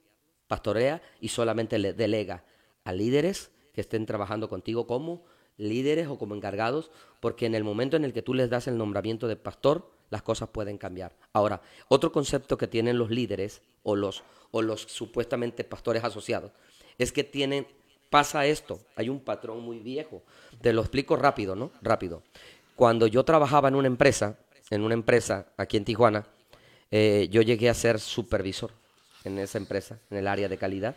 pastorea 0.47 1.01
y 1.19 1.29
solamente 1.29 1.79
le 1.79 1.93
delega 1.93 2.45
a 2.83 2.93
líderes 2.93 3.51
que 3.73 3.81
estén 3.81 4.05
trabajando 4.05 4.49
contigo 4.49 4.87
como 4.87 5.23
líderes 5.57 6.07
o 6.07 6.17
como 6.17 6.35
encargados, 6.35 6.91
porque 7.19 7.45
en 7.45 7.55
el 7.55 7.63
momento 7.63 7.95
en 7.95 8.03
el 8.03 8.13
que 8.13 8.21
tú 8.21 8.33
les 8.33 8.49
das 8.49 8.67
el 8.67 8.77
nombramiento 8.77 9.27
de 9.27 9.35
pastor, 9.35 9.91
las 10.09 10.23
cosas 10.23 10.49
pueden 10.49 10.77
cambiar. 10.77 11.15
Ahora, 11.33 11.61
otro 11.87 12.11
concepto 12.11 12.57
que 12.57 12.67
tienen 12.67 12.97
los 12.97 13.11
líderes 13.11 13.61
o 13.83 13.95
los, 13.95 14.23
o 14.51 14.61
los 14.61 14.81
supuestamente 14.81 15.63
pastores 15.63 16.03
asociados 16.03 16.51
es 16.97 17.11
que 17.11 17.23
tienen, 17.23 17.67
pasa 18.09 18.45
esto, 18.45 18.79
hay 18.95 19.09
un 19.09 19.19
patrón 19.19 19.61
muy 19.61 19.79
viejo. 19.79 20.23
Te 20.61 20.73
lo 20.73 20.81
explico 20.81 21.15
rápido, 21.15 21.55
¿no? 21.55 21.71
Rápido. 21.81 22.23
Cuando 22.75 23.07
yo 23.07 23.23
trabajaba 23.23 23.69
en 23.69 23.75
una 23.75 23.87
empresa, 23.87 24.37
en 24.69 24.81
una 24.81 24.95
empresa 24.95 25.47
aquí 25.57 25.77
en 25.77 25.85
Tijuana, 25.85 26.27
eh, 26.89 27.27
yo 27.31 27.41
llegué 27.41 27.69
a 27.69 27.73
ser 27.73 27.99
supervisor 27.99 28.71
en 29.23 29.37
esa 29.37 29.57
empresa, 29.57 29.99
en 30.09 30.17
el 30.17 30.27
área 30.27 30.49
de 30.49 30.57
calidad. 30.57 30.95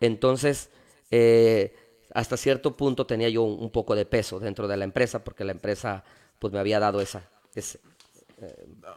Entonces, 0.00 0.70
eh, 1.10 1.74
hasta 2.12 2.36
cierto 2.36 2.76
punto 2.76 3.06
tenía 3.06 3.28
yo 3.28 3.42
un, 3.42 3.62
un 3.62 3.70
poco 3.70 3.94
de 3.94 4.06
peso 4.06 4.38
dentro 4.40 4.68
de 4.68 4.76
la 4.76 4.84
empresa, 4.84 5.22
porque 5.24 5.44
la 5.44 5.52
empresa 5.52 6.04
pues 6.38 6.52
me 6.52 6.58
había 6.58 6.78
dado 6.80 7.00
esa, 7.00 7.28
ese- 7.54 7.80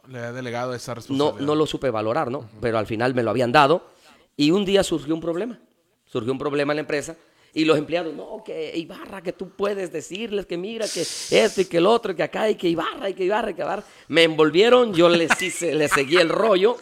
Le 0.07 0.19
ha 0.19 0.31
delegado 0.31 0.73
esa 0.73 0.91
no, 0.91 0.95
responsabilidad. 0.95 1.45
no 1.45 1.55
lo 1.55 1.65
supe 1.65 1.89
valorar, 1.89 2.29
¿no? 2.31 2.49
Pero 2.61 2.77
al 2.77 2.85
final 2.87 3.13
me 3.13 3.23
lo 3.23 3.29
habían 3.31 3.51
dado 3.51 3.87
y 4.35 4.51
un 4.51 4.65
día 4.65 4.83
surgió 4.83 5.13
un 5.13 5.21
problema. 5.21 5.59
Surgió 6.05 6.31
un 6.31 6.37
problema 6.39 6.73
en 6.73 6.77
la 6.77 6.81
empresa 6.81 7.15
y 7.53 7.65
los 7.65 7.77
empleados, 7.77 8.13
no, 8.13 8.43
que 8.45 8.77
Ibarra, 8.77 9.21
que 9.21 9.33
tú 9.33 9.49
puedes 9.49 9.91
decirles 9.91 10.45
que 10.45 10.57
mira, 10.57 10.85
que 10.87 11.01
esto 11.01 11.61
y 11.61 11.65
que 11.65 11.77
el 11.77 11.87
otro, 11.87 12.11
y 12.11 12.15
que 12.15 12.23
acá, 12.23 12.49
y 12.49 12.55
que 12.55 12.67
Ibarra, 12.69 13.09
y 13.09 13.13
que 13.13 13.23
Ibarra, 13.23 13.51
y 13.51 13.53
que 13.55 13.61
Ibarra. 13.61 13.83
Me 14.09 14.23
envolvieron, 14.23 14.93
yo 14.93 15.09
les, 15.09 15.41
hice, 15.41 15.73
les 15.73 15.91
seguí 15.91 16.17
el 16.17 16.29
rollo. 16.29 16.77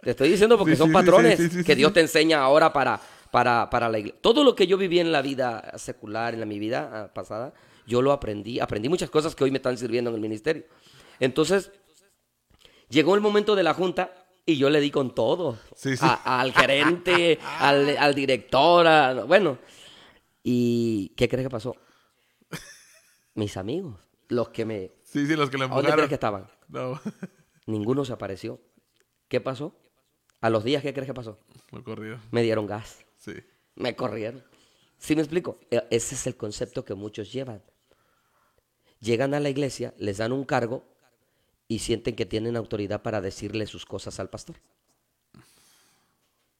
Te 0.00 0.10
estoy 0.10 0.30
diciendo 0.30 0.56
porque 0.56 0.74
Sí, 0.74 0.78
son 0.78 0.88
sí, 0.88 0.92
patrones 0.94 1.38
sí, 1.52 1.64
que. 1.64 1.74
Dios 1.74 1.92
te 1.92 2.00
enseña 2.00 2.40
ahora 2.42 2.72
para, 2.72 3.00
para, 3.36 3.68
para 3.68 3.90
la 3.90 3.98
iglesia. 3.98 4.18
Todo 4.22 4.42
lo 4.44 4.54
que 4.54 4.66
yo 4.66 4.78
viví 4.78 4.98
en 4.98 5.12
la 5.12 5.20
vida 5.20 5.72
secular, 5.76 6.32
en 6.32 6.40
la, 6.40 6.46
mi 6.46 6.58
vida 6.58 6.90
ah, 6.90 7.12
pasada, 7.12 7.52
yo 7.86 8.00
lo 8.00 8.12
aprendí. 8.12 8.60
Aprendí 8.60 8.88
muchas 8.88 9.10
cosas 9.10 9.34
que 9.36 9.44
hoy 9.44 9.50
me 9.50 9.58
están 9.58 9.76
sirviendo 9.76 10.08
en 10.08 10.14
el 10.16 10.22
ministerio. 10.22 10.64
Entonces, 11.20 11.70
llegó 12.88 13.14
el 13.14 13.20
momento 13.20 13.54
de 13.54 13.62
la 13.62 13.74
junta 13.74 14.10
y 14.46 14.56
yo 14.56 14.70
le 14.70 14.80
di 14.80 14.90
con 14.90 15.14
todo. 15.14 15.58
Sí, 15.74 15.98
sí. 15.98 16.06
A- 16.06 16.40
al 16.40 16.54
gerente, 16.54 17.38
al, 17.60 17.98
al 17.98 18.14
director, 18.14 18.86
a- 18.86 19.24
bueno. 19.24 19.58
¿Y 20.42 21.10
qué 21.10 21.28
crees 21.28 21.44
que 21.46 21.50
pasó? 21.50 21.76
Mis 23.34 23.58
amigos, 23.58 23.96
los 24.28 24.48
que 24.48 24.64
me... 24.64 24.92
Sí, 25.04 25.26
sí, 25.26 25.36
los 25.36 25.50
que 25.50 25.58
le 25.58 25.64
¿A 25.64 25.68
dónde 25.68 25.80
empujaron. 25.90 25.96
crees 25.96 26.08
que 26.08 26.14
estaban? 26.14 26.48
No, 26.68 26.98
Ninguno 27.66 28.02
se 28.06 28.14
apareció. 28.14 28.62
¿Qué 29.28 29.42
pasó? 29.42 29.76
A 30.40 30.48
los 30.48 30.64
días, 30.64 30.82
¿qué 30.82 30.94
crees 30.94 31.06
que 31.06 31.12
pasó? 31.12 31.38
corrió. 31.84 32.18
Me 32.30 32.42
dieron 32.42 32.66
gas. 32.66 33.04
Me 33.74 33.94
corrieron. 33.96 34.42
¿Sí 34.98 35.14
me 35.14 35.22
explico? 35.22 35.58
E- 35.70 35.86
Ese 35.90 36.14
es 36.14 36.26
el 36.26 36.36
concepto 36.36 36.84
que 36.84 36.94
muchos 36.94 37.32
llevan. 37.32 37.62
Llegan 39.00 39.34
a 39.34 39.40
la 39.40 39.50
iglesia, 39.50 39.94
les 39.98 40.18
dan 40.18 40.32
un 40.32 40.44
cargo 40.44 40.84
y 41.68 41.80
sienten 41.80 42.16
que 42.16 42.26
tienen 42.26 42.56
autoridad 42.56 43.02
para 43.02 43.20
decirle 43.20 43.66
sus 43.66 43.84
cosas 43.84 44.18
al 44.20 44.30
pastor. 44.30 44.56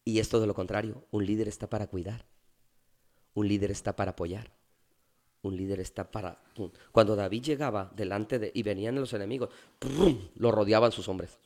Y 0.05 0.19
es 0.21 0.29
todo 0.29 0.47
lo 0.47 0.55
contrario. 0.55 1.05
Un 1.11 1.25
líder 1.27 1.49
está 1.49 1.69
para 1.69 1.87
cuidar. 1.87 2.27
Un 3.35 3.49
líder 3.49 3.71
está 3.71 3.97
para 3.97 4.13
apoyar. 4.13 4.53
Un 5.43 5.57
líder 5.57 5.81
está 5.81 6.11
para... 6.11 6.43
Cuando 6.93 7.17
David 7.17 7.43
llegaba 7.43 7.93
delante 7.95 8.39
de... 8.39 8.51
y 8.55 8.63
venían 8.63 8.97
los 8.97 9.13
enemigos, 9.13 9.51
lo 10.35 10.51
rodeaban 10.53 10.93
sus 10.93 11.09
hombres. 11.09 11.39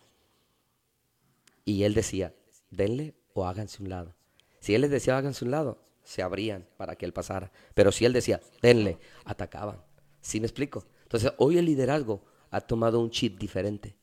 Y 1.65 1.85
él 1.85 1.95
decía, 1.95 2.35
denle 2.71 3.15
o 3.35 3.47
háganse 3.47 3.83
un 3.83 3.91
lado. 3.91 4.15
Si 4.61 4.75
él 4.75 4.83
les 4.83 4.91
decía, 4.91 5.17
háganse 5.19 5.45
un 5.45 5.51
lado, 5.51 5.79
se 6.05 6.23
abrían 6.23 6.67
para 6.77 6.97
que 6.97 7.05
él 7.07 7.13
pasara. 7.13 7.51
Pero 7.75 7.93
si 7.93 8.05
él 8.05 8.13
decía, 8.13 8.41
denle, 8.63 8.99
atacaban. 9.25 9.83
¿Sí 10.21 10.39
me 10.41 10.47
explico? 10.47 10.87
Entonces, 11.03 11.33
hoy 11.39 11.59
el 11.59 11.65
liderazgo 11.65 12.23
ha 12.51 12.61
tomado 12.61 13.01
un 13.01 13.11
chip 13.11 13.39
diferente. 13.39 13.97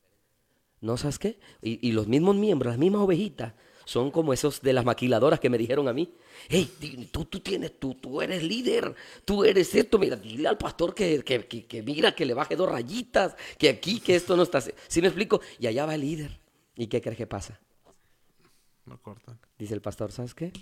¿No 0.82 0.98
sabes 0.98 1.20
qué? 1.20 1.40
Y, 1.62 1.92
los 1.92 2.08
mismos 2.08 2.36
miembros, 2.36 2.72
las 2.74 2.80
mismas 2.80 3.02
ovejitas, 3.02 3.54
son 3.86 4.12
como 4.12 4.34
esos 4.34 4.62
de 4.62 4.74
las 4.74 4.84
maquiladoras 4.84 5.40
que 5.40 5.50
me 5.50 5.58
dijeron 5.58 5.88
a 5.88 5.94
mí. 5.94 6.14
Hey, 6.50 6.70
tú, 7.12 7.26
tú 7.26 7.40
tienes, 7.40 7.80
tú, 7.80 7.96
tú 7.96 8.22
eres 8.22 8.44
líder, 8.44 8.94
tú 9.26 9.44
eres 9.46 9.74
esto, 9.74 9.98
mira, 9.98 10.16
dile 10.18 10.48
al 10.50 10.58
pastor 10.58 10.94
que, 10.94 11.24
que, 11.24 11.46
que- 11.48 11.84
mira, 11.84 12.14
que 12.14 12.26
le 12.26 12.34
baje 12.34 12.56
dos 12.56 12.70
rayitas, 12.70 13.36
que 13.58 13.70
aquí, 13.70 14.00
que 14.00 14.16
esto 14.16 14.36
no 14.36 14.44
está... 14.44 14.58
así". 14.60 14.72
¿Sí 14.88 15.02
me 15.02 15.08
explico? 15.08 15.40
Y 15.58 15.68
allá 15.68 15.86
va 15.86 15.96
el 15.96 16.02
líder. 16.02 16.40
¿Y 16.76 16.88
qué 16.88 17.02
crees 17.02 17.18
que 17.18 17.28
pasa? 17.28 17.60
Cortan. 18.96 19.40
Dice 19.58 19.74
el 19.74 19.82
pastor, 19.82 20.12
¿sabes 20.12 20.34
qué? 20.34 20.54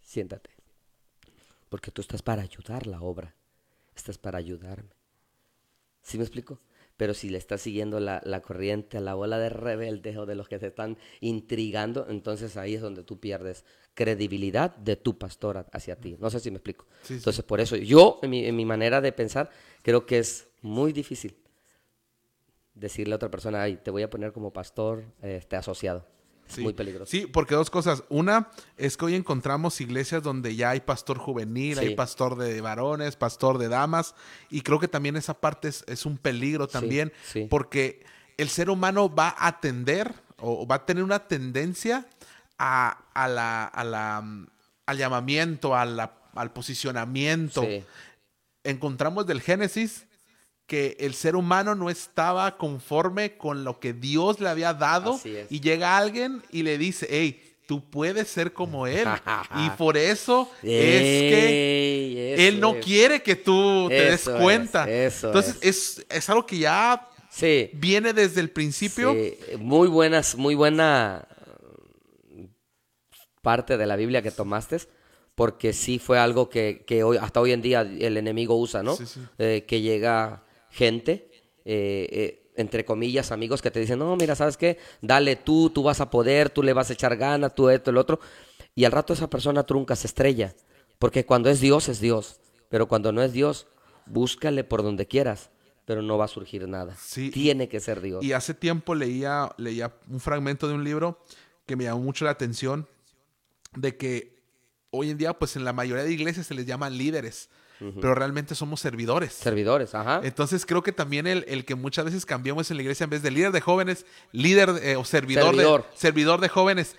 Siéntate. 0.00 0.50
Porque 1.68 1.90
tú 1.90 2.00
estás 2.00 2.22
para 2.22 2.42
ayudar 2.42 2.86
la 2.86 3.00
obra. 3.00 3.34
Estás 3.96 4.18
para 4.18 4.38
ayudarme. 4.38 4.90
¿Sí 6.02 6.18
me 6.18 6.24
explico? 6.24 6.60
Pero 6.96 7.14
si 7.14 7.28
le 7.28 7.38
estás 7.38 7.60
siguiendo 7.60 7.98
la, 7.98 8.20
la 8.24 8.40
corriente 8.40 8.98
a 8.98 9.00
la 9.00 9.14
bola 9.14 9.38
de 9.38 9.48
rebeldes 9.48 10.16
o 10.16 10.26
de 10.26 10.36
los 10.36 10.48
que 10.48 10.60
te 10.60 10.68
están 10.68 10.96
intrigando, 11.20 12.06
entonces 12.08 12.56
ahí 12.56 12.74
es 12.74 12.82
donde 12.82 13.02
tú 13.02 13.18
pierdes 13.18 13.64
credibilidad 13.94 14.76
de 14.76 14.94
tu 14.94 15.18
pastor 15.18 15.66
hacia 15.72 15.96
ti. 15.96 16.16
No 16.20 16.30
sé 16.30 16.38
si 16.38 16.50
me 16.50 16.58
explico. 16.58 16.86
Sí, 17.02 17.08
sí. 17.08 17.14
Entonces, 17.14 17.44
por 17.44 17.60
eso 17.60 17.74
yo, 17.74 18.20
en 18.22 18.30
mi, 18.30 18.44
en 18.44 18.54
mi 18.54 18.64
manera 18.64 19.00
de 19.00 19.10
pensar, 19.10 19.50
creo 19.82 20.06
que 20.06 20.18
es 20.18 20.48
muy 20.62 20.92
difícil 20.92 21.36
decirle 22.74 23.14
a 23.14 23.16
otra 23.16 23.30
persona, 23.30 23.62
ay, 23.62 23.76
te 23.76 23.90
voy 23.90 24.02
a 24.02 24.10
poner 24.10 24.32
como 24.32 24.52
pastor 24.52 25.04
este, 25.22 25.56
asociado. 25.56 26.06
Sí. 26.46 26.60
muy 26.62 26.72
peligroso. 26.74 27.10
Sí, 27.10 27.26
porque 27.26 27.54
dos 27.54 27.70
cosas. 27.70 28.04
Una 28.08 28.50
es 28.76 28.96
que 28.96 29.06
hoy 29.06 29.14
encontramos 29.14 29.80
iglesias 29.80 30.22
donde 30.22 30.54
ya 30.56 30.70
hay 30.70 30.80
pastor 30.80 31.18
juvenil, 31.18 31.78
Sí. 31.78 31.86
hay 31.86 31.94
pastor 31.94 32.36
de 32.36 32.60
varones, 32.60 33.16
pastor 33.16 33.58
de 33.58 33.68
damas, 33.68 34.14
y 34.50 34.60
creo 34.60 34.78
que 34.78 34.88
también 34.88 35.16
esa 35.16 35.34
parte 35.40 35.68
es, 35.68 35.84
es 35.88 36.04
un 36.06 36.18
peligro 36.18 36.68
también, 36.68 37.12
sí. 37.24 37.46
porque 37.50 38.04
el 38.36 38.48
ser 38.48 38.68
humano 38.70 39.12
va 39.14 39.34
a 39.38 39.60
tender 39.60 40.12
o 40.38 40.66
va 40.66 40.76
a 40.76 40.86
tener 40.86 41.02
una 41.02 41.20
tendencia 41.28 42.06
a, 42.58 43.04
a 43.14 43.28
la, 43.28 43.64
a 43.64 43.84
la, 43.84 44.20
mm, 44.20 44.46
al 44.86 44.98
llamamiento, 44.98 45.74
a 45.74 45.84
la- 45.84 46.18
al 46.34 46.52
posicionamiento. 46.52 47.64
Encontramos 48.64 49.26
del 49.26 49.40
Génesis 49.40 50.06
que 50.66 50.96
el 50.98 51.14
ser 51.14 51.36
humano 51.36 51.74
no 51.74 51.90
estaba 51.90 52.56
conforme 52.56 53.36
con 53.36 53.64
lo 53.64 53.80
que 53.80 53.92
Dios 53.92 54.40
le 54.40 54.48
había 54.48 54.72
dado 54.72 55.20
y 55.50 55.60
llega 55.60 55.96
alguien 55.96 56.42
y 56.50 56.62
le 56.62 56.78
dice, 56.78 57.06
hey, 57.10 57.42
tú 57.66 57.88
puedes 57.90 58.28
ser 58.28 58.52
como 58.52 58.86
él. 58.86 59.06
y 59.56 59.70
por 59.70 59.96
eso 59.96 60.50
es 60.62 60.68
que 60.70 62.34
él 62.48 62.60
no 62.60 62.74
es. 62.76 62.84
quiere 62.84 63.22
que 63.22 63.36
tú 63.36 63.86
te 63.88 63.94
des 64.10 64.26
es, 64.26 64.34
cuenta. 64.34 64.88
eso 64.90 65.28
Entonces 65.28 65.58
es. 65.60 66.06
Es, 66.08 66.28
algo 66.30 66.46
que 66.46 66.58
ya 66.58 67.08
Sí. 67.30 67.70
viene 67.74 68.12
desde 68.12 68.40
el 68.40 68.50
principio. 68.50 69.12
sí, 69.12 69.36
muy 69.58 69.88
buenas, 69.88 70.36
muy 70.36 70.54
buena 70.54 71.26
parte 73.42 73.76
de 73.76 73.86
la 73.86 73.96
Biblia 73.96 74.22
que 74.22 74.30
tomaste, 74.30 74.78
porque 75.34 75.72
sí 75.72 75.98
fue 75.98 76.18
algo 76.18 76.48
que, 76.48 76.84
que 76.86 77.02
hoy, 77.02 77.18
hasta 77.18 77.40
hoy 77.40 77.52
en 77.52 77.60
día 77.60 77.82
el 77.82 78.16
enemigo 78.16 78.56
usa, 78.56 78.82
¿no? 78.82 78.96
Sí, 78.96 79.04
sí. 79.04 79.20
Eh, 79.38 79.64
que 79.66 79.80
llega 79.80 80.44
gente, 80.74 81.30
eh, 81.64 82.08
eh, 82.10 82.52
entre 82.56 82.84
comillas, 82.84 83.32
amigos 83.32 83.62
que 83.62 83.70
te 83.70 83.80
dicen, 83.80 83.98
no, 83.98 84.16
mira, 84.16 84.34
¿sabes 84.34 84.56
qué? 84.56 84.78
Dale 85.00 85.36
tú, 85.36 85.70
tú 85.70 85.82
vas 85.82 86.00
a 86.00 86.10
poder, 86.10 86.50
tú 86.50 86.62
le 86.62 86.72
vas 86.72 86.90
a 86.90 86.92
echar 86.92 87.16
ganas, 87.16 87.54
tú 87.54 87.68
esto, 87.68 87.90
el 87.90 87.96
otro. 87.96 88.20
Y 88.74 88.84
al 88.84 88.92
rato 88.92 89.12
esa 89.12 89.30
persona 89.30 89.64
trunca, 89.64 89.96
se 89.96 90.06
estrella. 90.06 90.54
Porque 90.98 91.24
cuando 91.24 91.48
es 91.48 91.60
Dios, 91.60 91.88
es 91.88 92.00
Dios. 92.00 92.40
Pero 92.68 92.88
cuando 92.88 93.12
no 93.12 93.22
es 93.22 93.32
Dios, 93.32 93.66
búscale 94.06 94.64
por 94.64 94.82
donde 94.82 95.06
quieras, 95.06 95.50
pero 95.84 96.02
no 96.02 96.18
va 96.18 96.24
a 96.24 96.28
surgir 96.28 96.66
nada. 96.68 96.96
Sí. 96.96 97.30
Tiene 97.30 97.68
que 97.68 97.80
ser 97.80 98.00
Dios. 98.00 98.24
Y 98.24 98.32
hace 98.32 98.54
tiempo 98.54 98.94
leía, 98.94 99.50
leía 99.56 99.94
un 100.08 100.20
fragmento 100.20 100.66
de 100.68 100.74
un 100.74 100.84
libro 100.84 101.22
que 101.66 101.76
me 101.76 101.84
llamó 101.84 102.00
mucho 102.00 102.24
la 102.24 102.32
atención 102.32 102.88
de 103.76 103.96
que 103.96 104.42
hoy 104.90 105.10
en 105.10 105.18
día, 105.18 105.32
pues 105.34 105.56
en 105.56 105.64
la 105.64 105.72
mayoría 105.72 106.04
de 106.04 106.12
iglesias 106.12 106.46
se 106.46 106.54
les 106.54 106.66
llaman 106.66 106.96
líderes, 106.96 107.48
pero 108.00 108.14
realmente 108.14 108.54
somos 108.54 108.80
servidores. 108.80 109.32
Servidores, 109.32 109.94
ajá. 109.94 110.20
Entonces 110.22 110.64
creo 110.66 110.82
que 110.82 110.92
también 110.92 111.26
el, 111.26 111.44
el 111.48 111.64
que 111.64 111.74
muchas 111.74 112.04
veces 112.04 112.24
cambiamos 112.26 112.70
en 112.70 112.76
la 112.76 112.82
iglesia 112.82 113.04
en 113.04 113.10
vez 113.10 113.22
de 113.22 113.30
líder 113.30 113.52
de 113.52 113.60
jóvenes, 113.60 114.06
líder 114.32 114.70
eh, 114.82 114.96
o 114.96 115.04
servidor, 115.04 115.54
Servidor. 115.54 115.82
De, 115.82 115.96
servidor 115.96 116.40
de 116.40 116.48
jóvenes, 116.48 116.96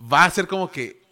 va 0.00 0.24
a 0.24 0.30
ser 0.30 0.46
como 0.46 0.70
que 0.70 1.04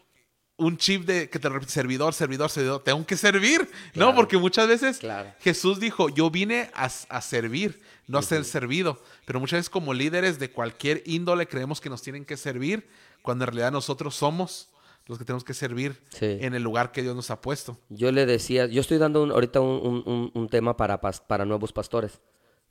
un 0.57 0.77
chip 0.77 1.05
de 1.05 1.29
que 1.29 1.39
te 1.39 1.49
repite 1.49 1.73
servidor, 1.73 2.15
servidor, 2.15 2.49
servidor, 2.49 2.83
tengo 2.83 3.05
que 3.05 3.17
servir, 3.17 3.69
¿no? 3.95 4.15
Porque 4.15 4.39
muchas 4.39 4.69
veces 4.69 4.99
Claro. 4.99 5.33
Jesús 5.41 5.81
dijo, 5.81 6.09
yo 6.09 6.31
vine 6.31 6.71
a, 6.75 6.85
a 6.85 7.21
servir, 7.21 7.81
no 8.07 8.19
a 8.19 8.23
ser 8.23 8.45
servido. 8.45 9.03
Pero 9.27 9.41
muchas 9.41 9.59
veces 9.59 9.71
como 9.71 9.93
líderes 9.93 10.39
de 10.39 10.51
cualquier 10.51 11.03
índole 11.07 11.49
creemos 11.49 11.81
que 11.81 11.91
nos 11.91 12.03
tienen 12.03 12.25
que 12.25 12.37
servir, 12.37 12.89
cuando 13.23 13.45
en 13.45 13.49
realidad 13.49 13.73
nosotros 13.73 14.15
somos 14.15 14.69
los 15.07 15.19
que 15.19 15.25
tenemos 15.25 15.45
que 15.45 15.55
servir 15.55 16.01
Sí. 16.09 16.39
en 16.41 16.55
el 16.55 16.63
lugar 16.63 16.93
que 16.93 17.03
Dios 17.03 17.15
nos 17.15 17.31
ha 17.31 17.41
puesto. 17.41 17.79
Yo 17.89 18.11
le 18.13 18.25
decía, 18.27 18.67
yo 18.67 18.81
estoy 18.81 18.99
dando 18.99 19.23
un- 19.23 19.33
ahorita 19.33 19.61
un, 19.61 20.03
un- 20.07 20.31
un- 20.35 20.49
tema 20.49 20.77
para, 20.77 21.01
para 21.01 21.45
nuevos 21.45 21.73
pastores, 21.73 22.21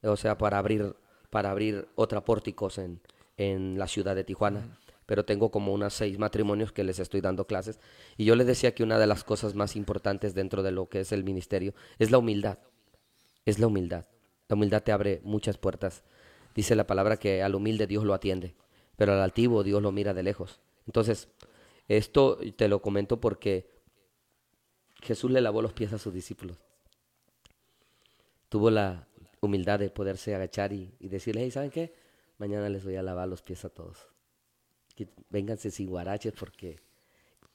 o 0.01 0.15
sea, 0.17 0.37
para 0.37 0.57
abrir, 0.57 0.95
para 1.29 1.51
abrir 1.51 1.87
otra 1.95 2.25
pórticos 2.25 2.77
en, 2.77 3.01
en 3.37 3.77
la 3.77 3.87
ciudad 3.87 4.15
de 4.15 4.23
Tijuana. 4.23 4.77
Pero 5.05 5.25
tengo 5.25 5.51
como 5.51 5.73
unas 5.73 5.93
seis 5.93 6.17
matrimonios 6.17 6.71
que 6.71 6.83
les 6.83 6.97
estoy 6.97 7.19
dando 7.19 7.45
clases. 7.45 7.79
Y 8.15 8.23
yo 8.23 8.35
les 8.37 8.47
decía 8.47 8.73
que 8.73 8.83
una 8.83 8.97
de 8.97 9.05
las 9.05 9.23
cosas 9.25 9.53
más 9.53 9.75
importantes 9.75 10.33
dentro 10.33 10.63
de 10.63 10.71
lo 10.71 10.87
que 10.87 11.01
es 11.01 11.11
el 11.11 11.25
ministerio 11.25 11.73
es 11.99 12.09
la 12.09 12.17
humildad. 12.19 12.57
Es 13.45 13.59
la 13.59 13.67
humildad. 13.67 14.05
La 14.47 14.55
humildad 14.55 14.81
te 14.81 14.93
abre 14.93 15.19
muchas 15.25 15.57
puertas. 15.57 16.03
Dice 16.55 16.75
la 16.75 16.87
palabra 16.87 17.17
que 17.17 17.43
al 17.43 17.53
humilde 17.53 17.85
Dios 17.85 18.05
lo 18.05 18.13
atiende, 18.13 18.55
pero 18.95 19.11
al 19.13 19.19
altivo 19.21 19.63
Dios 19.63 19.81
lo 19.81 19.91
mira 19.91 20.13
de 20.13 20.23
lejos. 20.23 20.61
Entonces, 20.87 21.27
esto 21.87 22.39
te 22.55 22.67
lo 22.67 22.81
comento 22.81 23.19
porque 23.19 23.69
Jesús 25.01 25.31
le 25.31 25.41
lavó 25.41 25.61
los 25.61 25.73
pies 25.73 25.93
a 25.93 25.97
sus 25.97 26.13
discípulos. 26.13 26.57
Tuvo 28.49 28.69
la 28.69 29.07
humildad 29.41 29.79
de 29.79 29.89
poderse 29.89 30.35
agachar 30.35 30.73
y, 30.73 30.95
y 30.99 31.09
decirle, 31.09 31.49
¿saben 31.51 31.71
qué? 31.71 31.93
Mañana 32.37 32.69
les 32.69 32.83
voy 32.83 32.95
a 32.95 33.03
lavar 33.03 33.27
los 33.27 33.41
pies 33.41 33.65
a 33.65 33.69
todos. 33.69 34.07
Que 34.95 35.07
vénganse 35.29 35.71
sin 35.71 35.89
guaraches 35.89 36.33
porque... 36.33 36.79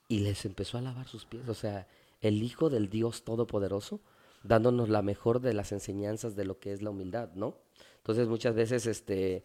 Y 0.09 0.21
les 0.21 0.45
empezó 0.45 0.79
a 0.79 0.81
lavar 0.83 1.07
sus 1.07 1.27
pies. 1.27 1.49
O 1.49 1.55
sea, 1.55 1.87
el 2.21 2.43
Hijo 2.43 2.71
del 2.71 2.89
Dios 2.89 3.25
Todopoderoso 3.25 4.01
dándonos 4.43 4.89
la 4.89 5.03
mejor 5.03 5.41
de 5.41 5.53
las 5.53 5.73
enseñanzas 5.73 6.37
de 6.37 6.45
lo 6.45 6.59
que 6.59 6.73
es 6.73 6.83
la 6.83 6.91
humildad, 6.91 7.31
¿no? 7.35 7.59
Entonces 7.99 8.29
muchas 8.29 8.55
veces 8.55 8.87
este, 8.87 9.45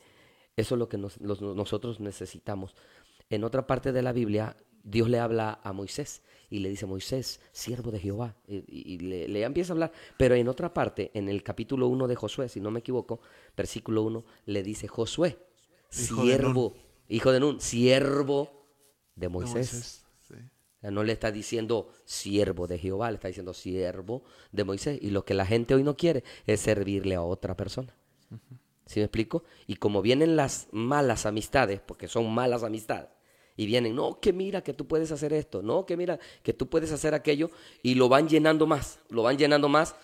eso 0.55 0.75
es 0.75 0.79
lo 0.79 0.87
que 0.87 0.97
nosotros 0.97 1.99
necesitamos. 1.99 2.75
En 3.29 3.43
otra 3.43 3.67
parte 3.67 3.91
de 3.91 4.01
la 4.01 4.13
Biblia, 4.13 4.55
Dios 4.83 5.09
le 5.09 5.19
habla 5.19 5.59
a 5.63 5.73
Moisés 5.73 6.21
y 6.49 6.59
le 6.59 6.69
dice, 6.69 6.85
Moisés, 6.85 7.39
siervo 7.51 7.89
de 7.89 7.99
Jehová, 7.99 8.35
y, 8.47 8.99
le, 8.99 9.27
le 9.27 9.43
empieza 9.43 9.71
a 9.71 9.75
hablar. 9.75 9.91
Pero 10.17 10.35
en 10.35 10.47
otra 10.47 10.73
parte, 10.73 11.09
en 11.13 11.29
el 11.29 11.41
capítulo 11.41 11.87
1 11.87 12.07
de 12.07 12.15
Josué, 12.15 12.47
si 12.49 12.59
no 12.59 12.69
me 12.69 12.79
equivoco, 12.79 13.21
versículo 13.57 14.03
1, 14.03 14.23
le 14.45 14.61
dice, 14.61 14.87
Josué, 14.87 15.39
Hijo 16.01 16.23
de 16.23 16.31
siervo, 16.31 16.73
hijo 17.07 17.31
de 17.31 17.39
Nun, 17.39 17.61
siervo 17.61 18.65
de 19.15 19.21
De 19.21 19.29
Moisés. 19.29 20.05
Sea, 20.81 20.91
no 20.91 21.03
le 21.03 21.13
está 21.13 21.31
diciendo 21.31 21.89
siervo 22.03 22.67
de 22.67 22.77
Jehová, 22.77 23.09
le 23.09 23.15
está 23.15 23.29
diciendo 23.29 23.53
siervo 23.53 24.23
de 24.51 24.63
Moisés. 24.63 24.99
Y 25.01 25.11
lo 25.11 25.23
que 25.23 25.33
la 25.33 25.45
gente 25.45 25.75
hoy 25.75 25.83
no 25.83 25.95
quiere 25.95 26.23
es 26.45 26.59
servirle 26.59 27.15
a 27.15 27.21
otra 27.21 27.55
persona. 27.55 27.95
¿Sí 28.85 28.99
me 28.99 29.05
explico? 29.05 29.43
Y 29.65 29.75
como 29.75 30.01
vienen 30.01 30.35
las 30.35 30.67
malas 30.71 31.25
amistades, 31.25 31.79
porque 31.79 32.07
son 32.07 32.33
malas 32.33 32.63
amistades, 32.63 33.09
y 33.55 33.65
vienen, 33.65 33.95
no, 33.95 34.19
que 34.19 34.33
mira 34.33 34.61
que 34.61 34.73
tú 34.73 34.87
puedes 34.87 35.11
hacer 35.11 35.33
esto, 35.33 35.61
no, 35.61 35.85
que 35.85 35.97
mira 35.97 36.19
que 36.41 36.53
tú 36.53 36.69
puedes 36.69 36.91
hacer 36.91 37.13
aquello, 37.13 37.51
y 37.81 37.95
lo 37.95 38.09
van 38.09 38.27
llenando 38.27 38.65
más, 38.65 38.99
lo 39.09 39.23
van 39.23 39.37
llenando 39.37 39.69
más, 39.69 39.95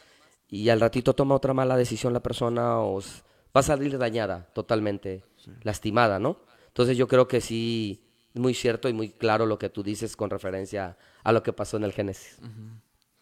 y 0.47 0.69
al 0.69 0.79
ratito 0.79 1.13
toma 1.13 1.35
otra 1.35 1.53
mala 1.53 1.77
decisión 1.77 2.13
la 2.13 2.21
persona 2.21 2.79
o 2.79 2.99
va 2.99 3.61
a 3.61 3.63
salir 3.63 3.97
dañada, 3.97 4.49
totalmente 4.53 5.23
lastimada, 5.63 6.19
¿no? 6.19 6.39
Entonces 6.67 6.97
yo 6.97 7.07
creo 7.07 7.27
que 7.27 7.41
sí, 7.41 8.03
muy 8.33 8.53
cierto 8.53 8.89
y 8.89 8.93
muy 8.93 9.09
claro 9.09 9.45
lo 9.45 9.59
que 9.59 9.69
tú 9.69 9.83
dices 9.83 10.15
con 10.15 10.29
referencia 10.29 10.97
a 11.23 11.31
lo 11.31 11.43
que 11.43 11.53
pasó 11.53 11.77
en 11.77 11.83
el 11.83 11.93
Génesis. 11.93 12.37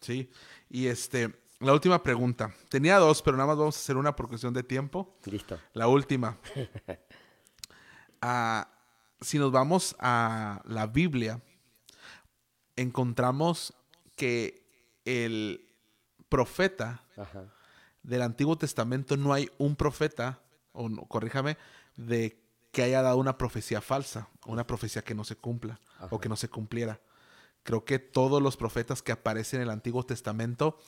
Sí. 0.00 0.30
Y 0.70 0.86
este, 0.86 1.34
la 1.60 1.72
última 1.72 2.02
pregunta. 2.02 2.54
Tenía 2.68 2.98
dos, 2.98 3.22
pero 3.22 3.36
nada 3.36 3.48
más 3.48 3.58
vamos 3.58 3.76
a 3.76 3.80
hacer 3.80 3.96
una 3.96 4.14
por 4.14 4.28
cuestión 4.28 4.54
de 4.54 4.62
tiempo. 4.62 5.16
Listo. 5.24 5.58
La 5.74 5.88
última. 5.88 6.38
Ah, 8.20 8.68
si 9.20 9.38
nos 9.38 9.52
vamos 9.52 9.96
a 9.98 10.62
la 10.64 10.86
Biblia, 10.86 11.40
encontramos 12.76 13.74
que 14.16 14.64
el 15.04 15.74
profeta 16.28 17.04
Ajá. 17.16 17.52
del 18.02 18.22
Antiguo 18.22 18.56
Testamento 18.56 19.16
no 19.16 19.32
hay 19.32 19.50
un 19.58 19.76
profeta, 19.76 20.40
o 20.72 20.88
no, 20.88 21.02
corríjame, 21.06 21.56
de 21.96 22.42
que 22.72 22.82
haya 22.82 23.02
dado 23.02 23.16
una 23.16 23.38
profecía 23.38 23.80
falsa, 23.80 24.28
una 24.46 24.66
profecía 24.66 25.02
que 25.02 25.14
no 25.14 25.24
se 25.24 25.36
cumpla 25.36 25.80
o 26.10 26.20
que 26.20 26.28
no 26.28 26.36
se 26.36 26.48
cumpliera. 26.48 27.00
Creo 27.64 27.84
que 27.84 27.98
todos 27.98 28.40
los 28.42 28.56
profetas 28.56 29.02
que 29.02 29.12
aparecen 29.12 29.60
en 29.60 29.64
el 29.64 29.70
Antiguo 29.70 30.04
Testamento 30.04 30.78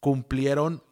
cumplieron, 0.00 0.82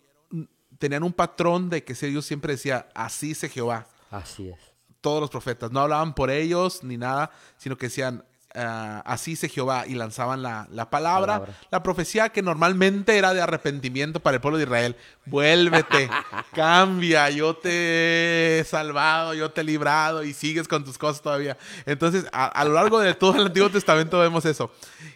tenían 0.78 1.02
un 1.02 1.12
patrón 1.12 1.70
de 1.70 1.82
que 1.82 1.96
ellos 2.06 2.26
siempre 2.26 2.52
decía, 2.52 2.88
así 2.94 3.28
dice 3.28 3.48
Jehová. 3.48 3.88
Así 4.10 4.48
es. 4.48 4.67
Todos 5.00 5.20
los 5.20 5.30
profetas, 5.30 5.70
no 5.70 5.80
hablaban 5.80 6.14
por 6.14 6.30
ellos 6.30 6.82
ni 6.82 6.96
nada, 6.96 7.30
sino 7.56 7.76
que 7.78 7.86
decían, 7.86 8.24
ah, 8.54 9.00
así 9.06 9.32
dice 9.32 9.48
Jehová, 9.48 9.86
y 9.86 9.94
lanzaban 9.94 10.42
la, 10.42 10.66
la 10.72 10.90
palabra, 10.90 11.34
Palabra. 11.40 11.60
la 11.70 11.82
profecía 11.84 12.30
que 12.30 12.42
normalmente 12.42 13.16
era 13.16 13.32
de 13.32 13.40
arrepentimiento 13.40 14.18
para 14.20 14.36
el 14.36 14.40
pueblo 14.40 14.58
de 14.58 14.64
Israel. 14.64 14.96
Vuélvete, 15.26 16.10
cambia, 16.54 17.30
yo 17.30 17.54
te 17.56 18.58
he 18.58 18.64
salvado, 18.64 19.34
yo 19.34 19.50
te 19.52 19.60
he 19.60 19.64
librado 19.64 20.24
y 20.24 20.32
sigues 20.34 20.66
con 20.66 20.84
tus 20.84 20.98
cosas 20.98 21.22
todavía. 21.22 21.56
Entonces, 21.86 22.26
a, 22.32 22.46
a 22.46 22.64
lo 22.64 22.72
largo 22.72 22.98
de 22.98 23.14
todo 23.14 23.36
el 23.36 23.46
Antiguo 23.46 23.70
Testamento 23.70 24.18
vemos 24.18 24.44
eso. 24.46 24.72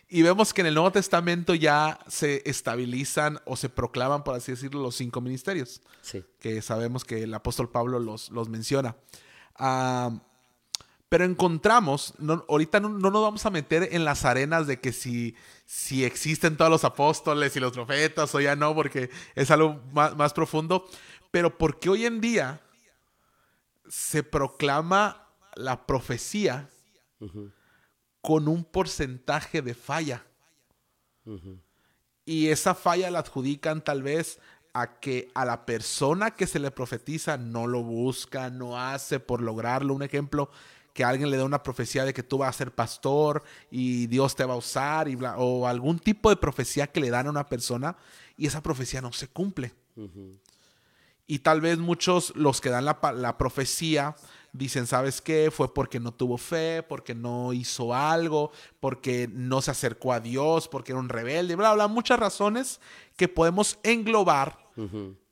Y 0.08 0.22
vemos 0.22 0.52
que 0.54 0.60
en 0.60 0.68
el 0.68 0.74
Nuevo 0.74 0.92
Testamento 0.92 1.54
ya 1.54 1.98
se 2.06 2.42
estabilizan 2.48 3.40
o 3.46 3.56
se 3.56 3.68
proclaman, 3.70 4.22
por 4.22 4.34
así 4.36 4.52
decirlo, 4.52 4.80
los 4.82 4.94
cinco 4.94 5.20
ministerios 5.22 5.80
Sí. 6.02 6.22
que 6.38 6.60
sabemos 6.62 7.04
que 7.04 7.22
el 7.22 7.32
apóstol 7.34 7.70
Pablo 7.70 7.98
los, 7.98 8.30
los 8.30 8.48
menciona. 8.48 8.94
Ah, 9.56 10.10
pero 11.08 11.24
encontramos, 11.24 12.14
no- 12.18 12.44
ahorita 12.48 12.80
no, 12.80 12.88
no 12.88 13.10
nos 13.10 13.22
vamos 13.22 13.44
a 13.44 13.50
meter 13.50 13.88
en 13.92 14.04
las 14.04 14.24
arenas 14.24 14.66
de 14.66 14.80
que 14.80 14.92
si, 14.92 15.36
si 15.66 16.04
existen 16.04 16.56
todos 16.56 16.70
los 16.70 16.84
apóstoles 16.84 17.54
y 17.54 17.60
los 17.60 17.72
profetas 17.72 18.34
o 18.34 18.40
ya 18.40 18.56
no, 18.56 18.74
porque 18.74 19.10
es 19.34 19.50
algo 19.50 19.80
más, 19.92 20.16
más 20.16 20.32
profundo, 20.32 20.86
pero 21.30 21.58
porque 21.58 21.90
hoy 21.90 22.06
en 22.06 22.20
día 22.22 22.60
se 23.88 24.22
proclama 24.22 25.28
la 25.54 25.86
profecía 25.86 26.68
con 28.22 28.48
un 28.48 28.64
porcentaje 28.64 29.60
de 29.60 29.74
falla. 29.74 30.24
Y 32.24 32.48
esa 32.48 32.74
falla 32.74 33.10
la 33.10 33.18
adjudican 33.18 33.82
tal 33.84 34.02
vez 34.02 34.38
a 34.74 34.98
que 35.00 35.30
a 35.34 35.44
la 35.44 35.66
persona 35.66 36.30
que 36.32 36.46
se 36.46 36.58
le 36.58 36.70
profetiza 36.70 37.36
no 37.36 37.66
lo 37.66 37.82
busca, 37.82 38.50
no 38.50 38.78
hace 38.78 39.20
por 39.20 39.42
lograrlo. 39.42 39.94
Un 39.94 40.02
ejemplo, 40.02 40.50
que 40.94 41.04
alguien 41.04 41.30
le 41.30 41.36
da 41.36 41.44
una 41.44 41.62
profecía 41.62 42.04
de 42.04 42.12
que 42.12 42.22
tú 42.22 42.38
vas 42.38 42.50
a 42.50 42.58
ser 42.58 42.74
pastor 42.74 43.42
y 43.70 44.06
Dios 44.08 44.36
te 44.36 44.44
va 44.44 44.54
a 44.54 44.58
usar, 44.58 45.08
y 45.08 45.14
bla- 45.14 45.36
o 45.38 45.66
algún 45.66 45.98
tipo 45.98 46.28
de 46.30 46.36
profecía 46.36 46.86
que 46.86 47.00
le 47.00 47.10
dan 47.10 47.26
a 47.26 47.30
una 47.30 47.48
persona 47.48 47.96
y 48.36 48.46
esa 48.46 48.62
profecía 48.62 49.00
no 49.00 49.12
se 49.12 49.28
cumple. 49.28 49.72
Y 51.26 51.38
tal 51.38 51.60
vez 51.60 51.78
muchos, 51.78 52.34
los 52.36 52.60
que 52.60 52.68
dan 52.68 52.84
la, 52.84 52.98
la 53.14 53.38
profecía, 53.38 54.16
dicen, 54.52 54.86
¿sabes 54.86 55.22
qué? 55.22 55.50
Fue 55.50 55.72
porque 55.72 55.98
no 55.98 56.12
tuvo 56.12 56.36
fe, 56.36 56.82
porque 56.82 57.14
no 57.14 57.54
hizo 57.54 57.94
algo, 57.94 58.50
porque 58.80 59.30
no 59.32 59.62
se 59.62 59.70
acercó 59.70 60.12
a 60.12 60.20
Dios, 60.20 60.68
porque 60.68 60.92
era 60.92 61.00
un 61.00 61.08
rebelde, 61.08 61.56
bla, 61.56 61.72
bla, 61.72 61.88
muchas 61.88 62.18
razones 62.18 62.80
que 63.16 63.28
podemos 63.28 63.78
englobar 63.82 64.61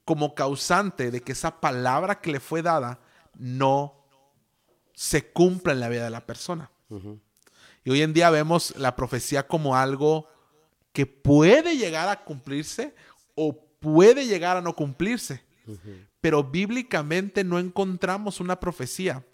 como 0.05 0.35
causante 0.35 1.11
de 1.11 1.21
que 1.23 1.33
esa 1.33 1.61
palabra 1.61 2.21
que 2.21 2.33
le 2.33 2.41
fue 2.41 2.63
dada 2.63 3.01
no 3.39 3.95
se 4.95 5.31
cumpla 5.33 5.73
en 5.73 5.81
la 5.81 5.89
vida 5.89 6.05
de 6.05 6.11
la 6.11 6.27
persona. 6.27 6.71
Y 7.85 7.91
hoy 7.91 8.03
en 8.03 8.13
día 8.13 8.29
vemos 8.31 8.75
la 8.77 8.97
profecía 8.97 9.47
como 9.47 9.77
algo 9.77 10.27
que 10.93 11.07
puede 11.07 11.77
llegar 11.77 12.09
a 12.09 12.25
cumplirse 12.25 12.95
o 13.35 13.57
puede 13.79 14.27
llegar 14.27 14.57
a 14.57 14.61
no 14.61 14.75
cumplirse. 14.75 15.43
Pero 16.21 16.45
bíblicamente 16.45 17.45
no 17.45 17.59
encontramos 17.59 18.41
una 18.41 18.59
profecía 18.61 19.25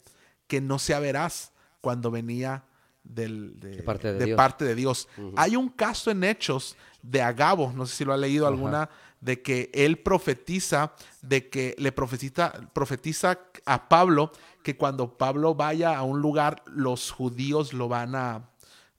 que 0.47 0.61
no 0.61 0.79
sea 0.79 1.01
veraz 1.01 1.51
cuando 1.81 2.11
venía 2.11 2.65
del- 3.03 3.59
de, 3.59 3.77
De 3.77 3.83
parte 3.83 4.13
de 4.13 4.19
de 4.19 4.25
Dios. 4.27 4.37
parte 4.37 4.65
de 4.65 4.75
Dios. 4.75 5.09
Hay 5.37 5.57
un 5.57 5.69
caso 5.71 6.11
en 6.11 6.23
Hechos 6.23 6.77
de 7.03 7.23
Agabo, 7.23 7.73
no 7.75 7.87
sé 7.87 7.97
si 7.97 8.05
lo 8.05 8.13
ha 8.13 8.17
leído 8.17 8.47
alguna, 8.47 8.91
de 9.27 9.43
que 9.43 9.71
él 9.75 9.99
profetiza, 9.99 10.93
de 11.21 11.49
que 11.51 11.75
le 11.79 11.91
profetiza, 11.91 12.53
profetiza 12.73 13.41
a 13.65 13.89
Pablo 13.89 14.31
que 14.63 14.77
cuando 14.77 15.19
Pablo 15.19 15.55
vaya 15.57 15.99
a 15.99 16.03
un 16.05 16.21
lugar, 16.21 16.63
los 16.67 17.11
judíos 17.11 17.73
lo 17.73 17.89
van 17.89 18.15
a, 18.15 18.49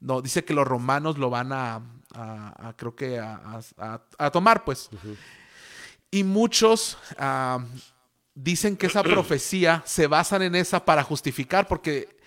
no, 0.01 0.21
dice 0.21 0.43
que 0.43 0.53
los 0.53 0.67
romanos 0.67 1.17
lo 1.17 1.29
van 1.29 1.53
a, 1.53 1.75
a- 2.13 2.67
a- 2.67 2.73
creo 2.75 2.93
que 2.93 3.19
a, 3.19 3.35
a- 3.35 3.61
a- 3.93 4.01
a 4.25 4.29
tomar, 4.31 4.65
pues. 4.65 4.89
Y 6.11 6.23
muchos 6.25 6.97
ah, 7.17 7.63
dicen 8.35 8.75
que 8.75 8.87
esa 8.87 9.03
profecía 9.03 9.81
se 9.85 10.07
basan 10.07 10.41
en 10.41 10.55
esa 10.55 10.83
para 10.83 11.03
justificar, 11.03 11.69
porque 11.69 12.17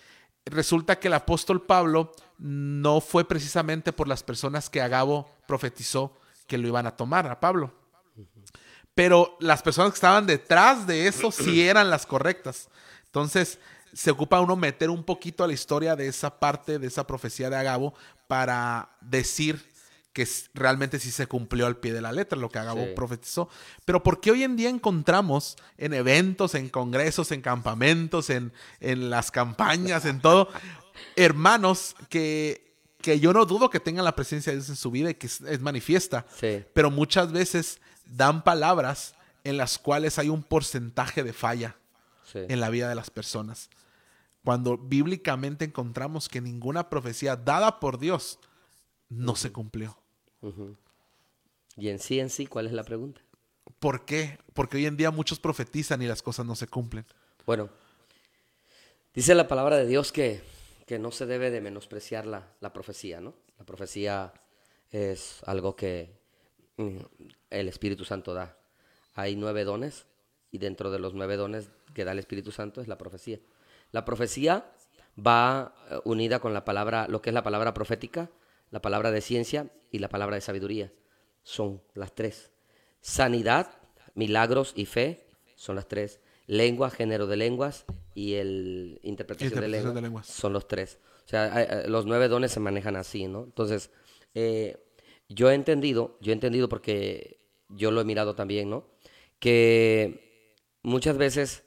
resulta 0.47 0.99
que 0.99 1.09
el 1.09 1.15
apóstol 1.15 1.61
Pablo 1.61 2.13
no 2.39 3.03
fue 3.03 3.27
precisamente 3.29 3.93
por 3.93 4.09
las 4.09 4.23
personas 4.23 4.71
que 4.71 4.81
Agabo 4.81 5.31
profetizó 5.47 6.17
que 6.47 6.57
lo 6.57 6.67
iban 6.67 6.87
a 6.87 6.97
tomar 6.97 7.27
a 7.27 7.39
Pablo. 7.41 7.75
Pero 8.95 9.37
las 9.41 9.63
personas 9.63 9.93
que 9.93 9.97
estaban 9.97 10.27
detrás 10.27 10.87
de 10.87 11.07
eso 11.07 11.31
sí 11.31 11.63
eran 11.69 11.91
las 11.91 12.07
correctas. 12.07 12.69
Entonces, 13.07 13.59
se 13.93 14.11
ocupa 14.11 14.41
uno 14.41 14.57
meter 14.57 14.91
un 14.91 15.03
poquito 15.05 15.43
a 15.43 15.47
la 15.47 15.53
historia 15.53 15.97
de 15.97 16.07
esa 16.09 16.39
parte, 16.39 16.79
de 16.79 16.87
esa 16.87 17.07
profecía 17.07 17.51
de 17.51 17.57
Agabo, 17.57 17.95
para 18.29 18.91
decir 19.01 19.69
que 20.13 20.27
realmente 20.55 20.99
sí 20.99 21.13
se 21.13 21.27
cumplió 21.29 21.67
al 21.67 21.77
pie 21.77 21.93
de 21.93 22.01
la 22.01 22.11
letra 22.13 22.37
lo 22.39 22.49
que 22.49 22.59
Agabo 22.59 22.85
Sí. 22.85 22.93
profetizó. 22.97 23.49
Pero 23.85 24.03
¿por 24.03 24.21
qué 24.21 24.33
hoy 24.33 24.43
en 24.43 24.57
día 24.57 24.69
encontramos 24.69 25.57
en 25.79 25.95
eventos, 25.95 26.55
en 26.57 26.69
congresos, 26.69 27.31
en 27.31 27.43
campamentos, 27.43 28.29
en, 28.29 28.53
en 28.81 29.09
las 29.11 29.31
campañas, 29.31 30.05
en 30.05 30.21
todo, 30.21 30.49
hermanos 31.17 31.95
que, 32.09 32.75
que 33.01 33.21
yo 33.21 33.33
no 33.33 33.47
dudo 33.47 33.71
que 33.71 33.81
tengan 33.81 34.05
la 34.05 34.17
presencia 34.17 34.53
de 34.53 34.59
Dios 34.59 34.69
en 34.69 34.77
su 34.77 34.91
vida 34.91 35.11
y 35.11 35.15
que 35.15 35.27
es, 35.27 35.41
es 35.43 35.61
manifiesta, 35.61 36.27
Sí. 36.39 36.65
pero 36.75 36.91
muchas 36.91 37.31
veces 37.33 37.81
dan 38.11 38.43
palabras 38.45 39.15
en 39.45 39.57
las 39.57 39.79
cuales 39.79 40.19
hay 40.19 40.29
un 40.29 40.43
porcentaje 40.43 41.23
de 41.23 41.33
falla 41.33 41.77
Sí. 42.25 42.39
en 42.49 42.61
la 42.61 42.71
vida 42.71 42.89
de 42.89 42.95
las 42.95 43.11
personas. 43.11 43.71
Cuando 44.45 44.79
bíblicamente 44.79 45.65
encontramos 45.65 46.29
que 46.29 46.41
ninguna 46.41 46.89
profecía 46.89 47.35
dada 47.37 47.81
por 47.81 47.99
Dios 47.99 48.39
no 49.09 49.35
se 49.35 49.51
cumplió. 49.51 49.99
Y 51.77 51.89
en 51.89 51.99
sí, 51.99 52.21
en 52.21 52.31
sí, 52.31 52.47
¿cuál 52.47 52.67
es 52.67 52.73
la 52.73 52.85
pregunta? 52.85 53.21
¿Por 53.81 54.05
qué? 54.05 54.39
Porque 54.55 54.77
hoy 54.77 54.87
en 54.87 54.97
día 54.97 55.11
muchos 55.11 55.41
profetizan 55.41 56.03
y 56.03 56.07
las 56.07 56.23
cosas 56.23 56.47
no 56.47 56.55
se 56.55 56.69
cumplen. 56.69 57.05
Bueno, 57.47 57.69
dice 59.15 59.35
la 59.35 59.49
palabra 59.49 59.77
de 59.77 59.87
Dios 59.87 60.13
que, 60.13 60.43
que 60.87 60.99
no 61.01 61.11
se 61.11 61.27
debe 61.27 61.51
de 61.51 61.61
menospreciar 61.61 62.27
la, 62.27 62.47
la 62.61 62.73
profecía, 62.73 63.21
¿no? 63.21 63.35
La 63.59 63.65
profecía 63.65 64.33
es 64.93 65.41
algo 65.47 65.75
que 65.75 66.20
el 67.51 67.69
Espíritu 67.69 68.05
Santo 68.05 68.35
da. 68.35 68.57
Hay 69.15 69.37
nueve 69.37 69.65
dones 69.65 70.07
y 70.51 70.59
dentro 70.59 70.91
de 70.91 70.99
los 70.99 71.15
nueve 71.15 71.37
dones 71.37 71.71
que 71.95 72.05
da 72.05 72.13
el 72.13 72.19
Espíritu 72.19 72.53
Santo 72.53 72.81
es 72.81 72.89
la 72.89 72.99
profecía. 72.99 73.39
La 73.93 74.05
profecía 74.05 74.71
va 75.19 75.75
eh, 75.91 75.99
unida 76.05 76.39
con 76.39 76.55
la 76.55 76.65
palabra, 76.65 77.07
lo 77.09 77.21
que 77.21 77.31
es 77.31 77.35
la 77.35 77.43
palabra 77.43 77.75
profética, 77.75 78.31
la 78.71 78.81
palabra 78.81 79.11
de 79.11 79.21
ciencia 79.21 79.69
y 79.91 79.99
la 79.99 80.09
palabra 80.09 80.37
de 80.37 80.41
sabiduría. 80.41 80.93
Son 81.43 81.83
las 81.95 82.15
tres. 82.15 82.51
Sanidad, 83.01 83.71
milagros 84.15 84.73
y 84.77 84.87
fe 84.87 85.27
son 85.57 85.77
las 85.77 85.89
tres. 85.89 86.21
Lengua, 86.47 86.91
género 86.91 87.27
de 87.27 87.37
lenguas 87.37 87.85
y 88.15 88.35
el 88.35 88.99
interpretación, 89.03 89.61
de, 89.61 89.69
lenguas 89.69 89.95
de 89.95 90.03
lenguas. 90.03 90.27
son 90.27 90.53
los 90.53 90.67
tres. 90.67 90.99
O 91.25 91.29
sea, 91.29 91.55
hay- 91.55 91.89
los 91.89 92.07
nueve 92.07 92.29
dones 92.29 92.51
se 92.51 92.61
manejan 92.61 92.97
así, 92.97 93.29
¿no? 93.29 93.45
Entonces, 93.45 93.91
eh, 94.35 94.79
yo 95.31 95.49
he 95.51 95.55
entendido, 95.55 96.19
yo 96.21 96.33
he 96.33 96.35
entendido 96.35 96.69
porque 96.69 97.41
yo 97.69 97.93
lo 97.93 98.01
he 98.01 98.05
mirado 98.05 98.35
también, 98.35 98.69
¿no? 98.69 98.85
Que 99.39 100.45
muchas 100.83 101.17
veces 101.17 101.65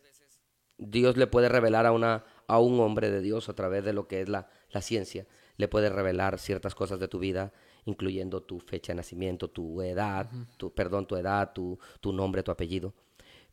Dios 0.77 1.15
le 1.15 1.27
puede 1.27 1.47
revelar 1.47 1.85
a, 1.85 1.93
una, 1.93 2.25
a 2.47 2.59
un 2.59 2.79
hombre 2.81 3.09
de 3.09 3.21
Dios 3.21 3.47
a 3.47 3.55
través 3.55 3.85
de 3.85 3.93
lo 3.93 4.07
que 4.07 4.21
es 4.21 4.29
la, 4.29 4.49
la 4.69 4.81
ciencia. 4.81 5.25
Le 5.55 5.69
puede 5.69 5.89
revelar 5.89 6.39
ciertas 6.39 6.75
cosas 6.75 6.99
de 6.99 7.07
tu 7.07 7.19
vida, 7.19 7.53
incluyendo 7.85 8.43
tu 8.43 8.59
fecha 8.59 8.91
de 8.91 8.97
nacimiento, 8.97 9.49
tu 9.49 9.81
edad, 9.81 10.29
tu, 10.57 10.73
perdón, 10.73 11.07
tu 11.07 11.15
edad, 11.15 11.53
tu, 11.53 11.79
tu 12.01 12.11
nombre, 12.11 12.43
tu 12.43 12.51
apellido. 12.51 12.93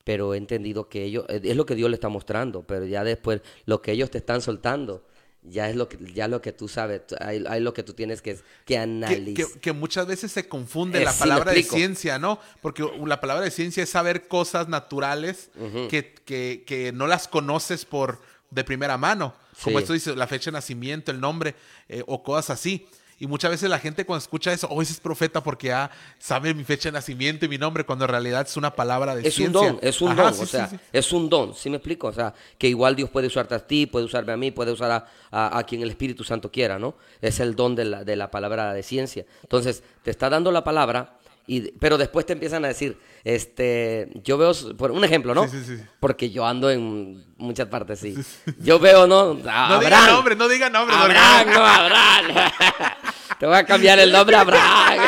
Pero 0.03 0.35
he 0.35 0.39
entendido 0.39 0.89
que 0.89 1.05
ellos, 1.05 1.25
es 1.29 1.57
lo 1.57 1.67
que 1.67 1.77
Dios 1.77 1.89
le 1.89 1.95
está 1.95 2.09
mostrando, 2.09 2.67
pero 2.67 2.85
ya 2.85 3.05
después 3.05 3.43
lo 3.65 3.81
que 3.81 3.93
ellos 3.93 4.11
te 4.11 4.19
están 4.19 4.41
soltando, 4.41 5.07
ya 5.43 5.71
es 5.71 5.77
lo 5.77 5.89
que, 5.89 5.99
ya 6.13 6.29
lo 6.29 6.43
que 6.43 6.53
tú 6.53 6.69
sabes, 6.69 7.03
hay, 7.19 7.45
hay 7.49 7.61
lo 7.61 7.73
que 7.73 7.83
tú 7.83 7.95
tienes 7.95 8.21
que, 8.21 8.39
que 8.67 8.77
analizar. 8.79 9.47
que- 9.55 9.61
que 9.61 9.73
muchas 9.73 10.07
veces 10.07 10.31
se 10.33 10.49
confunde 10.49 11.01
Eh, 11.01 11.05
la 11.05 11.13
sí, 11.13 11.21
palabra 11.21 11.53
de 11.53 11.63
ciencia, 11.63 12.19
¿no? 12.19 12.39
Porque 12.61 12.85
la 13.07 13.21
palabra 13.21 13.45
de 13.45 13.51
ciencia 13.51 13.83
es 13.83 13.91
saber 13.91 14.29
cosas 14.29 14.69
naturales 14.69 15.51
que, 15.89 16.15
que- 16.25 16.65
que 16.67 16.93
no 16.93 17.07
las 17.07 17.27
conoces 17.29 17.85
por 17.85 18.21
de 18.51 18.65
primera 18.65 18.99
mano. 18.99 19.35
Como 19.63 19.79
Sí. 19.79 19.83
esto 19.83 19.93
dice, 19.95 20.17
la 20.17 20.27
fecha 20.27 20.51
de 20.51 20.57
nacimiento, 20.57 21.11
el 21.11 21.21
nombre 21.21 21.55
eh, 21.89 22.03
o 22.07 22.23
cosas 22.23 22.51
así. 22.59 22.87
Y 23.21 23.27
muchas 23.27 23.51
veces 23.51 23.69
la 23.71 23.79
gente 23.79 24.05
cuando 24.07 24.23
escucha 24.23 24.51
eso, 24.53 24.67
oh, 24.71 24.81
ese 24.83 24.95
es 24.95 24.99
profeta 25.01 25.43
porque 25.43 25.69
ya 25.69 25.91
sabe 26.19 26.55
mi 26.55 26.65
fecha 26.65 26.89
de 26.89 26.95
nacimiento 26.95 27.45
y 27.45 27.49
mi 27.51 27.59
nombre, 27.59 27.85
cuando 27.85 28.07
en 28.07 28.11
realidad 28.11 28.47
es 28.49 28.57
una 28.57 28.75
palabra 28.75 29.15
de 29.15 29.21
es 29.21 29.39
un 29.39 29.53
ciencia. 29.53 29.61
don, 29.73 29.79
es 29.83 30.01
un 30.01 30.09
Ajá, 30.13 30.23
don, 30.23 30.35
sí, 30.35 30.41
o 30.43 30.47
sí, 30.47 30.51
sea, 30.53 30.67
sí. 30.69 30.77
es 30.91 31.13
un 31.13 31.29
don, 31.29 31.55
¿sí 31.55 31.69
me 31.69 31.77
explico? 31.77 32.07
O 32.09 32.13
sea, 32.15 32.33
que 32.57 32.67
igual 32.67 32.97
Dios 32.97 33.11
puede 33.11 33.27
usarte 33.27 33.55
a 33.55 33.67
ti, 33.67 33.85
puede 33.87 34.07
usarme 34.07 34.33
a 34.33 34.37
mí, 34.39 34.51
puede 34.51 34.73
usar 34.73 34.91
a, 34.91 35.07
a- 35.31 35.59
a 35.59 35.65
quien 35.65 35.83
el 35.83 35.91
Espíritu 35.91 36.25
Santo 36.25 36.51
quiera, 36.51 36.79
¿no? 36.79 36.97
Es 37.21 37.41
el 37.41 37.55
don 37.55 37.75
de 37.77 37.85
la, 37.85 38.05
de 38.05 38.17
la 38.17 38.31
palabra 38.31 38.73
de 38.73 38.83
ciencia. 38.83 39.27
Entonces, 39.43 39.83
te 40.03 40.11
está 40.11 40.31
dando 40.31 40.51
la 40.51 40.65
palabra, 40.65 41.19
y, 41.47 41.73
pero 41.73 41.99
después 41.99 42.27
te 42.27 42.33
empiezan 42.33 42.65
a 42.65 42.69
decir, 42.69 42.99
este, 43.25 44.09
yo 44.23 44.39
veo, 44.39 44.53
por 44.77 44.91
un 44.93 45.05
ejemplo, 45.05 45.35
¿no? 45.35 45.49
Sí, 45.49 45.63
sí, 45.65 45.77
sí. 45.77 45.83
Porque 45.99 46.31
yo 46.31 46.47
ando 46.47 46.71
en 46.71 47.25
muchas 47.37 47.67
partes, 47.69 47.99
sí. 47.99 48.15
Yo 48.59 48.79
veo, 48.79 49.07
¿no? 49.07 49.39
A 49.47 49.69
No 49.69 49.81
diga 49.81 49.99
Abraham. 49.99 50.11
nombre, 50.15 50.37
no 50.37 50.49
diga 50.49 50.71
nombre. 50.71 50.97
Abraham, 50.97 51.49
no, 51.53 51.67
Abraham. 51.67 52.51
te 53.39 53.47
voy 53.47 53.57
a 53.57 53.65
cambiar 53.65 53.99
el 53.99 54.13
nombre 54.13 54.37
a 54.37 54.41
Abraham. 54.43 54.99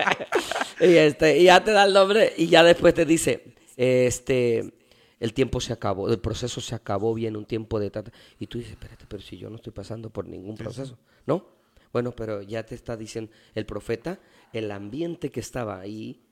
y, 0.80 0.96
este, 0.96 1.38
y 1.38 1.44
ya 1.44 1.62
te 1.62 1.72
da 1.72 1.84
el 1.84 1.92
nombre 1.92 2.32
y 2.36 2.46
ya 2.46 2.62
después 2.62 2.94
te 2.94 3.04
dice, 3.04 3.54
este, 3.76 4.72
el 5.18 5.34
tiempo 5.34 5.60
se 5.60 5.72
acabó, 5.72 6.08
el 6.08 6.18
proceso 6.18 6.60
se 6.60 6.74
acabó, 6.74 7.12
viene 7.14 7.36
un 7.38 7.44
tiempo 7.44 7.78
de... 7.78 7.90
tata. 7.90 8.10
Y 8.38 8.46
tú 8.46 8.58
dices, 8.58 8.72
espérate, 8.72 9.04
pero 9.08 9.22
si 9.22 9.36
yo 9.36 9.50
no 9.50 9.56
estoy 9.56 9.72
pasando 9.72 10.10
por 10.10 10.26
ningún 10.26 10.56
proceso, 10.56 10.98
¿no? 11.26 11.59
Bueno, 11.92 12.12
pero 12.12 12.42
ya 12.42 12.64
te 12.64 12.74
está 12.74 12.96
diciendo 12.96 13.32
el 13.54 13.66
profeta, 13.66 14.20
el 14.52 14.70
ambiente 14.70 15.30
que 15.30 15.40
estaba 15.40 15.80
ahí, 15.80 16.22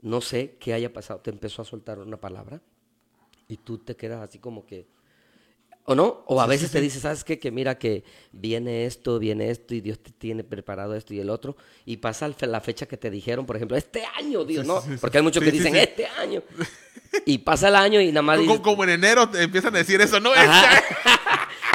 no 0.00 0.20
sé 0.20 0.56
qué 0.60 0.74
haya 0.74 0.92
pasado, 0.92 1.20
te 1.20 1.30
empezó 1.30 1.62
a 1.62 1.64
soltar 1.64 1.98
una 1.98 2.20
palabra 2.20 2.60
y 3.48 3.56
tú 3.56 3.78
te 3.78 3.96
quedas 3.96 4.22
así 4.22 4.38
como 4.38 4.66
que... 4.66 4.86
¿O 5.84 5.96
no? 5.96 6.22
O 6.26 6.40
a 6.40 6.46
veces 6.46 6.70
te 6.70 6.80
dice, 6.80 7.00
¿sabes 7.00 7.24
qué? 7.24 7.40
Que 7.40 7.50
mira 7.50 7.76
que 7.76 8.04
viene 8.30 8.86
esto, 8.86 9.18
viene 9.18 9.50
esto 9.50 9.74
y 9.74 9.80
Dios 9.80 9.98
te 9.98 10.12
tiene 10.12 10.44
preparado 10.44 10.94
esto 10.94 11.12
y 11.12 11.18
el 11.18 11.28
otro. 11.28 11.56
Y 11.84 11.96
pasa 11.96 12.32
la 12.40 12.60
fecha 12.60 12.86
que 12.86 12.96
te 12.96 13.10
dijeron, 13.10 13.46
por 13.46 13.56
ejemplo, 13.56 13.76
este 13.76 14.04
año, 14.16 14.44
Dios, 14.44 14.64
¿no? 14.64 14.80
Porque 15.00 15.18
hay 15.18 15.24
muchos 15.24 15.42
que 15.42 15.50
dicen, 15.50 15.74
este 15.74 16.06
año. 16.06 16.44
Y 17.26 17.38
pasa 17.38 17.66
el 17.66 17.74
año 17.74 18.00
y 18.00 18.08
nada 18.08 18.22
más 18.22 18.38
Como, 18.38 18.62
como 18.62 18.84
en 18.84 18.90
enero 18.90 19.28
te 19.28 19.42
empiezan 19.42 19.74
a 19.74 19.78
decir 19.78 20.00
eso, 20.00 20.20
¿no? 20.20 20.32
Este- 20.32 20.46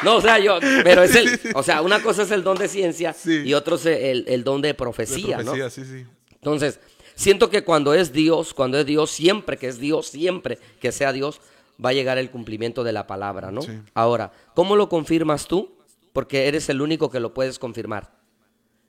No, 0.03 0.17
o 0.17 0.21
sea, 0.21 0.39
yo, 0.39 0.59
pero 0.83 1.03
es 1.03 1.15
el, 1.15 1.39
o 1.55 1.63
sea, 1.63 1.81
una 1.81 2.01
cosa 2.01 2.23
es 2.23 2.31
el 2.31 2.43
don 2.43 2.57
de 2.57 2.67
ciencia 2.67 3.15
y 3.25 3.53
otro 3.53 3.75
es 3.75 3.85
el, 3.85 4.25
el 4.27 4.43
don 4.43 4.61
de 4.61 4.69
de 4.69 4.73
profecía, 4.73 5.37
¿no? 5.37 5.53
profecía, 5.53 5.69
sí, 5.69 5.85
sí. 5.85 6.05
Entonces, 6.33 6.79
siento 7.15 7.49
que 7.49 7.63
cuando 7.63 7.93
es 7.93 8.13
Dios, 8.13 8.53
cuando 8.53 8.77
es 8.79 8.85
Dios, 8.85 9.09
siempre 9.11 9.57
que 9.57 9.67
es 9.67 9.79
Dios, 9.79 10.07
siempre 10.07 10.59
que 10.79 10.91
sea 10.91 11.13
Dios, 11.13 11.41
va 11.83 11.89
a 11.89 11.93
llegar 11.93 12.17
el 12.17 12.29
cumplimiento 12.29 12.83
de 12.83 12.91
la 12.91 13.07
palabra, 13.07 13.51
¿no? 13.51 13.61
Sí. 13.61 13.79
Ahora, 13.93 14.31
¿cómo 14.53 14.75
lo 14.75 14.89
confirmas 14.89 15.47
tú? 15.47 15.77
Porque 16.13 16.47
eres 16.47 16.69
el 16.69 16.81
único 16.81 17.09
que 17.09 17.19
lo 17.19 17.33
puedes 17.33 17.59
confirmar. 17.59 18.11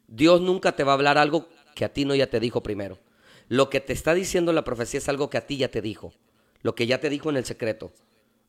Dios 0.07 0.41
nunca 0.41 0.73
te 0.73 0.85
va 0.85 0.93
a 0.93 0.95
hablar 0.95 1.19
algo 1.19 1.49
que 1.75 1.85
a 1.85 1.93
ti 1.93 2.05
no 2.05 2.15
ya 2.15 2.29
te 2.29 2.41
dijo 2.41 2.63
primero. 2.63 2.99
Lo 3.49 3.71
que 3.71 3.81
te 3.81 3.93
está 3.93 4.15
diciendo 4.15 4.53
la 4.53 4.65
profecía 4.65 4.99
es 4.99 5.09
algo 5.09 5.31
que 5.31 5.39
a 5.39 5.47
ti 5.47 5.59
ya 5.59 5.69
te 5.69 5.81
dijo. 5.81 6.13
Lo 6.63 6.75
que 6.75 6.87
ya 6.87 7.01
te 7.01 7.09
dijo 7.09 7.31
en 7.31 7.37
el 7.37 7.45
secreto. 7.45 7.93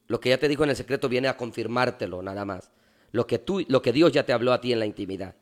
Lo 0.10 0.20
que 0.20 0.30
ya 0.30 0.38
te 0.40 0.48
dijo 0.48 0.64
en 0.64 0.72
el 0.72 0.76
secreto 0.76 1.08
viene 1.08 1.28
a 1.28 1.38
confirmártelo 1.38 2.22
nada 2.22 2.44
más. 2.44 2.72
Lo 3.12 3.26
que 3.28 3.38
tú, 3.38 3.64
lo 3.68 3.82
que 3.82 3.94
Dios 3.94 4.12
ya 4.12 4.26
te 4.26 4.34
habló 4.34 4.52
a 4.52 4.60
ti 4.60 4.74
en 4.74 4.80
la 4.80 4.86
intimidad. 4.88 5.36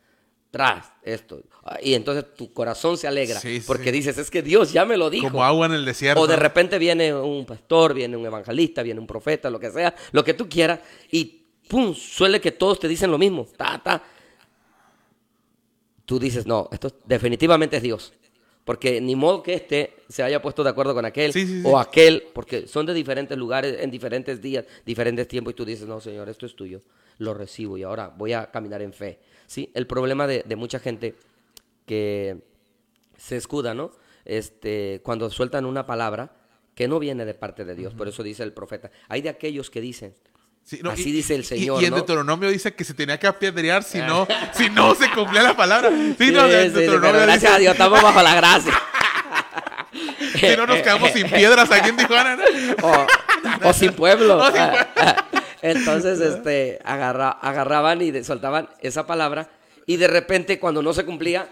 Tras 0.51 0.91
esto. 1.03 1.41
Y 1.81 1.93
entonces 1.93 2.25
tu 2.35 2.51
corazón 2.53 2.97
se 2.97 3.07
alegra 3.07 3.39
Sí, 3.39 3.61
sí. 3.61 3.63
porque 3.65 3.91
dices, 3.93 4.17
es 4.17 4.29
que 4.29 4.41
Dios 4.41 4.73
ya 4.73 4.85
me 4.85 4.97
lo 4.97 5.09
dijo. 5.09 5.29
Como 5.29 5.43
agua 5.43 5.67
en 5.67 5.73
el 5.73 5.85
desierto. 5.85 6.21
O 6.21 6.27
de 6.27 6.35
repente 6.35 6.77
viene 6.79 7.13
un 7.13 7.45
pastor, 7.45 7.93
viene 7.93 8.17
un 8.17 8.25
evangelista, 8.25 8.83
viene 8.83 8.99
un 8.99 9.07
profeta, 9.07 9.49
lo 9.49 9.59
que 9.59 9.71
sea, 9.71 9.95
lo 10.11 10.23
que 10.23 10.33
tú 10.33 10.49
quieras, 10.49 10.81
y 11.11 11.45
pum, 11.69 11.93
suele 11.93 12.41
que 12.41 12.51
todos 12.51 12.79
te 12.79 12.89
dicen 12.89 13.09
lo 13.09 13.17
mismo. 13.17 13.47
Ta, 13.55 13.81
ta. 13.81 14.03
Tú 16.05 16.19
dices, 16.19 16.45
no, 16.45 16.69
esto 16.71 16.91
definitivamente 17.05 17.77
es 17.77 17.83
Dios. 17.83 18.13
Porque 18.67 18.99
ni 18.99 19.15
modo 19.15 19.41
que 19.41 19.53
este 19.53 19.93
se 20.09 20.23
haya 20.23 20.41
puesto 20.41 20.61
de 20.61 20.69
acuerdo 20.71 20.93
con 20.93 21.05
aquel 21.05 21.31
Sí, 21.31 21.47
sí, 21.47 21.61
sí. 21.61 21.63
o 21.63 21.79
aquel, 21.79 22.25
porque 22.33 22.67
son 22.67 22.85
de 22.85 22.93
diferentes 22.93 23.37
lugares, 23.37 23.77
en 23.79 23.89
diferentes 23.89 24.41
días, 24.41 24.65
diferentes 24.85 25.25
tiempos, 25.25 25.53
y 25.53 25.55
tú 25.55 25.63
dices, 25.63 25.87
no, 25.87 26.01
Señor, 26.01 26.27
esto 26.27 26.45
es 26.45 26.53
tuyo, 26.53 26.81
lo 27.17 27.33
recibo 27.33 27.77
y 27.77 27.83
ahora 27.83 28.09
voy 28.09 28.33
a 28.33 28.51
caminar 28.51 28.81
en 28.81 28.91
fe. 28.91 29.19
¿Sí? 29.47 29.71
El 29.73 29.87
problema 29.87 30.27
de, 30.27 30.43
de 30.45 30.55
mucha 30.57 30.79
gente 30.79 31.15
que 31.85 32.39
se 33.15 33.37
escuda, 33.37 33.73
¿no? 33.73 33.91
Este, 34.25 34.99
cuando 35.01 35.29
sueltan 35.29 35.65
una 35.65 35.85
palabra 35.85 36.33
que 36.75 36.89
no 36.89 36.99
viene 36.99 37.23
de 37.23 37.35
parte 37.35 37.63
de 37.63 37.73
Dios, 37.73 37.93
por 37.93 38.09
eso 38.09 38.21
dice 38.21 38.43
el 38.43 38.51
profeta. 38.51 38.91
Hay 39.07 39.21
de 39.21 39.29
aquellos 39.29 39.69
que 39.69 39.79
dicen, 39.79 40.13
Sí, 40.69 40.81
no, 40.83 40.89
así 40.91 41.07
y- 41.09 41.11
dice 41.13 41.33
el 41.33 41.41
y- 41.41 41.45
Señor, 41.45 41.81
Y, 41.81 41.85
en 41.85 41.91
¿no? 41.91 41.95
Deuteronomio 41.95 42.49
dice 42.49 42.73
que 42.75 42.83
se 42.83 42.93
tenía 42.93 43.17
que 43.17 43.25
apedrear 43.25 43.83
si 43.83 43.99
no, 43.99 44.27
si 44.53 44.69
no 44.69 44.93
se 44.95 45.09
cumplía 45.11 45.41
la 45.41 45.55
palabra. 45.55 45.89
Sí, 45.89 46.15
Sí, 46.27 46.31
no, 46.31 46.41
sí, 46.45 46.51
gracias 46.51 47.41
dice, 47.41 47.47
a 47.47 47.57
Dios, 47.57 47.71
estamos 47.71 48.01
bajo 48.03 48.21
la 48.21 48.35
gracia. 48.35 48.73
si 50.39 50.57
no 50.57 50.65
nos 50.67 50.77
quedamos 50.79 51.11
sin 51.11 51.29
piedras 51.29 51.71
aquí 51.71 51.89
en 51.89 51.95
Tijuana. 51.97 52.37
o, 52.83 53.69
o 53.69 53.73
sin 53.73 53.93
pueblo. 53.93 54.37
O 54.39 54.51
sin 54.51 54.61
Entonces, 55.61 56.19
este, 56.19 56.79
agarra- 56.83 57.31
agarraban 57.41 58.01
y 58.01 58.11
de- 58.11 58.23
soltaban 58.23 58.69
esa 58.81 59.07
palabra 59.07 59.49
y 59.85 59.95
de 59.97 60.07
repente 60.07 60.59
cuando 60.59 60.81
no 60.81 60.93
se 60.93 61.05
cumplía, 61.05 61.47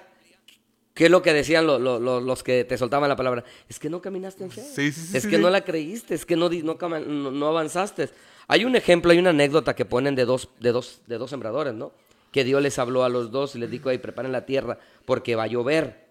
¿qué 0.94 1.06
es 1.06 1.12
lo 1.12 1.22
que 1.22 1.32
decían 1.34 1.66
lo- 1.66 1.80
lo- 1.80 2.00
lo- 2.00 2.20
los 2.22 2.44
que 2.44 2.66
te 2.66 2.78
soltaban 2.78 3.10
la 3.10 3.16
palabra? 3.16 3.44
Es 3.70 3.80
que 3.80 3.90
no 3.90 4.02
caminaste 4.02 4.44
en 4.44 4.52
fe. 4.52 4.62
Sí, 4.62 4.92
sí, 4.92 5.08
sí, 5.12 5.18
es 5.18 5.26
que 5.26 5.38
no 5.38 5.50
la 5.50 5.62
creíste, 5.62 6.14
es 6.16 6.26
que 6.26 6.36
no, 6.36 6.50
no- 6.50 7.32
no 7.32 7.48
avanzaste. 7.48 8.10
Hay 8.48 8.66
un 8.66 8.76
ejemplo, 8.76 9.12
hay 9.12 9.20
una 9.20 9.32
anécdota 9.32 9.76
que 9.76 9.86
ponen 9.86 10.16
de 10.16 10.26
dos, 10.26 10.50
de 10.60 10.72
dos, 10.72 11.02
de 11.08 11.18
dos 11.18 11.30
sembradores, 11.30 11.74
¿no? 11.74 11.92
Que 12.32 12.44
Dios 12.44 12.62
les 12.62 12.78
habló 12.80 13.04
a 13.04 13.10
los 13.10 13.32
dos 13.32 13.56
y 13.56 13.60
les 13.60 13.72
dijo, 13.72 13.90
ahí 13.90 13.98
preparen 13.98 14.32
la 14.32 14.46
tierra 14.46 14.78
porque 15.06 15.36
va 15.36 15.44
a 15.44 15.48
llover. 15.48 16.06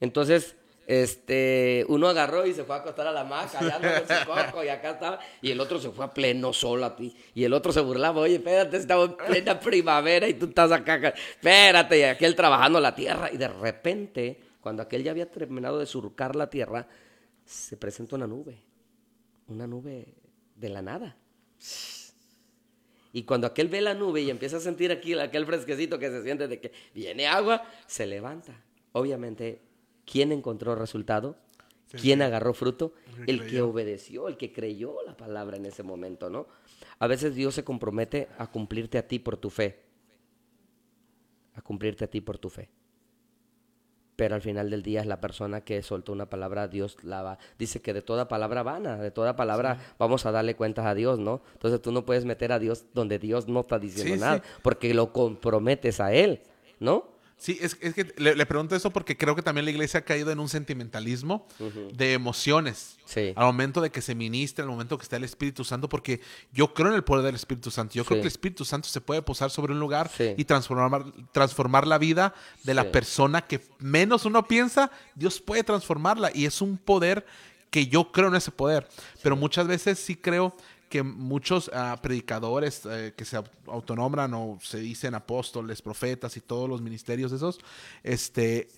Entonces, 0.00 0.56
este, 0.90 1.84
uno 1.88 2.08
agarró 2.08 2.44
y 2.46 2.52
se 2.52 2.64
fue 2.64 2.74
a 2.74 2.78
acostar 2.78 3.06
a 3.06 3.12
la 3.12 3.20
hamaca, 3.20 3.60
allá 3.60 3.78
con 3.78 4.16
su 4.18 4.26
coco, 4.26 4.64
y 4.64 4.68
acá 4.68 4.90
estaba, 4.90 5.20
y 5.40 5.52
el 5.52 5.60
otro 5.60 5.78
se 5.78 5.90
fue 5.90 6.04
a 6.04 6.12
pleno 6.12 6.52
sol 6.52 6.82
a 6.82 6.96
ti, 6.96 7.14
y 7.32 7.44
el 7.44 7.52
otro 7.52 7.72
se 7.72 7.80
burlaba, 7.80 8.20
oye, 8.20 8.34
espérate, 8.36 8.76
estamos 8.76 9.10
en 9.10 9.16
plena 9.16 9.60
primavera 9.60 10.26
y 10.26 10.34
tú 10.34 10.46
estás 10.46 10.72
acá, 10.72 10.94
acá, 10.94 11.08
espérate, 11.10 12.00
y 12.00 12.02
aquel 12.02 12.34
trabajando 12.34 12.80
la 12.80 12.92
tierra, 12.92 13.30
y 13.32 13.36
de 13.36 13.46
repente, 13.46 14.40
cuando 14.60 14.82
aquel 14.82 15.04
ya 15.04 15.12
había 15.12 15.30
terminado 15.30 15.78
de 15.78 15.86
surcar 15.86 16.34
la 16.34 16.50
tierra, 16.50 16.88
se 17.44 17.76
presenta 17.76 18.16
una 18.16 18.26
nube, 18.26 18.60
una 19.46 19.68
nube 19.68 20.16
de 20.56 20.68
la 20.70 20.82
nada. 20.82 21.16
Y 23.12 23.24
cuando 23.24 23.46
aquel 23.46 23.68
ve 23.68 23.80
la 23.80 23.94
nube 23.94 24.22
y 24.22 24.30
empieza 24.30 24.58
a 24.58 24.60
sentir 24.60 24.92
aquí 24.92 25.14
aquel 25.14 25.44
fresquecito 25.46 25.98
que 25.98 26.10
se 26.10 26.22
siente 26.22 26.46
de 26.46 26.60
que 26.60 26.72
viene 26.94 27.26
agua, 27.26 27.64
se 27.86 28.06
levanta. 28.06 28.62
Obviamente, 28.92 29.60
¿quién 30.04 30.32
encontró 30.32 30.74
resultado? 30.74 31.36
¿Quién 31.90 32.22
agarró 32.22 32.54
fruto? 32.54 32.94
El 33.26 33.46
que 33.46 33.62
obedeció, 33.62 34.28
el 34.28 34.36
que 34.36 34.52
creyó 34.52 35.02
la 35.04 35.16
palabra 35.16 35.56
en 35.56 35.66
ese 35.66 35.82
momento, 35.82 36.30
¿no? 36.30 36.46
A 37.00 37.06
veces 37.08 37.34
Dios 37.34 37.54
se 37.54 37.64
compromete 37.64 38.28
a 38.38 38.46
cumplirte 38.46 38.96
a 38.98 39.08
ti 39.08 39.18
por 39.18 39.36
tu 39.36 39.50
fe. 39.50 39.80
A 41.54 41.62
cumplirte 41.62 42.04
a 42.04 42.08
ti 42.08 42.20
por 42.20 42.38
tu 42.38 42.48
fe. 42.48 42.68
Pero 44.20 44.34
al 44.34 44.42
final 44.42 44.68
del 44.68 44.82
día 44.82 45.00
es 45.00 45.06
la 45.06 45.18
persona 45.18 45.62
que 45.62 45.82
soltó 45.82 46.12
una 46.12 46.28
palabra, 46.28 46.68
Dios 46.68 46.98
la 47.02 47.22
va. 47.22 47.38
Dice 47.58 47.80
que 47.80 47.94
de 47.94 48.02
toda 48.02 48.28
palabra 48.28 48.62
vana, 48.62 48.98
de 48.98 49.10
toda 49.10 49.34
palabra 49.34 49.78
vamos 49.98 50.26
a 50.26 50.30
darle 50.30 50.54
cuentas 50.56 50.84
a 50.84 50.94
Dios, 50.94 51.18
¿no? 51.18 51.40
Entonces 51.54 51.80
tú 51.80 51.90
no 51.90 52.04
puedes 52.04 52.26
meter 52.26 52.52
a 52.52 52.58
Dios 52.58 52.84
donde 52.92 53.18
Dios 53.18 53.48
no 53.48 53.60
está 53.60 53.78
diciendo 53.78 54.12
Sí, 54.12 54.20
nada, 54.20 54.36
sí. 54.36 54.42
porque 54.60 54.92
lo 54.92 55.10
comprometes 55.14 56.00
a 56.00 56.12
Él, 56.12 56.42
¿no? 56.80 57.04
Sí, 57.42 57.56
es, 57.58 57.78
es 57.80 57.94
que 57.94 58.12
le, 58.18 58.36
le 58.36 58.44
pregunto 58.44 58.76
eso 58.76 58.90
porque 58.90 59.16
creo 59.16 59.34
que 59.34 59.40
también 59.40 59.64
la 59.64 59.70
iglesia 59.70 60.00
ha 60.00 60.04
caído 60.04 60.30
en 60.30 60.38
un 60.38 60.48
sentimentalismo 60.50 61.46
de 61.94 62.12
emociones. 62.12 62.98
Sí. 63.06 63.32
Al 63.34 63.46
momento 63.46 63.80
de 63.80 63.88
que 63.90 64.02
se 64.02 64.14
ministre, 64.14 64.62
al 64.62 64.68
momento 64.68 64.98
que 64.98 65.04
está 65.04 65.16
el 65.16 65.24
Espíritu 65.24 65.64
Santo, 65.64 65.88
porque 65.88 66.20
yo 66.52 66.74
creo 66.74 66.88
en 66.88 66.94
el 66.96 67.02
poder 67.02 67.24
del 67.24 67.34
Espíritu 67.36 67.70
Santo. 67.70 67.94
Yo 67.94 68.04
creo 68.04 68.18
que 68.18 68.22
el 68.22 68.26
Espíritu 68.28 68.66
Santo 68.66 68.88
se 68.90 69.00
puede 69.00 69.22
posar 69.22 69.50
sobre 69.50 69.72
un 69.72 69.80
lugar 69.80 70.10
Sí. 70.14 70.34
y 70.36 70.44
transformar, 70.44 71.04
transformar 71.32 71.86
la 71.86 71.96
vida 71.96 72.34
de 72.62 72.74
la 72.74 72.92
persona 72.92 73.40
que 73.40 73.62
menos 73.78 74.26
uno 74.26 74.46
piensa, 74.46 74.90
Dios 75.14 75.40
puede 75.40 75.64
transformarla 75.64 76.30
y 76.34 76.44
es 76.44 76.60
un 76.60 76.76
poder 76.76 77.24
que 77.70 77.86
yo 77.86 78.12
creo 78.12 78.28
en 78.28 78.34
ese 78.34 78.50
poder. 78.50 78.86
Pero 79.22 79.34
muchas 79.34 79.66
veces 79.66 79.98
sí 79.98 80.14
creo 80.14 80.54
que 80.90 81.02
muchos 81.02 81.70
ah, 81.72 81.96
predicadores 82.02 82.82
eh, 82.84 83.14
que 83.16 83.24
se 83.24 83.38
au- 83.38 83.48
autonombran 83.68 84.34
o 84.34 84.58
se 84.60 84.78
dicen 84.80 85.14
apóstoles, 85.14 85.80
profetas 85.80 86.36
y 86.36 86.40
todos 86.42 86.68
los 86.68 86.82
ministerios 86.82 87.32
esos, 87.32 87.58
este, 88.02 88.68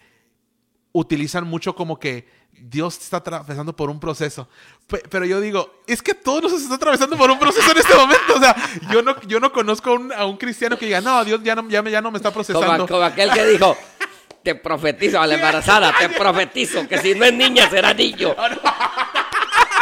utilizan 0.93 1.45
mucho 1.45 1.75
como 1.75 1.99
que 1.99 2.29
Dios 2.53 2.99
está 2.99 3.17
atravesando 3.17 3.75
por 3.75 3.89
un 3.89 3.99
proceso. 3.99 4.47
Pe- 4.87 5.03
Pero 5.09 5.25
yo 5.25 5.41
digo, 5.41 5.83
es 5.87 6.03
que 6.03 6.15
todos 6.15 6.43
nos 6.53 6.53
está 6.63 6.75
atravesando 6.75 7.17
por 7.17 7.31
un 7.31 7.39
proceso 7.39 7.73
en 7.73 7.79
este 7.79 7.95
momento. 7.95 8.35
O 8.37 8.39
sea, 8.41 8.55
yo 8.93 9.03
no, 9.03 9.19
yo 9.23 9.41
no 9.41 9.51
conozco 9.51 9.91
a 9.91 9.95
un, 9.95 10.13
a 10.13 10.27
un 10.27 10.37
cristiano 10.37 10.77
que 10.79 10.85
diga, 10.85 11.01
no, 11.01 11.25
Dios 11.25 11.41
ya 11.43 11.55
no, 11.55 11.67
ya, 11.69 11.81
me- 11.83 11.91
ya 11.91 12.03
no 12.03 12.11
me 12.11 12.19
está 12.19 12.31
Como, 12.31 12.45
procesando. 12.45 12.87
como 12.87 13.03
aquel 13.03 13.31
que 13.33 13.47
dijo, 13.47 13.75
te 14.43 14.55
profetizo 14.55 15.19
a 15.19 15.27
la 15.27 15.35
embarazada, 15.37 15.95
te 15.99 16.11
profetizo 16.11 16.87
que 16.87 16.99
si 16.99 17.15
no 17.15 17.25
es 17.25 17.33
niña 17.33 17.71
será 17.71 17.95
niño. 17.95 18.37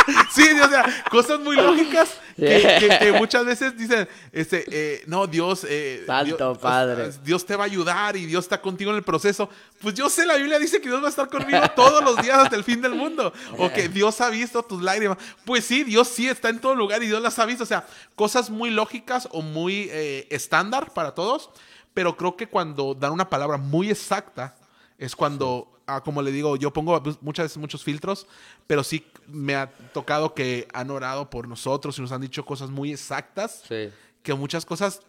Sí, 0.32 0.42
o 0.62 0.68
sea, 0.68 1.04
cosas 1.10 1.40
muy 1.40 1.56
lógicas 1.56 2.10
que, 2.36 2.76
que- 2.78 2.98
que 2.98 3.12
muchas 3.12 3.44
veces 3.44 3.76
dicen, 3.76 4.08
este, 4.32 4.64
eh, 4.70 5.02
no, 5.06 5.26
Dios, 5.26 5.66
eh, 5.68 6.04
Santo 6.06 6.36
Dios, 6.36 6.58
Padre. 6.58 7.10
Dios 7.24 7.44
te 7.44 7.56
va 7.56 7.64
a 7.64 7.66
ayudar 7.66 8.16
y 8.16 8.26
Dios 8.26 8.44
está 8.44 8.60
contigo 8.60 8.90
en 8.92 8.96
el 8.98 9.02
proceso. 9.02 9.50
Pues 9.80 9.94
yo 9.94 10.08
sé, 10.08 10.24
la 10.26 10.36
Biblia 10.36 10.58
dice 10.58 10.80
que 10.80 10.88
Dios 10.88 11.02
va 11.02 11.06
a 11.06 11.10
estar 11.10 11.28
conmigo 11.28 11.60
todos 11.74 12.02
los 12.04 12.16
días 12.22 12.38
hasta 12.38 12.56
el 12.56 12.64
fin 12.64 12.80
del 12.80 12.94
mundo. 12.94 13.32
O 13.58 13.70
que 13.72 13.88
Dios 13.88 14.20
ha 14.20 14.30
visto 14.30 14.62
tus 14.62 14.80
lágrimas. 14.82 15.18
Pues 15.44 15.64
sí, 15.64 15.82
Dios 15.84 16.08
sí 16.08 16.28
está 16.28 16.48
en 16.48 16.60
todo 16.60 16.74
lugar 16.74 17.02
y 17.02 17.06
Dios 17.06 17.20
las 17.20 17.38
ha 17.38 17.46
visto. 17.46 17.64
O 17.64 17.66
sea, 17.66 17.84
cosas 18.14 18.50
muy 18.50 18.70
lógicas 18.70 19.28
o 19.32 19.42
muy 19.42 19.88
eh, 19.90 20.26
estándar 20.30 20.92
para 20.94 21.12
todos. 21.14 21.50
Pero 21.92 22.16
creo 22.16 22.36
que 22.36 22.46
cuando 22.48 22.94
dan 22.94 23.10
una 23.12 23.28
palabra 23.28 23.56
muy 23.58 23.90
exacta, 23.90 24.54
es 24.96 25.16
cuando, 25.16 25.79
ah, 25.96 26.00
como 26.02 26.22
le 26.22 26.32
digo, 26.32 26.56
yo 26.56 26.72
pongo 26.72 27.00
muchas 27.20 27.44
veces 27.44 27.58
muchos 27.58 27.82
filtros, 27.84 28.26
pero 28.66 28.82
sí 28.84 29.04
me 29.26 29.54
ha 29.54 29.70
tocado 29.92 30.34
que 30.34 30.66
han 30.72 30.90
orado 30.90 31.30
por 31.30 31.48
nosotros 31.48 31.98
y 31.98 32.02
nos 32.02 32.12
han 32.12 32.20
dicho 32.20 32.44
cosas 32.44 32.70
muy 32.70 32.92
exactas, 32.92 33.62
Sí. 33.68 33.90
que 34.22 34.34
muchas 34.34 34.64
cosas 34.66 35.00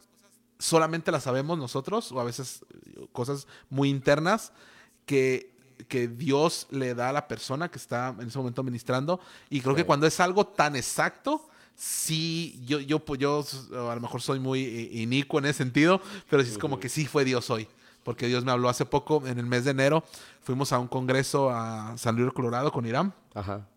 solamente 0.59 1.11
las 1.11 1.23
sabemos 1.23 1.57
nosotros, 1.57 2.11
o 2.11 2.19
a 2.19 2.23
veces 2.23 2.63
eh, 2.95 3.07
cosas 3.11 3.47
muy 3.69 3.89
internas 3.89 4.51
que, 5.05 5.51
que 5.87 6.07
Dios 6.07 6.67
le 6.69 6.93
da 6.93 7.09
a 7.09 7.13
la 7.13 7.27
persona 7.27 7.69
que 7.71 7.77
está 7.79 8.15
en 8.19 8.27
ese 8.27 8.37
momento 8.37 8.61
ministrando. 8.63 9.19
Y 9.49 9.61
creo 9.61 9.73
que 9.75 9.81
Sí. 9.81 9.87
cuando 9.87 10.05
es 10.05 10.19
algo 10.19 10.45
tan 10.45 10.75
exacto, 10.75 11.47
sí, 11.75 12.61
yo, 12.65 12.79
yo, 12.79 12.99
pues, 12.99 13.19
yo 13.19 13.43
a 13.89 13.95
lo 13.95 14.01
mejor 14.01 14.21
soy 14.21 14.39
muy 14.39 14.63
eh, 14.63 14.89
inicuo 15.01 15.39
en 15.39 15.45
ese 15.45 15.57
sentido, 15.59 15.99
pero 16.29 16.43
sí 16.43 16.51
es 16.51 16.57
como 16.59 16.79
que 16.79 16.89
sí 16.89 17.05
fue 17.07 17.25
Dios 17.25 17.49
hoy. 17.49 17.67
Porque 18.03 18.27
Dios 18.27 18.43
me 18.43 18.51
habló 18.51 18.67
hace 18.69 18.85
poco, 18.85 19.25
en 19.27 19.37
el 19.39 19.45
mes 19.45 19.63
de 19.65 19.71
enero, 19.71 20.03
fuimos 20.41 20.71
a 20.73 20.79
un 20.79 20.87
congreso 20.87 21.49
a 21.51 21.95
San 21.97 22.15
Luis 22.15 22.33
Colorado 22.33 22.71
con 22.71 22.85
Irán. 22.85 23.13
Ajá. 23.33 23.67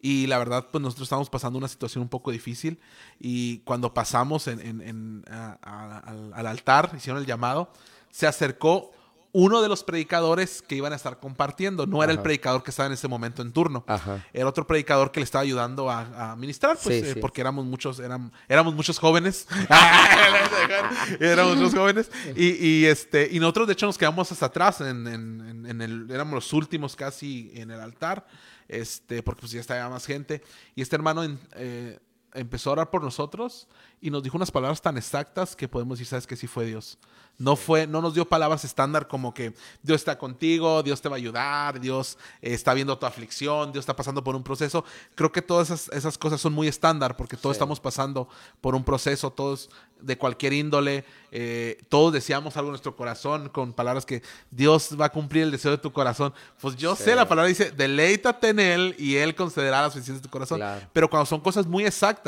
Y 0.00 0.28
la 0.28 0.38
verdad, 0.38 0.68
pues 0.70 0.80
nosotros 0.80 1.06
estábamos 1.06 1.28
pasando 1.28 1.58
una 1.58 1.66
situación 1.68 2.02
un 2.02 2.08
poco 2.08 2.30
difícil. 2.30 2.78
Y 3.18 3.58
cuando 3.60 3.92
pasamos 3.92 4.46
en- 4.46 4.60
en- 4.60 4.80
en, 4.80 5.24
a- 5.30 5.58
a- 5.60 5.98
al, 5.98 6.32
al 6.34 6.46
altar, 6.46 6.92
hicieron 6.96 7.20
el 7.20 7.26
llamado, 7.26 7.72
se 8.10 8.26
acercó 8.28 8.92
uno 9.32 9.60
de 9.62 9.68
los 9.68 9.84
predicadores 9.84 10.62
que 10.62 10.74
iban 10.74 10.92
a 10.92 10.96
estar 10.96 11.18
compartiendo. 11.20 11.86
No 11.86 12.02
era 12.02 12.12
el 12.12 12.20
predicador 12.20 12.62
que 12.62 12.70
estaba 12.70 12.86
en 12.86 12.94
ese 12.94 13.08
momento 13.08 13.42
en 13.42 13.52
turno. 13.52 13.84
Ajá. 13.86 14.24
Era 14.32 14.48
otro 14.48 14.66
predicador 14.66 15.12
que 15.12 15.20
le 15.20 15.24
estaba 15.24 15.42
ayudando 15.42 15.90
a, 15.90 16.32
a 16.32 16.36
ministrar, 16.36 16.78
pues, 16.82 17.00
Sí, 17.04 17.10
eh, 17.10 17.14
sí. 17.14 17.20
porque 17.20 17.40
éramos 17.42 17.64
muchos, 17.66 18.00
éramos 18.00 18.74
muchos 18.74 18.98
jóvenes. 18.98 19.46
éramos 21.20 21.56
muchos 21.56 21.74
jóvenes. 21.74 22.10
Y, 22.36 22.66
y, 22.66 22.84
este, 22.86 23.28
y 23.30 23.38
nosotros, 23.40 23.66
de 23.66 23.72
hecho, 23.74 23.86
nos 23.86 23.98
quedamos 23.98 24.30
hasta 24.32 24.46
atrás. 24.46 24.80
En, 24.80 25.06
en- 25.06 25.40
en- 25.48 25.66
en 25.66 25.82
el, 25.82 26.10
éramos 26.10 26.34
los 26.34 26.52
últimos 26.52 26.96
casi 26.96 27.50
en 27.54 27.70
el 27.70 27.80
altar. 27.80 28.26
Este, 28.68 29.22
porque 29.22 29.40
pues 29.40 29.52
ya 29.52 29.60
estaba 29.60 29.88
más 29.88 30.04
gente. 30.06 30.42
Y 30.74 30.82
este 30.82 30.96
hermano 30.96 31.24
en- 31.24 31.38
eh, 31.56 31.98
empezó 32.38 32.70
a 32.70 32.72
orar 32.74 32.90
por 32.90 33.02
nosotros 33.02 33.68
y 34.00 34.10
nos 34.10 34.22
dijo 34.22 34.36
unas 34.36 34.50
palabras 34.50 34.80
tan 34.80 34.96
exactas 34.96 35.56
que 35.56 35.68
podemos 35.68 35.98
decir, 35.98 36.08
sabes 36.10 36.26
que 36.26 36.36
sí 36.36 36.46
fue 36.46 36.64
Dios. 36.66 36.98
No 37.40 37.54
fue, 37.54 37.86
no 37.86 38.02
nos 38.02 38.14
dio 38.14 38.28
palabras 38.28 38.64
estándar 38.64 39.06
como 39.06 39.32
que 39.32 39.54
Dios 39.84 40.00
está 40.00 40.18
contigo, 40.18 40.82
Dios 40.82 41.00
te 41.00 41.08
va 41.08 41.14
a 41.14 41.18
ayudar, 41.18 41.78
Dios 41.78 42.18
eh, 42.42 42.52
está 42.52 42.74
viendo 42.74 42.98
tu 42.98 43.06
aflicción, 43.06 43.70
Dios 43.70 43.84
está 43.84 43.94
pasando 43.94 44.24
por 44.24 44.34
un 44.34 44.42
proceso. 44.42 44.84
Creo 45.14 45.30
que 45.30 45.40
todas 45.40 45.70
esas, 45.70 45.88
esas 45.96 46.18
cosas 46.18 46.40
son 46.40 46.52
muy 46.52 46.66
estándar 46.66 47.16
porque 47.16 47.36
todos 47.36 47.54
Sí. 47.54 47.58
estamos 47.58 47.78
pasando 47.78 48.28
por 48.60 48.74
un 48.74 48.82
proceso, 48.82 49.30
todos 49.30 49.70
de 50.00 50.16
cualquier 50.18 50.52
índole, 50.52 51.04
eh, 51.32 51.78
todos 51.88 52.12
deseamos 52.12 52.56
algo 52.56 52.68
en 52.70 52.72
nuestro 52.72 52.94
corazón 52.96 53.48
con 53.50 53.72
palabras 53.72 54.04
que 54.06 54.22
Dios 54.50 54.96
va 55.00 55.06
a 55.06 55.08
cumplir 55.12 55.44
el 55.44 55.50
deseo 55.52 55.70
de 55.72 55.78
tu 55.78 55.92
corazón. 55.92 56.32
Pues 56.60 56.74
yo 56.76 56.96
Sí. 56.96 57.04
sé, 57.04 57.14
la 57.14 57.28
palabra 57.28 57.48
dice, 57.48 57.70
deleítate 57.70 58.48
en 58.48 58.58
Él 58.60 58.94
y 58.98 59.14
Él 59.16 59.34
concederá 59.36 59.82
las 59.82 59.92
peticiones 59.94 60.22
de 60.22 60.26
tu 60.28 60.30
corazón. 60.32 60.58
Claro. 60.58 60.86
Pero 60.92 61.08
cuando 61.08 61.26
son 61.26 61.40
cosas 61.40 61.66
muy 61.68 61.84
exactas, 61.86 62.27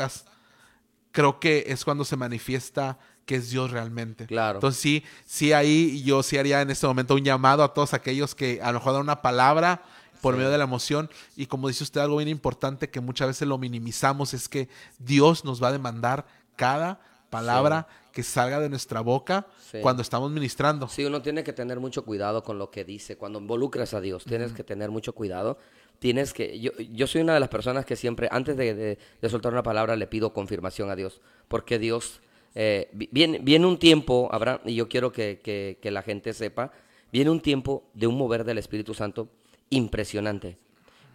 creo 1.11 1.39
que 1.39 1.65
es 1.67 1.83
cuando 1.83 2.05
se 2.05 2.15
manifiesta 2.15 2.97
que 3.25 3.35
es 3.35 3.49
Dios 3.49 3.71
realmente. 3.71 4.25
Claro. 4.25 4.57
Entonces 4.57 4.81
sí, 4.81 5.03
sí 5.25 5.53
ahí 5.53 6.01
yo 6.03 6.23
sí 6.23 6.37
haría 6.37 6.61
en 6.61 6.69
este 6.71 6.87
momento 6.87 7.15
un 7.15 7.23
llamado 7.23 7.63
a 7.63 7.73
todos 7.73 7.93
aquellos 7.93 8.35
que 8.35 8.59
a 8.61 8.71
lo 8.71 8.79
mejor 8.79 8.93
dan 8.93 9.01
una 9.03 9.21
palabra 9.21 9.83
por 10.21 10.33
Sí. 10.33 10.37
medio 10.37 10.51
de 10.51 10.57
la 10.57 10.63
emoción 10.65 11.09
y 11.35 11.45
como 11.47 11.67
dice 11.67 11.83
usted 11.83 12.01
algo 12.01 12.17
bien 12.17 12.29
importante 12.29 12.89
que 12.89 12.99
muchas 12.99 13.27
veces 13.27 13.47
lo 13.47 13.57
minimizamos 13.57 14.33
es 14.33 14.47
que 14.49 14.69
Dios 14.99 15.45
nos 15.45 15.61
va 15.63 15.69
a 15.69 15.71
demandar 15.71 16.25
cada 16.55 16.99
palabra 17.29 17.87
que 18.11 18.23
salga 18.23 18.59
de 18.59 18.69
nuestra 18.69 18.99
boca 19.01 19.47
Sí. 19.71 19.77
cuando 19.81 20.01
estamos 20.01 20.29
ministrando. 20.31 20.87
Sí, 20.89 21.05
uno 21.05 21.21
tiene 21.21 21.43
que 21.45 21.53
tener 21.53 21.79
mucho 21.79 22.03
cuidado 22.03 22.43
con 22.43 22.59
lo 22.59 22.69
que 22.69 22.83
dice. 22.83 23.15
Cuando 23.17 23.39
involucras 23.39 23.93
a 23.93 24.01
Dios, 24.01 24.25
tienes 24.25 24.51
que 24.51 24.63
tener 24.65 24.91
mucho 24.91 25.13
cuidado. 25.13 25.57
Tienes 26.01 26.33
que. 26.33 26.59
Yo, 26.59 26.71
yo 26.79 27.05
soy 27.05 27.21
una 27.21 27.35
de 27.35 27.39
las 27.39 27.49
personas 27.49 27.85
que 27.85 27.95
siempre, 27.95 28.27
antes 28.31 28.57
de, 28.57 28.73
de- 28.73 28.97
de 29.21 29.29
soltar 29.29 29.53
una 29.53 29.61
palabra, 29.61 29.95
le 29.95 30.07
pido 30.07 30.33
confirmación 30.33 30.89
a 30.89 30.95
Dios. 30.95 31.21
Porque 31.47 31.77
Dios. 31.77 32.21
eh, 32.55 32.89
vi- 32.93 33.07
viene, 33.11 33.37
viene 33.39 33.67
un 33.67 33.77
tiempo, 33.77 34.27
Abraham, 34.31 34.61
y 34.65 34.73
yo 34.75 34.89
quiero 34.89 35.11
que, 35.11 35.39
que- 35.43 35.77
que 35.79 35.91
la 35.91 36.01
gente 36.01 36.33
sepa. 36.33 36.71
Viene 37.13 37.29
un 37.29 37.39
tiempo 37.39 37.83
de 37.93 38.07
un 38.07 38.17
mover 38.17 38.43
del 38.45 38.57
Espíritu 38.57 38.93
Santo 38.95 39.29
impresionante. 39.69 40.57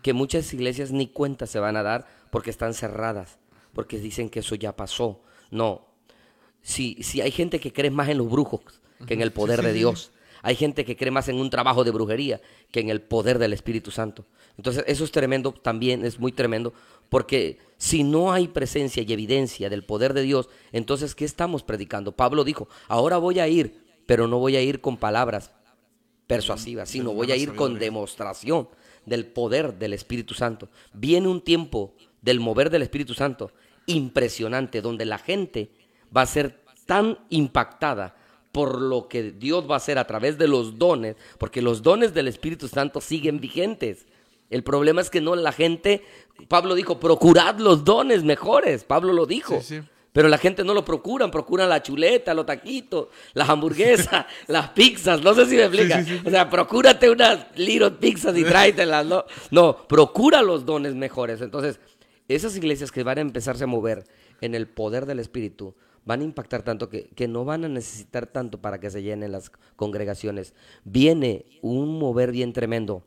Que 0.02 0.12
muchas 0.12 0.52
iglesias 0.54 0.92
ni 0.92 1.08
cuenta 1.08 1.46
se 1.46 1.58
van 1.58 1.76
a 1.76 1.82
dar 1.82 2.06
porque 2.30 2.50
están 2.50 2.72
cerradas. 2.74 3.38
Porque 3.72 3.98
dicen 3.98 4.30
que 4.30 4.38
eso 4.38 4.54
ya 4.54 4.76
pasó. 4.76 5.20
No, 5.50 5.88
si, 6.62 7.02
si 7.02 7.20
hay 7.20 7.30
gente 7.32 7.58
que 7.60 7.72
cree 7.72 7.90
más 7.90 8.08
en 8.08 8.18
los 8.18 8.30
brujos 8.30 8.62
que 9.06 9.14
en 9.14 9.20
el 9.20 9.32
poder 9.32 9.60
de 9.62 9.72
Dios. 9.74 10.12
Hay 10.46 10.54
gente 10.54 10.84
que 10.84 10.96
cree 10.96 11.10
más 11.10 11.28
en 11.28 11.40
un 11.40 11.50
trabajo 11.50 11.82
de 11.82 11.90
brujería 11.90 12.40
que 12.70 12.78
en 12.78 12.88
el 12.88 13.02
poder 13.02 13.40
del 13.40 13.52
Espíritu 13.52 13.90
Santo. 13.90 14.26
Entonces, 14.56 14.84
eso 14.86 15.02
es 15.02 15.10
tremendo, 15.10 15.50
también 15.50 16.04
es 16.04 16.20
muy 16.20 16.30
tremendo, 16.30 16.72
porque 17.08 17.58
si 17.78 18.04
no 18.04 18.32
hay 18.32 18.46
presencia 18.46 19.02
y 19.02 19.12
evidencia 19.12 19.68
del 19.68 19.82
poder 19.82 20.14
de 20.14 20.22
Dios, 20.22 20.48
entonces, 20.70 21.16
¿qué 21.16 21.24
estamos 21.24 21.64
predicando? 21.64 22.12
Pablo 22.12 22.44
dijo, 22.44 22.68
ahora 22.86 23.16
voy 23.16 23.40
a 23.40 23.48
ir, 23.48 23.82
pero 24.06 24.28
no 24.28 24.38
voy 24.38 24.54
a 24.54 24.62
ir 24.62 24.80
con 24.80 24.98
palabras 24.98 25.50
persuasivas, 26.28 26.90
sino 26.90 27.12
voy 27.12 27.32
a 27.32 27.36
ir 27.36 27.56
con 27.56 27.80
demostración 27.80 28.68
del 29.04 29.26
poder 29.26 29.76
del 29.80 29.94
Espíritu 29.94 30.32
Santo. 30.32 30.68
Viene 30.92 31.26
un 31.26 31.40
tiempo 31.40 31.96
del 32.22 32.38
mover 32.38 32.70
del 32.70 32.82
Espíritu 32.82 33.14
Santo 33.14 33.50
impresionante, 33.86 34.80
donde 34.80 35.06
la 35.06 35.18
gente 35.18 35.72
va 36.16 36.22
a 36.22 36.26
ser 36.26 36.62
tan 36.86 37.18
impactada 37.30 38.14
por 38.56 38.80
lo 38.80 39.06
que 39.06 39.32
Dios 39.32 39.70
va 39.70 39.74
a 39.74 39.76
hacer 39.76 39.98
a 39.98 40.06
través 40.06 40.38
de 40.38 40.48
los 40.48 40.78
dones, 40.78 41.16
porque 41.36 41.60
los 41.60 41.82
dones 41.82 42.14
del 42.14 42.26
Espíritu 42.26 42.68
Santo 42.68 43.02
siguen 43.02 43.38
vigentes. 43.38 44.06
El 44.48 44.62
problema 44.62 45.02
es 45.02 45.10
que 45.10 45.20
no 45.20 45.36
la 45.36 45.52
gente, 45.52 46.02
Pablo 46.48 46.74
dijo, 46.74 46.98
procurad 46.98 47.58
los 47.58 47.84
dones 47.84 48.24
mejores, 48.24 48.84
Pablo 48.84 49.12
lo 49.12 49.26
dijo. 49.26 49.60
Sí, 49.60 49.80
sí. 49.80 49.80
Pero 50.14 50.28
la 50.28 50.38
gente 50.38 50.64
no 50.64 50.72
lo 50.72 50.86
procuran, 50.86 51.30
procuran 51.30 51.68
la 51.68 51.82
chuleta, 51.82 52.32
los 52.32 52.46
taquitos, 52.46 53.08
las 53.34 53.46
hamburguesas, 53.50 54.24
las 54.46 54.70
pizzas, 54.70 55.20
no 55.20 55.34
sé 55.34 55.44
si 55.44 55.56
me 55.56 55.64
explica. 55.64 56.02
sí, 56.02 56.16
sí. 56.16 56.22
O 56.24 56.30
sea, 56.30 56.48
procúrate 56.48 57.10
unas 57.10 57.48
little 57.56 57.90
pizzas 57.90 58.34
y 58.38 58.42
tráetelas, 58.42 59.04
¿no? 59.04 59.26
No, 59.50 59.86
procura 59.86 60.40
los 60.40 60.64
dones 60.64 60.94
mejores. 60.94 61.42
Entonces, 61.42 61.78
esas 62.26 62.56
iglesias 62.56 62.90
que 62.90 63.02
van 63.02 63.18
a 63.18 63.20
empezarse 63.20 63.64
a 63.64 63.66
mover 63.66 64.06
en 64.40 64.54
el 64.54 64.66
poder 64.66 65.04
del 65.04 65.18
Espíritu 65.18 65.74
van 66.06 66.22
a 66.22 66.24
impactar 66.24 66.62
tanto 66.62 66.88
que, 66.88 67.08
que 67.08 67.28
no 67.28 67.44
van 67.44 67.64
a 67.64 67.68
necesitar 67.68 68.26
tanto 68.26 68.62
para 68.62 68.80
que 68.80 68.88
se 68.90 69.02
llenen 69.02 69.32
las 69.32 69.50
congregaciones. 69.76 70.54
Viene 70.84 71.44
un 71.60 71.98
mover 71.98 72.32
bien 72.32 72.54
tremendo 72.54 73.02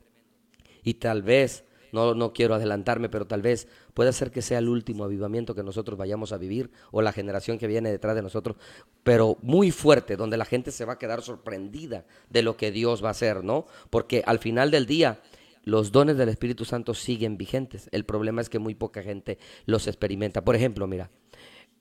y 0.84 0.96
tal 0.96 1.24
vez 1.24 1.64
no, 1.92 2.14
no 2.14 2.34
quiero 2.34 2.54
adelantarme, 2.54 3.10
pero 3.10 3.26
tal 3.26 3.42
vez 3.42 3.68
puede 3.94 4.14
ser 4.14 4.32
que 4.32 4.42
sea 4.42 4.60
el 4.60 4.70
último 4.70 5.06
avivamiento 5.06 5.56
que 5.56 5.64
nosotros 5.64 5.98
vayamos 5.98 6.32
a 6.32 6.38
vivir 6.38 6.70
o 6.92 7.02
la 7.02 7.12
generación 7.12 7.58
que 7.58 7.68
viene 7.68 7.90
detrás 7.90 8.16
de 8.16 8.22
nosotros, 8.22 8.58
pero 9.04 9.38
muy 9.42 9.72
fuerte, 9.72 10.16
donde 10.16 10.38
la 10.38 10.46
gente 10.46 10.72
se 10.72 10.86
va 10.86 10.94
a 10.94 11.00
quedar 11.00 11.22
sorprendida 11.22 12.06
de 12.30 12.44
lo 12.44 12.58
que 12.58 12.72
Dios 12.72 13.04
va 13.04 13.08
a 13.08 13.12
hacer, 13.12 13.44
¿no? 13.44 13.66
Porque 13.90 14.24
al 14.26 14.40
final 14.40 14.72
del 14.72 14.86
día 14.86 15.22
los 15.64 15.92
dones 15.92 16.18
del 16.18 16.30
Espíritu 16.30 16.66
Santo 16.66 16.94
siguen 16.94 17.38
vigentes. 17.38 17.90
El 17.92 18.06
problema 18.06 18.42
es 18.42 18.50
que 18.50 18.60
muy 18.60 18.76
poca 18.76 19.04
gente 19.04 19.38
los 19.66 19.88
experimenta. 19.88 20.44
Por 20.44 20.56
ejemplo, 20.56 20.88
mira, 20.88 21.12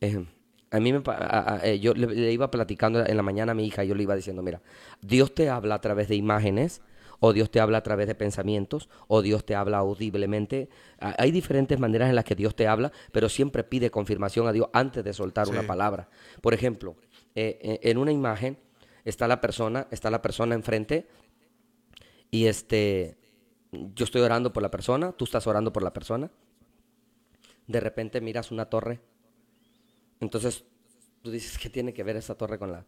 eh, 0.01 0.24
a 0.70 0.81
mí 0.81 0.93
me, 0.93 1.03
eh, 1.62 1.78
yo 1.81 1.95
le, 1.95 2.32
iba 2.32 2.51
platicando 2.51 3.05
en 3.05 3.16
la 3.16 3.23
mañana 3.23 3.53
a 3.53 3.55
mi 3.55 3.66
hija, 3.66 3.85
yo 3.85 3.95
le 3.95 4.03
iba 4.03 4.15
diciendo, 4.15 4.43
mira, 4.43 4.61
Dios 5.01 5.35
te 5.35 5.49
habla 5.49 5.77
a 5.77 5.81
través 5.81 6.09
de 6.09 6.16
imágenes, 6.16 6.82
o 7.20 7.32
Dios 7.32 7.51
te 7.51 7.61
habla 7.61 7.78
a 7.78 7.82
través 7.82 8.07
de 8.07 8.15
pensamientos, 8.15 8.89
o 9.09 9.23
Dios 9.23 9.45
te 9.45 9.55
habla 9.55 9.78
audiblemente. 9.78 10.69
Hay 11.01 11.32
diferentes 11.32 11.78
maneras 11.78 12.09
en 12.09 12.15
las 12.15 12.24
que 12.24 12.35
Dios 12.35 12.55
te 12.55 12.69
habla, 12.69 12.93
pero 13.12 13.28
siempre 13.28 13.65
pide 13.65 13.90
confirmación 13.90 14.47
a 14.47 14.53
Dios 14.53 14.69
antes 14.73 15.03
de 15.03 15.12
soltar 15.12 15.49
una 15.49 15.65
palabra. 15.65 16.09
Por 16.40 16.55
ejemplo, 16.55 16.97
eh, 17.35 17.81
en 17.82 17.99
una 17.99 18.12
imagen 18.12 18.59
está 19.05 19.27
la 19.27 19.40
persona, 19.40 19.89
está 19.90 20.11
la 20.11 20.23
persona 20.23 20.55
enfrente, 20.55 21.09
y 22.31 22.47
este, 22.47 23.16
yo 23.73 24.05
estoy 24.05 24.20
orando 24.20 24.53
por 24.53 24.62
la 24.62 24.70
persona, 24.70 25.12
tú 25.12 25.24
estás 25.24 25.47
orando 25.47 25.73
por 25.73 25.82
la 25.82 25.93
persona, 25.93 26.31
de 27.66 27.81
repente 27.81 28.20
miras 28.20 28.51
una 28.51 28.66
torre, 28.66 29.01
entonces 30.20 30.65
tú 31.23 31.31
dices, 31.31 31.59
¿qué 31.59 31.70
tiene 31.70 31.93
que 31.93 32.03
ver 32.03 32.16
esa 32.16 32.35
torre 32.35 32.59
con 32.59 32.73
la... 32.73 32.85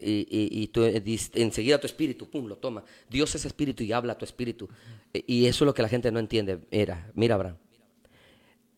Y, 0.00 0.26
y, 0.30 0.66
tú 0.68 0.82
eh, 0.84 1.02
enseguida 1.34 1.80
tu 1.80 1.86
espíritu, 1.86 2.28
pum, 2.28 2.46
lo 2.46 2.56
toma. 2.56 2.84
Dios 3.08 3.34
es 3.34 3.46
espíritu 3.46 3.82
y 3.82 3.92
habla 3.92 4.12
a 4.12 4.18
tu 4.18 4.26
espíritu. 4.26 4.68
Y 5.12 5.46
eso 5.46 5.64
es 5.64 5.66
lo 5.66 5.72
que 5.72 5.80
la 5.80 5.88
gente 5.88 6.12
no 6.12 6.18
entiende. 6.18 6.60
Mira, 6.70 7.10
mira, 7.14 7.36
Abraham. 7.36 7.56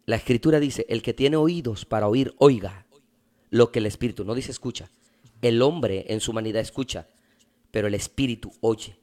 La 0.06 0.14
escritura 0.14 0.60
dice, 0.60 0.86
el 0.88 1.02
que 1.02 1.12
tiene 1.12 1.36
oídos 1.36 1.84
para 1.84 2.06
oír, 2.06 2.34
oiga 2.38 2.86
lo 3.50 3.72
que 3.72 3.80
el 3.80 3.86
espíritu, 3.86 4.24
no 4.24 4.34
dice 4.34 4.52
escucha. 4.52 4.90
El 5.40 5.60
hombre 5.60 6.06
en 6.08 6.20
su 6.20 6.30
humanidad 6.30 6.62
escucha, 6.62 7.08
pero 7.72 7.88
el 7.88 7.94
espíritu 7.94 8.52
oye. 8.60 8.96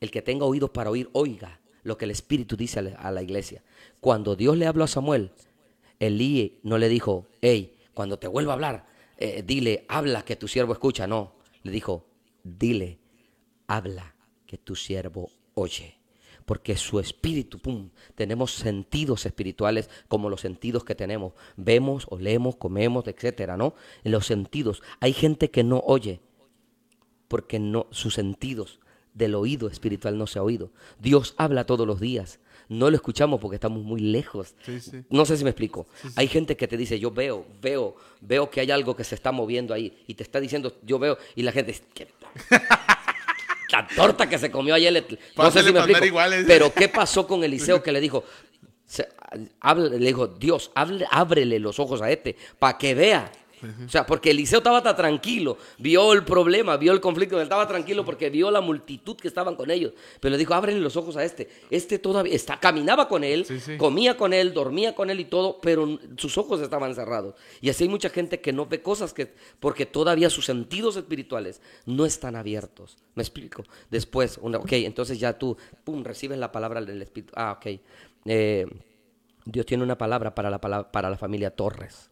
El 0.00 0.10
que 0.10 0.22
tenga 0.22 0.44
oídos 0.44 0.70
para 0.70 0.90
oír, 0.90 1.08
oiga 1.12 1.60
lo 1.88 1.98
que 1.98 2.04
el 2.04 2.10
Espíritu 2.10 2.56
dice 2.56 2.78
a 2.78 3.10
la, 3.10 3.22
iglesia. 3.22 3.62
Cuando 4.00 4.36
Dios 4.36 4.56
le 4.56 4.66
habló 4.66 4.84
a 4.84 4.88
Samuel, 4.88 5.30
Elí 5.98 6.60
no 6.62 6.78
le 6.78 6.88
dijo, 6.88 7.26
hey, 7.40 7.74
cuando 7.98 8.20
te 8.20 8.28
vuelva 8.28 8.52
a 8.52 8.54
hablar, 8.54 8.86
eh, 9.16 9.42
dile, 9.44 9.84
habla 9.88 10.24
que 10.24 10.36
tu 10.36 10.46
siervo 10.46 10.72
escucha. 10.72 11.08
No, 11.08 11.34
le 11.64 11.72
dijo, 11.72 12.06
dile, 12.44 13.00
habla 13.66 14.14
que 14.46 14.56
tu 14.56 14.76
siervo 14.76 15.32
oye. 15.54 15.98
Porque 16.46 16.76
su 16.76 17.00
espíritu, 17.00 17.58
pum, 17.58 17.90
tenemos 18.14 18.52
sentidos 18.52 19.26
espirituales 19.26 19.90
como 20.06 20.30
los 20.30 20.42
sentidos 20.42 20.84
que 20.84 20.94
tenemos. 20.94 21.32
Vemos, 21.56 22.06
olemos, 22.08 22.54
comemos, 22.54 23.08
etcétera, 23.08 23.56
¿no? 23.56 23.74
En 24.04 24.12
los 24.12 24.26
sentidos. 24.26 24.80
Hay 25.00 25.12
gente 25.12 25.50
que 25.50 25.64
no 25.64 25.82
oye 25.84 26.20
porque 27.26 27.58
no, 27.58 27.88
sus 27.90 28.14
sentidos 28.14 28.78
del 29.12 29.34
oído 29.34 29.66
espiritual 29.66 30.16
no 30.18 30.28
se 30.28 30.38
ha 30.38 30.44
oído. 30.44 30.70
Dios 31.00 31.34
habla 31.36 31.66
todos 31.66 31.84
los 31.84 31.98
días. 31.98 32.38
No 32.68 32.90
lo 32.90 32.96
escuchamos 32.96 33.40
porque 33.40 33.56
estamos 33.56 33.82
muy 33.82 34.00
lejos. 34.00 34.54
No 35.08 35.24
sé 35.24 35.36
si 35.36 35.44
me 35.44 35.50
explico. 35.50 35.86
hay 36.16 36.28
gente 36.28 36.56
que 36.56 36.68
te 36.68 36.76
dice, 36.76 36.98
yo 36.98 37.10
veo, 37.10 37.46
veo, 37.62 37.96
veo 38.20 38.50
que 38.50 38.60
hay 38.60 38.70
algo 38.70 38.94
que 38.94 39.04
se 39.04 39.14
está 39.14 39.32
moviendo 39.32 39.72
ahí. 39.72 40.04
Y 40.06 40.14
te 40.14 40.22
está 40.22 40.38
diciendo, 40.38 40.76
yo 40.82 40.98
veo. 40.98 41.16
Y 41.34 41.42
la 41.42 41.52
gente 41.52 41.72
dice, 41.72 42.08
la 43.72 43.86
torta 43.86 44.28
que 44.28 44.38
se 44.38 44.50
comió 44.50 44.74
ayer. 44.74 45.06
No 45.36 45.50
sé 45.50 45.62
si 45.62 45.72
me 45.72 45.80
explico. 45.80 46.18
Pero 46.46 46.72
¿qué 46.74 46.88
pasó 46.90 47.26
con 47.26 47.42
Eliseo 47.42 47.82
que 47.82 47.90
le 47.90 48.00
dijo, 48.00 48.24
le 49.76 49.98
dijo, 49.98 50.26
Dios, 50.26 50.70
ábrele 50.74 51.58
los 51.58 51.78
ojos 51.78 52.02
a 52.02 52.10
este 52.10 52.36
para 52.58 52.76
que 52.76 52.94
vea. 52.94 53.32
O 53.86 53.88
sea, 53.88 54.06
porque 54.06 54.30
Eliseo 54.30 54.58
estaba 54.58 54.82
tan 54.82 54.96
tranquilo, 54.96 55.58
vio 55.78 56.12
el 56.12 56.24
problema, 56.24 56.76
vio 56.76 56.92
el 56.92 57.00
conflicto, 57.00 57.36
él 57.36 57.42
estaba 57.42 57.66
tranquilo 57.66 58.04
porque 58.04 58.30
vio 58.30 58.50
la 58.50 58.60
multitud 58.60 59.16
que 59.16 59.28
estaban 59.28 59.56
con 59.56 59.70
ellos. 59.70 59.92
Pero 60.20 60.32
le 60.32 60.38
dijo, 60.38 60.54
ábrenle 60.54 60.80
los 60.80 60.96
ojos 60.96 61.16
a 61.16 61.24
este. 61.24 61.48
Este 61.70 61.98
todavía 61.98 62.34
está, 62.34 62.58
caminaba 62.58 63.08
con 63.08 63.24
él, 63.24 63.46
comía 63.78 64.16
con 64.16 64.32
él, 64.32 64.52
dormía 64.52 64.94
con 64.94 65.10
él 65.10 65.20
y 65.20 65.24
todo, 65.24 65.60
pero 65.60 65.98
sus 66.16 66.38
ojos 66.38 66.60
estaban 66.60 66.94
cerrados. 66.94 67.34
Y 67.60 67.70
así 67.70 67.84
hay 67.84 67.90
mucha 67.90 68.10
gente 68.10 68.40
que 68.40 68.52
no 68.52 68.66
ve 68.66 68.82
cosas 68.82 69.12
que, 69.12 69.32
porque 69.60 69.86
todavía 69.86 70.30
sus 70.30 70.44
sentidos 70.44 70.96
espirituales 70.96 71.60
no 71.86 72.06
están 72.06 72.36
abiertos. 72.36 72.96
¿Me 73.14 73.22
explico? 73.22 73.64
Después, 73.90 74.38
una, 74.42 74.58
ok, 74.58 74.72
entonces 74.72 75.18
ya 75.18 75.38
tú, 75.38 75.56
pum, 75.84 76.04
recibes 76.04 76.38
la 76.38 76.52
palabra 76.52 76.80
del 76.80 77.02
Espíritu. 77.02 77.32
Ah, 77.36 77.58
ok. 77.58 77.80
Eh, 78.24 78.66
Dios 79.44 79.66
tiene 79.66 79.82
una 79.82 79.96
palabra 79.96 80.34
para 80.34 80.50
la, 80.50 80.60
para 80.60 81.10
la 81.10 81.16
familia 81.16 81.50
Torres. 81.50 82.07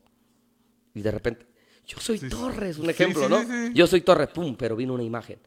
Y 0.97 1.03
de 1.03 1.11
repente, 1.11 1.45
yo 1.87 1.99
soy 2.01 2.19
Torres, 2.19 2.79
un 2.79 2.89
ejemplo, 2.89 3.29
¿no? 3.29 3.45
Yo 3.75 3.87
soy 3.87 4.01
Torres, 4.01 4.29
pum, 4.29 4.57
pero 4.57 4.75
vino 4.75 4.95
una 4.95 5.03
imagen. 5.03 5.39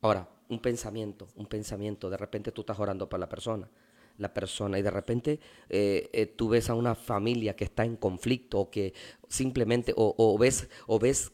Ahora, 0.00 0.26
un 0.48 0.60
pensamiento, 0.60 1.28
un 1.36 1.44
pensamiento. 1.44 2.08
De 2.08 2.16
repente 2.16 2.52
tú 2.52 2.62
estás 2.62 2.78
orando 2.78 3.06
para 3.06 3.20
la 3.20 3.28
persona, 3.28 3.68
la 4.16 4.32
persona, 4.32 4.78
y 4.78 4.82
de 4.82 4.90
repente 4.90 5.40
eh, 5.68 6.08
eh, 6.10 6.24
tú 6.24 6.48
ves 6.48 6.70
a 6.70 6.74
una 6.74 6.94
familia 6.94 7.54
que 7.54 7.64
está 7.64 7.84
en 7.84 7.96
conflicto, 7.96 8.60
o 8.60 8.70
que 8.70 8.94
simplemente, 9.28 9.92
o, 9.94 10.38
ves, 10.38 10.70
o 10.86 10.98
ves 10.98 11.32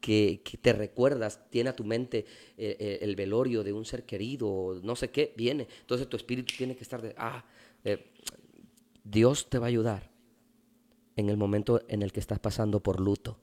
que, 0.00 0.40
te 0.62 0.72
recuerdas, 0.72 1.42
tiene 1.50 1.68
a 1.68 1.76
tu 1.76 1.84
mente 1.84 2.24
eh, 2.56 3.00
el 3.02 3.16
velorio 3.16 3.62
de 3.62 3.74
un 3.74 3.84
ser 3.84 4.04
querido, 4.04 4.80
no 4.82 4.96
sé 4.96 5.10
qué, 5.10 5.34
viene. 5.36 5.68
Entonces 5.80 6.08
tu 6.08 6.16
espíritu 6.16 6.54
tiene 6.56 6.74
que 6.74 6.84
estar 6.84 7.02
de, 7.02 7.14
ah, 7.18 7.44
Dios 9.04 9.50
te 9.50 9.58
va 9.58 9.66
a 9.66 9.68
ayudar 9.68 10.17
en 11.18 11.28
el 11.28 11.36
momento 11.36 11.82
en 11.88 12.02
el 12.02 12.12
que 12.12 12.20
estás 12.20 12.38
pasando 12.38 12.80
por 12.80 13.00
luto. 13.00 13.36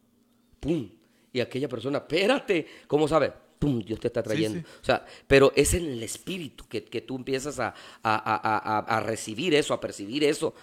¡Pum! 0.61 0.89
Y 1.34 1.41
aquella 1.41 1.68
persona, 1.68 1.97
espérate, 1.97 2.65
¿cómo 2.88 3.06
sabe? 3.06 3.34
¡Pum! 3.60 3.81
Dios 3.81 3.99
te 3.99 4.07
está 4.07 4.23
trayendo. 4.23 4.60
O 4.81 4.85
sea, 4.85 5.06
pero 5.27 5.52
es 5.57 5.73
en 5.73 5.84
el 5.84 6.02
espíritu 6.02 6.65
que, 6.69 6.81
tú 6.81 7.18
empiezas 7.18 7.60
a, 7.60 7.76
a, 8.02 8.99
recibir 9.02 9.53
eso, 9.53 9.73
a 9.73 9.81
percibir 9.81 10.23
eso. 10.23 10.53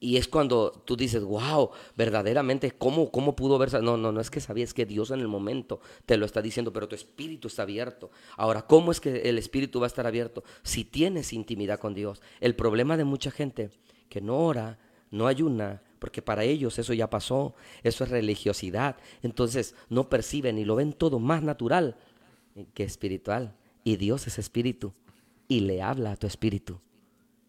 Y 0.00 0.16
es 0.16 0.28
cuando 0.28 0.70
tú 0.70 0.96
dices, 0.96 1.22
wow, 1.24 1.72
verdaderamente, 1.94 2.70
¿cómo, 2.70 3.10
cómo 3.10 3.36
pudo 3.36 3.58
verse? 3.58 3.82
No, 3.82 3.98
no, 3.98 4.10
no 4.10 4.20
es 4.22 4.30
que 4.30 4.40
sabías 4.40 4.72
que 4.72 4.86
Dios 4.86 5.10
en 5.10 5.20
el 5.20 5.28
momento 5.28 5.80
te 6.06 6.16
lo 6.16 6.24
está 6.24 6.40
diciendo, 6.40 6.72
pero 6.72 6.88
tu 6.88 6.94
espíritu 6.94 7.48
está 7.48 7.62
abierto. 7.62 8.10
Ahora, 8.38 8.62
¿cómo 8.62 8.92
es 8.92 9.00
que 9.00 9.28
el 9.28 9.36
espíritu 9.36 9.80
va 9.80 9.86
a 9.86 9.88
estar 9.88 10.06
abierto? 10.06 10.42
Si 10.62 10.84
tienes 10.84 11.34
intimidad 11.34 11.78
con 11.78 11.92
Dios. 11.92 12.22
El 12.40 12.56
problema 12.56 12.96
de 12.96 13.04
mucha 13.04 13.30
gente 13.30 13.68
que 14.08 14.22
no 14.22 14.38
ora, 14.38 14.78
no 15.10 15.26
ayuna, 15.26 15.82
porque 15.98 16.22
para 16.22 16.44
ellos 16.44 16.78
eso 16.78 16.92
ya 16.92 17.10
pasó, 17.10 17.54
eso 17.82 18.04
es 18.04 18.10
religiosidad. 18.10 18.96
Entonces 19.22 19.74
no 19.88 20.08
perciben 20.08 20.58
y 20.58 20.64
lo 20.64 20.76
ven 20.76 20.92
todo 20.92 21.18
más 21.18 21.42
natural 21.42 21.96
que 22.74 22.84
espiritual. 22.84 23.56
Y 23.84 23.96
Dios 23.96 24.26
es 24.26 24.38
espíritu 24.38 24.92
y 25.48 25.60
le 25.60 25.82
habla 25.82 26.12
a 26.12 26.16
tu 26.16 26.26
espíritu. 26.26 26.80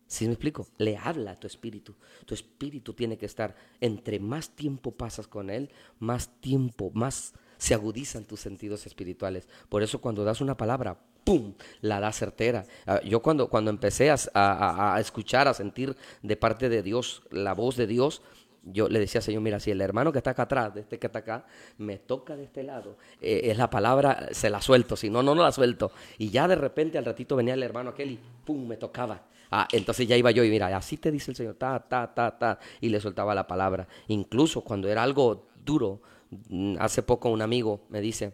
¿Sí 0.08 0.26
me 0.26 0.34
explico? 0.34 0.68
Le 0.78 0.98
habla 0.98 1.32
a 1.32 1.36
tu 1.36 1.48
espíritu. 1.48 1.96
Tu 2.26 2.34
espíritu 2.34 2.94
tiene 2.94 3.18
que 3.18 3.26
estar, 3.26 3.56
entre 3.82 4.20
más 4.20 4.52
tiempo 4.52 4.92
pasas 4.92 5.28
con 5.28 5.50
Él, 5.50 5.70
más 6.00 6.30
tiempo, 6.40 6.92
más 6.94 7.34
se 7.58 7.74
agudizan 7.74 8.24
tus 8.24 8.40
sentidos 8.40 8.86
espirituales. 8.86 9.48
Por 9.68 9.84
eso 9.84 10.00
cuando 10.00 10.24
das 10.24 10.40
una 10.40 10.56
palabra, 10.56 11.00
¡pum!, 11.28 11.54
la 11.82 12.00
da 12.00 12.14
certera. 12.14 12.64
Ah, 12.86 13.02
yo 13.04 13.22
cuando, 13.22 13.50
cuando 13.50 13.70
empecé 13.70 14.10
a, 14.10 14.16
a, 14.34 14.98
escuchar, 15.02 15.50
a 15.50 15.54
sentir 15.54 15.94
de 16.22 16.38
parte 16.38 16.70
de 16.70 16.82
Dios, 16.82 17.24
la 17.32 17.54
voz 17.54 17.76
de 17.76 17.86
Dios, 17.86 18.22
yo 18.64 18.88
le 18.88 19.00
decía, 19.00 19.20
Señor, 19.20 19.42
mira, 19.42 19.60
si 19.60 19.72
el 19.72 19.82
hermano 19.82 20.14
que 20.14 20.20
está 20.20 20.32
acá 20.32 20.44
atrás, 20.44 20.74
de 20.74 20.82
este 20.82 21.00
que 21.00 21.08
está 21.08 21.20
acá, 21.20 21.46
me 21.78 21.98
toca 21.98 22.38
de 22.38 22.46
este 22.46 22.64
lado, 22.64 22.96
eh, 23.22 23.42
es 23.44 23.58
la 23.58 23.70
palabra, 23.70 24.30
se 24.32 24.50
la 24.50 24.62
suelto, 24.62 24.96
si 24.96 25.10
no, 25.10 25.22
no, 25.22 25.36
no 25.36 25.44
la 25.44 25.52
suelto. 25.52 25.92
Y 26.18 26.30
ya 26.30 26.48
de 26.48 26.56
repente 26.56 26.98
al 26.98 27.04
ratito 27.04 27.36
venía 27.36 27.56
el 27.56 27.64
hermano 27.64 27.90
aquel 27.90 28.12
y 28.12 28.20
¡pum! 28.46 28.66
me 28.66 28.78
tocaba. 28.78 29.24
Ah, 29.52 29.68
entonces 29.74 30.08
ya 30.08 30.16
iba 30.16 30.32
yo 30.32 30.46
y 30.46 30.50
mira, 30.50 30.76
así 30.76 30.96
te 30.96 31.12
dice 31.12 31.32
el 31.32 31.36
Señor, 31.36 31.56
ta, 31.56 31.80
ta, 31.80 32.14
ta, 32.14 32.38
ta, 32.38 32.60
y 32.80 32.88
le 32.88 33.02
soltaba 33.02 33.36
la 33.36 33.48
palabra. 33.48 33.88
Incluso 34.08 34.62
cuando 34.62 34.88
era 34.88 35.04
algo 35.04 35.50
duro, 35.66 36.02
mm, 36.50 36.78
hace 36.80 37.04
poco 37.04 37.30
un 37.30 37.42
amigo 37.42 37.82
me 37.90 38.00
dice, 38.00 38.34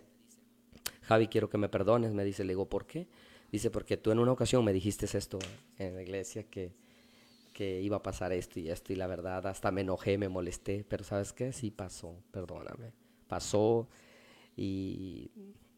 Javi, 1.13 1.27
quiero 1.27 1.49
que 1.49 1.57
me 1.57 1.69
perdones, 1.69 2.13
me 2.13 2.23
dice, 2.23 2.43
le 2.43 2.49
digo, 2.49 2.67
¿por 2.67 2.85
qué? 2.85 3.07
Dice, 3.51 3.69
porque 3.69 3.97
tú 3.97 4.11
en 4.11 4.19
una 4.19 4.31
ocasión 4.31 4.65
me 4.65 4.73
dijiste 4.73 5.05
esto 5.17 5.39
en 5.77 5.95
la 5.95 6.01
iglesia, 6.01 6.43
que 6.49 6.71
que 7.53 7.81
iba 7.81 7.97
a 7.97 8.03
pasar 8.03 8.33
esto 8.33 8.59
y 8.59 8.69
esto 8.69 8.91
y 8.91 8.95
la 8.97 9.07
verdad 9.07 9.45
hasta 9.47 9.71
me 9.71 9.81
enojé, 9.81 10.17
me 10.17 10.27
molesté, 10.27 10.83
pero 10.89 11.03
¿sabes 11.03 11.31
qué? 11.31 11.53
Sí 11.53 11.71
pasó, 11.71 12.15
perdóname. 12.31 12.91
Pasó 13.27 13.87
y 14.57 15.29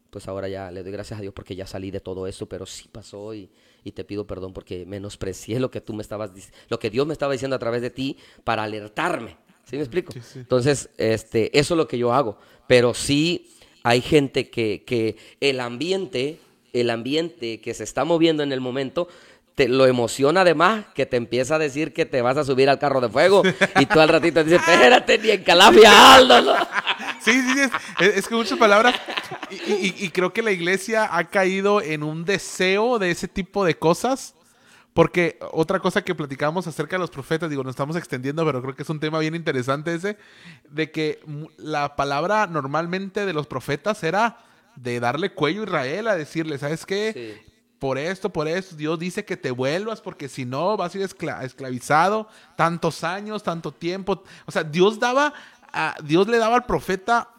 pues 0.09 0.27
ahora 0.27 0.47
ya 0.47 0.71
le 0.71 0.81
doy 0.81 0.93
gracias 0.93 1.19
a 1.19 1.21
Dios 1.21 1.33
porque 1.33 1.55
ya 1.55 1.67
salí 1.67 1.91
de 1.91 1.99
todo 1.99 2.25
eso, 2.25 2.47
pero 2.47 2.65
sí 2.65 2.87
pasó 2.89 3.33
y, 3.33 3.51
y 3.83 3.91
te 3.91 4.05
pido 4.05 4.25
perdón 4.25 4.53
porque 4.53 4.85
menosprecié 4.85 5.59
lo 5.59 5.69
que 5.69 5.81
tú 5.81 5.93
me 5.93 6.01
estabas 6.01 6.31
lo 6.69 6.79
que 6.79 6.89
Dios 6.89 7.05
me 7.05 7.13
estaba 7.13 7.33
diciendo 7.33 7.57
a 7.57 7.59
través 7.59 7.81
de 7.81 7.89
ti 7.89 8.17
para 8.43 8.63
alertarme. 8.63 9.37
¿Sí 9.65 9.75
me 9.77 9.81
explico? 9.81 10.13
Entonces, 10.35 10.91
este, 10.97 11.57
eso 11.57 11.73
es 11.73 11.77
lo 11.77 11.87
que 11.87 11.97
yo 11.97 12.13
hago, 12.13 12.37
pero 12.67 12.93
sí 12.93 13.55
hay 13.85 14.01
gente 14.01 14.49
que, 14.49 14.83
que 14.83 15.15
el 15.41 15.59
ambiente, 15.59 16.39
el 16.73 16.89
ambiente 16.89 17.61
que 17.61 17.73
se 17.75 17.83
está 17.83 18.03
moviendo 18.03 18.41
en 18.41 18.51
el 18.51 18.59
momento 18.59 19.07
te 19.53 19.67
lo 19.69 19.85
emociona 19.85 20.41
además 20.41 20.85
que 20.95 21.05
te 21.05 21.17
empieza 21.17 21.55
a 21.55 21.59
decir 21.59 21.93
que 21.93 22.05
te 22.05 22.21
vas 22.23 22.35
a 22.35 22.43
subir 22.43 22.67
al 22.67 22.79
carro 22.79 22.99
de 22.99 23.09
fuego 23.09 23.43
y 23.79 23.85
tú 23.85 23.99
al 23.99 24.09
ratito 24.09 24.43
dices, 24.43 24.59
espérate, 24.67 25.17
ni 25.19 25.29
en 25.29 25.43
Calafia 25.43 26.15
Aldo. 26.15 26.55
Sí, 27.23 27.31
sí, 27.31 27.59
es, 27.99 28.17
es 28.17 28.27
que 28.27 28.35
muchas 28.35 28.57
palabras. 28.57 28.95
Y- 29.67 29.93
y 30.05 30.09
creo 30.09 30.33
que 30.33 30.41
la 30.41 30.51
iglesia 30.51 31.07
ha 31.15 31.23
caído 31.29 31.79
en 31.81 32.01
un 32.03 32.25
deseo 32.25 32.97
de 32.99 33.11
ese 33.11 33.27
tipo 33.27 33.63
de 33.65 33.75
cosas. 33.75 34.33
Porque 34.95 35.38
otra 35.51 35.80
cosa 35.80 36.01
que 36.03 36.15
platicábamos 36.15 36.65
acerca 36.67 36.95
de 36.95 37.01
los 37.01 37.11
profetas, 37.11 37.49
digo, 37.49 37.63
nos 37.63 37.72
estamos 37.72 37.95
extendiendo, 37.97 38.45
pero 38.45 38.61
creo 38.61 38.76
que 38.76 38.84
es 38.84 38.89
un 38.89 38.99
tema 39.01 39.19
bien 39.19 39.35
interesante 39.35 39.93
ese, 39.93 40.17
de 40.69 40.89
que 40.89 41.19
la 41.57 41.95
palabra 41.97 42.47
normalmente 42.47 43.26
de 43.26 43.34
los 43.34 43.45
profetas 43.45 44.01
era 44.03 44.38
de 44.77 45.01
darle 45.01 45.34
cuello 45.34 45.61
a 45.61 45.65
Israel, 45.65 46.07
a 46.07 46.15
decirle, 46.15 46.57
¿sabes 46.57 46.85
qué? 46.85 47.11
Sí. 47.13 47.51
por 47.77 47.97
esto, 47.97 48.30
por 48.31 48.47
esto, 48.47 48.76
Dios 48.77 48.97
dice 48.97 49.26
que 49.26 49.35
te 49.38 49.51
vuelvas 49.51 49.99
porque 50.01 50.27
si 50.30 50.45
no 50.45 50.76
vas 50.77 50.95
a 50.95 50.97
ir 50.97 51.03
escla- 51.03 51.43
esclavizado 51.43 52.27
tantos 52.55 53.03
años, 53.03 53.43
tanto 53.43 53.72
tiempo. 53.73 54.23
O 54.45 54.51
sea, 54.51 54.63
Dios 54.63 54.97
daba, 54.97 55.34
a- 55.73 55.95
Dios 56.01 56.27
le 56.30 56.38
daba 56.38 56.55
al 56.55 56.65
profeta 56.65 57.30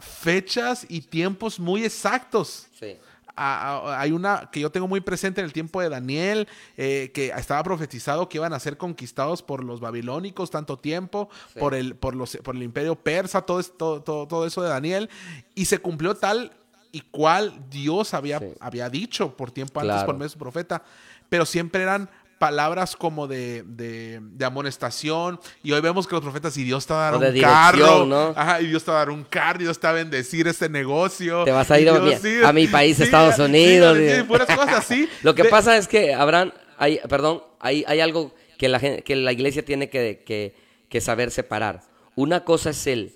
fechas 0.00 0.86
y 0.88 1.02
tiempos 1.02 1.60
muy 1.60 1.84
exactos. 1.84 2.66
Sí. 2.78 2.96
Hay 3.36 4.12
una 4.12 4.50
que 4.52 4.60
yo 4.60 4.70
tengo 4.70 4.86
muy 4.88 5.00
presente 5.00 5.40
en 5.40 5.46
el 5.46 5.52
tiempo 5.52 5.80
de 5.80 5.88
Daniel, 5.88 6.48
eh, 6.76 7.10
que 7.14 7.28
estaba 7.28 7.62
profetizado 7.62 8.28
que 8.28 8.38
iban 8.38 8.52
a 8.52 8.60
ser 8.60 8.76
conquistados 8.76 9.42
por 9.42 9.64
los 9.64 9.80
babilónicos 9.80 10.50
tanto 10.50 10.78
tiempo, 10.78 11.28
Sí. 11.52 11.58
por, 11.58 11.74
el, 11.74 11.94
por, 11.96 12.14
los, 12.14 12.36
por 12.38 12.54
el 12.56 12.62
imperio 12.62 12.94
persa, 12.96 13.42
todo, 13.42 13.62
todo, 13.62 14.02
todo 14.26 14.46
eso 14.46 14.62
de 14.62 14.68
Daniel, 14.68 15.08
y 15.54 15.64
se 15.64 15.78
cumplió 15.78 16.14
tal 16.14 16.52
y 16.92 17.00
cual 17.00 17.54
Dios 17.70 18.12
había, 18.14 18.38
Sí. 18.38 18.46
había 18.60 18.90
dicho 18.90 19.34
por 19.36 19.50
tiempo 19.50 19.80
antes 19.80 19.94
Claro. 19.94 20.06
por 20.06 20.14
medio 20.16 20.26
de 20.26 20.32
su 20.32 20.38
profeta, 20.38 20.82
pero 21.30 21.46
siempre 21.46 21.82
eran 21.82 22.10
palabras 22.42 22.96
como 22.96 23.28
de, 23.28 23.62
de, 23.62 24.18
de 24.20 24.44
amonestación 24.44 25.38
y 25.62 25.70
hoy 25.70 25.80
vemos 25.80 26.08
que 26.08 26.14
los 26.16 26.22
profetas 26.22 26.56
y 26.56 26.64
Dios 26.64 26.84
te 26.84 26.92
va 26.92 27.06
a 27.06 27.10
dar 27.12 27.22
O 27.22 27.28
un 27.30 27.40
carro 27.40 28.04
¿no? 28.04 28.32
ajá, 28.34 28.60
y 28.60 28.66
Dios 28.66 28.82
te 28.82 28.90
va 28.90 28.96
a 28.96 29.00
dar 29.00 29.10
un 29.10 29.22
carro 29.22 29.60
y 29.60 29.62
Dios 29.62 29.78
te 29.78 29.86
va 29.86 29.92
a 29.92 29.94
bendecir 29.96 30.48
este 30.48 30.68
negocio 30.68 31.44
Te 31.44 31.52
vas 31.52 31.70
a 31.70 31.78
ir 31.78 31.88
a 31.88 32.00
Dios- 32.00 32.20
mi- 32.20 32.42
a 32.44 32.52
mi 32.52 32.66
país, 32.66 32.98
Estados 32.98 33.36
sí, 33.36 33.42
Unidos, 33.42 33.96
sí, 33.96 34.04
y- 34.04 34.10
sí, 34.16 34.22
puras 34.24 34.48
cosas 34.48 34.74
así 34.76 35.08
Lo 35.22 35.36
que 35.36 35.44
De- 35.44 35.50
pasa 35.50 35.76
es 35.76 35.86
que 35.86 36.14
habrán, 36.14 36.52
hay, 36.78 36.98
perdón, 37.08 37.44
hay, 37.60 37.84
hay 37.86 38.00
algo 38.00 38.34
que 38.58 38.68
la, 38.68 38.80
que 38.80 39.14
la 39.14 39.30
iglesia 39.32 39.64
tiene 39.64 39.88
que, 39.88 40.24
que- 40.26 40.56
que 40.88 41.00
saber 41.00 41.30
separar. 41.30 41.82
Una 42.16 42.44
cosa 42.44 42.70
es 42.70 42.84
el, 42.88 43.14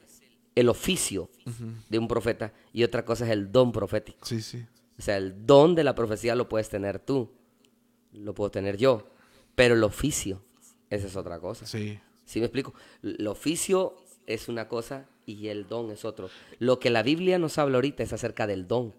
el 0.55 0.69
oficio 0.69 1.29
de 1.89 1.99
un 1.99 2.07
profeta 2.07 2.53
y 2.73 2.85
otra 2.85 3.05
cosa 3.05 3.25
es 3.25 3.33
el 3.33 3.51
don 3.51 3.73
profético. 3.73 4.25
sí 4.25 4.41
sí 4.41 4.65
O 4.97 5.03
sea, 5.03 5.17
el 5.17 5.45
don 5.45 5.75
de 5.75 5.83
la 5.83 5.97
profecía 5.97 6.37
lo 6.37 6.49
puedes 6.49 6.69
tener 6.69 7.01
tú, 7.01 7.33
lo 8.13 8.35
puedo 8.35 8.51
tener 8.53 8.77
yo, 8.77 9.09
pero 9.57 9.75
el 9.75 9.83
oficio, 9.83 10.41
esa 10.91 11.09
es 11.09 11.17
otra 11.17 11.41
cosa. 11.41 11.67
sí 11.67 11.99
¿Sí 12.25 12.39
me 12.41 12.47
explico? 12.47 12.75
El 13.03 13.27
oficio 13.29 13.95
es 14.27 14.49
una 14.49 14.67
cosa 14.69 15.07
y 15.27 15.49
el 15.49 15.67
don 15.69 15.91
es 15.93 16.05
otro. 16.05 16.29
Lo 16.59 16.79
que 16.81 16.91
la 16.91 17.03
Biblia 17.05 17.39
nos 17.39 17.57
habla 17.59 17.77
ahorita 17.77 18.03
es 18.05 18.13
acerca 18.13 18.47
del 18.47 18.67
don. 18.69 18.95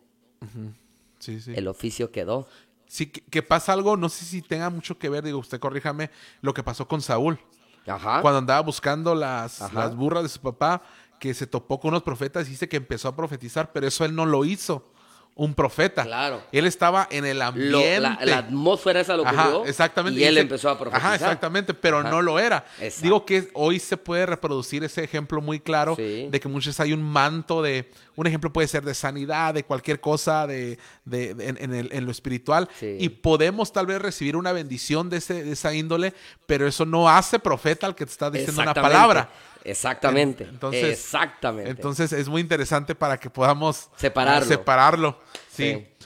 sí 1.19 1.39
sí 1.41 1.53
El 1.55 1.67
oficio 1.67 2.11
quedó. 2.11 2.47
sí 2.87 3.07
que, 3.07 3.21
que 3.21 3.43
pasa 3.43 3.73
algo 3.73 3.97
no 3.97 4.07
sé 4.09 4.23
si 4.25 4.41
tenga 4.41 4.69
mucho 4.69 4.97
que 4.97 5.09
ver 5.09 5.23
digo 5.23 5.39
usted 5.39 5.59
corríjame 5.59 6.09
lo 6.41 6.53
que 6.53 6.63
pasó 6.63 6.87
con 6.87 7.01
Saúl 7.01 7.37
Ajá. 7.85 8.21
cuando 8.21 8.37
andaba 8.39 8.61
buscando 8.61 9.13
las, 9.15 9.61
Ajá. 9.61 9.73
las 9.79 9.95
burras 9.95 10.23
de 10.23 10.29
su 10.29 10.39
papá, 10.41 10.81
que 11.19 11.33
se 11.33 11.47
topó 11.47 11.79
con 11.79 11.89
unos 11.89 12.03
profetas 12.03 12.47
y 12.47 12.51
dice 12.51 12.69
que 12.69 12.77
empezó 12.77 13.07
a 13.07 13.15
profetizar, 13.15 13.71
pero 13.73 13.87
eso 13.87 14.05
él 14.05 14.13
no 14.15 14.25
lo 14.25 14.45
hizo. 14.45 14.91
Un 15.39 15.53
profeta. 15.53 16.03
Claro. 16.03 16.41
Él 16.51 16.65
estaba 16.65 17.07
en 17.11 17.23
el 17.23 17.37
Lo- 17.37 17.45
ambiente. 17.45 17.99
la, 17.99 18.17
la 18.23 18.37
atmósfera 18.39 19.01
esa 19.01 19.15
lo 19.15 19.25
Ajá, 19.25 19.49
ocurrió 19.49 19.65
exactamente. 19.69 20.19
y 20.19 20.23
él 20.23 20.35
empezó 20.39 20.67
a 20.67 20.79
profetizar. 20.79 21.05
Ajá, 21.05 21.15
exactamente, 21.15 21.75
pero 21.75 21.99
Ajá. 21.99 22.09
no 22.09 22.23
lo 22.23 22.39
era. 22.39 22.65
Exacto. 22.79 23.03
Digo 23.03 23.25
que 23.25 23.49
hoy 23.53 23.79
se 23.79 23.97
puede 23.97 24.25
reproducir 24.25 24.83
ese 24.83 25.03
ejemplo 25.03 25.39
muy 25.39 25.59
claro 25.59 25.95
Sí. 25.95 26.27
de 26.31 26.39
que 26.39 26.47
muchos 26.47 26.79
hay 26.79 26.91
un 26.91 27.03
manto 27.03 27.61
de, 27.61 27.91
un 28.15 28.25
ejemplo 28.25 28.51
puede 28.51 28.67
ser 28.67 28.83
de 28.83 28.95
sanidad, 28.95 29.53
de 29.53 29.63
cualquier 29.63 29.99
cosa, 30.01 30.47
de, 30.47 30.79
de- 31.05 31.35
de- 31.35 31.47
en, 31.49 31.57
en 31.61 31.73
el- 31.75 31.89
en 31.93 32.05
lo 32.05 32.09
espiritual, 32.11 32.67
Sí. 32.79 32.97
y 32.99 33.09
podemos 33.09 33.71
tal 33.71 33.85
vez 33.85 34.01
recibir 34.01 34.35
una 34.37 34.53
bendición 34.53 35.07
de, 35.11 35.17
ese, 35.17 35.43
de 35.43 35.51
esa 35.51 35.71
índole, 35.71 36.15
pero 36.47 36.65
eso 36.67 36.83
no 36.83 37.07
hace 37.09 37.37
profeta 37.37 37.85
al 37.85 37.93
que 37.93 38.05
te 38.07 38.11
está 38.11 38.31
diciendo 38.31 38.63
una 38.63 38.73
palabra. 38.73 39.29
Exactamente. 39.69 40.43
Entonces- 40.45 40.83
Exactamente. 40.99 41.69
Entonces 41.71 42.11
es 42.13 42.27
muy 42.29 42.41
interesante 42.41 42.95
para 42.95 43.17
que 43.19 43.29
podamos 43.29 43.89
Separarlo. 43.97 44.47
separarlo. 44.47 45.21
Sí. 45.51 45.73
Sí. 45.99 46.05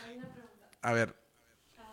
A 0.81 0.93
ver. 0.93 1.15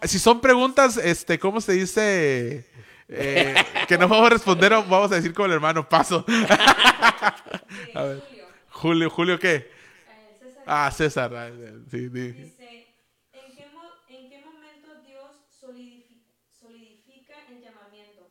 Si 0.03 0.19
son 0.19 0.40
preguntas, 0.40 0.97
este, 0.97 1.39
¿cómo 1.39 1.61
se 1.61 1.73
dice? 1.73 2.65
Eh, 3.09 3.55
que 3.89 3.97
no 3.99 4.07
vamos 4.07 4.27
a 4.27 4.31
responder, 4.31 4.73
o 4.74 4.85
vamos 4.85 5.11
a 5.12 5.16
decir 5.16 5.32
como 5.35 5.47
el 5.47 5.53
hermano, 5.53 5.89
paso. 5.89 6.24
A 7.95 8.03
ver. 8.03 8.23
Julio, 8.70 9.11
Julio, 9.11 9.39
¿qué? 9.39 9.55
Eh, 9.57 10.39
César 10.40 10.62
Ah, 10.66 10.90
César. 10.90 11.35
ah, 11.35 11.51
sí, 11.90 12.09
sí. 12.09 12.09
dice, 12.09 12.86
¿en 13.32 13.57
qué, 13.57 13.66
mo- 13.74 13.90
¿en 14.09 14.28
qué 14.31 14.45
momento 14.45 15.01
Dios 15.07 15.32
solidifi- 15.61 16.23
solidifica 16.61 17.35
el 17.49 17.61
llamamiento? 17.62 18.28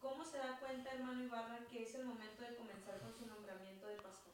¿Cómo 0.00 0.24
se 0.24 0.38
da 0.38 0.58
cuenta, 0.60 0.92
hermano 0.94 1.24
Ibarra, 1.24 1.58
que 1.70 1.82
es 1.82 1.94
el 1.96 2.04
momento 2.06 2.42
de 2.42 2.54
comenzar 2.56 2.98
con 3.00 3.12
su 3.18 3.26
nombramiento 3.26 3.86
de 3.88 3.96
pastor? 3.96 4.32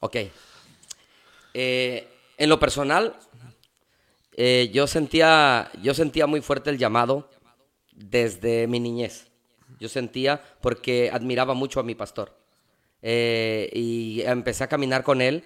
Ok. 0.00 0.16
Eh, 1.54 2.08
en 2.38 2.48
lo 2.48 2.58
personal, 2.58 3.16
eh, 4.36 4.70
yo, 4.72 4.86
sentía, 4.86 5.70
yo 5.82 5.94
sentía 5.94 6.26
muy 6.26 6.40
fuerte 6.40 6.70
el 6.70 6.78
llamado 6.78 7.30
desde 7.92 8.66
mi 8.66 8.80
niñez. 8.80 9.26
Yo 9.78 9.88
sentía 9.88 10.42
porque 10.60 11.10
admiraba 11.12 11.54
mucho 11.54 11.80
a 11.80 11.82
mi 11.82 11.94
pastor. 11.94 12.36
Eh, 13.02 13.70
y 13.72 14.22
empecé 14.22 14.64
a 14.64 14.68
caminar 14.68 15.02
con 15.04 15.22
él 15.22 15.44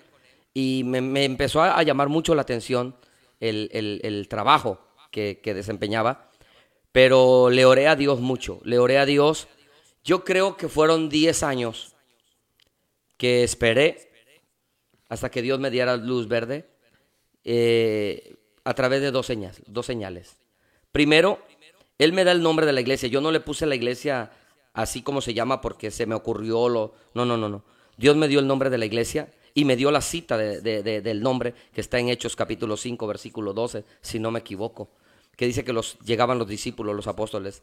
y 0.52 0.82
me, 0.84 1.24
empezó 1.24 1.62
a, 1.62 1.80
llamar 1.82 2.08
mucho 2.08 2.34
la 2.34 2.42
atención 2.42 2.96
el, 3.40 3.68
el- 3.72 4.00
el 4.02 4.28
trabajo 4.28 4.80
que, 5.10 5.40
que 5.42 5.54
desempeñaba. 5.54 6.30
Pero 6.92 7.50
le 7.50 7.64
oré 7.64 7.88
a 7.88 7.96
Dios 7.96 8.20
mucho, 8.20 8.60
le 8.64 8.78
oré 8.78 8.98
a 8.98 9.06
Dios. 9.06 9.48
Yo 10.04 10.22
creo 10.24 10.56
que 10.56 10.68
fueron 10.68 11.08
10 11.08 11.42
años 11.42 11.96
que 13.16 13.42
esperé 13.42 14.12
hasta 15.08 15.30
que 15.30 15.42
Dios 15.42 15.58
me 15.60 15.70
diera 15.70 15.96
luz 15.96 16.28
verde 16.28 16.66
eh, 17.44 18.36
a 18.64 18.74
través 18.74 19.00
de 19.00 19.10
dos 19.10 19.26
señales, 19.26 19.62
dos 19.66 19.86
señales. 19.86 20.36
Primero, 20.92 21.38
Él 21.98 22.12
me 22.12 22.24
da 22.24 22.32
el 22.32 22.42
nombre 22.42 22.66
de 22.66 22.72
la 22.72 22.80
iglesia. 22.80 23.08
Yo 23.08 23.20
no 23.20 23.30
le 23.30 23.40
puse 23.40 23.66
la 23.66 23.74
iglesia 23.74 24.30
así 24.72 25.02
como 25.02 25.20
se 25.20 25.34
llama 25.34 25.60
porque 25.60 25.90
se 25.90 26.06
me 26.06 26.14
ocurrió 26.14 26.68
lo... 26.68 26.94
No, 27.14 27.24
no, 27.24 27.36
no, 27.36 27.48
no. 27.48 27.64
Dios 27.96 28.16
me 28.16 28.28
dio 28.28 28.40
el 28.40 28.46
nombre 28.46 28.70
de 28.70 28.78
la 28.78 28.86
iglesia 28.86 29.28
y 29.54 29.64
me 29.64 29.76
dio 29.76 29.90
la 29.92 30.00
cita 30.00 30.36
de- 30.36 30.60
de- 30.60 30.82
de- 30.82 31.00
del 31.00 31.22
nombre 31.22 31.54
que 31.72 31.80
está 31.80 31.98
en 31.98 32.08
Hechos 32.08 32.34
capítulo 32.34 32.76
5, 32.76 33.06
versículo 33.06 33.52
12, 33.52 33.84
si 34.00 34.18
no 34.18 34.32
me 34.32 34.40
equivoco, 34.40 34.88
que 35.36 35.46
dice 35.46 35.62
que 35.64 35.72
los, 35.72 35.96
llegaban 36.00 36.38
los 36.38 36.48
discípulos, 36.48 36.96
los 36.96 37.06
apóstoles, 37.06 37.62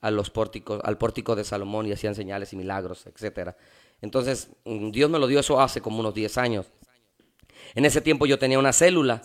a 0.00 0.10
los 0.10 0.30
pórticos, 0.30 0.80
al 0.84 0.96
pórtico 0.96 1.34
de 1.36 1.44
Salomón 1.44 1.86
y 1.86 1.92
hacían 1.92 2.14
señales 2.14 2.52
y 2.52 2.56
milagros, 2.56 3.06
etcétera. 3.06 3.56
Entonces, 4.00 4.50
mm, 4.64 4.90
Dios 4.90 5.10
me 5.10 5.18
lo 5.18 5.26
dio 5.26 5.40
eso 5.40 5.60
hace 5.60 5.80
como 5.80 6.00
unos 6.00 6.14
10 6.14 6.38
años. 6.38 6.66
En 7.74 7.84
ese 7.84 8.00
tiempo 8.00 8.26
yo 8.26 8.38
tenía 8.38 8.58
una 8.58 8.72
célula, 8.72 9.22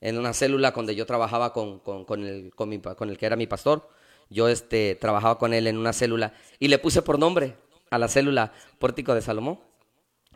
en 0.00 0.18
una 0.18 0.32
célula 0.32 0.70
donde 0.72 0.94
yo 0.94 1.06
trabajaba 1.06 1.52
con, 1.52 1.78
con- 1.80 2.24
el, 2.26 2.52
con, 2.54 2.72
el 3.10 3.18
que 3.18 3.26
era 3.26 3.36
mi 3.36 3.46
pastor. 3.46 3.88
Yo 4.28 4.48
este, 4.48 4.96
trabajaba 4.96 5.38
con 5.38 5.54
él 5.54 5.66
en 5.66 5.78
una 5.78 5.92
célula 5.92 6.34
y 6.58 6.68
le 6.68 6.78
puse 6.78 7.02
por 7.02 7.18
nombre 7.18 7.56
a 7.90 7.98
la 7.98 8.08
célula 8.08 8.52
Pórtico 8.78 9.14
de 9.14 9.22
Salomón. 9.22 9.60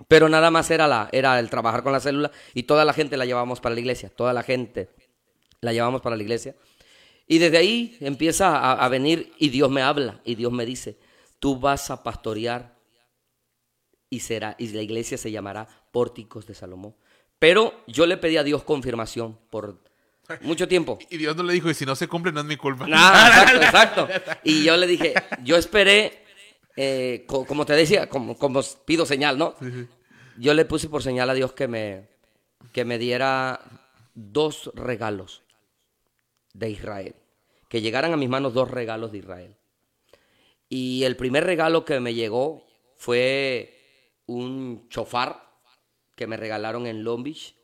Pero 0.09 0.28
nada 0.28 0.51
más 0.51 0.70
era, 0.70 0.86
la, 0.89 1.09
era 1.12 1.39
el 1.39 1.51
trabajar 1.51 1.82
con 1.82 1.93
la 1.93 2.01
célula 2.01 2.31
y 2.55 2.62
toda 2.62 2.85
la 2.85 2.93
gente 2.93 3.16
la 3.16 3.27
llevábamos 3.27 3.61
para 3.61 3.74
la 3.74 3.81
iglesia. 3.81 4.09
Toda 4.09 4.32
la 4.32 4.43
gente 4.43 4.89
la 5.61 5.73
llevábamos 5.73 6.01
para 6.01 6.16
la 6.16 6.23
iglesia. 6.23 6.55
Y 7.27 7.39
desde 7.39 7.59
ahí 7.59 7.97
empieza 8.01 8.73
a 8.73 8.89
venir 8.89 9.32
y 9.39 9.51
Dios 9.51 9.70
me 9.70 9.82
habla 9.82 10.20
y 10.24 10.35
Dios 10.36 10.51
me 10.52 10.65
dice, 10.66 10.98
tú 11.39 11.61
vas 11.61 11.90
a 11.90 12.02
pastorear 12.02 12.80
y 14.10 14.20
será 14.20 14.56
y 14.58 14.68
la 14.68 14.82
iglesia 14.82 15.16
se 15.16 15.30
llamará 15.30 15.66
Pórticos 15.92 16.46
de 16.46 16.54
Salomón. 16.54 16.94
Pero 17.38 17.82
yo 17.86 18.04
le 18.06 18.16
pedí 18.18 18.36
a 18.36 18.42
Dios 18.44 18.64
confirmación 18.64 19.38
por 19.48 19.78
mucho 20.42 20.68
tiempo. 20.68 20.98
Y 21.10 21.16
Dios 21.16 21.34
no 21.36 21.42
le 21.44 21.52
dijo, 21.54 21.70
y 21.70 21.74
si 21.74 21.86
no 21.86 21.94
se 21.96 22.08
cumple, 22.08 22.32
no 22.32 22.40
es 22.40 22.46
mi 22.46 22.56
culpa. 22.56 22.86
Ah, 22.92 23.46
exacto, 23.62 24.08
exacto. 24.10 24.40
Y 24.44 24.64
yo 24.64 24.76
le 24.76 24.86
dije, 24.86 25.14
yo 25.42 25.56
esperé, 25.56 26.24
eh, 26.76 27.24
co- 27.26 27.46
como 27.46 27.64
te 27.64 27.72
decía, 27.72 28.08
como, 28.08 28.36
como 28.36 28.60
pido 28.84 29.06
señal, 29.06 29.38
¿no? 29.38 29.54
Yo 30.38 30.52
le 30.54 30.64
puse 30.64 30.88
por 30.88 31.02
señal 31.02 31.30
a 31.30 31.34
Dios 31.34 31.52
que 31.52 31.68
me, 31.68 32.08
que 32.72 32.84
me 32.84 32.98
diera 32.98 33.60
dos 34.14 34.70
regalos 34.74 35.42
de 36.52 36.70
Israel. 36.70 37.14
Que 37.68 37.80
llegaran 37.80 38.12
a 38.12 38.16
mis 38.16 38.28
manos 38.28 38.52
dos 38.54 38.70
regalos 38.70 39.12
de 39.12 39.18
Israel. 39.18 39.54
Y 40.68 41.04
el 41.04 41.16
primer 41.16 41.44
regalo 41.44 41.84
que 41.84 42.00
me 42.00 42.14
llegó 42.14 42.66
fue 42.96 43.80
un 44.31 44.89
chofar 44.89 45.51
que 46.15 46.27
me 46.27 46.36
regalaron 46.36 46.86
en 46.86 47.02
Long 47.02 47.24
Beach, 47.24 47.57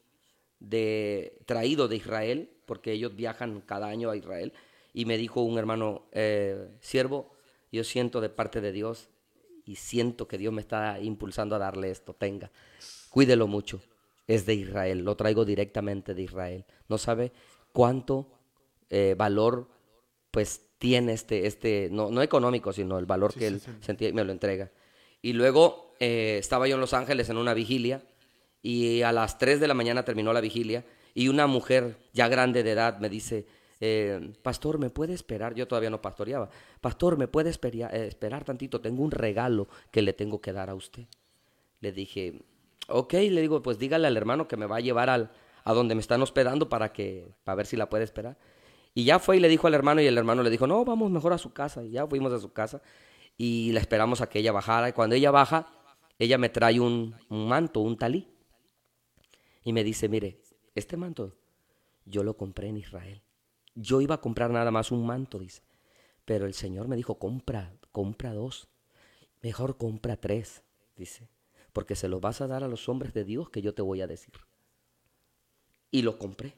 de, 0.59 1.39
traído 1.47 1.87
de 1.89 1.97
Israel, 1.97 2.51
porque 2.67 2.93
ellos 2.93 3.15
viajan 3.15 3.61
cada 3.61 3.87
año 3.87 4.11
a 4.11 4.17
Israel. 4.17 4.53
y 4.93 5.05
me 5.05 5.19
dijo 5.19 5.43
un 5.43 5.59
hermano, 5.59 6.07
eh, 6.13 6.69
siervo, 6.81 7.31
yo 7.71 7.85
siento 7.85 8.23
de 8.23 8.31
parte 8.31 8.63
de 8.63 8.73
Dios 8.73 9.11
y 9.67 9.77
siento 9.77 10.27
que 10.27 10.39
Dios 10.39 10.55
me 10.55 10.63
está 10.63 10.99
impulsando 11.01 11.55
a 11.55 11.59
darle 11.59 11.91
esto, 11.91 12.15
tenga, 12.15 12.51
cuídelo 13.11 13.47
mucho, 13.47 13.83
es 14.27 14.47
de 14.47 14.55
Israel, 14.55 15.01
lo 15.01 15.15
traigo 15.15 15.45
directamente 15.45 16.15
de 16.15 16.23
Israel. 16.23 16.65
No 16.89 16.97
sabe 16.97 17.31
cuánto 17.73 18.33
eh, 18.89 19.15
valor 19.19 19.69
pues 20.31 20.63
tiene 20.79 21.13
este, 21.13 21.47
este 21.47 21.89
no, 21.93 22.11
no 22.11 22.23
económico, 22.23 22.73
sino 22.73 22.99
el 22.99 23.07
valor 23.07 23.33
Sí, 23.33 23.39
que 23.39 23.49
sí, 23.49 23.55
él 23.55 23.61
sí. 23.61 23.71
sentía 23.81 24.09
y 24.09 24.13
me 24.15 24.25
lo 24.25 24.33
entrega. 24.33 24.73
Y 25.21 25.35
luego 25.35 25.86
eh, 26.01 26.37
estaba 26.39 26.67
yo 26.69 26.75
en 26.75 26.81
Los 26.81 26.95
Ángeles 26.95 27.29
en 27.29 27.37
una 27.37 27.55
vigilia 27.55 28.03
y 28.63 29.03
a 29.03 29.13
las 29.13 29.39
3 29.39 29.61
de 29.61 29.69
la 29.69 29.75
mañana 29.75 30.05
terminó 30.05 30.33
la 30.33 30.41
vigilia 30.41 30.85
y 31.15 31.29
una 31.29 31.47
mujer 31.47 31.97
ya 32.13 32.29
grande 32.29 32.63
de 32.63 32.73
edad 32.73 32.99
me 32.99 33.09
dice, 33.09 33.47
eh, 33.81 34.33
pastor, 34.43 34.79
¿me 34.79 34.91
puede 34.91 35.15
esperar? 35.15 35.55
Yo 35.55 35.67
todavía 35.69 35.91
no 35.91 36.03
pastoreaba. 36.03 36.51
Pastor, 36.81 37.17
¿me 37.17 37.29
puede 37.29 37.51
esperia- 37.51 37.91
eh, 37.93 38.07
esperar 38.07 38.45
tantito? 38.45 38.81
Tengo 38.81 39.03
un 39.03 39.11
regalo 39.11 39.69
que 39.91 40.03
le 40.03 40.13
tengo 40.13 40.41
que 40.41 40.53
dar 40.53 40.71
a 40.71 40.75
usted. 40.75 41.05
Le 41.81 41.93
dije, 41.93 42.41
ok, 42.89 43.13
le 43.15 43.41
digo, 43.41 43.63
pues 43.63 43.79
dígale 43.79 44.07
al 44.07 44.17
hermano 44.17 44.49
que 44.49 44.57
me 44.57 44.67
va 44.67 44.77
a 44.77 44.81
llevar 44.81 45.11
al, 45.11 45.31
a 45.65 45.73
donde 45.73 45.95
me 45.95 46.01
están 46.01 46.21
hospedando 46.23 46.69
para 46.69 46.93
que, 46.93 47.29
para 47.45 47.57
ver 47.57 47.67
si 47.67 47.77
la 47.77 47.89
puede 47.89 48.05
esperar. 48.05 48.37
Y 48.95 49.05
ya 49.05 49.19
fue 49.19 49.37
y 49.37 49.41
le 49.41 49.49
dijo 49.49 49.67
al 49.67 49.75
hermano 49.75 50.01
y 50.01 50.07
el 50.07 50.17
hermano 50.17 50.43
le 50.43 50.49
dijo, 50.51 50.67
no, 50.67 50.85
vamos 50.85 51.11
mejor 51.11 51.33
a 51.35 51.39
su 51.39 51.53
casa. 51.53 51.85
Y 51.85 51.91
ya 51.91 52.07
fuimos 52.07 52.33
a 52.33 52.39
su 52.41 52.53
casa 52.53 52.81
y 53.37 53.73
la 53.73 53.81
esperamos 53.81 54.23
a 54.23 54.29
que 54.29 54.39
ella 54.39 54.53
bajara. 54.53 54.89
Y 54.89 54.93
cuando 54.93 55.15
ella 55.17 55.31
baja, 55.31 55.67
ella 56.19 56.39
me 56.39 56.49
trae 56.49 56.81
un, 56.81 57.15
manto, 57.29 57.81
un 57.81 57.97
talí. 57.97 58.29
Y 59.65 59.73
me 59.73 59.85
dice, 59.85 60.09
mire, 60.09 60.41
este 60.75 60.97
manto 60.97 61.37
yo 62.05 62.23
lo 62.23 62.37
compré 62.37 62.69
en 62.69 62.79
Israel. 62.79 63.23
Yo 63.75 64.01
iba 64.01 64.15
a 64.15 64.21
comprar 64.21 64.51
nada 64.51 64.71
más 64.71 64.91
un 64.91 65.05
manto, 65.05 65.39
dice. 65.39 65.63
Pero 66.25 66.47
el 66.47 66.55
Señor 66.55 66.89
me 66.89 66.97
dijo, 66.97 67.19
compra, 67.19 67.75
compra 67.93 68.33
dos. 68.33 68.69
Mejor 69.43 69.77
compra 69.77 70.17
tres, 70.17 70.63
dice. 70.97 71.29
Porque 71.73 71.95
se 71.95 72.09
los 72.09 72.21
vas 72.21 72.41
a 72.41 72.47
dar 72.47 72.65
a 72.65 72.69
los 72.69 72.89
hombres 72.89 73.13
de 73.13 73.25
Dios 73.25 73.51
que 73.51 73.61
yo 73.61 73.75
te 73.75 73.83
voy 73.83 74.01
a 74.01 74.07
decir. 74.07 74.35
Y 75.91 76.03
lo 76.03 76.19
compré. 76.19 76.57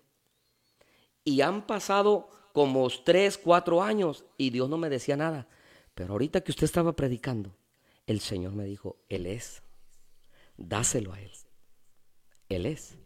Y 1.24 1.40
han 1.40 1.66
pasado 1.66 2.30
como 2.52 2.88
tres, 3.04 3.36
cuatro 3.38 3.82
años 3.82 4.24
y 4.36 4.50
Dios 4.50 4.68
no 4.68 4.78
me 4.78 4.88
decía 4.88 5.16
nada. 5.16 5.48
Pero 5.94 6.12
ahorita 6.12 6.40
que 6.42 6.52
usted 6.52 6.64
estaba 6.64 6.94
predicando, 6.94 7.57
el 8.08 8.20
Señor 8.20 8.52
me 8.54 8.64
dijo, 8.64 8.96
Él 9.08 9.26
es. 9.26 9.62
Dáselo 10.56 11.12
a 11.12 11.20
Él. 11.20 11.30
Él 12.48 12.66
es. 12.66 12.96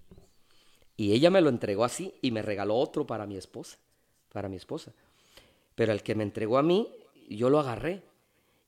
Y 0.96 1.12
ella 1.12 1.30
me 1.30 1.40
lo 1.40 1.48
entregó 1.50 1.84
así 1.84 2.14
y 2.22 2.30
me 2.30 2.40
regaló 2.42 2.76
otro 2.76 3.06
para 3.06 3.26
mi 3.26 3.36
esposa, 3.36 3.78
para 4.32 4.48
mi 4.48 4.56
esposa. 4.56 4.92
Pero 5.74 5.92
el 5.92 6.02
que 6.02 6.14
me 6.14 6.22
entregó 6.22 6.56
a 6.58 6.62
mí, 6.62 6.88
yo 7.28 7.50
lo 7.50 7.58
agarré. 7.58 8.02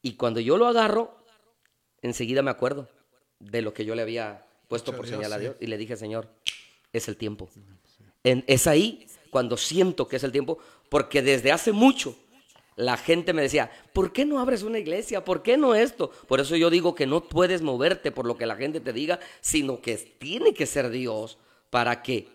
Y 0.03 0.15
cuando 0.15 0.41
yo 0.41 0.57
lo 0.59 0.67
agarro, 0.67 1.17
enseguida 2.03 2.43
me 2.43 2.51
acuerdo 2.51 2.89
de 3.39 3.63
lo 3.63 3.73
que 3.73 3.85
yo 3.85 3.95
le 3.95 4.03
había 4.03 4.45
puesto 4.69 4.95
por 4.97 5.07
Dios, 5.07 5.17
señal 5.17 5.33
a 5.33 5.37
sí. 5.37 5.43
Dios. 5.43 5.57
Y 5.61 5.67
le 5.67 5.77
dije, 5.79 5.97
Señor, 5.97 6.29
es 6.93 7.09
el 7.09 7.17
tiempo. 7.17 7.49
En- 8.25 8.45
es 8.47 8.67
ahí 8.67 9.07
cuando 9.31 9.57
siento 9.57 10.09
que 10.09 10.17
es 10.17 10.25
el 10.25 10.33
tiempo, 10.33 10.59
porque 10.89 11.23
desde 11.23 11.53
hace 11.53 11.73
mucho 11.73 12.17
la 12.77 12.97
gente 12.97 13.33
me 13.33 13.43
decía, 13.43 13.71
¿por 13.93 14.13
qué 14.13 14.25
no 14.25 14.41
abres 14.41 14.63
una 14.63 14.79
iglesia? 14.79 15.25
¿Por 15.25 15.43
qué 15.43 15.57
no 15.57 15.75
esto? 15.75 16.11
Por 16.27 16.41
eso 16.41 16.57
yo 16.57 16.71
digo 16.71 16.95
que 16.95 17.07
no 17.07 17.29
puedes 17.29 17.63
moverte 17.63 18.11
por 18.11 18.27
lo 18.27 18.37
que 18.37 18.47
la 18.47 18.57
gente 18.57 18.81
te 18.81 18.93
diga, 18.93 19.21
sino 19.41 19.81
que 19.81 19.97
tiene 19.97 20.55
que 20.55 20.67
ser 20.67 20.91
Dios 20.91 21.39
para 21.71 22.03
que 22.03 22.29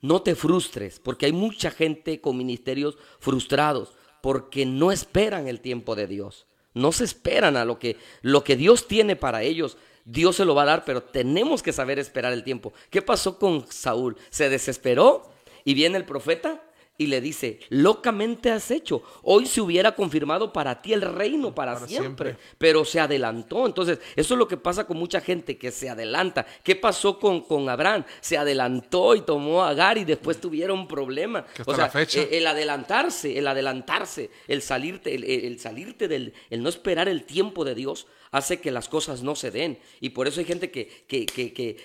no 0.00 0.22
te 0.22 0.34
frustres, 0.34 1.00
porque 1.00 1.26
hay 1.26 1.32
mucha 1.32 1.70
gente 1.70 2.20
con 2.20 2.36
ministerios 2.36 2.98
frustrados, 3.20 3.94
porque 4.20 4.66
no 4.66 4.92
esperan 4.92 5.48
el 5.48 5.60
tiempo 5.60 5.94
de 5.94 6.06
Dios, 6.06 6.46
no 6.74 6.92
se 6.92 7.04
esperan 7.04 7.56
a 7.56 7.64
lo 7.64 7.78
que, 7.78 7.96
lo 8.20 8.44
que 8.44 8.56
Dios 8.56 8.88
tiene 8.88 9.16
para 9.16 9.42
ellos. 9.42 9.76
Dios 10.04 10.36
se 10.36 10.44
lo 10.44 10.54
va 10.54 10.64
a 10.64 10.66
dar, 10.66 10.84
pero 10.84 11.02
tenemos 11.02 11.62
que 11.62 11.72
saber 11.72 11.98
esperar 11.98 12.32
el 12.32 12.44
tiempo. 12.44 12.74
¿Qué 12.90 13.00
pasó 13.00 13.38
con 13.38 13.66
Saúl? 13.70 14.16
Se 14.28 14.50
desesperó 14.50 15.30
y 15.64 15.72
viene 15.72 15.96
el 15.96 16.04
profeta 16.04 16.62
y 16.96 17.08
le 17.08 17.20
dice, 17.20 17.58
locamente 17.70 18.50
has 18.52 18.70
hecho. 18.70 19.02
Hoy 19.22 19.46
se 19.46 19.60
hubiera 19.60 19.96
confirmado 19.96 20.52
para 20.52 20.80
ti 20.80 20.92
el 20.92 21.02
reino 21.02 21.52
para, 21.54 21.74
Para 21.74 21.86
siempre. 21.88 22.30
siempre. 22.30 22.44
Pero 22.56 22.84
se 22.84 23.00
adelantó. 23.00 23.66
Entonces, 23.66 23.98
eso 24.14 24.34
es 24.34 24.38
lo 24.38 24.46
que 24.46 24.56
pasa 24.56 24.86
con 24.86 24.96
mucha 24.96 25.20
gente 25.20 25.58
que 25.58 25.72
se 25.72 25.90
adelanta. 25.90 26.46
¿Qué 26.62 26.76
pasó 26.76 27.18
con, 27.18 27.40
con 27.40 27.68
Abraham? 27.68 28.04
Se 28.20 28.38
adelantó 28.38 29.16
y 29.16 29.22
tomó 29.22 29.64
a 29.64 29.70
Agar 29.70 29.98
y 29.98 30.04
después 30.04 30.40
tuvieron 30.40 30.86
problema. 30.86 31.44
Que 31.46 31.62
hasta 31.62 31.72
o 31.72 31.74
sea, 31.74 31.84
la 31.86 31.90
fecha. 31.90 32.20
eh, 32.20 32.28
el 32.32 32.46
adelantarse, 32.46 33.38
el 33.38 33.46
adelantarse, 33.48 34.30
el 34.46 34.62
salirte, 34.62 35.14
el, 35.14 35.24
el- 35.24 35.44
el 35.46 35.58
salirte 35.60 36.06
del, 36.08 36.32
el 36.50 36.62
no 36.62 36.68
esperar 36.68 37.08
el 37.08 37.24
tiempo 37.24 37.64
de 37.64 37.74
Dios 37.74 38.06
hace 38.34 38.60
que 38.60 38.72
las 38.72 38.88
cosas 38.88 39.22
no 39.22 39.36
se 39.36 39.52
den. 39.52 39.78
Y 40.00 40.10
por 40.10 40.26
eso 40.26 40.40
hay 40.40 40.46
gente 40.46 40.70
que, 40.72 40.88
que, 41.06 41.24
que- 41.24 41.76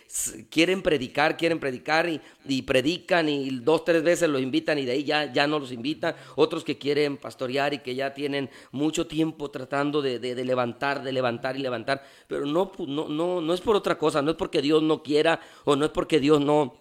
quieren 0.49 0.81
predicar, 0.81 1.37
quieren 1.37 1.59
predicar 1.59 2.09
y, 2.09 2.61
predican 2.63 3.29
y 3.29 3.51
dos, 3.59 3.85
tres 3.85 4.01
veces 4.01 4.29
los 4.29 4.41
invitan 4.41 4.79
y 4.79 4.85
de 4.85 4.93
ahí 4.93 5.03
ya, 5.03 5.31
ya 5.31 5.45
no 5.45 5.59
los 5.59 5.71
invitan. 5.71 6.15
Otros 6.35 6.63
que 6.63 6.79
quieren 6.79 7.17
pastorear 7.17 7.75
y 7.75 7.79
que 7.79 7.93
ya 7.93 8.15
tienen 8.15 8.49
mucho 8.71 9.05
tiempo 9.05 9.51
tratando 9.51 10.01
de, 10.01 10.17
de- 10.17 10.33
de 10.33 10.43
levantar, 10.43 11.03
de 11.03 11.11
levantar 11.11 11.55
y 11.55 11.59
levantar. 11.59 12.03
Pero 12.27 12.47
no, 12.47 12.71
no, 12.79 13.07
no, 13.07 13.41
no 13.41 13.53
es 13.53 13.61
por 13.61 13.75
otra 13.75 13.97
cosa, 13.99 14.23
no 14.23 14.31
es 14.31 14.37
porque 14.37 14.61
Dios 14.63 14.81
no 14.81 15.03
quiera 15.03 15.39
o 15.65 15.75
no 15.75 15.85
es 15.85 15.91
porque 15.91 16.19
Dios 16.19 16.41
no, 16.41 16.75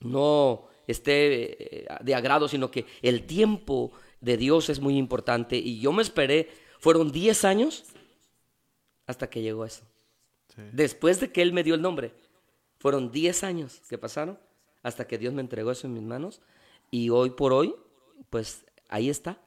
no 0.00 0.68
esté 0.86 1.80
eh, 1.82 1.86
de 2.00 2.14
agrado, 2.14 2.46
sino 2.46 2.70
que 2.70 2.86
el 3.02 3.26
tiempo 3.26 3.90
de 4.20 4.36
Dios 4.36 4.68
es 4.70 4.78
muy 4.78 4.96
importante. 4.96 5.56
Y 5.56 5.80
yo 5.80 5.92
me 5.92 6.02
esperé, 6.02 6.48
fueron 6.78 7.10
10 7.10 7.44
años 7.44 7.84
hasta 9.10 9.28
que 9.28 9.42
llegó 9.42 9.64
eso. 9.64 9.84
Sí. 10.54 10.62
Después 10.72 11.20
de 11.20 11.30
que 11.30 11.42
Él 11.42 11.52
me 11.52 11.62
dio 11.62 11.74
el 11.74 11.82
nombre, 11.82 12.14
fueron 12.78 13.12
10 13.12 13.44
años 13.44 13.82
que 13.88 13.98
pasaron 13.98 14.38
hasta 14.82 15.06
que 15.06 15.18
Dios 15.18 15.34
me 15.34 15.42
entregó 15.42 15.70
eso 15.70 15.86
en 15.86 15.94
mis 15.94 16.02
manos. 16.02 16.40
Y 16.90 17.10
hoy 17.10 17.30
por 17.30 17.52
hoy, 17.52 17.74
pues 18.30 18.64
ahí 18.88 19.10
está, 19.10 19.38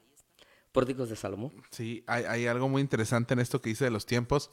Pórticos 0.71 1.09
de 1.09 1.15
Salomón. 1.15 1.51
Sí, 1.69 2.03
hay, 2.07 2.23
hay 2.23 2.47
algo 2.47 2.67
muy 2.69 2.81
interesante 2.81 3.33
en 3.33 3.39
esto 3.39 3.61
que 3.61 3.69
dice 3.69 3.85
de 3.85 3.91
los 3.91 4.05
tiempos. 4.05 4.49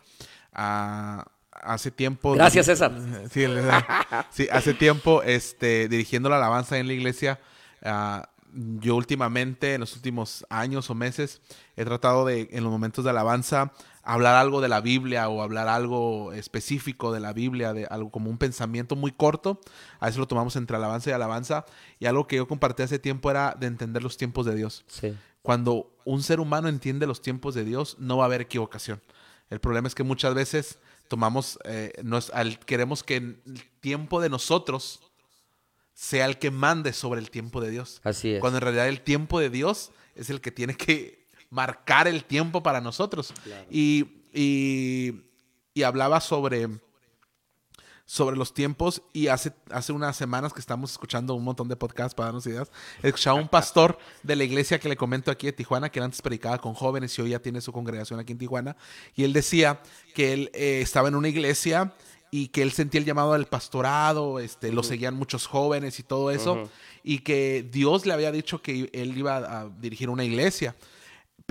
Ah, 0.53 1.27
hace 1.51 1.91
tiempo. 1.91 2.35
Gracias, 2.35 2.67
César. 2.67 2.93
Sí, 3.33 3.47
sí, 4.31 4.49
hace 4.51 4.75
tiempo, 4.75 5.23
este, 5.23 5.89
dirigiendo 5.89 6.29
la 6.29 6.37
alabanza 6.37 6.79
en 6.79 6.87
la 6.87 6.93
iglesia, 6.93 7.41
ah, 7.83 8.29
yo 8.53 8.97
últimamente, 8.97 9.75
en 9.75 9.81
los 9.81 9.95
últimos 9.95 10.45
años 10.51 10.91
o 10.91 10.95
meses, 10.95 11.41
he 11.77 11.85
tratado 11.85 12.27
de, 12.27 12.49
en 12.51 12.65
los 12.65 12.73
momentos 12.73 13.05
de 13.05 13.11
alabanza, 13.11 13.73
hablar 14.13 14.35
algo 14.37 14.61
de 14.61 14.69
la 14.69 14.81
Biblia 14.81 15.29
o 15.29 15.43
hablar 15.43 15.69
algo 15.69 16.33
específico 16.33 17.13
de 17.13 17.21
la 17.21 17.33
Biblia, 17.33 17.73
de 17.73 17.87
algo 17.87 18.11
como 18.11 18.31
un 18.31 18.39
pensamiento 18.39 18.97
muy 18.97 19.13
corto. 19.13 19.61
A 19.99 20.07
veces 20.07 20.19
lo 20.19 20.27
tomamos 20.27 20.57
entre 20.57 20.77
alabanza 20.77 21.11
y 21.11 21.13
alabanza. 21.13 21.65
Y 21.99 22.07
algo 22.07 22.27
que 22.27 22.37
yo 22.37 22.49
compartí 22.49 22.83
hace 22.83 22.99
tiempo 22.99 23.31
era 23.31 23.57
de 23.59 23.67
entender 23.67 24.03
los 24.03 24.17
tiempos 24.17 24.47
de 24.47 24.55
Dios. 24.55 24.85
Sí, 24.89 25.15
Cuando 25.43 25.97
un 26.05 26.23
ser 26.23 26.41
humano 26.41 26.69
entiende 26.69 27.07
los 27.07 27.23
tiempos 27.23 27.55
de 27.55 27.65
Dios, 27.65 27.97
no 27.99 28.17
va 28.19 28.25
a 28.25 28.27
haber 28.27 28.41
equivocación. 28.43 29.01
El 29.49 29.59
problema 29.61 29.89
es 29.89 29.95
que 29.95 30.03
muchas 30.03 30.35
veces 30.35 30.79
tomamos, 31.09 31.59
eh, 31.65 31.93
nos- 32.03 32.31
al- 32.31 32.59
queremos 32.61 33.03
que 33.03 33.17
el 33.17 33.41
tiempo 33.81 34.21
de 34.21 34.29
nosotros 34.29 35.01
sea 35.95 36.27
el 36.27 36.39
que 36.39 36.51
mande 36.51 36.93
sobre 36.93 37.21
el 37.21 37.31
tiempo 37.31 37.61
de 37.61 37.71
Dios. 37.71 38.01
así 38.05 38.33
es. 38.35 38.41
Cuando 38.41 38.59
en 38.59 38.63
realidad 38.63 38.89
el 38.89 39.01
tiempo 39.03 39.39
de 39.41 39.51
Dios 39.51 39.93
es 40.15 40.31
el 40.31 40.41
que 40.41 40.51
tiene 40.51 40.75
que 40.77 41.20
marcar 41.51 42.07
el 42.09 42.25
tiempo 42.25 42.63
para 42.63 42.81
nosotros. 42.81 43.35
Y, 43.71 44.07
y- 44.33 45.23
y 45.75 45.83
hablaba 45.85 46.21
sobre, 46.21 46.69
sobre 48.07 48.37
los 48.37 48.53
tiempos 48.53 49.03
y 49.13 49.29
hace, 49.29 49.53
hace 49.71 49.93
unas 49.93 50.17
semanas 50.17 50.53
que 50.53 50.59
estamos 50.61 50.91
escuchando 50.91 51.35
un 51.35 51.45
montón 51.45 51.69
de 51.69 51.77
podcasts 51.77 52.13
para 52.15 52.27
darnos 52.27 52.45
ideas, 52.47 52.71
escuchaba 53.03 53.39
un 53.41 53.47
pastor 53.49 53.97
de 54.25 54.35
la 54.35 54.43
iglesia 54.43 54.81
que 54.81 54.89
le 54.89 54.97
comento 54.97 55.31
aquí 55.31 55.47
de 55.47 55.53
Tijuana, 55.53 55.89
que 55.91 56.01
antes 56.01 56.21
predicaba 56.21 56.59
con 56.59 56.75
jóvenes 56.75 57.17
y 57.19 57.23
hoy 57.23 57.31
ya 57.31 57.39
tiene 57.39 57.61
su 57.61 57.71
congregación 57.73 58.19
aquí 58.19 58.33
en 58.33 58.39
Tijuana, 58.39 58.77
y 59.15 59.23
él 59.23 59.33
decía 59.33 59.81
que 60.15 60.33
él 60.33 60.51
eh, 60.55 60.81
estaba 60.83 61.07
en 61.09 61.15
una 61.15 61.29
iglesia 61.29 61.95
y 62.33 62.49
que 62.49 62.63
él 62.63 62.73
sentía 62.73 62.99
el 63.01 63.05
llamado 63.05 63.33
al 63.33 63.47
pastorado, 63.47 64.41
este, 64.41 64.73
lo 64.73 64.83
seguían 64.83 65.15
muchos 65.15 65.47
jóvenes 65.47 65.99
y 66.01 66.03
todo 66.03 66.33
eso, 66.33 66.69
y 67.05 67.21
que 67.21 67.69
Dios 67.71 68.07
le 68.07 68.13
había 68.13 68.33
dicho 68.33 68.61
que 68.61 68.91
él 68.93 69.17
iba 69.17 69.37
a 69.37 69.69
dirigir 69.69 70.11
una 70.11 70.25
iglesia, 70.25 70.75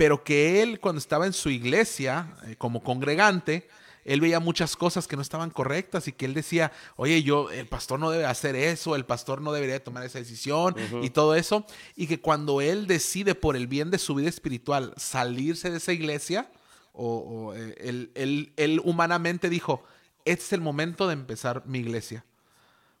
pero 0.00 0.24
que 0.24 0.62
él 0.62 0.80
cuando 0.80 0.98
estaba 0.98 1.26
en 1.26 1.34
su 1.34 1.50
iglesia 1.50 2.34
eh, 2.46 2.56
como 2.56 2.82
congregante, 2.82 3.68
él 4.06 4.22
veía 4.22 4.40
muchas 4.40 4.74
cosas 4.74 5.06
que 5.06 5.14
no 5.14 5.20
estaban 5.20 5.50
correctas 5.50 6.08
y 6.08 6.12
que 6.12 6.24
él 6.24 6.32
decía, 6.32 6.72
oye, 6.96 7.22
yo, 7.22 7.50
el 7.50 7.66
pastor 7.66 8.00
no 8.00 8.10
debe 8.10 8.24
hacer 8.24 8.56
eso, 8.56 8.96
el 8.96 9.04
pastor 9.04 9.42
no 9.42 9.52
debería 9.52 9.84
tomar 9.84 10.02
esa 10.06 10.18
decisión 10.18 10.74
y 11.02 11.10
todo 11.10 11.34
eso, 11.34 11.66
y 11.96 12.06
que 12.06 12.18
cuando 12.18 12.62
él 12.62 12.86
decide 12.86 13.34
por 13.34 13.56
el 13.56 13.66
bien 13.66 13.90
de 13.90 13.98
su 13.98 14.14
vida 14.14 14.30
espiritual 14.30 14.94
salirse 14.96 15.70
de 15.70 15.76
esa 15.76 15.92
iglesia, 15.92 16.50
o, 16.94 17.18
o, 17.18 17.54
eh, 17.54 17.74
él, 17.78 18.10
él- 18.14 18.54
él 18.56 18.80
humanamente 18.82 19.50
dijo, 19.50 19.84
este 20.24 20.44
es 20.46 20.52
el 20.54 20.62
momento 20.62 21.06
de 21.06 21.12
empezar 21.12 21.62
mi 21.66 21.80
iglesia. 21.80 22.24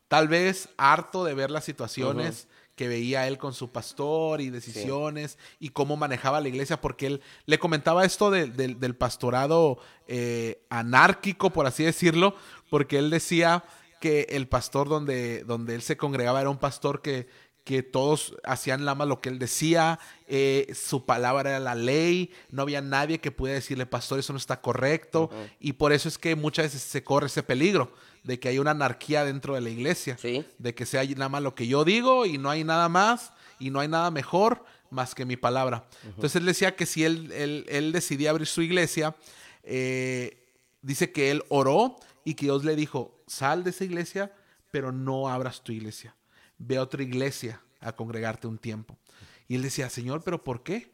Tal 0.08 0.28
vez 0.28 0.68
harto 0.76 1.24
de 1.24 1.32
ver 1.32 1.50
las 1.50 1.64
situaciones 1.64 2.46
que 2.80 2.88
veía 2.88 3.28
él 3.28 3.36
con 3.36 3.52
su 3.52 3.70
pastor 3.70 4.40
y 4.40 4.48
decisiones 4.48 5.36
y 5.58 5.68
cómo 5.68 5.98
manejaba 5.98 6.40
la 6.40 6.48
iglesia, 6.48 6.80
porque 6.80 7.08
él 7.08 7.20
le 7.44 7.58
comentaba 7.58 8.06
esto 8.06 8.30
de- 8.30 8.46
de- 8.46 8.74
del 8.74 8.96
pastorado 8.96 9.76
eh, 10.08 10.62
anárquico, 10.70 11.50
por 11.50 11.66
así 11.66 11.84
decirlo, 11.84 12.34
porque 12.70 12.96
él 12.96 13.10
decía 13.10 13.64
que 14.00 14.22
el 14.30 14.48
pastor 14.48 14.88
donde, 14.88 15.44
donde 15.44 15.74
él 15.74 15.82
se 15.82 15.98
congregaba 15.98 16.40
era 16.40 16.48
un 16.48 16.56
pastor 16.56 17.02
que, 17.02 17.28
que 17.64 17.82
todos 17.82 18.34
hacían 18.44 18.82
más 18.82 19.06
lo 19.06 19.20
que 19.20 19.28
él 19.28 19.38
decía, 19.38 19.98
eh, 20.26 20.72
su 20.74 21.04
palabra 21.04 21.50
era 21.50 21.60
la 21.60 21.74
ley, 21.74 22.32
no 22.50 22.62
había 22.62 22.80
nadie 22.80 23.18
que 23.20 23.30
pudiera 23.30 23.56
decirle, 23.60 23.84
pastor, 23.84 24.18
eso 24.18 24.32
no 24.32 24.38
está 24.38 24.62
correcto, 24.62 25.28
y 25.60 25.74
por 25.74 25.92
eso 25.92 26.08
es 26.08 26.16
que 26.16 26.34
muchas 26.34 26.64
veces 26.64 26.80
se 26.80 27.04
corre 27.04 27.26
ese 27.26 27.42
peligro 27.42 27.92
de 28.24 28.38
que 28.38 28.48
hay 28.48 28.58
una 28.58 28.72
anarquía 28.72 29.24
dentro 29.24 29.54
de 29.54 29.60
la 29.60 29.70
iglesia, 29.70 30.16
Sí. 30.18 30.44
de 30.58 30.74
que 30.74 30.86
sea 30.86 31.04
nada 31.04 31.28
más 31.28 31.42
lo 31.42 31.54
que 31.54 31.66
yo 31.66 31.84
digo 31.84 32.26
y 32.26 32.38
no 32.38 32.50
hay 32.50 32.64
nada 32.64 32.88
más 32.88 33.32
y 33.58 33.70
no 33.70 33.80
hay 33.80 33.88
nada 33.88 34.10
mejor 34.10 34.64
más 34.90 35.14
que 35.14 35.24
mi 35.24 35.36
palabra. 35.36 35.84
Entonces 36.04 36.36
él 36.36 36.46
decía 36.46 36.74
que 36.76 36.84
si 36.86 37.04
él, 37.04 37.30
él, 37.32 37.64
él 37.68 37.92
decidía 37.92 38.30
abrir 38.30 38.46
su 38.46 38.60
iglesia, 38.62 39.14
eh, 39.62 40.46
dice 40.82 41.12
que 41.12 41.30
él 41.30 41.42
oró 41.48 41.96
y 42.24 42.34
que 42.34 42.46
Dios 42.46 42.64
le 42.64 42.76
dijo, 42.76 43.22
sal 43.26 43.64
de 43.64 43.70
esa 43.70 43.84
iglesia, 43.84 44.32
pero 44.70 44.92
no 44.92 45.28
abras 45.28 45.62
tu 45.62 45.72
iglesia. 45.72 46.14
Ve 46.58 46.76
a 46.76 46.82
otra 46.82 47.02
iglesia 47.02 47.60
a 47.80 47.92
congregarte 47.92 48.46
un 48.46 48.58
tiempo. 48.58 48.98
Y 49.48 49.54
él 49.56 49.62
decía, 49.62 49.88
Señor, 49.90 50.22
pero 50.22 50.42
¿por 50.44 50.62
qué? 50.62 50.92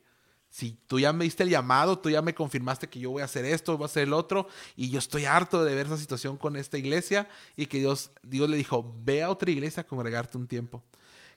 Si 0.56 0.72
tú 0.86 0.98
ya 0.98 1.12
me 1.12 1.24
diste 1.24 1.42
el 1.42 1.50
llamado, 1.50 1.98
tú 1.98 2.08
ya 2.08 2.22
me 2.22 2.34
confirmaste 2.34 2.88
que 2.88 2.98
yo 2.98 3.10
voy 3.10 3.20
a 3.20 3.26
hacer 3.26 3.44
esto, 3.44 3.76
voy 3.76 3.84
a 3.84 3.86
hacer 3.88 4.04
el 4.04 4.14
otro, 4.14 4.48
y 4.74 4.88
yo 4.88 4.98
estoy 4.98 5.26
harto 5.26 5.62
de 5.62 5.74
ver 5.74 5.84
esa 5.84 5.98
situación 5.98 6.38
con 6.38 6.56
esta 6.56 6.78
iglesia, 6.78 7.28
y 7.56 7.66
que 7.66 7.78
Dios, 7.78 8.10
Dios 8.22 8.48
le 8.48 8.56
dijo, 8.56 8.94
ve 9.04 9.22
a 9.22 9.28
otra 9.28 9.50
iglesia 9.50 9.82
a 9.82 9.86
congregarte 9.86 10.38
un 10.38 10.46
tiempo. 10.46 10.82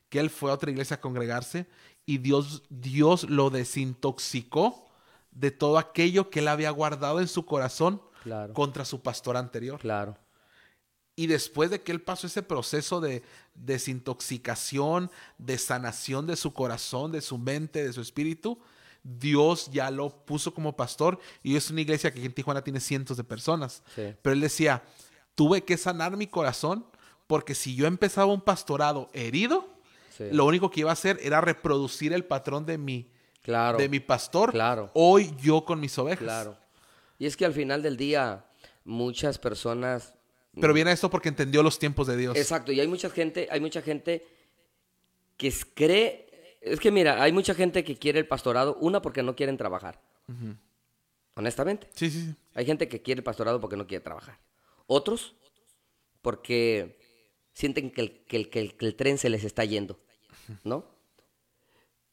Que 0.08 0.22
él 0.22 0.30
fue 0.30 0.52
a 0.52 0.54
otra 0.54 0.72
iglesia 0.72 0.96
a 0.96 1.02
congregarse, 1.02 1.68
y 2.06 2.20
Dios, 2.20 2.64
Dios 2.70 3.30
lo 3.30 3.50
desintoxicó 3.50 4.88
de 5.32 5.52
todo 5.52 5.78
aquello 5.80 6.30
que 6.30 6.40
él 6.40 6.48
había 6.48 6.70
guardado 6.72 7.20
en 7.20 7.28
su 7.28 7.46
corazón 7.46 8.02
Claro. 8.24 8.54
contra 8.54 8.86
su 8.86 9.02
pastor 9.02 9.36
anterior. 9.36 9.82
Claro. 9.82 10.18
Y 11.18 11.28
después 11.28 11.70
de 11.72 11.82
que 11.82 11.92
él 11.92 12.02
pasó 12.02 12.28
ese 12.28 12.42
proceso 12.42 13.02
de 13.02 13.22
desintoxicación, 13.54 15.12
de 15.38 15.58
sanación 15.58 16.26
de 16.26 16.38
su 16.38 16.54
corazón, 16.54 17.12
de 17.12 17.20
su 17.20 17.38
mente, 17.38 17.84
de 17.84 17.92
su 17.92 18.00
espíritu, 18.00 18.58
Dios 19.04 19.70
ya 19.72 19.90
lo 19.92 20.10
puso 20.26 20.54
como 20.54 20.76
pastor. 20.76 21.20
Y 21.44 21.56
es 21.56 21.70
una 21.70 21.82
iglesia 21.82 22.12
que 22.12 22.20
aquí 22.20 22.26
en 22.28 22.34
Tijuana 22.34 22.64
tiene 22.64 22.80
cientos 22.80 23.18
de 23.18 23.24
personas. 23.24 23.84
Sí. 23.96 24.14
Pero 24.22 24.34
él 24.34 24.42
decía, 24.42 24.84
tuve 25.36 25.64
que 25.64 25.78
sanar 25.78 26.16
mi 26.18 26.28
corazón 26.28 26.86
porque 27.28 27.56
si 27.56 27.76
yo 27.76 27.86
empezaba 27.88 28.32
un 28.34 28.42
pastorado 28.42 29.10
herido, 29.14 29.68
Sí. 30.18 30.26
lo 30.32 30.46
único 30.46 30.70
que 30.70 30.82
iba 30.82 30.90
a 30.90 30.94
hacer 30.94 31.18
era 31.22 31.40
reproducir 31.40 32.12
el 32.12 32.26
patrón 32.26 32.66
de 32.66 32.78
mi, 32.78 33.10
Claro. 33.42 33.78
de 33.78 33.88
mi 33.88 34.02
pastor. 34.02 34.52
Claro. 34.52 34.92
Hoy 34.94 35.34
yo 35.42 35.64
con 35.64 35.80
mis 35.80 35.98
ovejas. 35.98 36.20
Claro. 36.24 36.58
Y 37.18 37.26
es 37.26 37.38
que 37.38 37.46
al 37.46 37.54
final 37.54 37.82
del 37.82 37.96
día, 37.96 38.46
muchas 38.84 39.38
personas. 39.40 40.14
Pero 40.60 40.74
viene 40.74 40.92
esto 40.92 41.10
porque 41.10 41.30
entendió 41.30 41.64
los 41.64 41.80
tiempos 41.80 42.08
de 42.08 42.18
Dios. 42.18 42.36
Exacto, 42.36 42.72
y 42.74 42.80
hay 42.82 42.88
mucha 42.88 43.10
gente, 43.10 43.48
hay 43.50 43.62
mucha 43.62 43.82
gente 43.82 44.26
que 45.38 45.54
cree. 45.74 46.29
Es 46.62 46.80
que 46.80 46.92
mira, 46.92 47.22
hay 47.22 47.32
mucha 47.32 47.54
gente 47.54 47.84
que 47.84 47.96
quiere 47.98 48.20
el 48.20 48.28
pastorado, 48.28 48.78
una 48.82 49.02
porque 49.02 49.24
no 49.24 49.36
quieren 49.36 49.58
trabajar. 49.58 50.02
Honestamente. 51.36 51.88
Sí, 51.96 52.10
sí, 52.10 52.22
sí. 52.26 52.36
Hay 52.54 52.66
gente 52.66 52.88
que 52.88 53.02
quiere 53.02 53.20
el 53.20 53.24
pastorado 53.24 53.60
porque 53.62 53.78
no 53.78 53.88
quiere 53.88 54.04
trabajar. 54.04 54.40
Otros 54.88 55.36
porque 56.22 56.98
sienten 57.54 57.92
que 57.92 58.02
el, 58.02 58.12
que 58.26 58.36
el- 58.38 58.50
que 58.50 58.60
el- 58.60 58.76
que 58.78 58.86
el 58.86 58.96
tren 58.96 59.18
se 59.18 59.30
les 59.30 59.44
está 59.44 59.64
yendo, 59.64 59.98
¿no? 60.64 60.86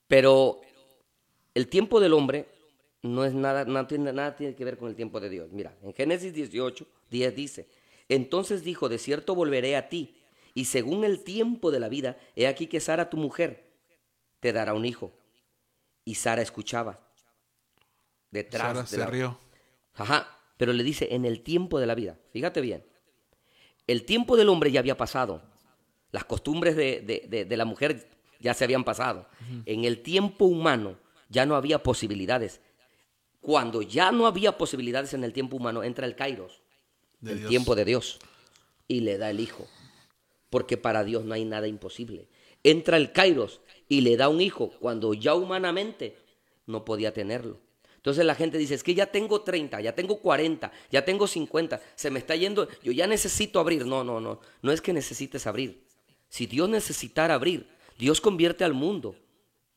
Pero 0.07 0.61
el 1.55 1.69
tiempo 1.69 2.01
del 2.01 2.13
hombre 2.13 2.47
no 3.03 3.25
es 3.25 3.35
nada, 3.35 3.65
no 3.65 3.87
tiene, 3.87 4.13
nada 4.13 4.37
tiene 4.37 4.55
que 4.55 4.65
ver 4.65 4.79
con 4.79 4.89
el 4.89 4.95
tiempo 4.95 5.21
de 5.21 5.29
Dios. 5.29 5.51
Mira, 5.53 5.77
en 5.83 5.93
Génesis 5.93 6.33
18, 6.33 6.87
10 7.11 7.35
dice, 7.35 7.69
entonces 8.09 8.63
dijo, 8.63 8.89
de 8.89 8.99
cierto 8.99 9.35
volveré 9.35 9.77
a 9.77 9.89
ti, 9.89 10.17
y 10.55 10.67
según 10.67 11.05
el 11.05 11.23
tiempo 11.25 11.71
de 11.71 11.81
la 11.81 11.89
vida, 11.89 12.17
he 12.37 12.47
aquí 12.47 12.67
que 12.69 12.81
Sara 12.81 13.11
tu 13.11 13.17
mujer 13.17 13.66
te 14.47 14.53
dará 14.53 14.75
un 14.75 14.85
hijo. 14.85 15.13
Y 16.05 16.15
Sara 16.15 16.41
escuchaba 16.41 17.01
detrás 18.31 18.63
Sara 18.69 18.81
de 18.83 18.87
se 18.87 18.99
la, 18.99 19.07
rió. 19.07 19.41
Ajá, 19.95 20.39
pero 20.57 20.73
le 20.73 20.85
dice 20.85 21.09
en 21.15 21.25
el 21.25 21.43
tiempo 21.43 21.81
de 21.81 21.87
la 21.87 21.97
vida. 21.97 22.17
Fíjate 22.33 22.61
bien. 22.61 22.85
El 23.89 24.05
tiempo 24.05 24.37
del 24.37 24.49
hombre 24.49 24.71
ya 24.71 24.79
había 24.81 24.97
pasado. 24.97 25.43
Las 26.13 26.25
costumbres 26.25 26.77
de, 26.77 27.01
de- 27.01 27.27
de- 27.29 27.45
de 27.45 27.57
la 27.57 27.65
mujer 27.65 28.09
ya 28.39 28.55
se 28.55 28.63
habían 28.63 28.85
pasado. 28.85 29.29
En 29.65 29.85
el 29.85 30.03
tiempo 30.03 30.45
humano 30.45 30.97
ya 31.29 31.45
no 31.45 31.57
había 31.57 31.83
posibilidades. 31.83 32.61
Cuando 33.41 33.83
ya 33.83 34.13
no 34.13 34.27
había 34.29 34.57
posibilidades 34.59 35.13
en 35.15 35.25
el 35.25 35.33
tiempo 35.33 35.57
humano, 35.57 35.83
entra 35.83 36.07
el 36.07 36.15
Kairos, 36.15 36.63
el 37.25 37.39
Dios. 37.39 37.49
tiempo 37.51 37.75
de 37.75 37.85
Dios, 37.85 38.19
y 38.87 39.01
le 39.01 39.19
da 39.19 39.31
el 39.31 39.41
hijo. 39.41 39.67
Porque 40.51 40.77
para 40.77 41.03
Dios 41.05 41.25
no 41.25 41.35
hay 41.35 41.45
nada 41.45 41.67
imposible. 41.67 42.29
Entra 42.63 42.97
el 42.97 43.13
Kairos 43.13 43.61
y 43.89 44.01
le 44.01 44.17
da 44.17 44.29
un 44.29 44.41
hijo 44.41 44.71
cuando 44.81 45.15
ya 45.15 45.35
humanamente 45.35 46.17
no 46.67 46.85
podía 46.85 47.13
tenerlo. 47.13 47.59
Entonces 47.97 48.25
la 48.25 48.35
gente 48.35 48.59
dice, 48.59 48.75
es 48.75 48.85
que 48.85 48.95
ya 48.95 49.07
tengo 49.07 49.41
30, 49.41 49.81
ya 49.81 49.95
tengo 49.95 50.21
40, 50.21 50.71
ya 50.91 51.05
tengo 51.05 51.27
50, 51.27 51.81
se 51.97 52.11
me 52.11 52.21
está 52.21 52.37
yendo, 52.37 52.69
yo 52.83 52.93
ya 52.93 53.07
necesito 53.07 53.59
abrir. 53.59 53.85
No, 53.85 54.05
no, 54.05 54.21
no, 54.21 54.41
no 54.63 54.73
es 54.73 54.81
que 54.81 54.93
necesites 54.93 55.47
abrir. 55.47 55.83
Si 56.29 56.47
Dios 56.47 56.69
necesitara 56.69 57.35
abrir, 57.35 57.69
Dios 57.99 58.21
convierte 58.21 58.65
al 58.65 58.75
mundo 58.75 59.17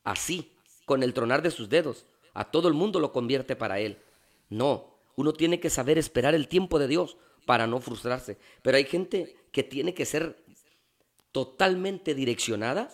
así, 0.03 0.51
con 0.85 1.03
el 1.03 1.13
tronar 1.13 1.41
de 1.41 1.51
sus 1.51 1.69
dedos. 1.69 2.05
A 2.33 2.51
todo 2.51 2.67
el 2.67 2.73
mundo 2.73 2.99
lo 2.99 3.11
convierte 3.11 3.55
para 3.55 3.79
Él. 3.79 3.97
No, 4.49 4.95
uno 5.15 5.33
tiene 5.33 5.59
que 5.59 5.69
saber 5.69 5.97
esperar 5.97 6.33
el 6.33 6.47
tiempo 6.47 6.79
de 6.79 6.87
Dios 6.87 7.17
para 7.45 7.67
no 7.67 7.79
frustrarse. 7.79 8.37
Pero 8.61 8.77
hay 8.77 8.85
gente 8.85 9.35
que 9.51 9.63
tiene 9.63 9.93
que 9.93 10.05
ser 10.05 10.43
totalmente 11.31 12.15
direccionada 12.15 12.89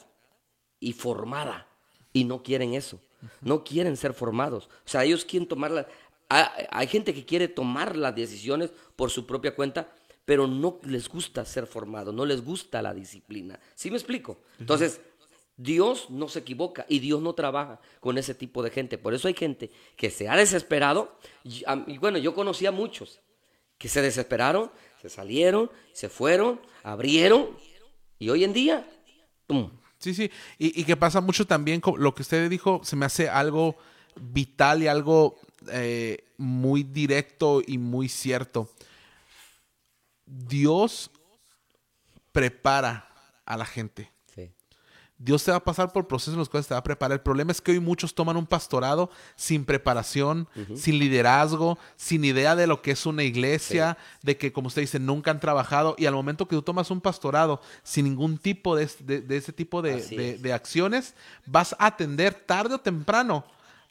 y 0.86 0.94
formada 0.94 1.68
y 2.14 2.24
no 2.26 2.44
quieren 2.44 2.74
eso. 2.76 3.00
No 3.42 3.64
quieren 3.64 3.98
ser 3.98 4.14
formados. 4.14 4.66
O 4.86 4.88
sea, 4.90 5.04
ellos 5.04 5.26
quieren 5.26 5.48
tomar 5.48 5.72
la... 5.72 5.88
ha- 6.30 6.54
Hay 6.70 6.88
gente 6.88 7.14
que 7.14 7.26
quiere 7.26 7.48
tomar 7.48 7.96
las 7.96 8.16
decisiones 8.16 8.72
por 8.96 9.10
su 9.10 9.26
propia 9.26 9.56
cuenta, 9.56 9.90
pero 10.26 10.46
no 10.48 10.80
les 10.84 11.10
gusta 11.10 11.44
ser 11.44 11.66
formado, 11.66 12.12
no 12.12 12.24
les 12.26 12.44
gusta 12.46 12.82
la 12.84 12.94
disciplina. 12.94 13.60
¿Sí 13.74 13.90
me 13.90 13.98
explico? 13.98 14.38
Entonces, 14.60 15.02
Dios 15.58 16.10
no 16.12 16.28
se 16.28 16.40
equivoca 16.40 16.86
y 16.88 17.00
Dios 17.00 17.20
no 17.22 17.34
trabaja 17.34 17.80
con 18.00 18.18
ese 18.20 18.36
tipo 18.36 18.62
de 18.62 18.70
gente. 18.70 18.98
Por 19.00 19.14
eso 19.16 19.28
hay 19.28 19.34
gente 19.34 19.72
que 19.96 20.12
se 20.12 20.28
ha 20.30 20.36
desesperado. 20.36 21.18
Y 21.44 21.98
bueno, 21.98 22.18
yo 22.20 22.36
conocí 22.36 22.66
a 22.68 22.72
muchos 22.72 23.20
que 23.80 23.88
se 23.90 24.02
desesperaron, 24.04 24.70
se 25.02 25.10
salieron, 25.10 25.72
se 25.94 26.10
fueron, 26.10 26.60
abrieron 26.84 27.50
y 28.20 28.30
hoy 28.30 28.44
en 28.44 28.54
día, 28.54 28.88
¡pum! 29.48 29.72
Sí, 30.06 30.14
sí. 30.14 30.30
Y, 30.60 30.82
y 30.82 30.84
que 30.84 30.96
pasa 30.96 31.20
mucho 31.20 31.48
también, 31.48 31.82
con 31.82 32.00
lo 32.00 32.14
que 32.14 32.22
usted 32.22 32.48
dijo, 32.48 32.80
se 32.84 32.96
me 32.96 33.08
hace 33.08 33.28
algo 33.28 33.76
vital 34.16 34.84
y 34.84 34.88
algo 34.88 35.40
eh, 35.72 36.24
muy 36.38 36.84
directo 36.84 37.64
y 37.66 37.80
muy 37.80 38.08
cierto. 38.08 38.70
Dios 40.28 41.10
prepara 42.32 43.10
a 43.48 43.58
la 43.58 43.66
gente. 43.66 44.12
Dios 45.18 45.46
te 45.46 45.52
va 45.52 45.58
a 45.58 45.64
pasar 45.64 45.94
por 45.94 46.08
procesos 46.10 46.34
en 46.34 46.40
los 46.40 46.50
cuales 46.50 46.68
te 46.68 46.74
va 46.74 46.80
a 46.80 46.84
preparar. 46.84 47.14
El 47.18 47.22
problema 47.22 47.52
es 47.54 47.62
que 47.62 47.72
hoy 47.72 47.80
muchos 47.80 48.14
toman 48.14 48.36
un 48.36 48.46
pastorado 48.46 49.10
sin 49.38 49.64
preparación, 49.64 50.48
sin 50.76 51.00
liderazgo, 51.00 51.78
sin 51.96 52.26
idea 52.26 52.56
de 52.58 52.68
lo 52.68 52.82
que 52.82 52.92
es 52.92 53.06
una 53.06 53.24
iglesia, 53.24 53.98
de 54.24 54.36
que, 54.36 54.52
como 54.52 54.68
usted 54.68 54.82
dice, 54.82 55.00
nunca 55.00 55.32
han 55.32 55.40
trabajado. 55.40 55.96
Y 55.98 56.06
al 56.06 56.14
momento 56.14 56.48
que 56.50 56.56
tú 56.58 56.62
tomas 56.62 56.92
un 56.92 57.00
pastorado 57.00 57.62
sin 57.82 58.04
ningún 58.06 58.38
tipo 58.38 58.76
de, 58.76 58.90
de- 59.00 59.22
de 59.22 59.38
ese 59.38 59.54
tipo 59.54 59.82
de, 59.82 60.02
de- 60.02 60.30
es. 60.32 60.42
de 60.42 60.52
acciones, 60.54 61.16
vas 61.46 61.74
a 61.80 61.86
atender 61.86 62.34
tarde 62.34 62.76
o 62.76 62.80
temprano 62.80 63.46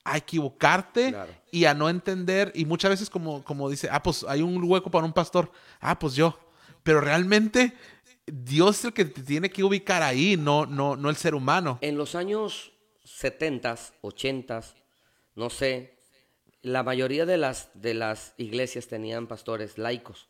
a 0.05 0.19
equivocarte 0.19 1.09
Claro. 1.09 1.33
y 1.51 1.65
a 1.65 1.73
no 1.73 1.89
entender. 1.89 2.53
Y 2.55 2.67
muchas 2.67 2.91
veces, 2.91 3.09
como, 3.09 3.43
como 3.45 3.71
dice, 3.71 3.89
ah, 3.91 4.03
pues 4.03 4.27
hay 4.29 4.43
un 4.43 4.63
hueco 4.63 4.91
para 4.91 5.07
un 5.07 5.13
pastor. 5.15 5.51
Ah, 5.81 5.99
pues 5.99 6.15
yo. 6.15 6.39
Pero 6.83 7.01
realmente 7.01 7.73
Dios 8.27 8.79
es 8.79 8.85
el 8.87 8.93
que 8.93 9.05
te 9.05 9.23
tiene 9.23 9.51
que 9.51 9.63
ubicar 9.65 10.03
ahí, 10.03 10.37
no, 10.37 10.65
no, 10.67 10.97
no 10.97 11.11
el 11.11 11.17
ser 11.17 11.35
humano. 11.35 11.79
En 11.83 11.97
los 11.99 12.15
años 12.15 12.73
70, 13.05 13.77
80, 14.01 14.63
no 15.37 15.51
sé, 15.51 15.99
la 16.63 16.83
mayoría 16.83 17.27
de 17.27 17.37
las, 17.37 17.69
de 17.75 17.93
las 17.95 18.33
iglesias 18.39 18.87
tenían 18.87 19.27
pastores 19.27 19.77
laicos. 19.77 20.29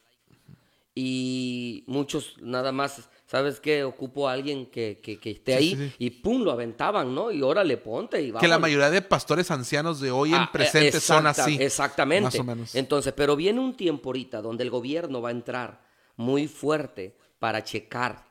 Y 0.97 1.83
muchos 1.89 2.37
nada 2.41 2.71
más, 2.71 3.09
¿sabes 3.27 3.59
qué? 3.59 3.83
Ocupo 3.83 4.29
a 4.29 4.33
alguien 4.33 4.67
que, 4.67 5.01
que- 5.03 5.19
que 5.19 5.33
esté 5.33 5.53
Sí, 5.53 5.59
ahí 5.59 5.71
sí, 5.71 5.89
sí. 5.89 5.95
y 5.99 6.11
pum, 6.11 6.43
lo 6.43 6.53
aventaban, 6.53 7.13
¿no? 7.13 7.33
Y 7.33 7.43
órale, 7.43 7.77
ponte 7.79 8.23
y 8.23 8.31
vamos. 8.31 8.41
Que 8.41 8.47
la 8.49 8.61
mayoría 8.61 8.91
de 8.91 9.03
pastores 9.03 9.51
ancianos 9.51 9.99
de 10.01 10.13
hoy 10.13 10.31
en 10.31 10.37
Ah, 10.43 10.51
presente 10.53 11.01
son 11.01 11.27
así. 11.27 11.57
Exactamente. 11.61 12.23
Más 12.25 12.39
o 12.39 12.45
menos. 12.45 12.75
Entonces, 12.77 13.13
pero 13.13 13.35
viene 13.35 13.59
un 13.59 13.77
tiempo 13.77 14.11
ahorita 14.11 14.41
donde 14.41 14.63
el 14.63 14.71
gobierno 14.71 15.21
va 15.21 15.31
a 15.31 15.33
entrar 15.33 15.83
muy 16.17 16.47
fuerte 16.47 17.17
para 17.45 17.63
checar 17.63 18.25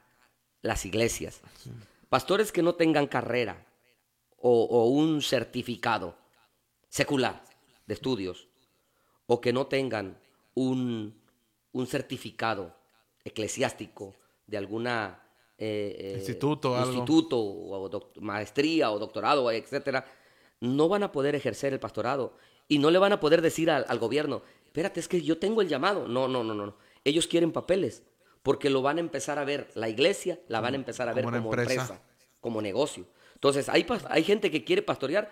las 0.63 0.85
iglesias, 0.87 1.39
Pastores 2.09 2.51
que 2.51 2.63
no 2.63 2.73
tengan 2.73 3.05
carrera 3.05 3.63
o, 4.37 4.63
o 4.63 4.87
un 4.89 5.21
certificado 5.21 6.15
secular 6.89 7.43
de 7.85 7.93
estudios 7.93 8.47
o 9.27 9.39
que 9.39 9.53
no 9.53 9.67
tengan 9.67 10.17
un, 10.55 11.13
un 11.73 11.85
certificado 11.85 12.75
eclesiástico 13.23 14.15
de 14.47 14.57
alguna 14.57 15.21
eh, 15.59 15.95
eh, 15.99 16.13
Instituto 16.17 16.71
o 16.71 16.75
algo. 16.75 16.93
instituto 16.93 17.37
o 17.39 17.87
doc- 17.89 18.17
maestría 18.17 18.89
o 18.91 18.97
doctorado, 18.97 19.51
etcétera, 19.51 20.03
no 20.59 20.87
van 20.89 21.03
a 21.03 21.11
poder 21.11 21.35
ejercer 21.35 21.71
el 21.73 21.79
pastorado 21.79 22.33
y 22.67 22.79
no 22.79 22.89
le 22.89 22.97
van 22.97 23.11
a 23.13 23.19
poder 23.19 23.41
decir 23.43 23.69
al, 23.69 23.85
al 23.87 23.99
gobierno, 23.99 24.41
espérate, 24.65 24.99
es 24.99 25.07
que 25.07 25.21
yo 25.21 25.37
tengo 25.37 25.61
el 25.61 25.67
llamado. 25.67 26.07
No, 26.07 26.27
no, 26.27 26.43
no, 26.43 26.55
no. 26.55 26.75
Ellos 27.03 27.27
quieren 27.27 27.51
papeles 27.51 28.01
porque 28.43 28.69
lo 28.69 28.81
van 28.81 28.97
a 28.97 28.99
empezar 28.99 29.39
a 29.39 29.45
ver, 29.45 29.71
la 29.73 29.89
iglesia 29.89 30.39
la 30.47 30.59
van 30.59 30.73
a 30.73 30.77
empezar 30.77 31.09
a 31.09 31.13
ver 31.13 31.23
como 31.23 31.37
empresa. 31.37 31.71
empresa, 31.71 32.01
como 32.39 32.61
negocio. 32.61 33.07
Entonces, 33.33 33.69
hay, 33.69 33.85
hay 34.09 34.23
gente 34.23 34.51
que 34.51 34.63
quiere 34.63 34.81
pastorear, 34.81 35.31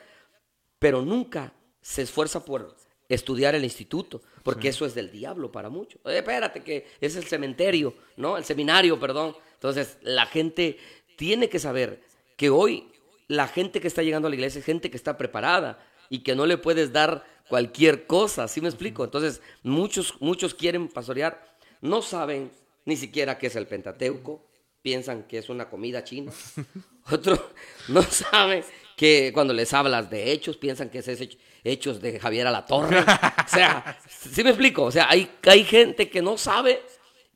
pero 0.80 1.01
nunca 1.01 1.53
se 1.81 2.01
esfuerza 2.01 2.43
por 2.43 2.75
estudiar 3.09 3.53
el 3.56 3.65
instituto, 3.65 4.22
porque 4.43 4.69
eso 4.69 4.85
es 4.85 4.95
del 4.95 5.11
diablo 5.11 5.51
para 5.51 5.69
muchos. 5.69 5.99
Eh, 6.06 6.17
espérate, 6.17 6.64
que 6.64 6.88
es 7.01 7.17
el 7.17 7.25
cementerio, 7.25 7.93
¿no? 8.15 8.38
El 8.38 8.45
seminario, 8.45 8.98
perdón. 8.98 9.35
Entonces, 9.56 9.98
la 10.01 10.25
gente 10.25 10.77
tiene 11.17 11.49
que 11.49 11.59
saber 11.59 12.01
que 12.38 12.49
hoy 12.49 12.90
la 13.27 13.48
gente 13.48 13.81
que 13.81 13.88
está 13.88 14.03
llegando 14.03 14.27
a 14.27 14.30
la 14.30 14.35
iglesia 14.35 14.59
es 14.59 14.65
gente 14.65 14.90
que 14.90 14.98
está 14.98 15.17
preparada 15.17 15.85
y 16.09 16.19
que 16.19 16.35
no 16.35 16.45
le 16.45 16.57
puedes 16.57 16.93
dar 16.93 17.25
cualquier 17.49 18.07
cosa, 18.07 18.48
¿sí 18.48 18.61
me 18.61 18.69
explico? 18.69 19.03
Entonces, 19.03 19.41
muchos, 19.64 20.15
muchos 20.22 20.53
quieren 20.53 20.88
pastorear, 20.88 21.57
no 21.81 22.01
saben 22.01 22.51
ni 22.85 22.95
siquiera 22.95 23.38
qué 23.38 23.48
es 23.48 23.56
el 23.56 23.68
Pentateuco, 23.68 24.48
piensan 24.82 25.24
que 25.24 25.38
es 25.38 25.50
una 25.50 25.69
comida 25.69 26.03
china. 26.03 26.32
Otros 27.11 27.40
no 27.88 28.01
saben 28.03 28.64
que 28.95 29.32
cuando 29.34 29.53
les 29.53 29.74
hablas 29.74 30.10
de 30.10 30.32
hechos, 30.32 30.58
piensan 30.58 30.90
que 30.90 31.00
es 31.00 31.08
ese 31.08 31.38
hechos 31.64 32.01
de 32.01 32.19
Javier 32.19 32.48
Alatorre. 32.48 33.00
O 33.00 33.48
sea, 33.48 34.00
¿sí 34.10 34.43
me 34.43 34.50
explico? 34.51 34.84
O 34.84 34.92
sea, 34.92 35.08
hay, 35.10 35.30
hay 35.43 35.64
gente 35.64 36.10
que 36.10 36.22
no 36.22 36.38
sabe, 36.38 36.82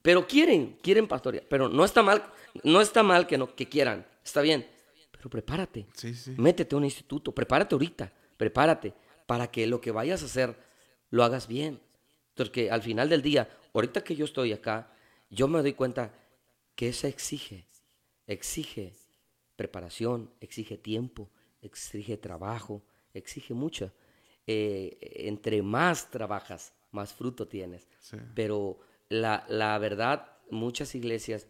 pero 0.02 0.28
quieren, 0.28 0.78
quieren 0.82 1.08
pastorear. 1.08 1.46
Pero 1.50 1.70
no 1.70 1.86
está 1.86 2.02
mal, 2.04 2.24
no 2.64 2.82
está 2.82 3.04
mal 3.04 3.26
que, 3.28 3.38
no, 3.38 3.56
que 3.56 3.68
quieran, 3.68 4.06
está 4.24 4.42
bien. 4.42 4.68
Pero 5.12 5.30
prepárate, 5.30 5.88
Sí, 5.94 6.14
sí. 6.14 6.36
métete 6.38 6.76
a 6.76 6.78
un 6.78 6.86
instituto, 6.86 7.32
prepárate 7.32 7.74
ahorita, 7.74 8.12
prepárate 8.38 8.94
para 9.26 9.48
que 9.50 9.66
lo 9.66 9.82
que 9.82 9.92
vayas 9.92 10.22
a 10.22 10.26
hacer 10.26 10.56
lo 11.10 11.24
hagas 11.24 11.48
bien. 11.48 11.80
Porque 12.36 12.70
al 12.70 12.84
final 12.84 13.10
del 13.10 13.22
día, 13.24 13.50
ahorita 13.74 14.04
que 14.04 14.16
yo 14.16 14.26
estoy 14.26 14.52
acá, 14.54 14.92
yo 15.36 15.48
me 15.48 15.62
doy 15.62 15.74
cuenta 15.74 16.14
que 16.76 16.90
eso 16.90 17.08
exige, 17.08 17.68
exige 18.26 18.94
preparación, 19.56 20.32
exige 20.40 20.78
tiempo, 20.78 21.30
exige 21.62 22.18
trabajo, 22.18 22.82
exige 23.14 23.54
mucho. 23.54 23.92
Eh, 24.48 24.98
entre 25.28 25.62
más 25.62 26.10
trabajas, 26.10 26.74
más 26.92 27.14
fruto 27.14 27.48
tienes. 27.48 27.88
Sí. 28.00 28.18
Pero 28.34 28.80
la, 29.10 29.46
la 29.50 29.78
verdad, 29.78 30.38
muchas 30.50 30.96
iglesias 30.96 31.48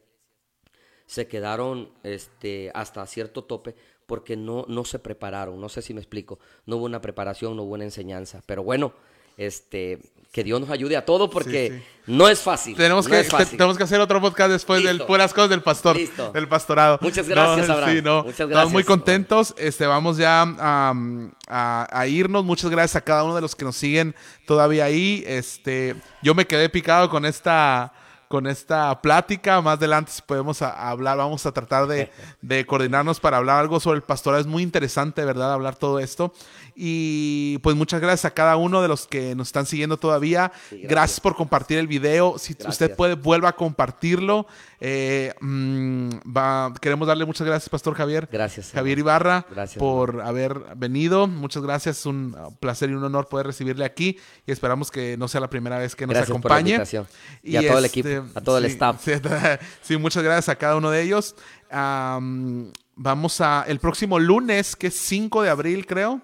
se 1.05 1.27
quedaron 1.27 1.91
este, 2.03 2.71
hasta 2.73 3.05
cierto 3.05 3.43
tope 3.43 3.75
porque 4.05 4.35
no, 4.35 4.65
no 4.67 4.85
se 4.85 4.99
prepararon. 4.99 5.59
No 5.59 5.69
sé 5.69 5.81
si 5.81 5.93
me 5.93 6.01
explico. 6.01 6.39
No 6.65 6.77
hubo 6.77 6.85
una 6.85 7.01
preparación, 7.01 7.55
no 7.55 7.63
hubo 7.63 7.75
una 7.75 7.83
enseñanza. 7.83 8.41
Pero 8.45 8.63
bueno, 8.63 8.93
este, 9.37 9.99
que 10.31 10.43
Dios 10.43 10.59
nos 10.59 10.69
ayude 10.69 10.97
a 10.97 11.05
todos 11.05 11.29
porque 11.29 11.69
Sí, 11.71 11.77
sí. 11.77 11.83
no 12.07 12.27
es 12.27 12.39
fácil. 12.39 12.75
Tenemos, 12.75 13.05
no 13.05 13.11
que, 13.11 13.21
es 13.21 13.29
fácil. 13.29 13.51
te- 13.51 13.57
tenemos 13.57 13.77
que 13.77 13.83
hacer 13.83 13.99
otro 14.01 14.19
podcast 14.19 14.51
después 14.51 14.83
del 14.83 14.97
Listo. 14.97 15.07
puras 15.07 15.33
cosas 15.33 15.49
del 15.49 15.61
pastor, 15.61 15.95
Listo. 15.95 16.31
del 16.33 16.47
pastorado. 16.47 16.99
Muchas 17.01 17.27
gracias, 17.27 17.67
No, 17.67 17.73
Abraham. 17.73 17.95
sí, 17.95 18.01
no. 18.01 18.17
Muchas 18.17 18.31
Estamos 18.31 18.49
gracias. 18.51 18.73
muy 18.73 18.83
contentos. 18.83 19.55
Este, 19.57 19.85
vamos 19.85 20.17
ya 20.17 20.41
a, 20.59 21.87
a 21.91 22.07
irnos. 22.07 22.43
Muchas 22.43 22.69
gracias 22.69 22.95
a 22.97 23.01
cada 23.01 23.23
uno 23.23 23.35
de 23.35 23.41
los 23.41 23.55
que 23.55 23.65
nos 23.65 23.75
siguen 23.75 24.15
todavía 24.45 24.85
ahí. 24.85 25.23
Este, 25.25 25.95
yo 26.21 26.35
me 26.35 26.45
quedé 26.47 26.69
picado 26.69 27.09
con 27.09 27.25
esta 27.25 27.93
con 28.27 28.47
esta 28.47 28.99
plática. 29.01 29.61
Más 29.61 29.77
adelante, 29.77 30.11
si 30.11 30.21
podemos 30.23 30.61
a- 30.63 30.89
hablar, 30.89 31.15
vamos 31.17 31.45
a 31.45 31.51
tratar 31.51 31.85
de, 31.87 32.11
de 32.41 32.65
coordinarnos 32.65 33.19
para 33.19 33.37
hablar 33.37 33.59
algo 33.59 33.79
sobre 33.79 33.97
el 33.97 34.01
pastorado. 34.03 34.41
Es 34.41 34.47
muy 34.47 34.63
interesante, 34.63 35.23
¿verdad? 35.23 35.53
Hablar 35.53 35.75
todo 35.75 35.99
esto. 35.99 36.33
Y 36.77 37.57
pues 37.59 37.75
muchas 37.75 38.01
gracias 38.01 38.25
a 38.25 38.31
cada 38.33 38.57
uno 38.57 38.81
de 38.81 38.89
los 38.89 39.07
que 39.07 39.33
nos 39.33 39.47
están 39.47 39.65
siguiendo 39.65 39.95
todavía. 39.97 40.51
Sí, 40.69 40.75
gracias. 40.75 40.89
gracias. 40.91 41.19
por 41.21 41.35
compartir 41.35 41.77
el 41.77 41.87
video. 41.87 42.37
Si 42.37 42.53
Gracias. 42.53 42.73
usted 42.73 42.95
puede, 42.95 43.15
vuelva 43.15 43.49
a 43.49 43.55
compartirlo. 43.55 44.45
Eh, 44.81 45.33
mm, 45.39 46.09
va- 46.35 46.73
queremos 46.81 47.07
darle 47.07 47.23
muchas 47.25 47.47
gracias, 47.47 47.69
Pastor 47.69 47.95
Javier. 47.95 48.27
Gracias, 48.31 48.71
Javier 48.73 48.99
hermano. 48.99 49.05
Ibarra, 49.15 49.45
Gracias, 49.49 49.79
por 49.79 50.21
haber 50.21 50.59
venido. 50.75 51.27
Muchas 51.27 51.63
gracias. 51.63 51.99
Es 51.99 52.05
un 52.05 52.35
placer 52.59 52.89
y 52.89 52.93
un 52.93 53.03
honor 53.03 53.27
poder 53.29 53.47
recibirle 53.47 53.85
aquí. 53.85 54.17
Y 54.45 54.51
esperamos 54.51 54.91
que 54.91 55.15
no 55.17 55.27
sea 55.29 55.39
la 55.41 55.49
primera 55.49 55.77
vez 55.77 55.95
que 55.95 56.05
nos 56.05 56.17
acompañe. 56.17 56.71
invitación. 56.71 57.07
Y 57.41 57.55
a 57.55 57.65
todo 57.67 57.79
el 57.79 57.85
equipo, 57.85 58.09
a 58.35 58.41
todo 58.41 58.57
el 58.57 58.65
staff. 58.65 59.01
Sí, 59.01 59.11
sí, 59.81 59.97
muchas 59.97 60.23
gracias 60.23 60.49
a 60.49 60.55
cada 60.57 60.75
uno 60.75 60.91
de 60.91 61.01
ellos. 61.01 61.35
Am, 61.71 62.71
vamos 62.95 63.39
a 63.41 63.63
el 63.67 63.79
próximo 63.79 64.19
lunes, 64.19 64.75
que 64.75 64.87
es 64.87 64.95
5 64.97 65.41
de 65.41 65.49
abril, 65.49 65.85
creo. 65.85 66.21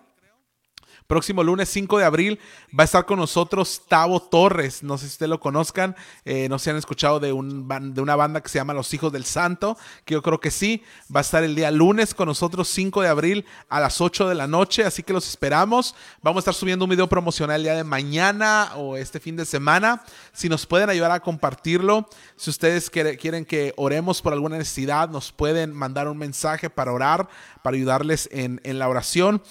Próximo 1.12 1.44
lunes 1.44 1.68
5 1.68 1.98
de 1.98 2.06
abril 2.06 2.40
va 2.70 2.84
a 2.84 2.86
estar 2.86 3.06
con 3.06 3.20
nosotros 3.20 3.82
Tavo 3.90 4.22
Torres. 4.22 4.82
No 4.82 4.98
sé 4.98 5.08
si 5.08 5.12
ustedes 5.16 5.30
lo 5.30 5.42
conozcan. 5.42 5.94
eh, 6.24 6.48
no 6.48 6.58
se 6.58 6.70
han 6.70 6.78
escuchado 6.78 7.20
de, 7.20 7.34
un 7.34 7.68
de 7.94 8.00
una 8.00 8.16
banda 8.16 8.40
que 8.40 8.48
se 8.48 8.60
llama 8.60 8.74
Los 8.74 8.94
Hijos 8.94 9.12
del 9.12 9.26
Santo. 9.26 9.78
Que 10.06 10.14
yo 10.14 10.22
creo 10.22 10.40
que 10.40 10.52
sí. 10.52 10.82
Va 11.14 11.20
a 11.20 11.22
estar 11.22 11.44
el 11.44 11.54
día 11.54 11.70
lunes 11.70 12.14
con 12.14 12.28
nosotros 12.30 12.70
5 12.70 13.02
de 13.02 13.10
abril 13.10 13.46
a 13.68 13.82
las 13.82 14.00
8 14.00 14.30
de 14.30 14.36
la 14.36 14.48
noche. 14.48 14.86
Así 14.86 15.04
que 15.04 15.12
los 15.12 15.28
esperamos. 15.28 15.96
Vamos 16.22 16.38
a 16.38 16.42
estar 16.44 16.54
subiendo 16.54 16.86
un 16.86 16.92
video 16.92 17.10
promocional 17.10 17.58
el 17.58 17.64
día 17.64 17.76
de 17.76 17.84
mañana 17.84 18.72
o 18.78 18.96
este 18.96 19.20
fin 19.20 19.36
de 19.36 19.44
semana. 19.46 20.04
Si 20.32 20.48
nos 20.48 20.66
pueden 20.66 20.90
ayudar 20.90 21.12
a 21.12 21.20
compartirlo. 21.20 22.08
Si 22.38 22.50
ustedes 22.50 22.90
quiere- 22.90 23.18
quieren 23.18 23.44
que 23.44 23.74
oremos 23.76 24.22
por 24.22 24.32
alguna 24.32 24.58
necesidad, 24.58 25.10
nos 25.10 25.34
pueden 25.34 25.74
mandar 25.74 26.08
un 26.08 26.18
mensaje 26.18 26.70
para 26.70 26.94
orar, 26.94 27.28
para 27.64 27.76
ayudarles 27.76 28.30
en, 28.32 28.62
en 28.64 28.80
la 28.80 28.88
oración. 28.88 29.44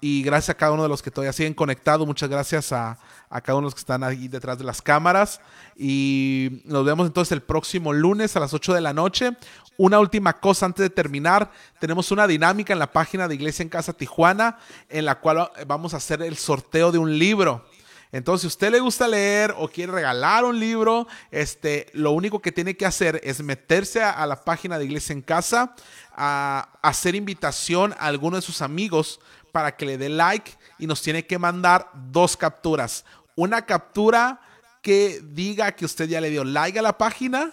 Y 0.00 0.22
gracias 0.22 0.53
a 0.54 0.56
cada 0.56 0.72
uno 0.72 0.82
de 0.82 0.88
los 0.88 1.02
que 1.02 1.10
todavía 1.10 1.32
siguen 1.32 1.54
conectados. 1.54 2.06
Muchas 2.06 2.28
gracias 2.28 2.72
a, 2.72 2.98
a 3.28 3.40
cada 3.40 3.58
uno 3.58 3.66
los 3.66 3.74
que 3.74 3.80
están 3.80 4.02
ahí 4.02 4.28
detrás 4.28 4.56
de 4.56 4.64
las 4.64 4.80
cámaras. 4.80 5.40
Y 5.76 6.62
nos 6.64 6.84
vemos 6.84 7.06
entonces 7.06 7.32
el 7.32 7.42
próximo 7.42 7.92
lunes 7.92 8.36
a 8.36 8.40
las 8.40 8.54
8 8.54 8.74
de 8.74 8.80
la 8.80 8.92
noche. 8.92 9.32
Una 9.76 9.98
última 9.98 10.40
cosa 10.40 10.66
antes 10.66 10.82
de 10.82 10.90
terminar. 10.90 11.50
Tenemos 11.80 12.10
una 12.12 12.26
dinámica 12.26 12.72
en 12.72 12.78
la 12.78 12.92
página 12.92 13.28
de 13.28 13.34
Iglesia 13.34 13.62
en 13.62 13.68
Casa 13.68 13.92
Tijuana 13.92 14.58
en 14.88 15.04
la 15.04 15.20
cual 15.20 15.50
vamos 15.66 15.94
a 15.94 15.98
hacer 15.98 16.22
el 16.22 16.36
sorteo 16.36 16.92
de 16.92 16.98
un 16.98 17.18
libro. 17.18 17.64
Entonces, 18.12 18.42
si 18.42 18.46
usted 18.46 18.70
le 18.70 18.78
gusta 18.78 19.08
leer 19.08 19.52
o 19.58 19.66
quiere 19.66 19.90
regalar 19.90 20.44
un 20.44 20.60
libro, 20.60 21.08
este, 21.32 21.88
lo 21.94 22.12
único 22.12 22.40
que 22.40 22.52
tiene 22.52 22.76
que 22.76 22.86
hacer 22.86 23.20
es 23.24 23.42
meterse 23.42 24.04
a 24.04 24.24
la 24.24 24.44
página 24.44 24.78
de 24.78 24.84
Iglesia 24.84 25.14
en 25.14 25.20
Casa, 25.20 25.74
a, 26.14 26.68
hacer 26.80 27.16
invitación 27.16 27.92
a 27.94 28.06
alguno 28.06 28.36
de 28.36 28.42
sus 28.42 28.62
amigos 28.62 29.18
para 29.54 29.76
que 29.76 29.86
le 29.86 29.96
dé 29.96 30.08
like 30.08 30.50
y 30.80 30.88
nos 30.88 31.00
tiene 31.00 31.26
que 31.26 31.38
mandar 31.38 31.88
dos 32.10 32.36
capturas. 32.36 33.04
Una 33.36 33.64
captura 33.64 34.40
que 34.82 35.20
diga 35.22 35.70
que 35.70 35.84
usted 35.84 36.08
ya 36.08 36.20
le 36.20 36.28
dio 36.28 36.42
like 36.42 36.76
a 36.76 36.82
la 36.82 36.98
página 36.98 37.52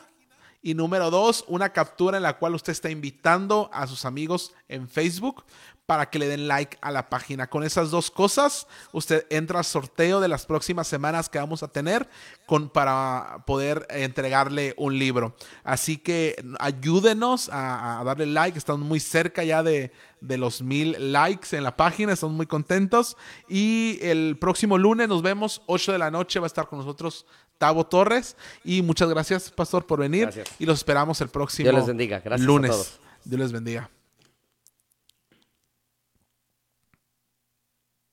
y 0.63 0.73
número 0.73 1.11
dos, 1.11 1.45
una 1.47 1.69
captura 1.69 2.17
en 2.17 2.23
la 2.23 2.39
cual 2.39 2.55
usted 2.55 2.71
está 2.71 2.89
invitando 2.89 3.69
a 3.71 3.85
sus 3.85 4.03
amigos 4.05 4.51
en 4.67 4.89
Facebook 4.89 5.43
para 5.91 6.09
que 6.09 6.19
le 6.19 6.29
den 6.29 6.47
like 6.47 6.77
a 6.79 6.89
la 6.89 7.09
página. 7.09 7.47
Con 7.47 7.65
esas 7.65 7.91
dos 7.91 8.11
cosas, 8.11 8.65
usted 8.93 9.27
entra 9.29 9.59
al 9.59 9.65
sorteo 9.65 10.21
de 10.21 10.29
las 10.29 10.45
próximas 10.45 10.87
semanas 10.87 11.27
que 11.27 11.37
vamos 11.37 11.63
a 11.63 11.67
tener 11.67 12.07
con, 12.45 12.69
para 12.69 13.43
poder 13.45 13.85
entregarle 13.89 14.73
un 14.77 14.97
libro. 14.97 15.35
Así 15.65 15.97
que 15.97 16.41
ayúdenos 16.61 17.49
a, 17.49 17.99
a 17.99 18.05
darle 18.05 18.25
like. 18.27 18.57
Estamos 18.57 18.87
muy 18.87 19.01
cerca 19.01 19.43
ya 19.43 19.63
de, 19.63 19.91
de 20.21 20.37
los 20.37 20.61
mil 20.61 21.11
likes 21.11 21.57
en 21.57 21.65
la 21.65 21.75
página. 21.75 22.13
Estamos 22.13 22.37
muy 22.37 22.45
contentos. 22.45 23.17
Y 23.49 23.99
el 24.01 24.37
próximo 24.39 24.77
lunes 24.77 25.09
nos 25.09 25.21
vemos, 25.21 25.61
8 25.65 25.91
de 25.91 25.97
la 25.97 26.09
noche, 26.09 26.39
va 26.39 26.45
a 26.45 26.47
estar 26.47 26.69
con 26.69 26.79
nosotros 26.79 27.25
Tavo 27.57 27.85
Torres. 27.85 28.37
Y 28.63 28.81
muchas 28.81 29.09
gracias, 29.09 29.51
Pastor, 29.51 29.85
por 29.85 29.99
venir. 29.99 30.27
Gracias. 30.27 30.47
Y 30.57 30.65
los 30.65 30.79
esperamos 30.79 31.19
el 31.19 31.27
próximo 31.27 31.69
Dios 31.69 31.75
les 31.75 31.87
bendiga. 31.87 32.21
Gracias 32.21 32.41
a 32.41 32.45
lunes. 32.45 32.71
todos. 32.71 33.01
Dios 33.25 33.41
les 33.41 33.51
bendiga. 33.51 33.89